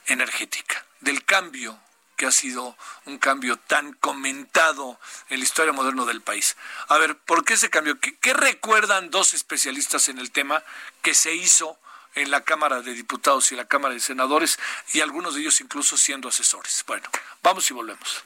energética, 0.08 0.86
del 1.00 1.24
cambio 1.26 1.80
ha 2.26 2.32
sido 2.32 2.78
un 3.06 3.18
cambio 3.18 3.58
tan 3.58 3.94
comentado 3.94 5.00
en 5.30 5.40
la 5.40 5.44
historia 5.44 5.74
moderna 5.74 6.06
del 6.06 6.22
país. 6.22 6.56
A 6.88 6.98
ver, 6.98 7.18
¿por 7.18 7.46
qué 7.46 7.54
ese 7.54 7.70
cambio? 7.70 8.00
¿Qué, 8.00 8.34
recuerdan 8.34 9.10
dos 9.10 9.34
especialistas 9.34 10.10
en 10.10 10.20
el 10.20 10.32
tema 10.32 10.64
que 11.02 11.14
se 11.14 11.34
hizo 11.34 11.78
en 12.16 12.32
la 12.32 12.42
Cámara 12.42 12.82
de 12.82 12.94
Diputados 12.94 13.52
y 13.52 13.56
la 13.56 13.66
Cámara 13.66 13.94
de 13.94 14.00
Senadores 14.00 14.60
y 14.94 15.02
algunos 15.02 15.36
de 15.36 15.42
ellos 15.42 15.62
incluso 15.62 15.98
siendo 15.98 16.30
asesores? 16.30 16.84
Bueno, 16.88 17.08
vamos 17.42 17.70
y 17.70 17.74
volvemos. 17.74 18.24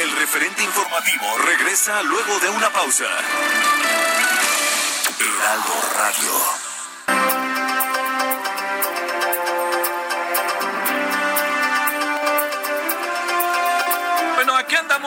El 0.00 0.10
referente 0.16 0.62
informativo 0.62 1.38
regresa 1.38 2.02
luego 2.02 2.38
de 2.40 2.48
una 2.50 2.70
pausa. 2.70 3.06
Heraldo 5.20 5.74
Radio. 5.96 7.43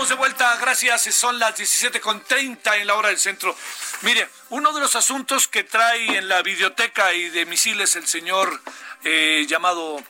De 0.09 0.15
vuelta, 0.15 0.55
gracias. 0.57 1.01
Son 1.15 1.37
las 1.37 1.57
17.30 1.59 2.79
en 2.79 2.87
la 2.87 2.95
hora 2.95 3.09
del 3.09 3.19
centro. 3.19 3.55
Mire, 4.01 4.29
uno 4.49 4.71
de 4.71 4.79
los 4.79 4.95
asuntos 4.95 5.47
que 5.47 5.63
trae 5.63 6.17
en 6.17 6.27
la 6.29 6.41
biblioteca 6.41 7.13
y 7.13 7.29
de 7.29 7.45
misiles 7.45 7.95
el 7.95 8.07
señor 8.07 8.61
eh, 9.03 9.45
llamado 9.47 10.01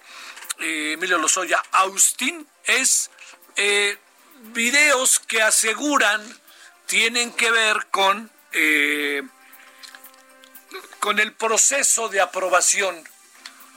eh, 0.59 0.93
Emilio 0.93 1.17
Lozoya 1.17 1.63
Austin 1.71 2.45
es 2.65 3.09
eh, 3.55 3.97
videos 4.53 5.19
que 5.19 5.41
aseguran 5.41 6.21
tienen 6.85 7.31
que 7.31 7.49
ver 7.51 7.87
con, 7.89 8.31
con 10.99 11.19
el 11.19 11.33
proceso 11.33 12.07
de 12.07 12.21
aprobación 12.21 13.03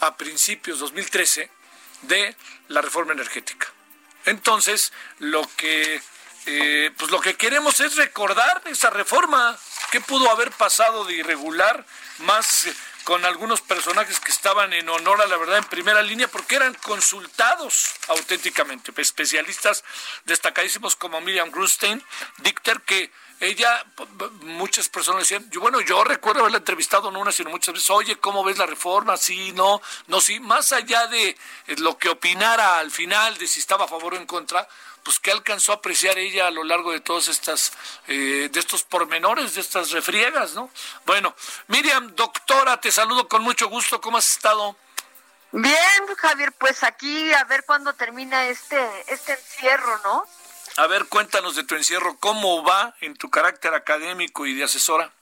a 0.01 0.17
principios 0.17 0.81
2013 0.81 1.51
de 2.03 2.37
la 2.69 2.83
reforma 2.83 3.13
energética. 3.13 3.73
Entonces, 4.27 4.93
lo 5.19 5.49
que 5.57 6.01
eh, 6.47 6.91
pues 6.97 7.11
lo 7.11 7.21
que 7.21 7.37
queremos 7.37 7.81
es 7.81 7.97
recordar 7.97 8.63
esa 8.67 8.91
reforma. 8.91 9.57
¿Qué 9.91 10.01
pudo 10.01 10.31
haber 10.31 10.51
pasado 10.53 11.05
de 11.05 11.15
irregular? 11.15 11.85
Más 12.19 12.67
eh, 12.67 12.75
con 13.05 13.25
algunos 13.25 13.61
personajes 13.61 14.21
que 14.21 14.31
estaban 14.31 14.73
en 14.73 14.89
honor 14.89 15.21
a 15.21 15.27
la 15.27 15.37
verdad 15.37 15.59
en 15.59 15.65
primera 15.65 16.03
línea 16.03 16.29
porque 16.29 16.57
eran 16.57 16.75
consultados 16.75 17.95
auténticamente. 18.09 18.93
Especialistas 18.97 19.85
destacadísimos 20.25 20.97
como 20.97 21.21
Miriam 21.21 21.51
Grunstein, 21.51 22.03
Dicter, 22.39 22.81
que 22.83 23.11
ella, 23.41 23.85
muchas 24.43 24.91
personas 24.91 25.23
decían, 25.23 25.51
yo, 25.51 25.61
bueno, 25.61 25.81
yo 25.81 26.05
recuerdo 26.05 26.41
haberla 26.41 26.59
entrevistado 26.59 27.11
no 27.11 27.21
una, 27.21 27.33
sino 27.33 27.49
muchas 27.49 27.73
veces, 27.73 27.89
oye, 27.89 28.17
¿cómo 28.17 28.45
ves 28.45 28.59
la 28.59 28.67
reforma? 28.67 29.17
Sí, 29.17 29.53
no, 29.53 29.81
no, 30.09 30.21
sí, 30.21 30.41
más 30.41 30.73
allá 30.73 31.07
de 31.07 31.37
lo 31.79 31.97
que 31.97 32.11
opinara 32.11 32.79
al 32.79 32.91
final, 32.91 33.39
de 33.39 33.47
si 33.47 33.61
estaba 33.61 33.87
a 33.87 33.89
favor 33.89 34.13
o 34.13 34.17
en 34.19 34.27
contra, 34.27 34.69
pues 35.03 35.19
qué 35.19 35.31
alcanzó 35.31 35.73
a 35.73 35.77
apreciar 35.77 36.19
ella 36.19 36.47
a 36.47 36.51
lo 36.51 36.65
largo 36.65 36.93
de 36.93 37.01
todos 37.01 37.29
estas, 37.29 37.73
eh, 38.07 38.49
de 38.53 38.61
estos 38.61 38.83
pormenores, 38.83 39.55
de 39.55 39.61
estas 39.61 39.91
refriegas, 39.91 40.55
¿no? 40.55 40.71
Bueno, 41.07 41.35
Miriam, 41.69 42.15
doctora, 42.15 42.81
te 42.81 42.91
saludo 42.91 43.29
con 43.29 43.43
mucho 43.43 43.69
gusto, 43.69 44.01
¿cómo 44.01 44.19
has 44.19 44.31
estado? 44.31 44.77
Bien, 45.53 46.07
Javier, 46.17 46.53
pues 46.53 46.85
aquí 46.85 47.33
a 47.33 47.45
ver 47.45 47.65
cuándo 47.65 47.93
termina 47.95 48.47
este, 48.47 48.79
este 49.09 49.33
encierro, 49.33 50.01
¿no? 50.05 50.25
A 50.77 50.87
ver, 50.87 51.07
cuéntanos 51.07 51.57
de 51.57 51.65
tu 51.65 51.75
encierro, 51.75 52.17
¿cómo 52.19 52.63
va 52.63 52.95
en 53.01 53.17
tu 53.17 53.31
carácter 53.31 53.75
académico 53.75 54.47
y 54.47 54.55
de 54.55 54.65
asesora? 54.65 55.13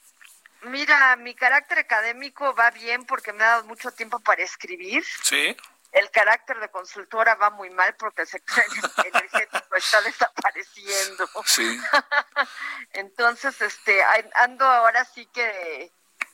Mira, 0.62 1.16
mi 1.16 1.34
carácter 1.34 1.78
académico 1.78 2.54
va 2.54 2.70
bien 2.70 3.04
porque 3.06 3.32
me 3.32 3.44
ha 3.44 3.48
dado 3.48 3.64
mucho 3.64 3.90
tiempo 3.92 4.18
para 4.20 4.42
escribir. 4.42 5.04
Sí. 5.22 5.56
El 5.98 6.10
carácter 6.10 6.60
de 6.60 6.70
consultora 6.70 7.34
va 7.34 7.50
muy 7.50 7.70
mal 7.70 7.94
porque 7.96 8.22
el 8.22 8.28
sector 8.28 8.64
energético 9.04 9.76
está 9.76 10.00
desapareciendo. 10.02 11.28
Sí. 11.44 11.80
Entonces, 12.92 13.60
este, 13.60 14.02
ando 14.34 14.64
ahora 14.64 15.04
sí 15.04 15.26
que 15.26 15.92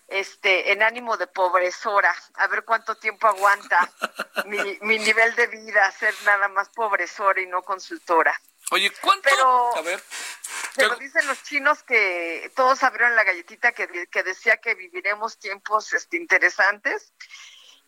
este 0.09 0.73
en 0.73 0.83
ánimo 0.83 1.17
de 1.17 1.27
pobrezora, 1.27 2.15
a 2.35 2.47
ver 2.49 2.65
cuánto 2.65 2.95
tiempo 2.97 3.27
aguanta 3.27 3.91
mi, 4.47 4.79
mi 4.83 4.99
nivel 4.99 5.35
de 5.35 5.47
vida, 5.47 5.91
ser 5.93 6.15
nada 6.25 6.49
más 6.49 6.69
pobrezora 6.69 7.41
y 7.41 7.47
no 7.47 7.63
consultora. 7.63 8.39
Oye, 8.71 8.93
¿cuánto? 9.01 9.29
Pero, 9.31 9.77
a 9.77 9.83
ver. 9.83 10.03
Pero 10.77 10.97
dicen 10.97 11.27
los 11.27 11.43
chinos 11.45 11.83
que 11.83 12.51
todos 12.57 12.83
abrieron 12.83 13.15
la 13.15 13.25
galletita 13.25 13.73
que, 13.73 14.09
que 14.09 14.23
decía 14.23 14.57
que 14.59 14.75
viviremos 14.75 15.39
tiempos 15.39 15.93
este, 15.93 16.17
interesantes. 16.17 17.13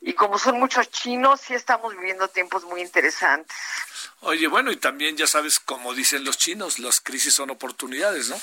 Y 0.00 0.12
como 0.14 0.38
son 0.38 0.58
muchos 0.58 0.90
chinos, 0.90 1.40
sí 1.40 1.54
estamos 1.54 1.94
viviendo 1.96 2.28
tiempos 2.28 2.64
muy 2.64 2.80
interesantes. 2.80 3.56
Oye, 4.20 4.46
bueno, 4.46 4.70
y 4.70 4.76
también 4.76 5.16
ya 5.16 5.26
sabes, 5.26 5.58
como 5.58 5.94
dicen 5.94 6.24
los 6.24 6.38
chinos, 6.38 6.78
las 6.78 7.00
crisis 7.00 7.34
son 7.34 7.50
oportunidades, 7.50 8.28
¿no? 8.28 8.36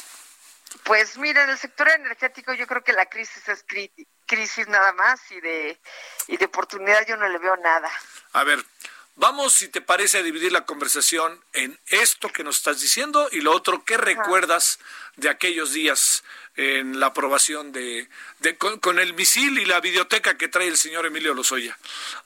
Pues 0.84 1.18
mira, 1.18 1.44
en 1.44 1.52
el 1.52 1.58
sector 1.58 1.88
energético 1.90 2.54
yo 2.54 2.68
creo 2.68 2.84
que 2.84 2.94
la 2.94 3.06
crisis 3.06 3.48
es 3.48 3.64
crisis 4.26 4.68
nada 4.68 4.92
más 4.94 5.20
y 5.32 5.40
de, 5.40 5.80
y 6.28 6.38
de 6.38 6.46
oportunidad 6.46 7.06
yo 7.08 7.16
no 7.16 7.28
le 7.30 7.38
veo 7.38 7.56
nada. 7.58 7.90
A 8.34 8.44
ver, 8.44 8.66
Vamos, 9.16 9.54
si 9.54 9.68
te 9.68 9.80
parece, 9.80 10.18
a 10.18 10.24
dividir 10.24 10.52
la 10.52 10.66
conversación 10.66 11.40
en 11.54 11.80
esto 11.88 12.30
que 12.30 12.44
nos 12.44 12.58
estás 12.58 12.82
diciendo 12.82 13.30
y 13.32 13.42
lo 13.42 13.52
otro, 13.52 13.86
¿qué 13.86 13.96
recuerdas 13.96 14.80
de 15.18 15.30
aquellos 15.30 15.72
días 15.72 16.24
en 16.56 17.00
la 17.00 17.08
aprobación 17.08 17.72
de, 17.72 18.08
con, 18.80 19.00
el 19.00 19.14
misil 19.14 19.60
y 19.60 19.66
la 19.66 19.80
videoteca 19.80 20.38
que 20.38 20.48
trae 20.48 20.68
el 20.68 20.78
señor 20.78 21.06
Emilio 21.06 21.34
Lozoya? 21.34 21.78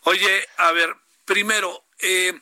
Oye, 0.03 0.47
a 0.57 0.71
ver, 0.71 0.95
primero, 1.25 1.83
eh, 1.99 2.39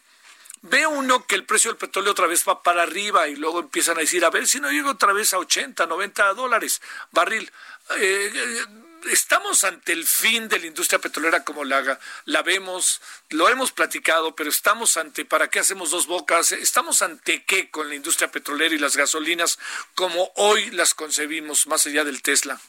ve 0.64 0.88
uno 0.88 1.26
que 1.26 1.36
el 1.36 1.46
precio 1.46 1.72
del 1.72 1.78
petróleo 1.78 2.12
otra 2.12 2.28
vez 2.28 2.44
va 2.48 2.64
para 2.64 2.84
arriba 2.84 3.28
y 3.28 3.36
luego 3.36 3.60
empiezan 3.60 3.98
a 3.98 4.02
decir, 4.02 4.26
a 4.26 4.30
ver 4.30 4.48
si 4.48 4.60
no 4.60 4.72
llega 4.72 4.92
otra 4.92 5.14
vez 5.14 5.34
a 5.34 5.38
80, 5.38 5.86
90 5.86 6.34
dólares 6.34 6.82
barril. 7.12 7.52
Eh, 7.98 8.32
eh, 8.34 8.66
estamos 9.12 9.64
ante 9.64 9.94
el 9.94 10.06
fin 10.06 10.48
de 10.48 10.60
la 10.60 10.68
industria 10.68 11.00
petrolera 11.00 11.44
como 11.44 11.64
la, 11.64 12.00
la 12.26 12.42
vemos, 12.42 13.02
lo 13.30 13.50
hemos 13.50 13.72
platicado, 13.72 14.36
pero 14.36 14.50
estamos 14.50 14.98
ante, 14.98 15.26
¿para 15.26 15.50
qué 15.50 15.60
hacemos 15.60 15.92
dos 15.92 16.08
bocas? 16.08 16.52
¿Estamos 16.52 17.02
ante 17.02 17.46
qué 17.46 17.70
con 17.70 17.90
la 17.90 17.96
industria 17.96 18.32
petrolera 18.32 18.74
y 18.74 18.80
las 18.80 18.98
gasolinas 18.98 19.60
como 19.94 20.32
hoy 20.36 20.72
las 20.72 20.94
concebimos, 20.94 21.68
más 21.68 21.86
allá 21.86 22.04
del 22.04 22.22
Tesla? 22.22 22.60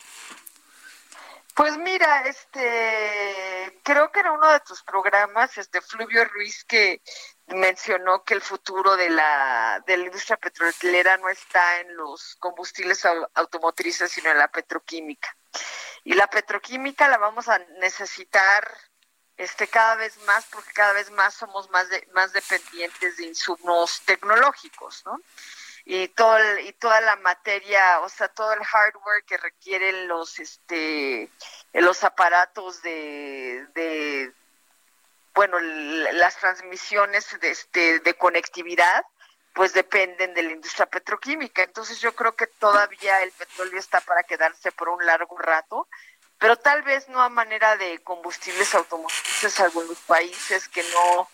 Pues 1.55 1.79
mira, 1.79 2.27
este, 2.27 3.81
creo 3.83 4.13
que 4.13 4.21
era 4.21 4.33
uno 4.33 4.51
de 4.53 4.61
tus 4.61 4.83
programas, 4.83 5.57
este 5.57 5.81
Fluvio 5.81 6.23
Ruiz, 6.27 6.65
que 6.65 7.01
mencionó 7.47 8.25
que 8.25 8.35
el 8.35 8.43
futuro 8.43 8.95
de 8.95 9.09
la, 9.09 9.83
de 9.87 9.97
la 9.97 10.05
industria 10.05 10.37
petrolera 10.37 11.17
no 11.17 11.31
está 11.31 11.81
en 11.81 11.97
los 11.97 12.37
combustibles 12.41 13.07
automotrices, 13.33 14.13
sino 14.13 14.31
en 14.31 14.39
la 14.39 14.49
petroquímica 14.49 15.35
y 16.07 16.15
la 16.15 16.29
petroquímica 16.29 17.09
la 17.09 17.19
vamos 17.19 17.49
a 17.49 17.59
necesitar 17.81 18.65
este 19.37 19.67
cada 19.67 19.97
vez 19.97 20.17
más 20.25 20.47
porque 20.53 20.73
cada 20.73 20.93
vez 20.93 21.11
más 21.11 21.35
somos 21.35 21.69
más 21.71 21.89
de, 21.89 22.09
más 22.15 22.33
dependientes 22.33 23.17
de 23.17 23.25
insumos 23.25 24.03
tecnológicos, 24.05 25.05
¿no? 25.05 25.21
Y 25.85 26.07
todo 26.09 26.39
y 26.61 26.73
toda 26.75 27.01
la 27.01 27.17
materia, 27.17 27.99
o 28.03 28.09
sea, 28.09 28.29
todo 28.29 28.53
el 28.53 28.63
hardware 28.63 29.25
que 29.25 29.37
requieren 29.37 30.07
los 30.07 30.39
este 30.39 31.29
los 31.73 32.05
aparatos 32.05 32.83
de, 32.83 33.67
de 33.75 34.33
bueno, 35.35 35.59
las 35.59 36.37
transmisiones 36.37 37.37
de 37.41 37.51
este 37.51 37.99
de 37.99 38.15
conectividad 38.15 39.05
pues 39.57 39.73
dependen 39.73 40.35
de 40.35 40.43
la 40.43 40.53
industria 40.53 40.85
petroquímica. 40.85 41.63
Entonces 41.63 41.99
yo 41.99 42.15
creo 42.15 42.37
que 42.37 42.47
todavía 42.47 43.23
el 43.23 43.33
petróleo 43.33 43.81
está 43.81 44.03
para 44.03 44.23
quedarse 44.23 44.71
por 44.71 44.91
un 44.91 45.05
largo 45.05 45.37
rato, 45.39 45.89
pero 46.39 46.57
tal 46.57 46.83
vez 46.83 47.09
no 47.09 47.23
a 47.23 47.31
manera 47.31 47.75
de 47.79 47.99
combustibles 48.01 48.75
automotrices 48.75 49.59
algunos 49.59 49.97
países 50.01 50.69
que 50.69 50.83
no 50.93 51.29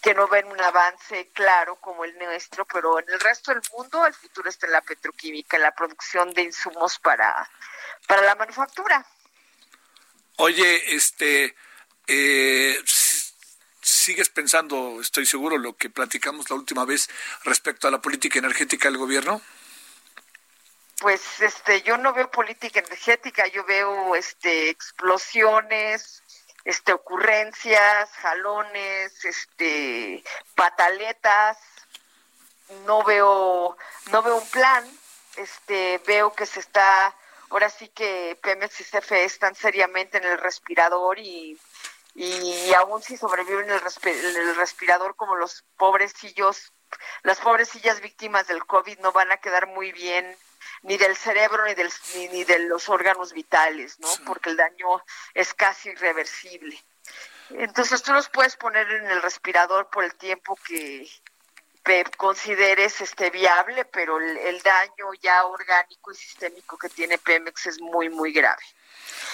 que 0.00 0.14
no 0.14 0.26
ven 0.28 0.46
un 0.46 0.60
avance 0.60 1.30
claro 1.32 1.76
como 1.76 2.04
el 2.04 2.18
nuestro, 2.18 2.66
pero 2.66 2.98
en 2.98 3.06
el 3.08 3.20
resto 3.20 3.52
del 3.52 3.62
mundo 3.72 4.06
el 4.06 4.12
futuro 4.12 4.48
está 4.50 4.66
en 4.66 4.72
la 4.72 4.82
petroquímica, 4.82 5.56
en 5.56 5.62
la 5.62 5.74
producción 5.74 6.32
de 6.34 6.42
insumos 6.42 6.98
para, 6.98 7.50
para 8.06 8.20
la 8.22 8.34
manufactura. 8.34 9.06
Oye, 10.36 10.94
este, 10.94 11.54
eh, 12.06 12.78
sigues 13.84 14.28
pensando, 14.30 15.00
estoy 15.00 15.26
seguro, 15.26 15.58
lo 15.58 15.76
que 15.76 15.90
platicamos 15.90 16.48
la 16.50 16.56
última 16.56 16.84
vez 16.84 17.08
respecto 17.44 17.86
a 17.86 17.90
la 17.90 18.00
política 18.00 18.38
energética 18.38 18.88
del 18.88 18.98
gobierno? 18.98 19.40
Pues 21.00 21.40
este, 21.40 21.82
yo 21.82 21.98
no 21.98 22.14
veo 22.14 22.30
política 22.30 22.80
energética, 22.80 23.46
yo 23.48 23.64
veo 23.64 24.16
este 24.16 24.70
explosiones, 24.70 26.22
este 26.64 26.92
ocurrencias, 26.92 28.10
jalones, 28.10 29.24
este 29.24 30.24
pataletas. 30.54 31.58
No 32.86 33.04
veo 33.04 33.76
no 34.10 34.22
veo 34.22 34.36
un 34.36 34.48
plan, 34.48 34.84
este 35.36 36.00
veo 36.06 36.32
que 36.34 36.46
se 36.46 36.60
está 36.60 37.14
ahora 37.50 37.68
sí 37.68 37.88
que 37.88 38.38
Pemex 38.42 38.80
y 38.80 38.84
CFE 38.84 39.24
están 39.24 39.54
seriamente 39.54 40.18
en 40.18 40.24
el 40.24 40.38
respirador 40.38 41.18
y 41.18 41.58
y 42.14 42.72
aún 42.74 43.02
si 43.02 43.16
sobreviven 43.16 43.64
en 43.64 43.72
el, 43.72 44.56
respirador 44.56 45.16
como 45.16 45.34
los 45.34 45.64
pobrecillos, 45.76 46.72
las 47.22 47.40
pobrecillas 47.40 48.00
víctimas 48.00 48.46
del 48.46 48.64
COVID 48.64 48.98
no 49.00 49.10
van 49.12 49.32
a 49.32 49.38
quedar 49.38 49.66
muy 49.66 49.90
bien 49.90 50.36
ni 50.82 50.96
del 50.96 51.16
cerebro 51.16 51.64
ni, 51.64 51.74
del, 51.74 51.90
ni, 52.30 52.44
de 52.44 52.60
los 52.60 52.88
órganos 52.88 53.32
vitales, 53.32 53.98
¿no? 53.98 54.08
Porque 54.26 54.50
el 54.50 54.56
daño 54.56 55.02
es 55.32 55.54
casi 55.54 55.90
irreversible. 55.90 56.78
Entonces 57.50 58.02
tú 58.02 58.12
los 58.12 58.28
puedes 58.28 58.56
poner 58.56 58.90
en 58.90 59.06
el 59.06 59.22
respirador 59.22 59.88
por 59.90 60.04
el 60.04 60.14
tiempo 60.14 60.56
que, 60.66 61.08
consideres 62.16 63.00
este 63.02 63.28
viable, 63.28 63.84
pero 63.84 64.18
el, 64.18 64.62
daño 64.62 65.12
ya 65.20 65.44
orgánico 65.44 66.12
y 66.12 66.14
sistémico 66.14 66.78
que 66.78 66.88
tiene 66.88 67.18
Pemex 67.18 67.66
es 67.66 67.80
muy, 67.80 68.08
muy 68.08 68.32
grave. 68.32 68.62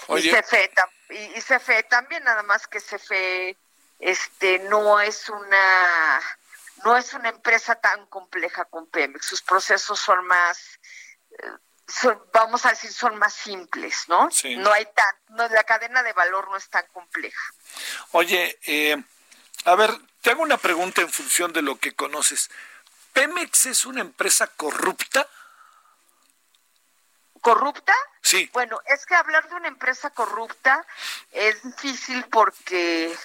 Y 0.09 0.31
CFE, 0.31 0.71
y, 1.11 1.41
CFE 1.41 1.83
también, 1.85 2.25
nada 2.25 2.43
más 2.43 2.67
que 2.67 2.81
CFE 2.81 3.57
este, 3.99 4.59
no 4.61 5.01
es 5.01 5.29
una 5.29 6.21
no 6.85 6.97
es 6.97 7.13
una 7.13 7.29
empresa 7.29 7.75
tan 7.75 8.07
compleja 8.07 8.65
con 8.65 8.87
Pemex, 8.87 9.27
sus 9.27 9.43
procesos 9.43 10.01
son 10.01 10.27
más 10.27 10.79
vamos 12.33 12.65
a 12.67 12.71
decir, 12.71 12.93
son 12.93 13.17
más 13.17 13.35
simples, 13.35 14.05
¿no? 14.09 14.29
No 14.59 14.73
hay 14.73 14.87
tan, 14.87 15.37
no, 15.37 15.49
la 15.49 15.65
cadena 15.65 16.03
de 16.03 16.13
valor 16.13 16.49
no 16.49 16.57
es 16.57 16.69
tan 16.69 16.87
compleja. 16.93 17.43
Oye, 18.13 18.59
eh, 18.67 18.97
a 19.65 19.75
ver, 19.75 19.91
te 20.23 20.31
hago 20.31 20.43
una 20.43 20.57
pregunta 20.57 21.01
en 21.01 21.11
función 21.11 21.53
de 21.53 21.63
lo 21.63 21.79
que 21.79 21.95
conoces. 21.95 22.51
¿Pemex 23.13 23.67
es 23.67 23.85
una 23.85 24.01
empresa 24.01 24.47
corrupta? 24.47 25.27
¿Corrupta? 27.41 27.95
Sí. 28.23 28.51
Bueno, 28.53 28.81
es 28.87 29.07
que 29.07 29.15
hablar 29.15 29.49
de 29.49 29.55
una 29.55 29.69
empresa 29.69 30.11
corrupta 30.11 30.87
es 31.33 31.63
difícil 31.63 32.25
porque, 32.31 33.17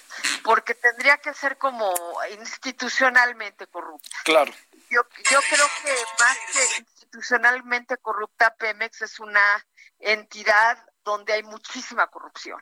porque 0.43 0.73
tendría 0.73 1.17
que 1.17 1.33
ser 1.33 1.57
como 1.57 1.93
institucionalmente 2.39 3.67
corrupta. 3.67 4.17
Claro. 4.23 4.53
Yo, 4.89 5.01
yo 5.29 5.39
creo 5.49 5.67
que 5.83 5.95
más 6.19 6.37
que 6.53 6.77
institucionalmente 6.77 7.97
corrupta, 7.97 8.55
Pemex 8.55 9.01
es 9.01 9.19
una 9.19 9.65
entidad 9.99 10.77
donde 11.03 11.33
hay 11.33 11.43
muchísima 11.43 12.07
corrupción 12.07 12.61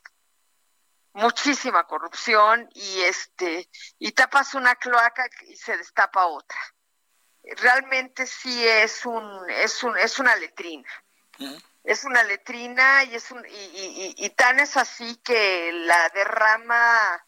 muchísima 1.13 1.85
corrupción 1.85 2.67
y 2.73 3.01
este 3.01 3.69
y 3.99 4.11
tapas 4.11 4.55
una 4.55 4.75
cloaca 4.75 5.29
y 5.47 5.55
se 5.55 5.77
destapa 5.77 6.25
otra 6.25 6.59
realmente 7.57 8.25
sí 8.25 8.67
es 8.67 9.05
un 9.05 9.49
es 9.49 9.83
un 9.83 9.97
es 9.97 10.17
una 10.17 10.35
letrina 10.35 10.89
es 11.83 12.03
una 12.03 12.23
letrina 12.23 13.03
y 13.03 13.15
es 13.15 13.31
un 13.31 13.45
y, 13.45 14.15
y, 14.17 14.29
tan 14.31 14.59
es 14.59 14.77
así 14.77 15.17
que 15.17 15.71
la 15.73 16.09
derrama 16.09 17.25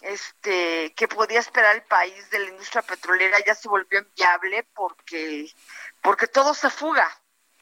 este 0.00 0.94
que 0.94 1.08
podía 1.08 1.40
esperar 1.40 1.76
el 1.76 1.82
país 1.82 2.30
de 2.30 2.40
la 2.40 2.48
industria 2.50 2.82
petrolera 2.82 3.38
ya 3.44 3.54
se 3.54 3.68
volvió 3.68 4.00
inviable 4.00 4.64
porque 4.74 5.50
porque 6.02 6.26
todo 6.26 6.54
se 6.54 6.70
fuga, 6.70 7.08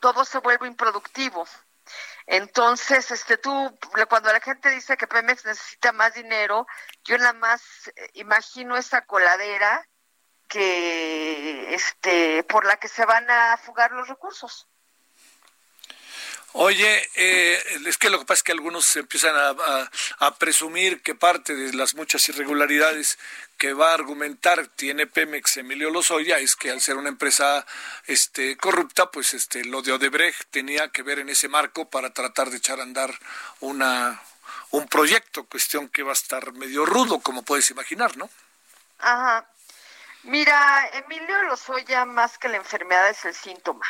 todo 0.01 0.25
se 0.25 0.39
vuelve 0.39 0.67
improductivo. 0.67 1.47
Entonces, 2.27 3.11
este, 3.11 3.39
tú, 3.39 3.77
cuando 4.09 4.33
la 4.33 4.41
gente 4.41 4.71
dice 4.71 4.97
que 4.97 5.09
Pemex 5.09 5.45
necesita 5.45 5.93
más 5.93 6.15
dinero, 6.15 6.67
yo 7.05 7.19
nada 7.19 7.33
más 7.33 7.61
eh, 7.97 8.11
imagino 8.15 8.77
esa 8.77 9.05
coladera 9.05 9.89
que, 10.49 11.75
este, 11.75 12.45
por 12.45 12.65
la 12.67 12.77
que 12.77 12.89
se 12.89 13.05
van 13.05 13.29
a 13.31 13.57
fugar 13.57 13.93
los 13.93 14.09
recursos. 14.09 14.70
Oye, 16.53 17.09
eh, 17.15 17.63
es 17.87 17.97
que 17.97 18.11
lo 18.11 18.19
que 18.19 18.25
pasa 18.25 18.39
es 18.39 18.43
que 18.43 18.53
algunos 18.53 18.97
empiezan 18.97 19.35
a, 19.37 20.33
presumir 20.39 21.01
que 21.01 21.15
parte 21.15 21.55
de 21.55 21.73
las 21.75 21.95
muchas 21.95 22.29
irregularidades 22.29 23.19
que 23.57 23.73
va 23.73 23.91
a 23.91 23.95
argumentar 23.95 24.67
tiene 24.67 25.07
Pemex 25.07 25.59
Emilio 25.59 25.91
Lozoya 25.91 26.39
es 26.39 26.57
que 26.57 26.71
al 26.71 26.81
ser 26.81 26.97
una 26.97 27.09
empresa 27.09 27.65
este, 28.07 28.57
corrupta, 28.57 29.11
pues 29.11 29.35
este, 29.35 29.65
lo 29.65 29.83
de 29.83 29.93
Odebrecht 29.93 30.51
tenía 30.51 30.89
que 30.89 31.03
ver 31.03 31.21
en 31.21 31.29
ese 31.29 31.49
marco 31.49 31.89
para 31.89 32.11
tratar 32.11 32.51
de 32.51 32.57
echar 32.57 32.81
a 32.81 32.85
andar 32.85 33.17
una, 33.61 34.21
un 34.71 34.89
proyecto, 34.89 35.45
cuestión 35.45 35.89
que 35.89 36.03
va 36.03 36.11
a 36.11 36.15
estar 36.15 36.53
medio 36.53 36.85
rudo, 36.85 37.21
como 37.21 37.43
puedes 37.43 37.71
imaginar, 37.71 38.17
¿no? 38.17 38.29
Ajá. 38.99 39.47
Mira, 40.25 40.89
Emilio 40.95 41.43
Lozoya, 41.45 42.05
más 42.05 42.39
que 42.39 42.49
la 42.49 42.57
enfermedad, 42.57 43.11
es 43.11 43.25
el 43.25 43.35
síntoma. 43.35 43.87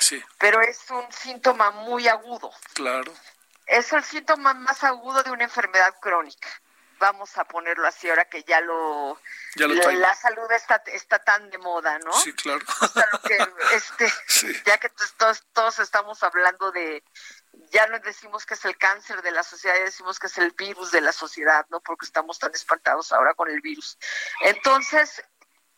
Sí. 0.00 0.22
Pero 0.38 0.60
es 0.60 0.90
un 0.90 1.10
síntoma 1.12 1.70
muy 1.70 2.08
agudo. 2.08 2.50
Claro. 2.74 3.12
Es 3.66 3.92
el 3.92 4.02
síntoma 4.02 4.54
más 4.54 4.82
agudo 4.84 5.22
de 5.22 5.30
una 5.30 5.44
enfermedad 5.44 5.94
crónica. 6.00 6.48
Vamos 6.98 7.38
a 7.38 7.44
ponerlo 7.44 7.86
así 7.86 8.10
ahora 8.10 8.24
que 8.24 8.42
ya 8.42 8.60
lo, 8.60 9.20
la, 9.54 10.14
salud 10.16 10.50
está, 10.50 10.82
está 10.86 11.20
tan 11.20 11.48
de 11.48 11.58
moda, 11.58 11.96
¿no? 12.00 12.12
Sí, 12.12 12.32
claro. 12.32 12.64
este, 13.72 14.12
Ya 14.66 14.78
que 14.78 14.88
todos, 15.16 15.46
todos 15.52 15.78
estamos 15.78 16.20
hablando 16.24 16.72
de, 16.72 17.04
ya 17.70 17.86
no 17.86 17.98
decimos 18.00 18.46
que 18.46 18.54
es 18.54 18.64
el 18.64 18.76
cáncer 18.76 19.22
de 19.22 19.30
la 19.30 19.42
sociedad, 19.42 19.76
ya 19.76 19.84
decimos 19.84 20.18
que 20.18 20.26
es 20.26 20.38
el 20.38 20.50
virus 20.52 20.90
de 20.90 21.00
la 21.00 21.12
sociedad, 21.12 21.66
¿no? 21.70 21.80
Porque 21.80 22.06
estamos 22.06 22.38
tan 22.38 22.52
espantados 22.52 23.12
ahora 23.12 23.34
con 23.34 23.48
el 23.48 23.60
virus. 23.60 23.96
Entonces, 24.40 25.22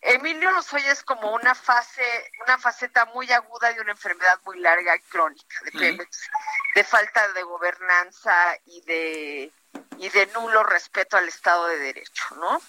Emilio 0.02 0.50
Lozoya 0.52 0.92
es 0.92 1.02
como 1.02 1.32
una 1.34 1.54
fase, 1.54 2.02
una 2.46 2.58
faceta 2.58 3.04
muy 3.06 3.30
aguda 3.30 3.72
de 3.72 3.80
una 3.80 3.92
enfermedad 3.92 4.40
muy 4.46 4.58
larga 4.58 4.96
y 4.96 5.00
crónica 5.00 5.56
de 5.64 5.72
Pemex, 5.72 6.30
de 6.74 6.84
falta 6.84 7.28
de 7.32 7.42
gobernanza 7.42 8.34
y 8.64 8.80
de 8.82 9.52
y 9.98 10.08
de 10.08 10.26
nulo 10.28 10.62
respeto 10.62 11.18
al 11.18 11.28
Estado 11.28 11.66
de 11.66 11.78
Derecho, 11.78 12.24
¿no? 12.36 12.60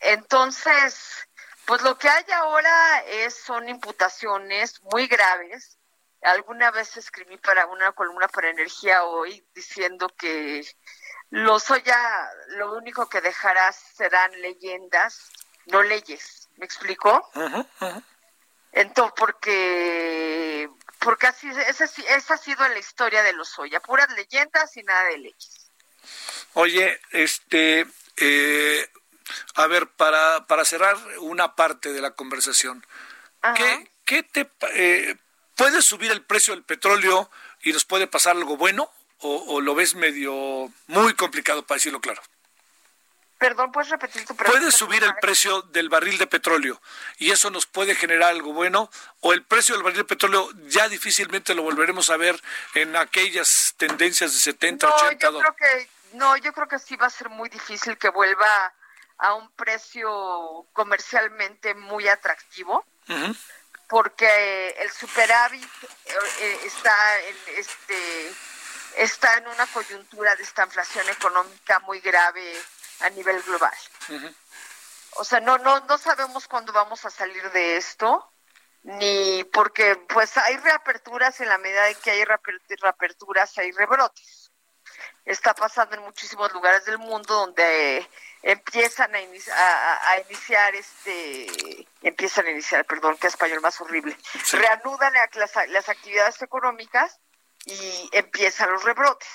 Entonces, 0.00 1.28
pues 1.64 1.82
lo 1.82 1.96
que 1.96 2.08
hay 2.08 2.24
ahora 2.34 3.04
es 3.06 3.34
son 3.34 3.68
imputaciones 3.68 4.82
muy 4.82 5.06
graves. 5.06 5.78
Alguna 6.22 6.72
vez 6.72 6.96
escribí 6.96 7.36
para 7.38 7.66
una 7.66 7.92
columna 7.92 8.26
para 8.26 8.50
Energía 8.50 9.04
hoy 9.04 9.46
diciendo 9.54 10.08
que 10.18 10.66
Lozoya 11.30 12.28
lo 12.48 12.74
único 12.74 13.08
que 13.08 13.20
dejará 13.20 13.72
serán 13.72 14.32
leyendas, 14.42 15.30
no 15.66 15.82
leyes 15.82 16.39
¿Me 16.60 16.66
explicó? 16.66 17.26
Entonces, 18.72 19.14
porque, 19.16 20.68
porque 20.98 21.26
así, 21.26 21.48
esa, 21.48 21.84
esa 21.84 22.34
ha 22.34 22.36
sido 22.36 22.68
la 22.68 22.78
historia 22.78 23.22
de 23.22 23.32
los 23.32 23.48
Soya, 23.48 23.80
puras 23.80 24.10
leyendas 24.14 24.76
y 24.76 24.82
nada 24.82 25.04
de 25.04 25.18
leyes. 25.18 25.70
Oye, 26.52 27.00
este, 27.12 27.86
eh, 28.18 28.90
a 29.54 29.66
ver, 29.68 29.88
para, 29.88 30.46
para 30.46 30.66
cerrar 30.66 30.98
una 31.20 31.56
parte 31.56 31.94
de 31.94 32.02
la 32.02 32.10
conversación, 32.10 32.86
¿qué, 33.56 33.90
qué 34.04 34.22
te 34.22 34.50
eh, 34.74 35.16
puede 35.56 35.80
subir 35.80 36.12
el 36.12 36.22
precio 36.26 36.52
del 36.52 36.62
petróleo 36.62 37.30
y 37.62 37.72
nos 37.72 37.86
puede 37.86 38.06
pasar 38.06 38.36
algo 38.36 38.58
bueno? 38.58 38.92
o 39.22 39.60
lo 39.60 39.74
ves 39.74 39.94
medio 39.96 40.72
muy 40.86 41.12
complicado 41.12 41.66
para 41.66 41.76
decirlo 41.76 42.00
claro? 42.00 42.22
Perdón, 43.40 43.72
¿puedes 43.72 43.88
repetir 43.88 44.26
tu 44.26 44.36
pregunta? 44.36 44.60
¿Puede 44.60 44.70
subir 44.70 45.02
el 45.02 45.14
precio 45.16 45.62
del 45.62 45.88
barril 45.88 46.18
de 46.18 46.26
petróleo 46.26 46.78
y 47.16 47.30
eso 47.30 47.48
nos 47.48 47.64
puede 47.64 47.94
generar 47.94 48.28
algo 48.28 48.52
bueno? 48.52 48.90
¿O 49.20 49.32
el 49.32 49.42
precio 49.42 49.74
del 49.74 49.82
barril 49.82 50.00
de 50.00 50.04
petróleo 50.04 50.50
ya 50.66 50.90
difícilmente 50.90 51.54
lo 51.54 51.62
volveremos 51.62 52.10
a 52.10 52.18
ver 52.18 52.38
en 52.74 52.94
aquellas 52.96 53.74
tendencias 53.78 54.34
de 54.34 54.38
70, 54.40 54.86
no, 54.86 54.94
80 54.94 55.30
yo 55.30 55.38
creo 55.38 55.56
que 55.56 55.88
No, 56.12 56.36
yo 56.36 56.52
creo 56.52 56.68
que 56.68 56.78
sí 56.78 56.96
va 56.96 57.06
a 57.06 57.10
ser 57.10 57.30
muy 57.30 57.48
difícil 57.48 57.96
que 57.96 58.10
vuelva 58.10 58.74
a 59.16 59.32
un 59.32 59.50
precio 59.52 60.66
comercialmente 60.74 61.74
muy 61.74 62.08
atractivo. 62.08 62.84
porque 63.88 64.68
el 64.80 64.90
superávit 64.92 65.66
eh, 66.04 66.60
está 66.64 67.20
en 67.20 67.36
este 67.56 68.32
está 68.96 69.38
en 69.38 69.48
una 69.48 69.66
coyuntura 69.68 70.36
de 70.36 70.42
esta 70.42 70.64
inflación 70.64 71.08
económica 71.08 71.78
muy 71.80 72.00
grave 72.00 72.60
a 73.00 73.10
nivel 73.10 73.42
global. 73.42 73.74
O 75.16 75.24
sea, 75.24 75.40
no, 75.40 75.58
no, 75.58 75.80
no 75.80 75.98
sabemos 75.98 76.46
cuándo 76.46 76.72
vamos 76.72 77.04
a 77.04 77.10
salir 77.10 77.50
de 77.50 77.76
esto, 77.76 78.32
ni 78.82 79.44
porque 79.44 79.96
pues 79.96 80.36
hay 80.36 80.56
reaperturas 80.58 81.40
en 81.40 81.48
la 81.48 81.58
medida 81.58 81.88
en 81.88 81.96
que 81.96 82.10
hay 82.10 82.24
reaperturas, 82.24 83.56
hay 83.58 83.72
rebrotes. 83.72 84.50
Está 85.24 85.54
pasando 85.54 85.96
en 85.96 86.02
muchísimos 86.02 86.52
lugares 86.52 86.84
del 86.84 86.98
mundo 86.98 87.34
donde 87.34 88.08
empiezan 88.42 89.14
a, 89.14 89.20
iniciar 89.20 90.74
este 90.74 91.86
empiezan 92.02 92.46
a 92.46 92.50
iniciar 92.50 92.84
perdón 92.86 93.16
qué 93.20 93.26
español 93.26 93.60
más 93.60 93.80
horrible. 93.80 94.16
Reanudan 94.52 95.12
las, 95.34 95.68
las, 95.68 95.88
actividades 95.88 96.40
económicas 96.42 97.20
y 97.66 98.08
empiezan 98.12 98.72
los 98.72 98.82
rebrotes 98.82 99.28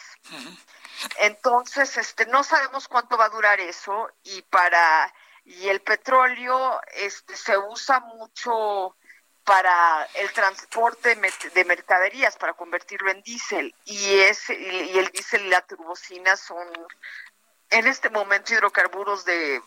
entonces 1.19 1.97
este 1.97 2.25
no 2.27 2.43
sabemos 2.43 2.87
cuánto 2.87 3.17
va 3.17 3.25
a 3.25 3.29
durar 3.29 3.59
eso 3.59 4.09
y 4.23 4.41
para 4.43 5.13
y 5.43 5.67
el 5.67 5.81
petróleo 5.81 6.81
este 6.95 7.35
se 7.35 7.57
usa 7.57 7.99
mucho 7.99 8.95
para 9.43 10.07
el 10.15 10.31
transporte 10.33 11.15
de 11.53 11.65
mercaderías 11.65 12.35
para 12.37 12.53
convertirlo 12.53 13.11
en 13.11 13.21
diésel 13.21 13.75
y 13.85 14.19
es 14.19 14.49
y 14.49 14.97
el 14.97 15.09
diésel 15.09 15.45
y 15.45 15.49
la 15.49 15.61
turbocina 15.61 16.35
son 16.35 16.67
en 17.69 17.87
este 17.87 18.09
momento 18.09 18.53
hidrocarburos 18.53 19.25
de, 19.25 19.61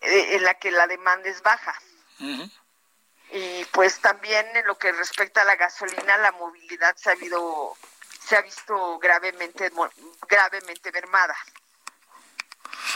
en 0.00 0.42
la 0.42 0.54
que 0.54 0.70
la 0.70 0.86
demanda 0.86 1.28
es 1.28 1.42
baja. 1.42 1.74
Y 3.32 3.64
pues 3.66 4.00
también 4.00 4.46
en 4.56 4.66
lo 4.66 4.76
que 4.76 4.92
respecta 4.92 5.42
a 5.42 5.44
la 5.44 5.56
gasolina, 5.56 6.16
la 6.18 6.32
movilidad 6.32 6.96
se 6.96 7.10
ha 7.10 7.12
habido 7.12 7.76
se 8.30 8.36
ha 8.36 8.42
visto 8.42 8.98
gravemente 9.00 9.72
gravemente 10.28 10.92
mermada. 10.92 11.36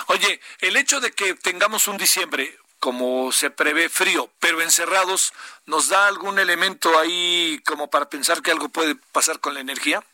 Oye, 0.06 0.40
el 0.60 0.76
hecho 0.76 1.00
de 1.00 1.10
que 1.10 1.34
tengamos 1.34 1.88
un 1.88 1.96
diciembre 1.96 2.56
como 2.78 3.32
se 3.32 3.50
prevé 3.50 3.88
frío, 3.88 4.30
pero 4.38 4.62
encerrados, 4.62 5.32
¿nos 5.66 5.88
da 5.88 6.06
algún 6.06 6.38
elemento 6.38 6.96
ahí 7.00 7.60
como 7.66 7.90
para 7.90 8.08
pensar 8.08 8.42
que 8.42 8.52
algo 8.52 8.68
puede 8.68 8.94
pasar 8.94 9.40
con 9.40 9.54
la 9.54 9.60
energía? 9.60 10.04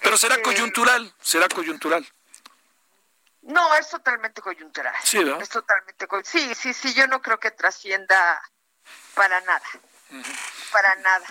Pero 0.00 0.16
será 0.16 0.36
este, 0.36 0.44
coyuntural, 0.44 1.12
será 1.20 1.48
coyuntural. 1.48 2.06
No, 3.42 3.74
es 3.74 3.88
totalmente 3.90 4.40
coyuntural. 4.42 4.94
Sí, 5.02 5.18
Es 5.40 5.48
totalmente 5.48 6.06
Sí, 6.22 6.54
sí, 6.54 6.72
sí, 6.72 6.94
yo 6.94 7.08
no 7.08 7.20
creo 7.20 7.40
que 7.40 7.50
trascienda 7.50 8.40
para 9.14 9.40
nada. 9.40 9.66
Para 10.70 10.94
nada. 10.96 11.26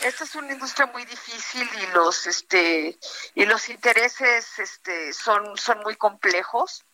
Esta 0.00 0.24
es 0.24 0.34
una 0.34 0.52
industria 0.52 0.86
muy 0.86 1.04
difícil 1.04 1.68
y 1.80 1.86
los 1.94 2.26
este 2.26 2.98
y 3.34 3.44
los 3.44 3.68
intereses 3.68 4.58
este 4.58 5.12
son 5.12 5.56
son 5.56 5.80
muy 5.80 5.96
complejos. 5.96 6.84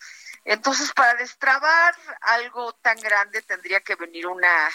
Entonces, 0.45 0.93
para 0.93 1.15
destrabar 1.15 1.95
algo 2.23 2.73
tan 2.75 2.99
grande 3.01 3.43
tendría 3.43 3.81
que 3.81 3.95
venir 3.95 4.27
una 4.27 4.71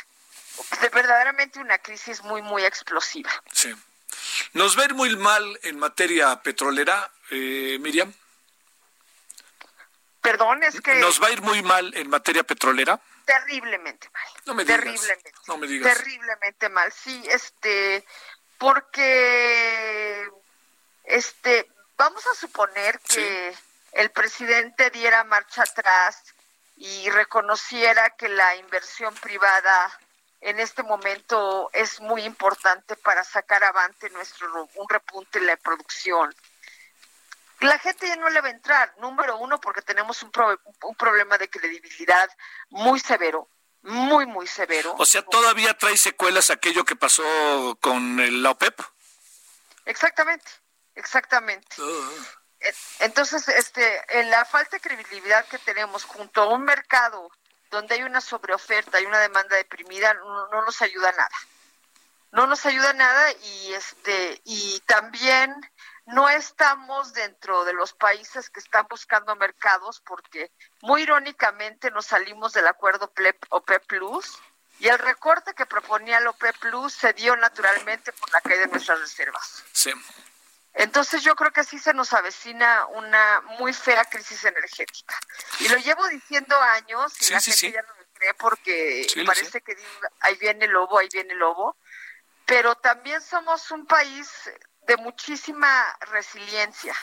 verdaderamente 0.92 1.60
una 1.60 1.78
crisis 1.78 2.24
muy 2.24 2.42
muy 2.42 2.64
explosiva. 2.64 3.32
Sí. 3.52 3.74
Nos 4.54 4.78
va 4.78 4.84
a 4.84 4.86
ir 4.86 4.94
muy 4.94 5.16
mal 5.16 5.60
en 5.64 5.80
materia 5.80 6.42
petrolera, 6.42 7.12
eh, 7.32 7.78
Miriam. 7.80 8.14
Perdón, 10.22 10.64
es 10.64 10.80
que... 10.80 10.96
¿Nos 10.96 11.22
va 11.22 11.28
a 11.28 11.32
ir 11.32 11.42
muy 11.42 11.62
mal 11.64 11.94
en 11.96 12.10
materia 12.10 12.44
petrolera? 12.44 13.00
Terriblemente 13.26 14.10
mal. 14.10 14.24
No 14.46 14.54
me 14.54 14.64
digas. 14.64 14.80
Terriblemente. 14.80 15.32
No 15.48 15.58
me 15.58 15.68
digas. 15.68 15.98
Terriblemente 15.98 16.70
mal, 16.70 16.92
sí, 16.92 17.24
este, 17.30 18.06
porque, 18.58 20.30
este, 21.06 21.70
vamos 21.98 22.26
a 22.28 22.36
suponer 22.36 23.00
que 23.00 23.56
el 23.94 24.10
presidente 24.12 24.90
diera 24.90 25.24
marcha 25.24 25.64
atrás 25.64 26.34
y 26.76 27.10
reconociera 27.10 28.10
que 28.12 28.28
la 28.30 28.56
inversión 28.56 29.14
privada 29.16 30.00
en 30.42 30.60
este 30.60 30.84
momento 30.84 31.70
es 31.72 32.02
muy 32.02 32.24
importante 32.24 32.96
para 32.98 33.24
sacar 33.24 33.64
avante 33.64 34.10
nuestro 34.10 34.70
un 34.76 34.90
repunte 34.90 35.40
en 35.40 35.48
la 35.48 35.56
producción 35.58 36.36
la 37.60 37.80
gente 37.80 38.08
ya 38.08 38.16
no 38.16 38.30
le 38.30 38.42
va 38.42 38.48
a 38.48 38.52
entrar, 38.52 38.94
número 39.00 39.38
uno, 39.38 39.60
porque 39.60 39.82
tenemos 39.82 40.22
un, 40.24 40.32
un 40.84 40.96
problema 40.96 41.38
de 41.38 41.50
credibilidad 41.50 42.30
muy 42.70 43.00
severo, 43.00 43.50
muy, 43.84 44.26
muy 44.26 44.48
severo. 44.48 44.96
O 44.98 45.06
sea, 45.06 45.22
¿todavía 45.24 45.78
trae 45.78 45.98
secuelas 45.98 46.50
aquello 46.50 46.86
que 46.86 46.96
pasó 46.96 47.78
con 47.82 48.42
la 48.42 48.52
OPEP? 48.52 48.80
Exactamente, 49.86 50.50
exactamente. 50.96 51.76
Ah. 51.80 52.10
E, 52.60 52.74
entonces, 53.00 53.48
este, 53.50 54.20
en 54.20 54.30
la 54.30 54.46
falta 54.46 54.78
de 54.78 54.82
credibilidad 54.82 55.46
que 55.48 55.58
tenemos 55.60 56.06
junto 56.06 56.42
a 56.42 56.48
un 56.48 56.64
mercado 56.64 57.30
donde 57.70 57.96
hay 57.96 58.04
una 58.04 58.22
sobreoferta 58.22 59.02
y 59.02 59.06
una 59.06 59.20
demanda 59.20 59.58
deprimida, 59.58 60.14
no, 60.14 60.48
no 60.48 60.66
nos 60.66 60.82
ayuda 60.82 61.12
nada. 61.12 61.38
No 62.32 62.48
nos 62.48 62.66
ayuda 62.66 62.94
nada 62.94 63.32
y 63.32 63.74
este 63.74 64.42
y 64.44 64.80
también 64.88 65.54
no 66.06 66.30
estamos 66.30 67.14
dentro 67.14 67.64
de 67.66 67.74
los 67.74 67.94
países 67.94 68.50
que 68.50 68.60
están 68.60 68.86
buscando 68.90 69.36
mercados 69.36 70.02
porque 70.06 70.52
muy 70.82 71.04
irónicamente 71.04 71.92
nos 71.92 72.08
salimos 72.08 72.54
del 72.54 72.68
acuerdo 72.68 73.12
OPEP 73.50 73.86
Plus 73.88 74.38
y 74.80 74.88
el 74.90 75.00
recorte 75.00 75.54
que 75.54 75.66
proponía 75.66 76.18
el 76.18 76.28
OPEP 76.28 76.58
Plus 76.58 76.94
se 76.94 77.14
dio 77.14 77.36
naturalmente 77.38 78.12
por 78.14 78.32
la 78.32 78.42
caída 78.42 78.62
de 78.62 78.68
nuestras 78.68 79.00
reservas. 79.00 79.64
Sí. 79.72 79.92
Entonces 80.74 81.22
yo 81.22 81.36
creo 81.36 81.52
que 81.52 81.64
sí 81.64 81.78
se 81.78 81.94
nos 81.94 82.14
avecina 82.14 82.88
una 82.88 83.42
muy 83.60 83.74
fea 83.74 84.04
crisis 84.06 84.44
energética. 84.44 85.18
Y 85.60 85.70
lo 85.70 85.78
llevo 85.78 86.08
diciendo 86.08 86.60
años 86.60 87.14
y 87.22 87.32
la 87.32 87.40
gente 87.40 87.72
ya 87.72 87.82
no 87.84 87.96
me 87.96 88.06
cree 88.14 88.34
porque 88.34 89.08
parece 89.26 89.62
que 89.62 89.78
ahí 90.22 90.36
viene 90.38 90.66
el 90.66 90.72
lobo, 90.72 90.98
ahí 90.98 91.08
viene 91.14 91.34
el 91.34 91.40
lobo. 91.40 91.78
Pero 92.46 92.76
también 92.76 93.22
somos 93.22 93.72
un 93.72 93.86
país 93.86 94.28
de 94.88 94.98
muchísima 94.98 95.98
resiliencia, 96.02 96.96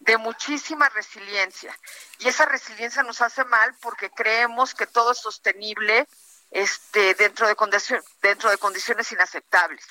de 0.00 0.16
muchísima 0.16 0.88
resiliencia. 0.88 1.76
Y 2.18 2.28
esa 2.28 2.46
resiliencia 2.46 3.02
nos 3.02 3.20
hace 3.20 3.44
mal 3.44 3.74
porque 3.80 4.10
creemos 4.10 4.74
que 4.74 4.86
todo 4.86 5.12
es 5.12 5.18
sostenible 5.18 6.06
este, 6.50 7.14
dentro, 7.14 7.46
de 7.46 7.56
dentro 8.22 8.50
de 8.50 8.58
condiciones 8.58 9.12
inaceptables. 9.12 9.86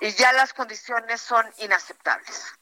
Y 0.00 0.12
ya 0.14 0.32
las 0.32 0.52
condiciones 0.52 1.20
son 1.20 1.52
inaceptables. 1.58 2.54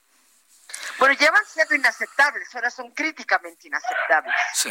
Bueno, 0.98 1.14
llevan 1.14 1.44
siendo 1.46 1.74
inaceptables, 1.74 2.54
ahora 2.54 2.70
son 2.70 2.90
críticamente 2.92 3.68
inaceptables. 3.68 4.34
Sí. 4.54 4.70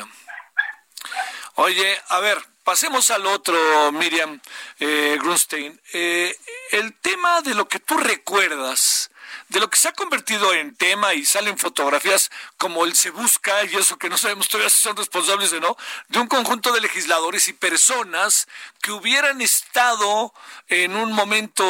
Oye, 1.61 2.01
a 2.07 2.21
ver, 2.21 2.37
pasemos 2.63 3.11
al 3.11 3.25
otro, 3.25 3.91
Miriam 3.91 4.39
eh, 4.79 5.17
Grunstein. 5.19 5.77
Eh, 5.91 6.33
el 6.71 6.97
tema 7.01 7.41
de 7.41 7.53
lo 7.53 7.67
que 7.67 7.79
tú 7.79 7.97
recuerdas, 7.97 9.11
de 9.49 9.59
lo 9.59 9.69
que 9.69 9.77
se 9.77 9.89
ha 9.89 9.91
convertido 9.91 10.53
en 10.53 10.73
tema 10.77 11.13
y 11.15 11.25
salen 11.25 11.57
fotografías 11.57 12.31
como 12.57 12.85
el 12.85 12.95
se 12.95 13.09
busca 13.09 13.65
y 13.65 13.75
eso 13.75 13.97
que 13.97 14.07
no 14.07 14.17
sabemos 14.17 14.47
todavía 14.47 14.69
si 14.69 14.79
son 14.79 14.95
responsables 14.95 15.51
o 15.51 15.59
no, 15.59 15.75
de 16.07 16.19
un 16.19 16.27
conjunto 16.27 16.71
de 16.71 16.79
legisladores 16.79 17.49
y 17.49 17.53
personas 17.53 18.47
que 18.81 18.93
hubieran 18.93 19.41
estado 19.41 20.33
en 20.69 20.95
un 20.95 21.11
momento 21.11 21.65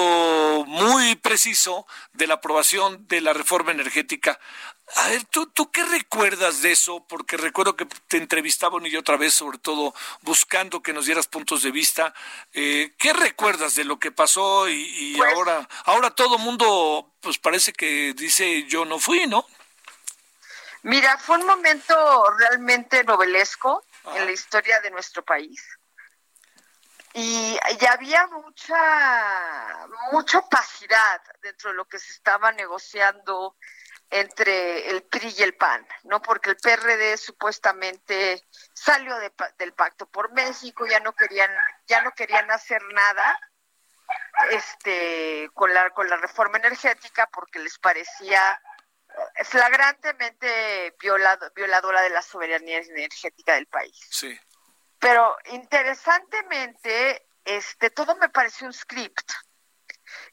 muy 0.68 1.16
preciso 1.16 1.88
de 2.14 2.28
la 2.28 2.36
aprobación 2.36 3.08
de 3.08 3.22
la 3.22 3.34
reforma 3.34 3.72
energética. 3.72 4.40
A 4.96 5.10
ver, 5.10 5.24
¿tú, 5.26 5.46
¿tú 5.48 5.72
qué 5.72 5.84
recuerdas 5.84 6.62
de 6.62 6.72
eso? 6.72 7.06
Porque 7.08 7.38
recuerdo 7.38 7.76
que 7.76 7.86
te 7.86 8.18
entrevistaban 8.18 8.86
y 8.86 8.96
otra 8.96 9.18
vez, 9.18 9.36
sobre 9.36 9.60
todo 9.60 9.94
buscando 10.22 10.82
que 10.82 10.94
nos 10.94 11.06
dieras 11.06 11.28
puntos 11.28 11.62
de 11.62 11.72
vista. 11.72 12.14
Eh, 12.54 12.94
¿Qué 12.98 13.14
recuerdas 13.14 13.76
de 13.76 13.84
lo 13.84 14.00
que 14.00 14.12
pasó 14.12 14.68
y, 14.68 15.16
pues 15.16 15.34
ahora, 15.34 15.68
ahora 15.86 16.10
todo 16.12 16.40
mundo, 16.40 17.14
pues 17.22 17.38
parece 17.38 17.72
que 17.72 18.14
dice 18.16 18.64
yo 18.64 18.84
no 18.84 19.00
fui, 19.00 19.28
¿no? 19.28 19.46
Mira, 20.82 21.18
fue 21.18 21.38
un 21.38 21.46
momento 21.46 21.96
realmente 22.38 23.04
novelesco 23.04 23.84
en 24.16 24.26
la 24.26 24.32
historia 24.32 24.80
de 24.80 24.90
nuestro 24.92 25.24
país. 25.24 25.62
Y, 27.14 27.58
ya 27.80 27.94
había 27.94 28.28
mucha, 28.28 29.88
mucha 30.12 30.40
opacidad 30.40 31.22
dentro 31.42 31.72
de 31.72 31.76
lo 31.76 31.86
que 31.86 32.00
se 32.00 32.12
estaba 32.12 32.52
negociando 32.52 33.56
entre 34.10 34.90
el 34.90 35.04
PRI 35.04 35.36
y 35.38 35.44
el 35.44 35.56
PAN, 35.56 35.86
¿no? 36.04 36.22
Porque 36.22 36.50
el 36.50 36.58
PRD 36.58 37.18
supuestamente 37.18 38.44
salió 38.74 39.16
del 39.58 39.74
pacto 39.74 40.08
por 40.08 40.32
México, 40.34 40.86
ya 40.88 41.00
no 41.00 41.14
querían, 41.14 41.52
ya 41.88 42.02
no 42.02 42.12
querían 42.12 42.50
hacer 42.50 42.82
nada 42.94 43.40
este 44.50 45.50
con 45.54 45.72
la 45.72 45.92
con 45.92 46.10
la 46.10 46.18
reforma 46.18 46.58
energética 46.58 47.30
porque 47.32 47.60
les 47.60 47.78
parecía 47.78 48.60
flagrantemente 49.44 50.96
violado, 51.00 51.52
violadora 51.56 52.02
de 52.02 52.10
la 52.10 52.22
soberanía 52.22 52.80
energética 52.80 53.54
del 53.56 53.68
país. 53.68 54.00
Sí. 54.10 54.40
Pero 55.00 55.38
interesantemente, 55.52 57.28
este 57.46 57.90
todo 57.90 58.16
me 58.16 58.30
pareció 58.30 58.68
un 58.68 58.74
script 58.74 59.32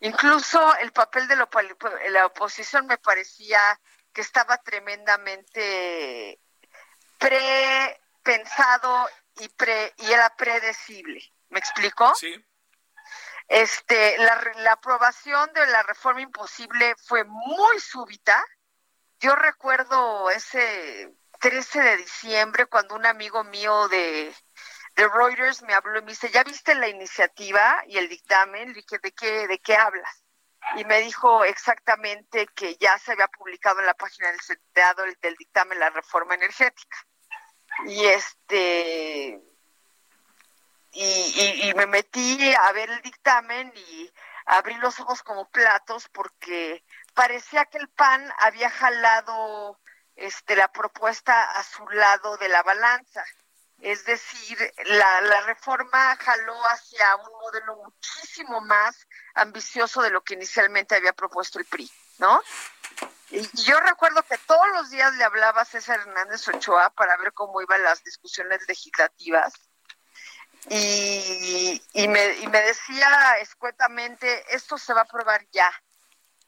Incluso 0.01 0.77
el 0.77 0.93
papel 0.93 1.29
de 1.29 1.37
la 1.37 2.27
oposición 2.27 2.87
me 2.87 2.99
parecía 2.99 3.81
que 4.13 4.21
estaba 4.23 4.57
tremendamente 4.59 6.41
prepensado 7.19 9.09
y, 9.37 9.49
pre, 9.51 9.93
y 9.99 10.13
era 10.13 10.35
predecible. 10.37 11.23
¿Me 11.51 11.59
explico? 11.59 12.15
Sí. 12.15 12.35
Este, 13.49 14.19
la, 14.19 14.53
la 14.57 14.73
aprobación 14.73 15.53
de 15.53 15.67
la 15.67 15.83
reforma 15.83 16.23
imposible 16.23 16.95
fue 17.05 17.25
muy 17.25 17.79
súbita. 17.79 18.45
Yo 19.21 19.37
recuerdo 19.37 20.31
ese 20.31 21.15
13 21.41 21.81
de 21.81 21.97
diciembre 21.99 22.67
cuando 22.67 22.95
un 22.95 23.07
amigo 23.07 23.45
mío 23.45 23.89
de, 23.89 24.35
de 24.97 25.07
Reuters 25.09 25.63
me 25.63 25.75
habló 25.75 25.99
y 25.99 26.03
me 26.03 26.13
dice, 26.13 26.31
¿ya 26.31 26.43
viste 26.43 26.75
la 26.75 26.89
iniciativa 26.89 27.83
y 27.87 27.99
el 27.99 28.09
dictamen? 28.09 28.69
Le 28.69 28.75
dije, 28.75 28.99
¿de 28.99 29.13
qué, 29.13 29.47
de 29.47 29.59
qué 29.59 29.77
hablas? 29.77 30.25
Y 30.77 30.85
me 30.87 31.01
dijo 31.01 31.45
exactamente 31.45 32.47
que 32.49 32.77
ya 32.77 32.99
se 32.99 33.13
había 33.13 33.29
publicado 33.29 33.81
en 33.81 33.87
la 33.87 33.95
página 33.95 34.29
del 34.29 34.41
Senado 34.41 35.05
el, 35.05 35.15
del 35.21 35.37
dictamen 35.37 35.79
la 35.79 35.91
reforma 35.91 36.35
energética. 36.35 36.97
Y 37.87 38.07
este 38.07 39.43
y, 40.93 41.69
y, 41.69 41.75
me 41.75 41.87
metí 41.87 42.55
a 42.55 42.73
ver 42.73 42.89
el 42.89 43.03
dictamen 43.03 43.71
y 43.77 44.11
abrí 44.47 44.75
los 44.77 44.99
ojos 44.99 45.23
como 45.23 45.47
platos 45.51 46.09
porque 46.09 46.83
parecía 47.13 47.67
que 47.67 47.77
el 47.77 47.89
PAN 47.91 48.33
había 48.39 48.71
jalado 48.71 49.79
este 50.15 50.57
la 50.57 50.69
propuesta 50.69 51.51
a 51.51 51.63
su 51.63 51.87
lado 51.89 52.39
de 52.39 52.49
la 52.49 52.63
balanza 52.63 53.23
es 53.81 54.05
decir, 54.05 54.59
la, 54.87 55.21
la 55.21 55.41
reforma 55.43 56.17
jaló 56.17 56.55
hacia 56.69 57.17
un 57.17 57.33
modelo 57.41 57.77
muchísimo 57.77 58.61
más 58.63 59.07
ambicioso 59.35 60.03
de 60.03 60.11
lo 60.11 60.23
que 60.23 60.35
inicialmente 60.35 60.95
había 60.95 61.13
propuesto 61.13 61.59
el 61.59 61.67
PRI, 61.67 61.91
¿no? 62.19 62.43
Y, 63.31 63.49
yo 63.65 63.79
recuerdo 63.81 64.23
que 64.23 64.39
todos 64.39 64.69
los 64.73 64.91
días 64.91 65.13
le 65.15 65.25
hablaba 65.25 65.63
a 65.63 65.65
César 65.65 66.01
Hernández 66.01 66.47
Ochoa 66.49 66.91
para 66.91 67.17
ver 67.19 67.33
cómo 67.33 67.61
iban 67.61 67.83
las 67.83 68.03
discusiones 68.03 68.61
legislativas 68.67 69.53
y, 70.69 71.81
y, 71.93 72.09
me, 72.09 72.35
y 72.39 72.47
me 72.49 72.61
decía 72.63 73.39
escuetamente, 73.41 74.45
esto 74.55 74.79
se 74.79 74.93
va 74.95 75.01
a 75.01 75.05
aprobar 75.05 75.47
ya. 75.53 75.71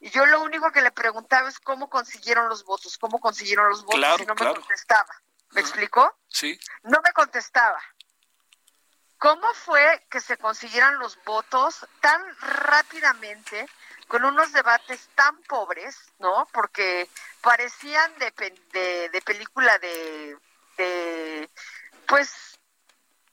Y 0.00 0.10
yo 0.10 0.26
lo 0.26 0.42
único 0.42 0.70
que 0.72 0.80
le 0.80 0.90
preguntaba 0.92 1.48
es 1.48 1.58
cómo 1.58 1.88
consiguieron 1.88 2.48
los 2.48 2.64
votos, 2.64 2.98
cómo 2.98 3.20
consiguieron 3.20 3.68
los 3.68 3.84
votos 3.84 4.20
y 4.20 4.26
no 4.26 4.34
me 4.34 4.54
contestaba. 4.54 5.22
¿Me 5.50 5.60
explicó? 5.60 6.16
Sí. 6.28 6.58
No 6.82 7.00
me 7.04 7.12
contestaba. 7.12 7.80
¿Cómo 9.18 9.52
fue 9.54 10.06
que 10.10 10.20
se 10.20 10.36
consiguieran 10.36 10.98
los 10.98 11.22
votos 11.24 11.86
tan 12.00 12.22
rápidamente 12.40 13.68
con 14.06 14.24
unos 14.24 14.52
debates 14.52 15.08
tan 15.14 15.36
pobres, 15.42 15.96
¿no? 16.18 16.46
Porque 16.52 17.08
parecían 17.40 18.16
de, 18.18 18.32
de, 18.72 19.08
de 19.08 19.22
película 19.22 19.78
de, 19.78 20.38
de, 20.76 21.50
pues, 22.06 22.57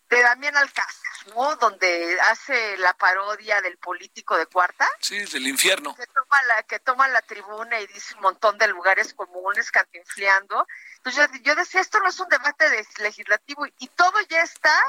de 0.09 0.21
Damián 0.21 0.55
Alcázar, 0.55 1.35
¿no? 1.35 1.55
Donde 1.55 2.19
hace 2.21 2.77
la 2.77 2.93
parodia 2.93 3.61
del 3.61 3.77
político 3.77 4.37
de 4.37 4.45
cuarta. 4.45 4.87
Sí, 4.99 5.17
del 5.25 5.47
infierno. 5.47 5.95
Que 5.95 6.05
toma 6.07 6.43
la, 6.43 6.63
que 6.63 6.79
toma 6.79 7.07
la 7.07 7.21
tribuna 7.21 7.79
y 7.79 7.87
dice 7.87 8.13
un 8.15 8.21
montón 8.21 8.57
de 8.57 8.67
lugares 8.67 9.13
comunes 9.13 9.71
cantinfleando. 9.71 10.67
Entonces 10.97 11.29
yo, 11.41 11.55
decía, 11.55 11.81
esto 11.81 11.99
no 11.99 12.09
es 12.09 12.19
un 12.19 12.29
debate 12.29 12.69
de 12.69 12.85
legislativo 12.99 13.65
y 13.79 13.87
todo 13.89 14.19
ya 14.29 14.41
está 14.41 14.79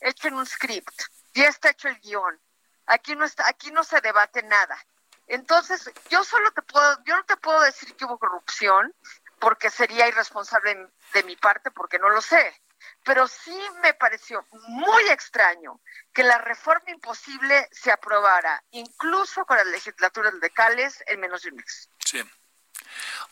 hecho 0.00 0.28
en 0.28 0.34
un 0.34 0.46
script, 0.46 1.02
ya 1.34 1.46
está 1.46 1.70
hecho 1.70 1.88
el 1.88 1.98
guion. 2.00 2.40
Aquí 2.86 3.14
no 3.16 3.24
está, 3.24 3.48
aquí 3.48 3.70
no 3.70 3.84
se 3.84 4.00
debate 4.00 4.42
nada. 4.42 4.76
Entonces, 5.26 5.90
yo 6.10 6.22
solo 6.22 6.50
te 6.50 6.60
puedo, 6.60 7.02
yo 7.04 7.16
no 7.16 7.24
te 7.24 7.36
puedo 7.38 7.60
decir 7.62 7.94
que 7.96 8.04
hubo 8.04 8.18
corrupción, 8.18 8.94
porque 9.38 9.70
sería 9.70 10.06
irresponsable 10.06 10.90
de 11.14 11.22
mi 11.22 11.36
parte, 11.36 11.70
porque 11.70 11.98
no 11.98 12.10
lo 12.10 12.20
sé 12.20 12.60
pero 13.04 13.28
sí 13.28 13.58
me 13.82 13.94
pareció 13.94 14.46
muy 14.50 15.04
extraño 15.08 15.80
que 16.12 16.22
la 16.22 16.38
reforma 16.38 16.90
imposible 16.90 17.68
se 17.70 17.92
aprobara, 17.92 18.62
incluso 18.70 19.44
con 19.44 19.56
las 19.56 19.66
legislaturas 19.66 20.34
locales, 20.34 21.02
en 21.06 21.20
menos 21.20 21.42
de 21.42 21.50
un 21.50 21.56
mes. 21.56 21.90
Sí. 22.04 22.22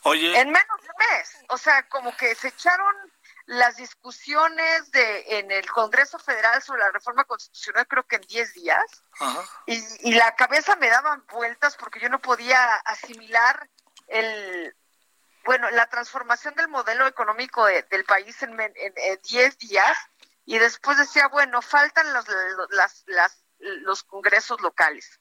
Oye. 0.03 0.39
En 0.39 0.49
menos 0.49 0.81
de 0.81 0.87
un 0.89 1.15
mes. 1.15 1.37
O 1.49 1.57
sea, 1.57 1.87
como 1.89 2.15
que 2.15 2.35
se 2.35 2.49
echaron 2.49 2.95
las 3.45 3.75
discusiones 3.77 4.91
de 4.91 5.39
en 5.39 5.51
el 5.51 5.69
Congreso 5.69 6.17
Federal 6.17 6.61
sobre 6.61 6.81
la 6.81 6.91
reforma 6.91 7.25
constitucional 7.25 7.85
creo 7.87 8.07
que 8.07 8.15
en 8.15 8.21
10 8.21 8.53
días 8.53 9.03
Y, 9.65 9.83
y 10.09 10.13
la 10.13 10.33
cabeza 10.35 10.75
me 10.77 10.87
daban 10.87 11.25
vueltas 11.27 11.75
porque 11.75 11.99
yo 11.99 12.09
no 12.09 12.19
podía 12.19 12.75
asimilar 12.85 13.69
el 14.07 14.75
bueno, 15.45 15.69
la 15.71 15.87
transformación 15.87 16.55
del 16.55 16.69
modelo 16.69 17.07
económico 17.07 17.65
del 17.65 18.05
país 18.05 18.41
en 18.43 18.57
10 19.23 19.57
días 19.57 19.97
y 20.45 20.57
después 20.57 20.97
decía, 20.97 21.27
bueno, 21.27 21.61
faltan 21.61 22.13
los, 22.13 22.25
las, 22.69 23.03
las, 23.07 23.43
los 23.59 24.03
congresos 24.03 24.61
locales. 24.61 25.19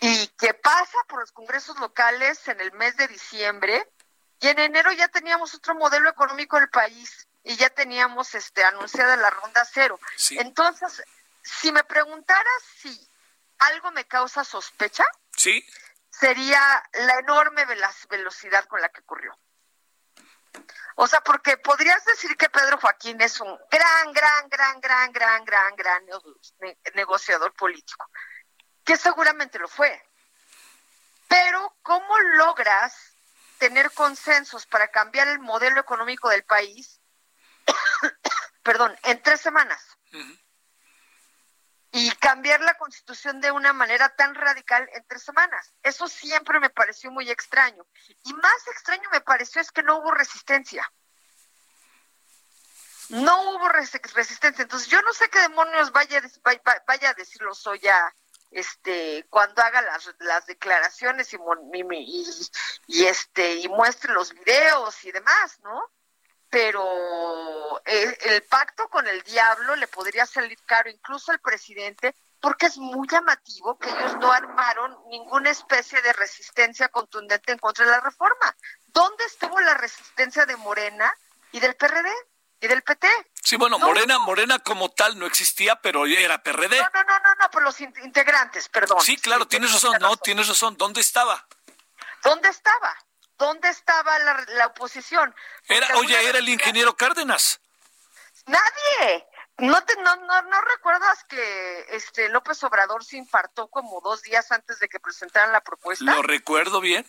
¿Y 0.00 0.26
qué 0.38 0.54
pasa 0.54 0.98
por 1.08 1.20
los 1.20 1.32
congresos 1.32 1.78
locales 1.78 2.46
en 2.48 2.60
el 2.60 2.72
mes 2.72 2.96
de 2.96 3.08
diciembre? 3.08 3.90
Y 4.40 4.48
en 4.48 4.58
enero 4.58 4.92
ya 4.92 5.08
teníamos 5.08 5.54
otro 5.54 5.74
modelo 5.74 6.10
económico 6.10 6.58
del 6.58 6.68
país 6.68 7.28
y 7.42 7.56
ya 7.56 7.70
teníamos 7.70 8.34
este 8.34 8.64
anunciada 8.64 9.16
la 9.16 9.30
ronda 9.30 9.66
cero. 9.72 9.98
Entonces, 10.30 11.02
si 11.42 11.72
me 11.72 11.84
preguntaras 11.84 12.62
si 12.76 13.08
algo 13.58 13.92
me 13.92 14.04
causa 14.04 14.44
sospecha, 14.44 15.04
sí 15.36 15.64
sería 16.18 16.82
la 16.92 17.18
enorme 17.18 17.64
velocidad 18.08 18.64
con 18.66 18.80
la 18.80 18.88
que 18.88 19.00
ocurrió. 19.00 19.38
O 20.96 21.08
sea, 21.08 21.20
porque 21.22 21.56
podrías 21.56 22.04
decir 22.04 22.36
que 22.36 22.48
Pedro 22.48 22.78
Joaquín 22.78 23.20
es 23.20 23.40
un 23.40 23.58
gran, 23.70 24.12
gran, 24.12 24.48
gran, 24.48 24.80
gran, 24.80 25.12
gran, 25.12 25.44
gran, 25.44 25.76
gran 25.76 26.06
negociador 26.94 27.52
político, 27.54 28.08
que 28.84 28.96
seguramente 28.96 29.58
lo 29.58 29.66
fue. 29.66 30.00
Pero, 31.26 31.76
¿cómo 31.82 32.18
logras 32.20 32.94
tener 33.58 33.90
consensos 33.92 34.66
para 34.66 34.88
cambiar 34.88 35.26
el 35.26 35.40
modelo 35.40 35.80
económico 35.80 36.28
del 36.28 36.44
país, 36.44 37.00
perdón, 38.62 38.96
en 39.02 39.20
tres 39.20 39.40
semanas? 39.40 39.84
Y 41.96 42.10
cambiar 42.16 42.60
la 42.60 42.74
constitución 42.74 43.40
de 43.40 43.52
una 43.52 43.72
manera 43.72 44.08
tan 44.16 44.34
radical 44.34 44.88
en 44.94 45.06
tres 45.06 45.22
semanas. 45.22 45.72
Eso 45.80 46.08
siempre 46.08 46.58
me 46.58 46.68
pareció 46.68 47.12
muy 47.12 47.30
extraño. 47.30 47.86
Y 48.24 48.32
más 48.34 48.66
extraño 48.66 49.08
me 49.12 49.20
pareció 49.20 49.60
es 49.60 49.70
que 49.70 49.84
no 49.84 49.98
hubo 49.98 50.10
resistencia. 50.10 50.92
No 53.10 53.42
hubo 53.42 53.68
resistencia. 53.68 54.62
Entonces 54.62 54.88
yo 54.88 55.00
no 55.02 55.12
sé 55.12 55.28
qué 55.30 55.38
demonios 55.38 55.92
vaya, 55.92 56.20
vaya 56.84 57.10
a 57.10 57.14
decirlo 57.14 57.52
ya 57.80 58.12
este 58.50 59.24
cuando 59.30 59.62
haga 59.62 59.80
las, 59.82 60.12
las 60.18 60.46
declaraciones 60.46 61.32
y, 61.32 61.36
y, 61.36 62.48
y, 62.88 63.04
este 63.04 63.54
y 63.54 63.68
muestre 63.68 64.12
los 64.12 64.34
videos 64.34 65.04
y 65.04 65.12
demás, 65.12 65.60
¿no? 65.60 65.92
Pero 66.54 67.82
eh, 67.84 68.16
el, 68.26 68.42
pacto 68.44 68.88
con 68.88 69.08
el 69.08 69.20
diablo 69.22 69.74
le 69.74 69.88
podría 69.88 70.24
salir 70.24 70.56
caro 70.64 70.88
incluso 70.88 71.32
al 71.32 71.40
presidente 71.40 72.14
porque 72.38 72.66
es 72.66 72.78
muy 72.78 73.08
llamativo 73.08 73.76
que 73.76 73.88
ellos 73.88 74.16
no 74.20 74.30
armaron 74.30 74.96
ninguna 75.08 75.50
especie 75.50 76.00
de 76.00 76.12
resistencia 76.12 76.90
contundente 76.90 77.50
en 77.50 77.58
contra 77.58 77.84
de 77.84 77.90
la 77.90 77.98
reforma. 77.98 78.54
¿Dónde 78.86 79.24
estuvo 79.24 79.60
la 79.62 79.74
resistencia 79.74 80.46
de 80.46 80.56
Morena 80.58 81.12
y 81.50 81.58
del 81.58 81.74
PRD 81.74 82.08
y 82.60 82.68
del 82.68 82.82
PT? 82.82 83.08
Sí, 83.42 83.56
bueno, 83.56 83.80
Morena, 83.80 84.20
Morena 84.20 84.60
como 84.60 84.90
tal 84.90 85.18
no 85.18 85.26
existía, 85.26 85.74
pero 85.80 86.06
era 86.06 86.40
PRD. 86.40 86.78
No, 86.78 86.90
no, 86.94 87.02
no, 87.02 87.18
no, 87.18 87.34
no, 87.40 87.50
por 87.50 87.64
los 87.64 87.80
integrantes, 87.80 88.68
perdón. 88.68 89.00
Sí, 89.00 89.16
claro, 89.16 89.48
tienes 89.48 89.72
razón, 89.72 89.96
no, 90.00 90.16
tienes 90.18 90.46
razón. 90.46 90.76
¿Dónde 90.76 91.00
estaba? 91.00 91.48
¿Dónde 92.22 92.48
estaba? 92.48 92.96
¿Dónde 93.36 93.68
estaba 93.68 94.18
la, 94.18 94.66
oposición? 94.66 95.34
Era, 95.68 95.88
oye, 95.96 96.28
era 96.28 96.38
el 96.38 96.48
ingeniero 96.48 96.96
Cárdenas. 96.96 97.60
Nadie. 98.46 99.26
¿No, 99.58 99.84
te, 99.84 99.94
no, 99.96 100.16
no, 100.16 100.60
recuerdas 100.62 101.22
que 101.28 101.86
este 101.90 102.28
López 102.28 102.62
Obrador 102.64 103.04
se 103.04 103.16
infartó 103.16 103.68
como 103.68 104.00
dos 104.00 104.22
días 104.22 104.50
antes 104.50 104.80
de 104.80 104.88
que 104.88 104.98
presentaran 104.98 105.52
la 105.52 105.60
propuesta? 105.60 106.04
Lo 106.04 106.22
recuerdo 106.22 106.80
bien. 106.80 107.06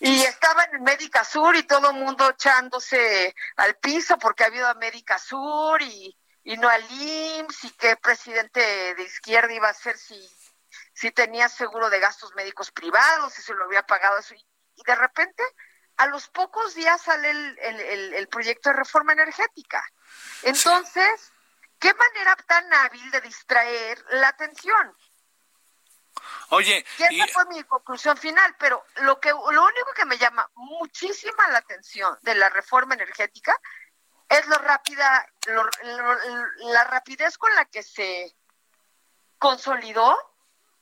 Y 0.00 0.22
estaba 0.22 0.64
en 0.64 0.76
América 0.76 1.22
Sur 1.22 1.54
y 1.54 1.64
todo 1.64 1.90
el 1.90 1.96
mundo 1.96 2.30
echándose 2.30 3.34
al 3.56 3.76
piso 3.76 4.16
porque 4.18 4.44
ha 4.44 4.46
habido 4.46 4.66
América 4.68 5.18
Sur 5.18 5.82
y, 5.82 6.16
y 6.44 6.56
no 6.56 6.68
al 6.68 6.82
IMSS 6.90 7.64
y 7.64 7.70
qué 7.72 7.96
presidente 7.96 8.94
de 8.94 9.02
izquierda 9.02 9.52
iba 9.52 9.68
a 9.68 9.74
ser 9.74 9.98
si, 9.98 10.18
si 10.94 11.10
tenía 11.10 11.50
seguro 11.50 11.90
de 11.90 12.00
gastos 12.00 12.34
médicos 12.34 12.70
privados, 12.70 13.34
si 13.34 13.42
se 13.42 13.52
lo 13.52 13.64
había 13.64 13.82
pagado 13.82 14.16
eso 14.16 14.34
y 14.34 14.42
de 14.84 14.94
repente 14.94 15.42
a 15.96 16.06
los 16.06 16.28
pocos 16.28 16.74
días 16.74 17.00
sale 17.00 17.30
el, 17.30 17.58
el, 18.14 18.28
proyecto 18.28 18.68
de 18.68 18.76
reforma 18.76 19.12
energética. 19.12 19.82
Entonces, 20.42 21.32
¿qué 21.78 21.92
manera 21.94 22.36
tan 22.46 22.72
hábil 22.72 23.10
de 23.10 23.20
distraer 23.22 24.04
la 24.10 24.28
atención? 24.28 24.94
Oye, 26.50 26.84
y 26.98 27.20
esa 27.20 27.32
fue 27.32 27.44
mi 27.46 27.62
conclusión 27.64 28.16
final, 28.16 28.54
pero 28.58 28.84
lo 28.96 29.20
que 29.20 29.30
lo 29.30 29.64
único 29.64 29.92
que 29.94 30.04
me 30.04 30.18
llama 30.18 30.48
muchísima 30.54 31.48
la 31.48 31.58
atención 31.58 32.16
de 32.22 32.34
la 32.34 32.48
reforma 32.50 32.94
energética 32.94 33.58
es 34.28 34.46
lo 34.46 34.56
rápida, 34.58 35.26
la 36.58 36.84
rapidez 36.84 37.38
con 37.38 37.54
la 37.54 37.64
que 37.66 37.82
se 37.82 38.34
consolidó 39.38 40.16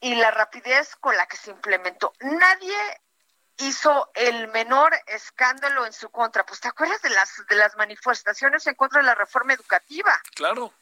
y 0.00 0.14
la 0.14 0.30
rapidez 0.30 0.96
con 0.96 1.16
la 1.16 1.26
que 1.26 1.36
se 1.36 1.50
implementó. 1.50 2.12
Nadie 2.20 2.76
hizo 3.58 4.10
el 4.14 4.48
menor 4.48 4.92
escándalo 5.06 5.86
en 5.86 5.92
su 5.92 6.10
contra. 6.10 6.44
Pues 6.44 6.60
te 6.60 6.68
acuerdas 6.68 7.00
de 7.02 7.10
las 7.10 7.46
de 7.48 7.56
las 7.56 7.76
manifestaciones 7.76 8.66
en 8.66 8.74
contra 8.74 9.00
de 9.00 9.06
la 9.06 9.14
reforma 9.14 9.54
educativa. 9.54 10.20
Claro. 10.34 10.72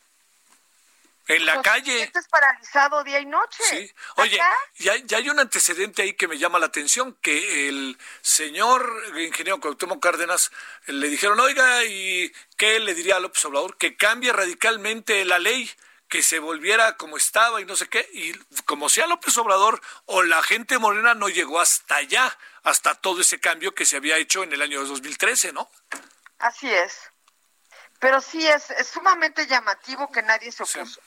En 1.29 1.47
la 1.47 1.63
calle. 1.63 2.03
Estás 2.03 2.27
paralizado 2.27 3.05
día 3.05 3.21
y 3.21 3.27
noche. 3.27 3.63
Sí. 3.63 3.93
Oye, 4.17 4.39
ya, 4.79 4.97
ya, 5.05 5.17
hay 5.19 5.31
un 5.31 5.39
antecedente 5.39 6.03
ahí 6.03 6.15
que 6.15 6.27
me 6.27 6.37
llama 6.37 6.59
la 6.59 6.67
atención, 6.67 7.17
que 7.23 7.69
el 7.69 7.97
señor 8.23 8.93
ingeniero 9.17 9.61
Cuauhtémoc 9.61 10.03
Cárdenas 10.03 10.51
le 10.87 11.09
dijeron, 11.09 11.39
oiga, 11.39 11.85
¿y 11.85 12.33
qué 12.57 12.81
le 12.81 12.95
diría 12.95 13.17
a 13.17 13.21
López 13.21 13.45
Obrador? 13.45 13.77
Que 13.77 13.97
cambie 13.97 14.33
radicalmente 14.33 15.25
la 15.25 15.39
ley 15.39 15.71
que 16.09 16.23
se 16.23 16.41
volviera 16.41 16.99
como 16.99 17.17
estaba 17.17 17.61
y 17.63 17.65
no 17.65 17.75
sé 17.75 17.89
qué, 17.89 18.07
y 18.13 18.35
como 18.67 18.91
sea 18.91 19.07
López 19.07 19.35
Obrador 19.39 19.81
o 20.05 20.23
la 20.23 20.43
gente 20.43 20.79
morena 20.79 21.15
no 21.15 21.31
llegó 21.31 21.59
hasta 21.59 21.97
allá, 21.97 22.37
hasta 22.63 22.95
todo 22.95 23.21
ese 23.21 23.41
cambio 23.41 23.75
que 23.75 23.85
se 23.85 23.97
había 23.97 24.17
hecho 24.17 24.43
en 24.43 24.53
el 24.53 24.63
año 24.63 24.85
2013, 24.85 25.53
¿no? 25.53 25.69
Así 26.39 26.73
es. 26.73 27.11
Pero 27.99 28.21
sí 28.21 28.47
es, 28.47 28.65
sumamente 28.93 29.47
llamativo 29.47 30.11
que 30.11 30.23
nadie 30.23 30.51
se 30.51 30.63
opuso. 30.63 31.01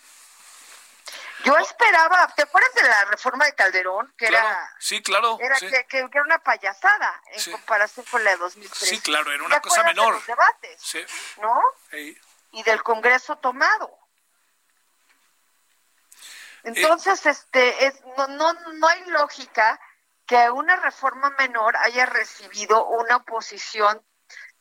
Yo 1.44 1.56
esperaba, 1.58 2.28
¿te 2.36 2.44
acuerdas 2.44 2.74
de 2.74 2.84
la 2.84 3.06
reforma 3.06 3.46
de 3.46 3.54
Calderón? 3.54 4.12
Que 4.18 4.28
era, 4.28 4.76
sí, 4.80 5.02
claro. 5.04 5.38
Era 5.40 5.56
Que, 5.60 6.00
era 6.00 6.24
una 6.24 6.40
payasada 6.40 7.22
en 7.34 7.52
comparación 7.52 8.06
con 8.10 8.24
la 8.24 8.32
de 8.32 8.38
2013. 8.38 8.86
Sí, 8.86 9.00
claro, 9.02 9.32
era 9.32 9.44
una 9.44 9.60
cosa 9.60 9.84
menor. 9.84 10.14
De 10.14 10.20
los 10.20 10.28
debates, 10.28 10.82
sí. 10.82 11.06
¿no? 11.42 11.62
Y 12.52 12.64
del 12.64 12.82
Congreso 12.82 13.36
tomado. 13.38 13.96
Entonces, 16.64 17.24
este, 17.26 17.86
es, 17.86 18.02
no, 18.18 18.28
no, 18.28 18.54
no 18.54 18.88
hay 18.88 19.06
lógica 19.06 19.80
que 20.26 20.50
una 20.50 20.76
reforma 20.78 21.30
menor 21.38 21.76
haya 21.78 22.06
recibido 22.06 22.86
una 22.88 23.18
oposición 23.18 24.02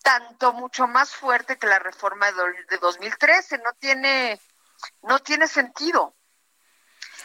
tanto 0.03 0.53
mucho 0.53 0.87
más 0.87 1.15
fuerte 1.15 1.59
que 1.59 1.67
la 1.67 1.79
reforma 1.79 2.31
de 2.31 2.79
2013. 2.79 3.59
No 3.59 3.73
tiene, 3.79 4.41
no 5.03 5.19
tiene 5.21 5.49
sentido. 5.49 6.15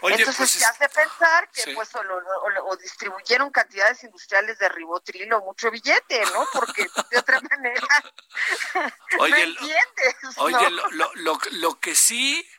Entonces 0.02 0.38
pues 0.38 0.52
se 0.52 0.66
hace 0.66 0.88
pensar 0.88 1.50
que 1.52 1.74
pues 1.74 1.90
o, 1.94 2.78
distribuyeron 2.78 3.50
cantidades 3.52 4.02
industriales 4.06 4.58
de 4.58 4.70
ribotril 4.70 5.34
o 5.34 5.42
mucho 5.42 5.70
billete, 5.70 6.24
¿no? 6.34 6.48
Porque 6.54 6.88
de 7.12 7.18
otra 7.18 7.42
manera 7.50 7.88
oye, 9.20 9.44
entiendes. 9.44 10.16
Oye, 10.38 10.70
lo, 10.70 11.14
lo, 11.16 11.40
lo 11.52 11.80
que 11.82 11.96
sí 11.96 12.50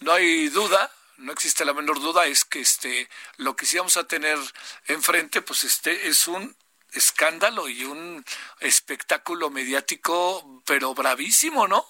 no 0.00 0.12
hay 0.12 0.48
duda 0.48 0.90
no 1.22 1.32
existe 1.32 1.64
la 1.64 1.72
menor 1.72 2.00
duda, 2.00 2.26
es 2.26 2.44
que 2.44 2.60
este 2.60 3.08
lo 3.36 3.56
que 3.56 3.66
sí 3.66 3.78
vamos 3.78 3.96
a 3.96 4.06
tener 4.06 4.38
enfrente, 4.86 5.42
pues 5.42 5.64
este 5.64 6.08
es 6.08 6.26
un 6.26 6.56
escándalo 6.92 7.68
y 7.68 7.84
un 7.84 8.24
espectáculo 8.60 9.50
mediático, 9.50 10.62
pero 10.66 10.94
bravísimo, 10.94 11.66
¿no? 11.66 11.86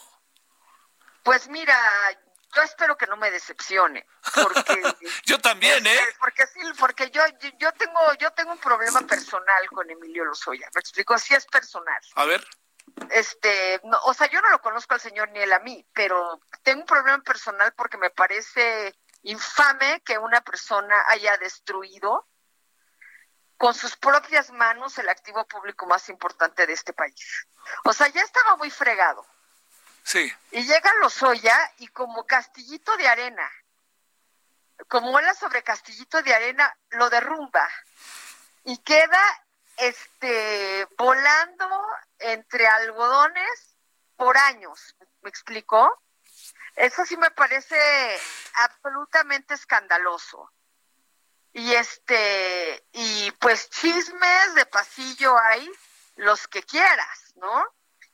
Pues 1.25 1.49
mira, 1.49 1.77
yo 2.55 2.63
espero 2.63 2.97
que 2.97 3.07
no 3.07 3.17
me 3.17 3.31
decepcione, 3.31 4.07
porque 4.35 4.83
yo 5.25 5.39
también, 5.39 5.87
¿eh? 5.87 6.01
Porque 6.21 6.47
sí, 6.47 6.61
porque 6.79 7.11
yo 7.11 7.23
yo 7.59 7.73
tengo 7.73 8.15
yo 8.19 8.31
tengo 8.33 8.53
un 8.53 8.59
problema 8.59 9.01
personal 9.01 9.67
con 9.69 9.89
Emilio 9.91 10.25
Lozoya. 10.25 10.69
Me 10.75 10.81
explico, 10.81 11.19
sí 11.19 11.35
es 11.35 11.47
personal. 11.47 12.01
A 12.15 12.25
ver. 12.25 12.47
Este, 13.11 13.81
o 14.03 14.13
sea, 14.13 14.29
yo 14.29 14.41
no 14.43 14.51
lo 14.51 14.61
conozco 14.61 14.95
al 14.95 15.01
señor 15.01 15.31
ni 15.31 15.41
él 15.41 15.53
a 15.53 15.61
mí, 15.61 15.87
pero 15.95 16.41
tengo 16.63 16.81
un 16.81 16.87
problema 16.87 17.23
personal 17.23 17.73
porque 17.75 17.97
me 17.97 18.11
parece 18.11 18.95
infame 19.23 20.01
que 20.05 20.19
una 20.19 20.41
persona 20.41 20.97
haya 21.09 21.37
destruido 21.39 22.29
con 23.57 23.75
sus 23.75 23.97
propias 23.97 24.51
manos 24.51 24.99
el 24.99 25.09
activo 25.09 25.47
público 25.47 25.87
más 25.87 26.09
importante 26.09 26.67
de 26.67 26.73
este 26.73 26.93
país. 26.93 27.47
O 27.85 27.93
sea, 27.93 28.09
ya 28.09 28.23
estaba 28.23 28.57
muy 28.57 28.71
fregado. 28.71 29.25
Sí. 30.03 30.33
Y 30.51 30.65
llega 30.65 30.93
Lozoya 30.95 31.57
y 31.79 31.87
como 31.89 32.27
castillito 32.27 32.97
de 32.97 33.07
arena, 33.07 33.49
como 34.89 35.13
ola 35.13 35.33
sobre 35.35 35.63
castillito 35.63 36.23
de 36.23 36.35
arena, 36.35 36.77
lo 36.91 37.09
derrumba 37.09 37.69
y 38.65 38.79
queda 38.79 39.23
este 39.77 40.87
volando 40.97 41.69
entre 42.19 42.67
algodones 42.67 43.77
por 44.17 44.37
años. 44.37 44.97
¿Me 45.23 45.31
explicó? 45.31 46.03
Eso 46.77 47.05
sí 47.05 47.17
me 47.17 47.31
parece 47.31 47.77
absolutamente 48.55 49.55
escandaloso. 49.55 50.51
Y 51.53 51.75
este, 51.75 52.87
y 52.93 53.31
pues 53.33 53.69
chismes 53.69 54.55
de 54.55 54.65
pasillo 54.67 55.37
hay 55.39 55.71
los 56.17 56.49
que 56.49 56.63
quieras, 56.63 57.35
¿no? 57.37 57.65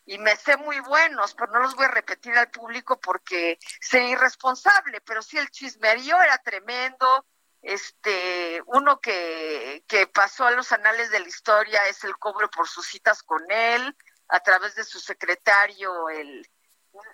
Y 0.06 0.18
me 0.18 0.34
sé 0.36 0.56
muy 0.56 0.80
buenos, 0.80 1.34
pero 1.34 1.52
no 1.52 1.60
los 1.60 1.76
voy 1.76 1.84
a 1.84 1.90
repetir 1.90 2.36
al 2.36 2.50
público 2.50 2.98
porque 2.98 3.58
sé 3.80 4.02
irresponsable, 4.08 5.00
pero 5.02 5.22
sí 5.22 5.38
el 5.38 5.50
chismerío 5.50 6.20
era 6.20 6.38
tremendo. 6.38 7.26
Este, 7.60 8.62
uno 8.66 9.00
que, 9.00 9.84
que 9.86 10.06
pasó 10.06 10.46
a 10.46 10.52
los 10.52 10.72
anales 10.72 11.10
de 11.10 11.20
la 11.20 11.28
historia 11.28 11.86
es 11.88 12.02
el 12.04 12.16
cobro 12.18 12.50
por 12.50 12.68
sus 12.68 12.86
citas 12.86 13.22
con 13.22 13.44
él, 13.50 13.96
a 14.28 14.40
través 14.40 14.74
de 14.74 14.84
su 14.84 14.98
secretario, 14.98 16.08
el, 16.08 16.48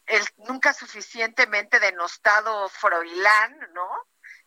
el 0.06 0.24
nunca 0.36 0.72
suficientemente 0.72 1.80
denostado 1.80 2.68
Froilán, 2.68 3.58
¿no? 3.72 3.88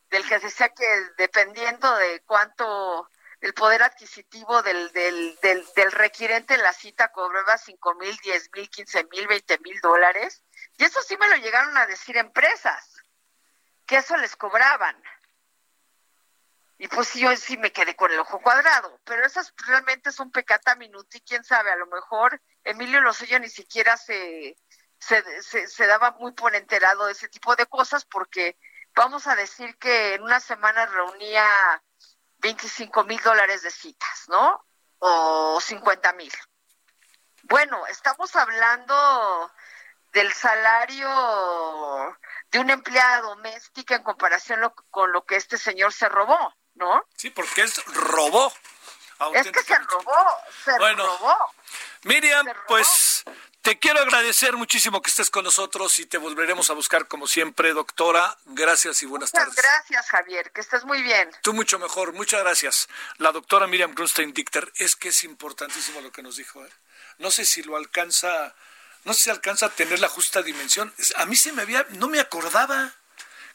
Del 0.09 0.27
que 0.27 0.39
decía 0.39 0.69
que 0.69 0.85
dependiendo 1.17 1.95
de 1.95 2.21
cuánto 2.25 3.09
el 3.41 3.53
poder 3.53 3.83
adquisitivo 3.83 4.63
del, 4.63 4.91
del, 4.93 5.37
del, 5.41 5.65
del 5.75 5.91
requirente 5.91 6.55
en 6.55 6.63
la 6.63 6.73
cita 6.73 7.11
cobraba 7.11 7.57
cinco 7.57 7.93
mil, 7.95 8.15
diez 8.23 8.49
mil, 8.53 8.69
quince 8.69 9.03
mil, 9.11 9.27
veinte 9.27 9.59
mil 9.59 9.79
dólares. 9.81 10.43
Y 10.77 10.85
eso 10.85 11.01
sí 11.01 11.17
me 11.17 11.27
lo 11.27 11.35
llegaron 11.35 11.77
a 11.77 11.85
decir 11.85 12.17
empresas, 12.17 13.03
que 13.85 13.97
eso 13.97 14.17
les 14.17 14.35
cobraban. 14.35 15.01
Y 16.79 16.87
pues 16.87 17.13
yo 17.15 17.35
sí 17.35 17.57
me 17.57 17.71
quedé 17.71 17.95
con 17.95 18.11
el 18.11 18.19
ojo 18.19 18.39
cuadrado, 18.39 18.99
pero 19.03 19.25
esas 19.25 19.51
realmente 19.65 20.11
son 20.11 20.31
pecata 20.31 20.75
minuti, 20.75 21.21
quién 21.21 21.43
sabe, 21.43 21.71
a 21.71 21.75
lo 21.75 21.87
mejor 21.87 22.39
Emilio 22.63 23.01
Lozoya 23.01 23.39
ni 23.39 23.49
siquiera 23.49 23.97
se, 23.97 24.55
se, 24.99 25.67
se, 25.67 25.87
daba 25.87 26.11
muy 26.11 26.31
por 26.33 26.55
enterado 26.55 27.05
de 27.05 27.11
ese 27.11 27.27
tipo 27.27 27.55
de 27.55 27.65
cosas 27.65 28.05
porque 28.05 28.57
vamos 28.95 29.27
a 29.27 29.35
decir 29.35 29.77
que 29.77 30.15
en 30.15 30.23
una 30.23 30.39
semana 30.39 30.85
reunía 30.85 31.47
25 32.39 33.03
mil 33.03 33.21
dólares 33.21 33.61
de 33.61 33.71
citas, 33.71 34.25
¿no? 34.27 34.65
O 34.99 35.59
50 35.61 36.13
mil. 36.13 36.33
Bueno, 37.43 37.85
estamos 37.87 38.35
hablando 38.35 39.51
del 40.11 40.33
salario 40.33 42.17
de 42.51 42.59
una 42.59 42.73
empleada 42.73 43.21
doméstica 43.21 43.95
en 43.95 44.03
comparación 44.03 44.73
con 44.89 45.11
lo 45.11 45.25
que 45.25 45.35
este 45.35 45.57
señor 45.57 45.93
se 45.93 46.09
robó, 46.09 46.53
¿no? 46.75 47.05
Sí, 47.15 47.29
porque 47.29 47.61
es 47.61 47.83
robó. 47.85 48.51
Es 49.33 49.51
que 49.51 49.63
se 49.63 49.75
robó, 49.75 50.41
se 50.63 50.77
robó. 50.77 51.53
Miriam, 52.03 52.47
pues 52.67 53.06
te 53.67 53.79
quiero 53.79 53.99
agradecer 53.99 54.55
muchísimo 54.55 55.01
que 55.01 55.09
estés 55.09 55.29
con 55.29 55.43
nosotros 55.43 55.99
y 55.99 56.05
te 56.05 56.17
volveremos 56.17 56.69
a 56.69 56.73
buscar 56.73 57.09
como 57.09 57.27
siempre, 57.27 57.73
doctora. 57.73 58.37
Gracias 58.45 59.03
y 59.03 59.05
buenas 59.05 59.33
Muchas 59.33 59.45
tardes. 59.45 59.61
Gracias, 59.61 60.09
Javier, 60.09 60.51
que 60.53 60.61
estés 60.61 60.85
muy 60.85 61.01
bien. 61.01 61.29
Tú 61.41 61.53
mucho 61.53 61.77
mejor, 61.77 62.13
muchas 62.13 62.39
gracias. 62.39 62.87
La 63.17 63.33
doctora 63.33 63.67
Miriam 63.67 63.93
Grunstein 63.93 64.31
Dichter, 64.31 64.71
es 64.77 64.95
que 64.95 65.09
es 65.09 65.25
importantísimo 65.25 65.99
lo 65.99 66.13
que 66.13 66.23
nos 66.23 66.37
dijo. 66.37 66.65
¿eh? 66.65 66.69
No 67.17 67.29
sé 67.29 67.43
si 67.43 67.61
lo 67.61 67.75
alcanza, 67.75 68.55
no 69.03 69.13
sé 69.13 69.25
si 69.25 69.29
alcanza 69.31 69.65
a 69.65 69.69
tener 69.75 69.99
la 69.99 70.07
justa 70.07 70.41
dimensión. 70.41 70.93
A 71.17 71.25
mí 71.25 71.35
se 71.35 71.51
me 71.51 71.63
había, 71.63 71.85
no 71.89 72.07
me 72.07 72.21
acordaba 72.21 72.93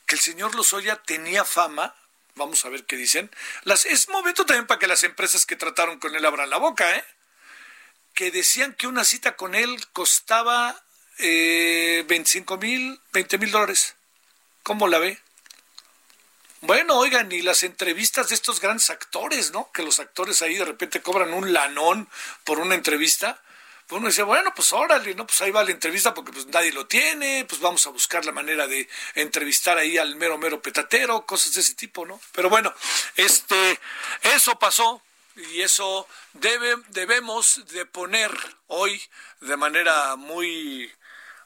que 0.05 0.17
el 0.17 0.21
señor 0.21 0.55
Lozoya 0.55 0.97
tenía 0.97 1.43
fama. 1.47 1.95
Vamos 2.35 2.63
a 2.67 2.69
ver 2.69 2.85
qué 2.85 2.97
dicen. 2.97 3.31
Las, 3.63 3.87
es 3.87 4.11
momento 4.11 4.45
también 4.45 4.67
para 4.67 4.79
que 4.79 4.87
las 4.87 5.05
empresas 5.05 5.47
que 5.47 5.57
trataron 5.57 5.99
con 5.99 6.15
él 6.15 6.27
abran 6.27 6.51
la 6.51 6.59
boca, 6.59 6.95
¿eh? 6.99 7.03
Que 8.15 8.31
decían 8.31 8.75
que 8.75 8.87
una 8.87 9.05
cita 9.05 9.37
con 9.37 9.55
él 9.55 9.87
costaba 9.93 10.83
eh, 11.19 12.05
25 12.09 12.57
mil, 12.59 13.01
20 13.13 13.39
mil 13.39 13.51
dólares. 13.51 13.95
¿Cómo 14.63 14.89
la 14.89 14.99
ve? 14.99 15.19
Bueno, 16.61 16.97
oigan, 16.97 17.33
y 17.33 17.43
las 17.43 17.65
entrevistas 17.65 18.29
de 18.29 18.37
estos 18.37 18.61
grandes 18.61 18.89
actores, 18.91 19.51
¿no? 19.51 19.71
Que 19.73 19.83
los 19.83 19.99
actores 19.99 20.43
ahí 20.43 20.55
de 20.55 20.65
repente 20.65 21.03
cobran 21.03 21.35
un 21.35 21.53
lanón 21.53 22.09
por 22.45 22.61
una 22.61 22.77
entrevista. 22.77 23.43
pues 23.89 23.99
uno 23.99 24.09
dice, 24.09 24.23
bueno, 24.23 24.53
pues 24.55 24.73
órale, 24.73 25.15
¿no? 25.17 25.27
Pues 25.27 25.41
ahí 25.41 25.51
va 25.51 25.65
la 25.65 25.73
entrevista 25.73 26.15
porque 26.15 26.33
pues 26.33 26.47
nadie 26.47 26.73
lo 26.73 26.87
tiene, 26.87 27.45
pues 27.49 27.61
vamos 27.61 27.85
a 27.87 27.91
buscar 27.91 28.25
la 28.25 28.31
manera 28.31 28.69
de 28.69 28.89
entrevistar 29.17 29.77
ahí 29.77 29.99
al 29.99 30.15
mero 30.15 30.39
mero 30.39 30.63
petatero, 30.63 31.27
cosas 31.27 31.53
de 31.55 31.63
ese 31.63 31.75
tipo, 31.75 32.07
¿no? 32.07 32.21
Pero 32.31 32.49
bueno, 32.49 32.73
este, 33.17 33.81
eso 34.23 34.57
pasó 34.59 35.03
y 35.37 35.63
eso 35.63 36.07
debe, 36.35 36.77
debemos 36.89 37.65
de 37.69 37.87
poner 37.87 38.33
hoy 38.67 39.03
de 39.41 39.57
manera 39.57 40.17
muy 40.17 40.93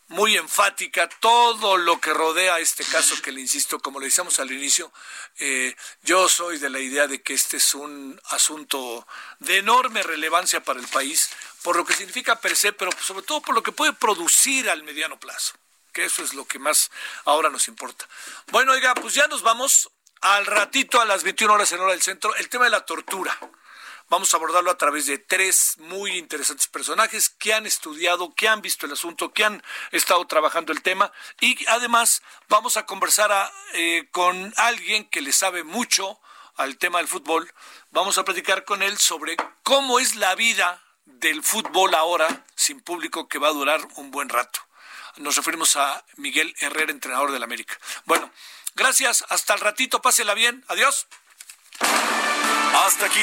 muy 0.09 0.37
enfática 0.37 1.09
todo 1.09 1.77
lo 1.77 2.01
que 2.01 2.15
rodea 2.15 2.61
este 2.61 2.85
caso 2.85 3.21
que 3.23 3.33
le 3.33 3.41
insisto, 3.41 3.81
como 3.81 3.99
le 3.99 4.07
decíamos 4.07 4.39
al 4.39 4.53
inicio, 4.53 4.93
eh, 5.39 5.75
yo 6.03 6.29
soy 6.29 6.59
de 6.59 6.71
la 6.71 6.79
idea 6.79 7.09
de 7.09 7.23
que 7.23 7.35
este 7.35 7.57
es 7.57 7.75
un 7.75 8.21
asunto 8.27 9.07
de 9.41 9.59
enorme 9.59 10.03
relevancia 10.03 10.63
para 10.63 10.79
el 10.79 10.87
país, 10.87 11.31
por 11.63 11.77
lo 11.77 11.85
que 11.85 11.95
significa 11.95 12.41
per 12.41 12.57
se, 12.57 12.73
pero 12.73 12.91
sobre 13.01 13.23
todo 13.23 13.43
por 13.43 13.55
lo 13.55 13.63
que 13.63 13.73
puede 13.73 13.93
producir 13.93 14.71
al 14.71 14.85
mediano 14.85 15.19
plazo, 15.19 15.55
que 15.93 16.05
eso 16.05 16.23
es 16.23 16.35
lo 16.35 16.47
que 16.47 16.61
más 16.61 16.91
ahora 17.25 17.51
nos 17.51 17.67
importa. 17.67 18.09
Bueno, 18.49 18.73
oiga, 18.73 18.95
pues 18.95 19.15
ya 19.15 19.27
nos 19.27 19.43
vamos 19.43 19.91
al 20.21 20.47
ratito 20.47 21.01
a 21.01 21.05
las 21.05 21.25
21 21.25 21.53
horas 21.53 21.73
en 21.73 21.81
hora 21.81 21.93
del 21.93 22.03
centro, 22.03 22.35
el 22.37 22.49
tema 22.49 22.65
de 22.65 22.71
la 22.71 22.85
tortura. 22.85 23.37
Vamos 24.09 24.33
a 24.33 24.37
abordarlo 24.37 24.71
a 24.71 24.79
través 24.79 25.07
de 25.07 25.19
tres 25.19 25.77
muy 25.79 26.17
interesantes 26.17 26.69
personajes 26.69 27.29
que 27.29 27.53
han 27.53 27.67
estudiado, 27.67 28.33
que 28.35 28.49
han 28.49 28.63
visto 28.63 28.87
el 28.87 28.93
asunto, 28.93 29.33
que 29.33 29.45
han 29.45 29.63
estado 29.91 30.25
trabajando 30.27 30.73
el 30.73 30.83
tema 30.83 31.11
y 31.41 31.67
además 31.67 32.23
vamos 32.49 32.77
a 32.77 32.87
conversar 32.87 33.53
eh, 33.75 34.09
con 34.13 34.55
alguien 34.57 35.09
que 35.09 35.21
le 35.21 35.33
sabe 35.33 35.65
mucho 35.65 36.21
al 36.55 36.79
tema 36.79 36.99
del 36.99 37.09
fútbol. 37.09 37.53
Vamos 37.91 38.17
a 38.19 38.25
platicar 38.25 38.65
con 38.65 38.83
él 38.83 38.97
sobre 38.97 39.37
cómo 39.65 39.99
es 39.99 40.15
la 40.15 40.37
vida 40.37 40.83
del 41.05 41.43
fútbol 41.43 41.95
ahora 41.95 42.45
sin 42.55 42.81
público 42.81 43.29
que 43.29 43.39
va 43.39 43.49
a 43.49 43.53
durar 43.53 43.81
un 43.97 44.13
buen 44.13 44.29
rato. 44.29 44.61
Nos 45.17 45.35
referimos 45.35 45.75
a 45.77 46.05
Miguel 46.17 46.55
Herrera, 46.61 46.93
entrenador 46.93 47.33
del 47.33 47.43
América. 47.43 47.77
Bueno, 48.05 48.31
gracias, 48.75 49.25
hasta 49.31 49.55
el 49.55 49.61
ratito, 49.61 50.01
pásela 50.01 50.35
bien, 50.35 50.65
adiós. 50.69 51.09
Hasta 52.79 53.07
aquí, 53.07 53.21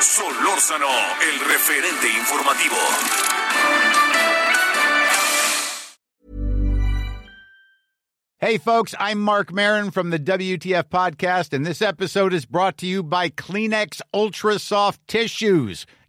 Solórzano, 0.00 0.86
el 0.86 1.40
referente 1.40 2.06
informativo. 2.08 2.76
Hey, 8.38 8.58
folks, 8.58 8.94
I'm 9.00 9.20
Mark 9.20 9.52
Marin 9.52 9.90
from 9.90 10.10
the 10.10 10.20
WTF 10.20 10.84
Podcast, 10.84 11.52
and 11.52 11.66
this 11.66 11.82
episode 11.82 12.32
is 12.32 12.46
brought 12.46 12.76
to 12.78 12.86
you 12.86 13.02
by 13.02 13.28
Kleenex 13.28 14.00
Ultra 14.14 14.60
Soft 14.60 15.00
Tissues 15.08 15.84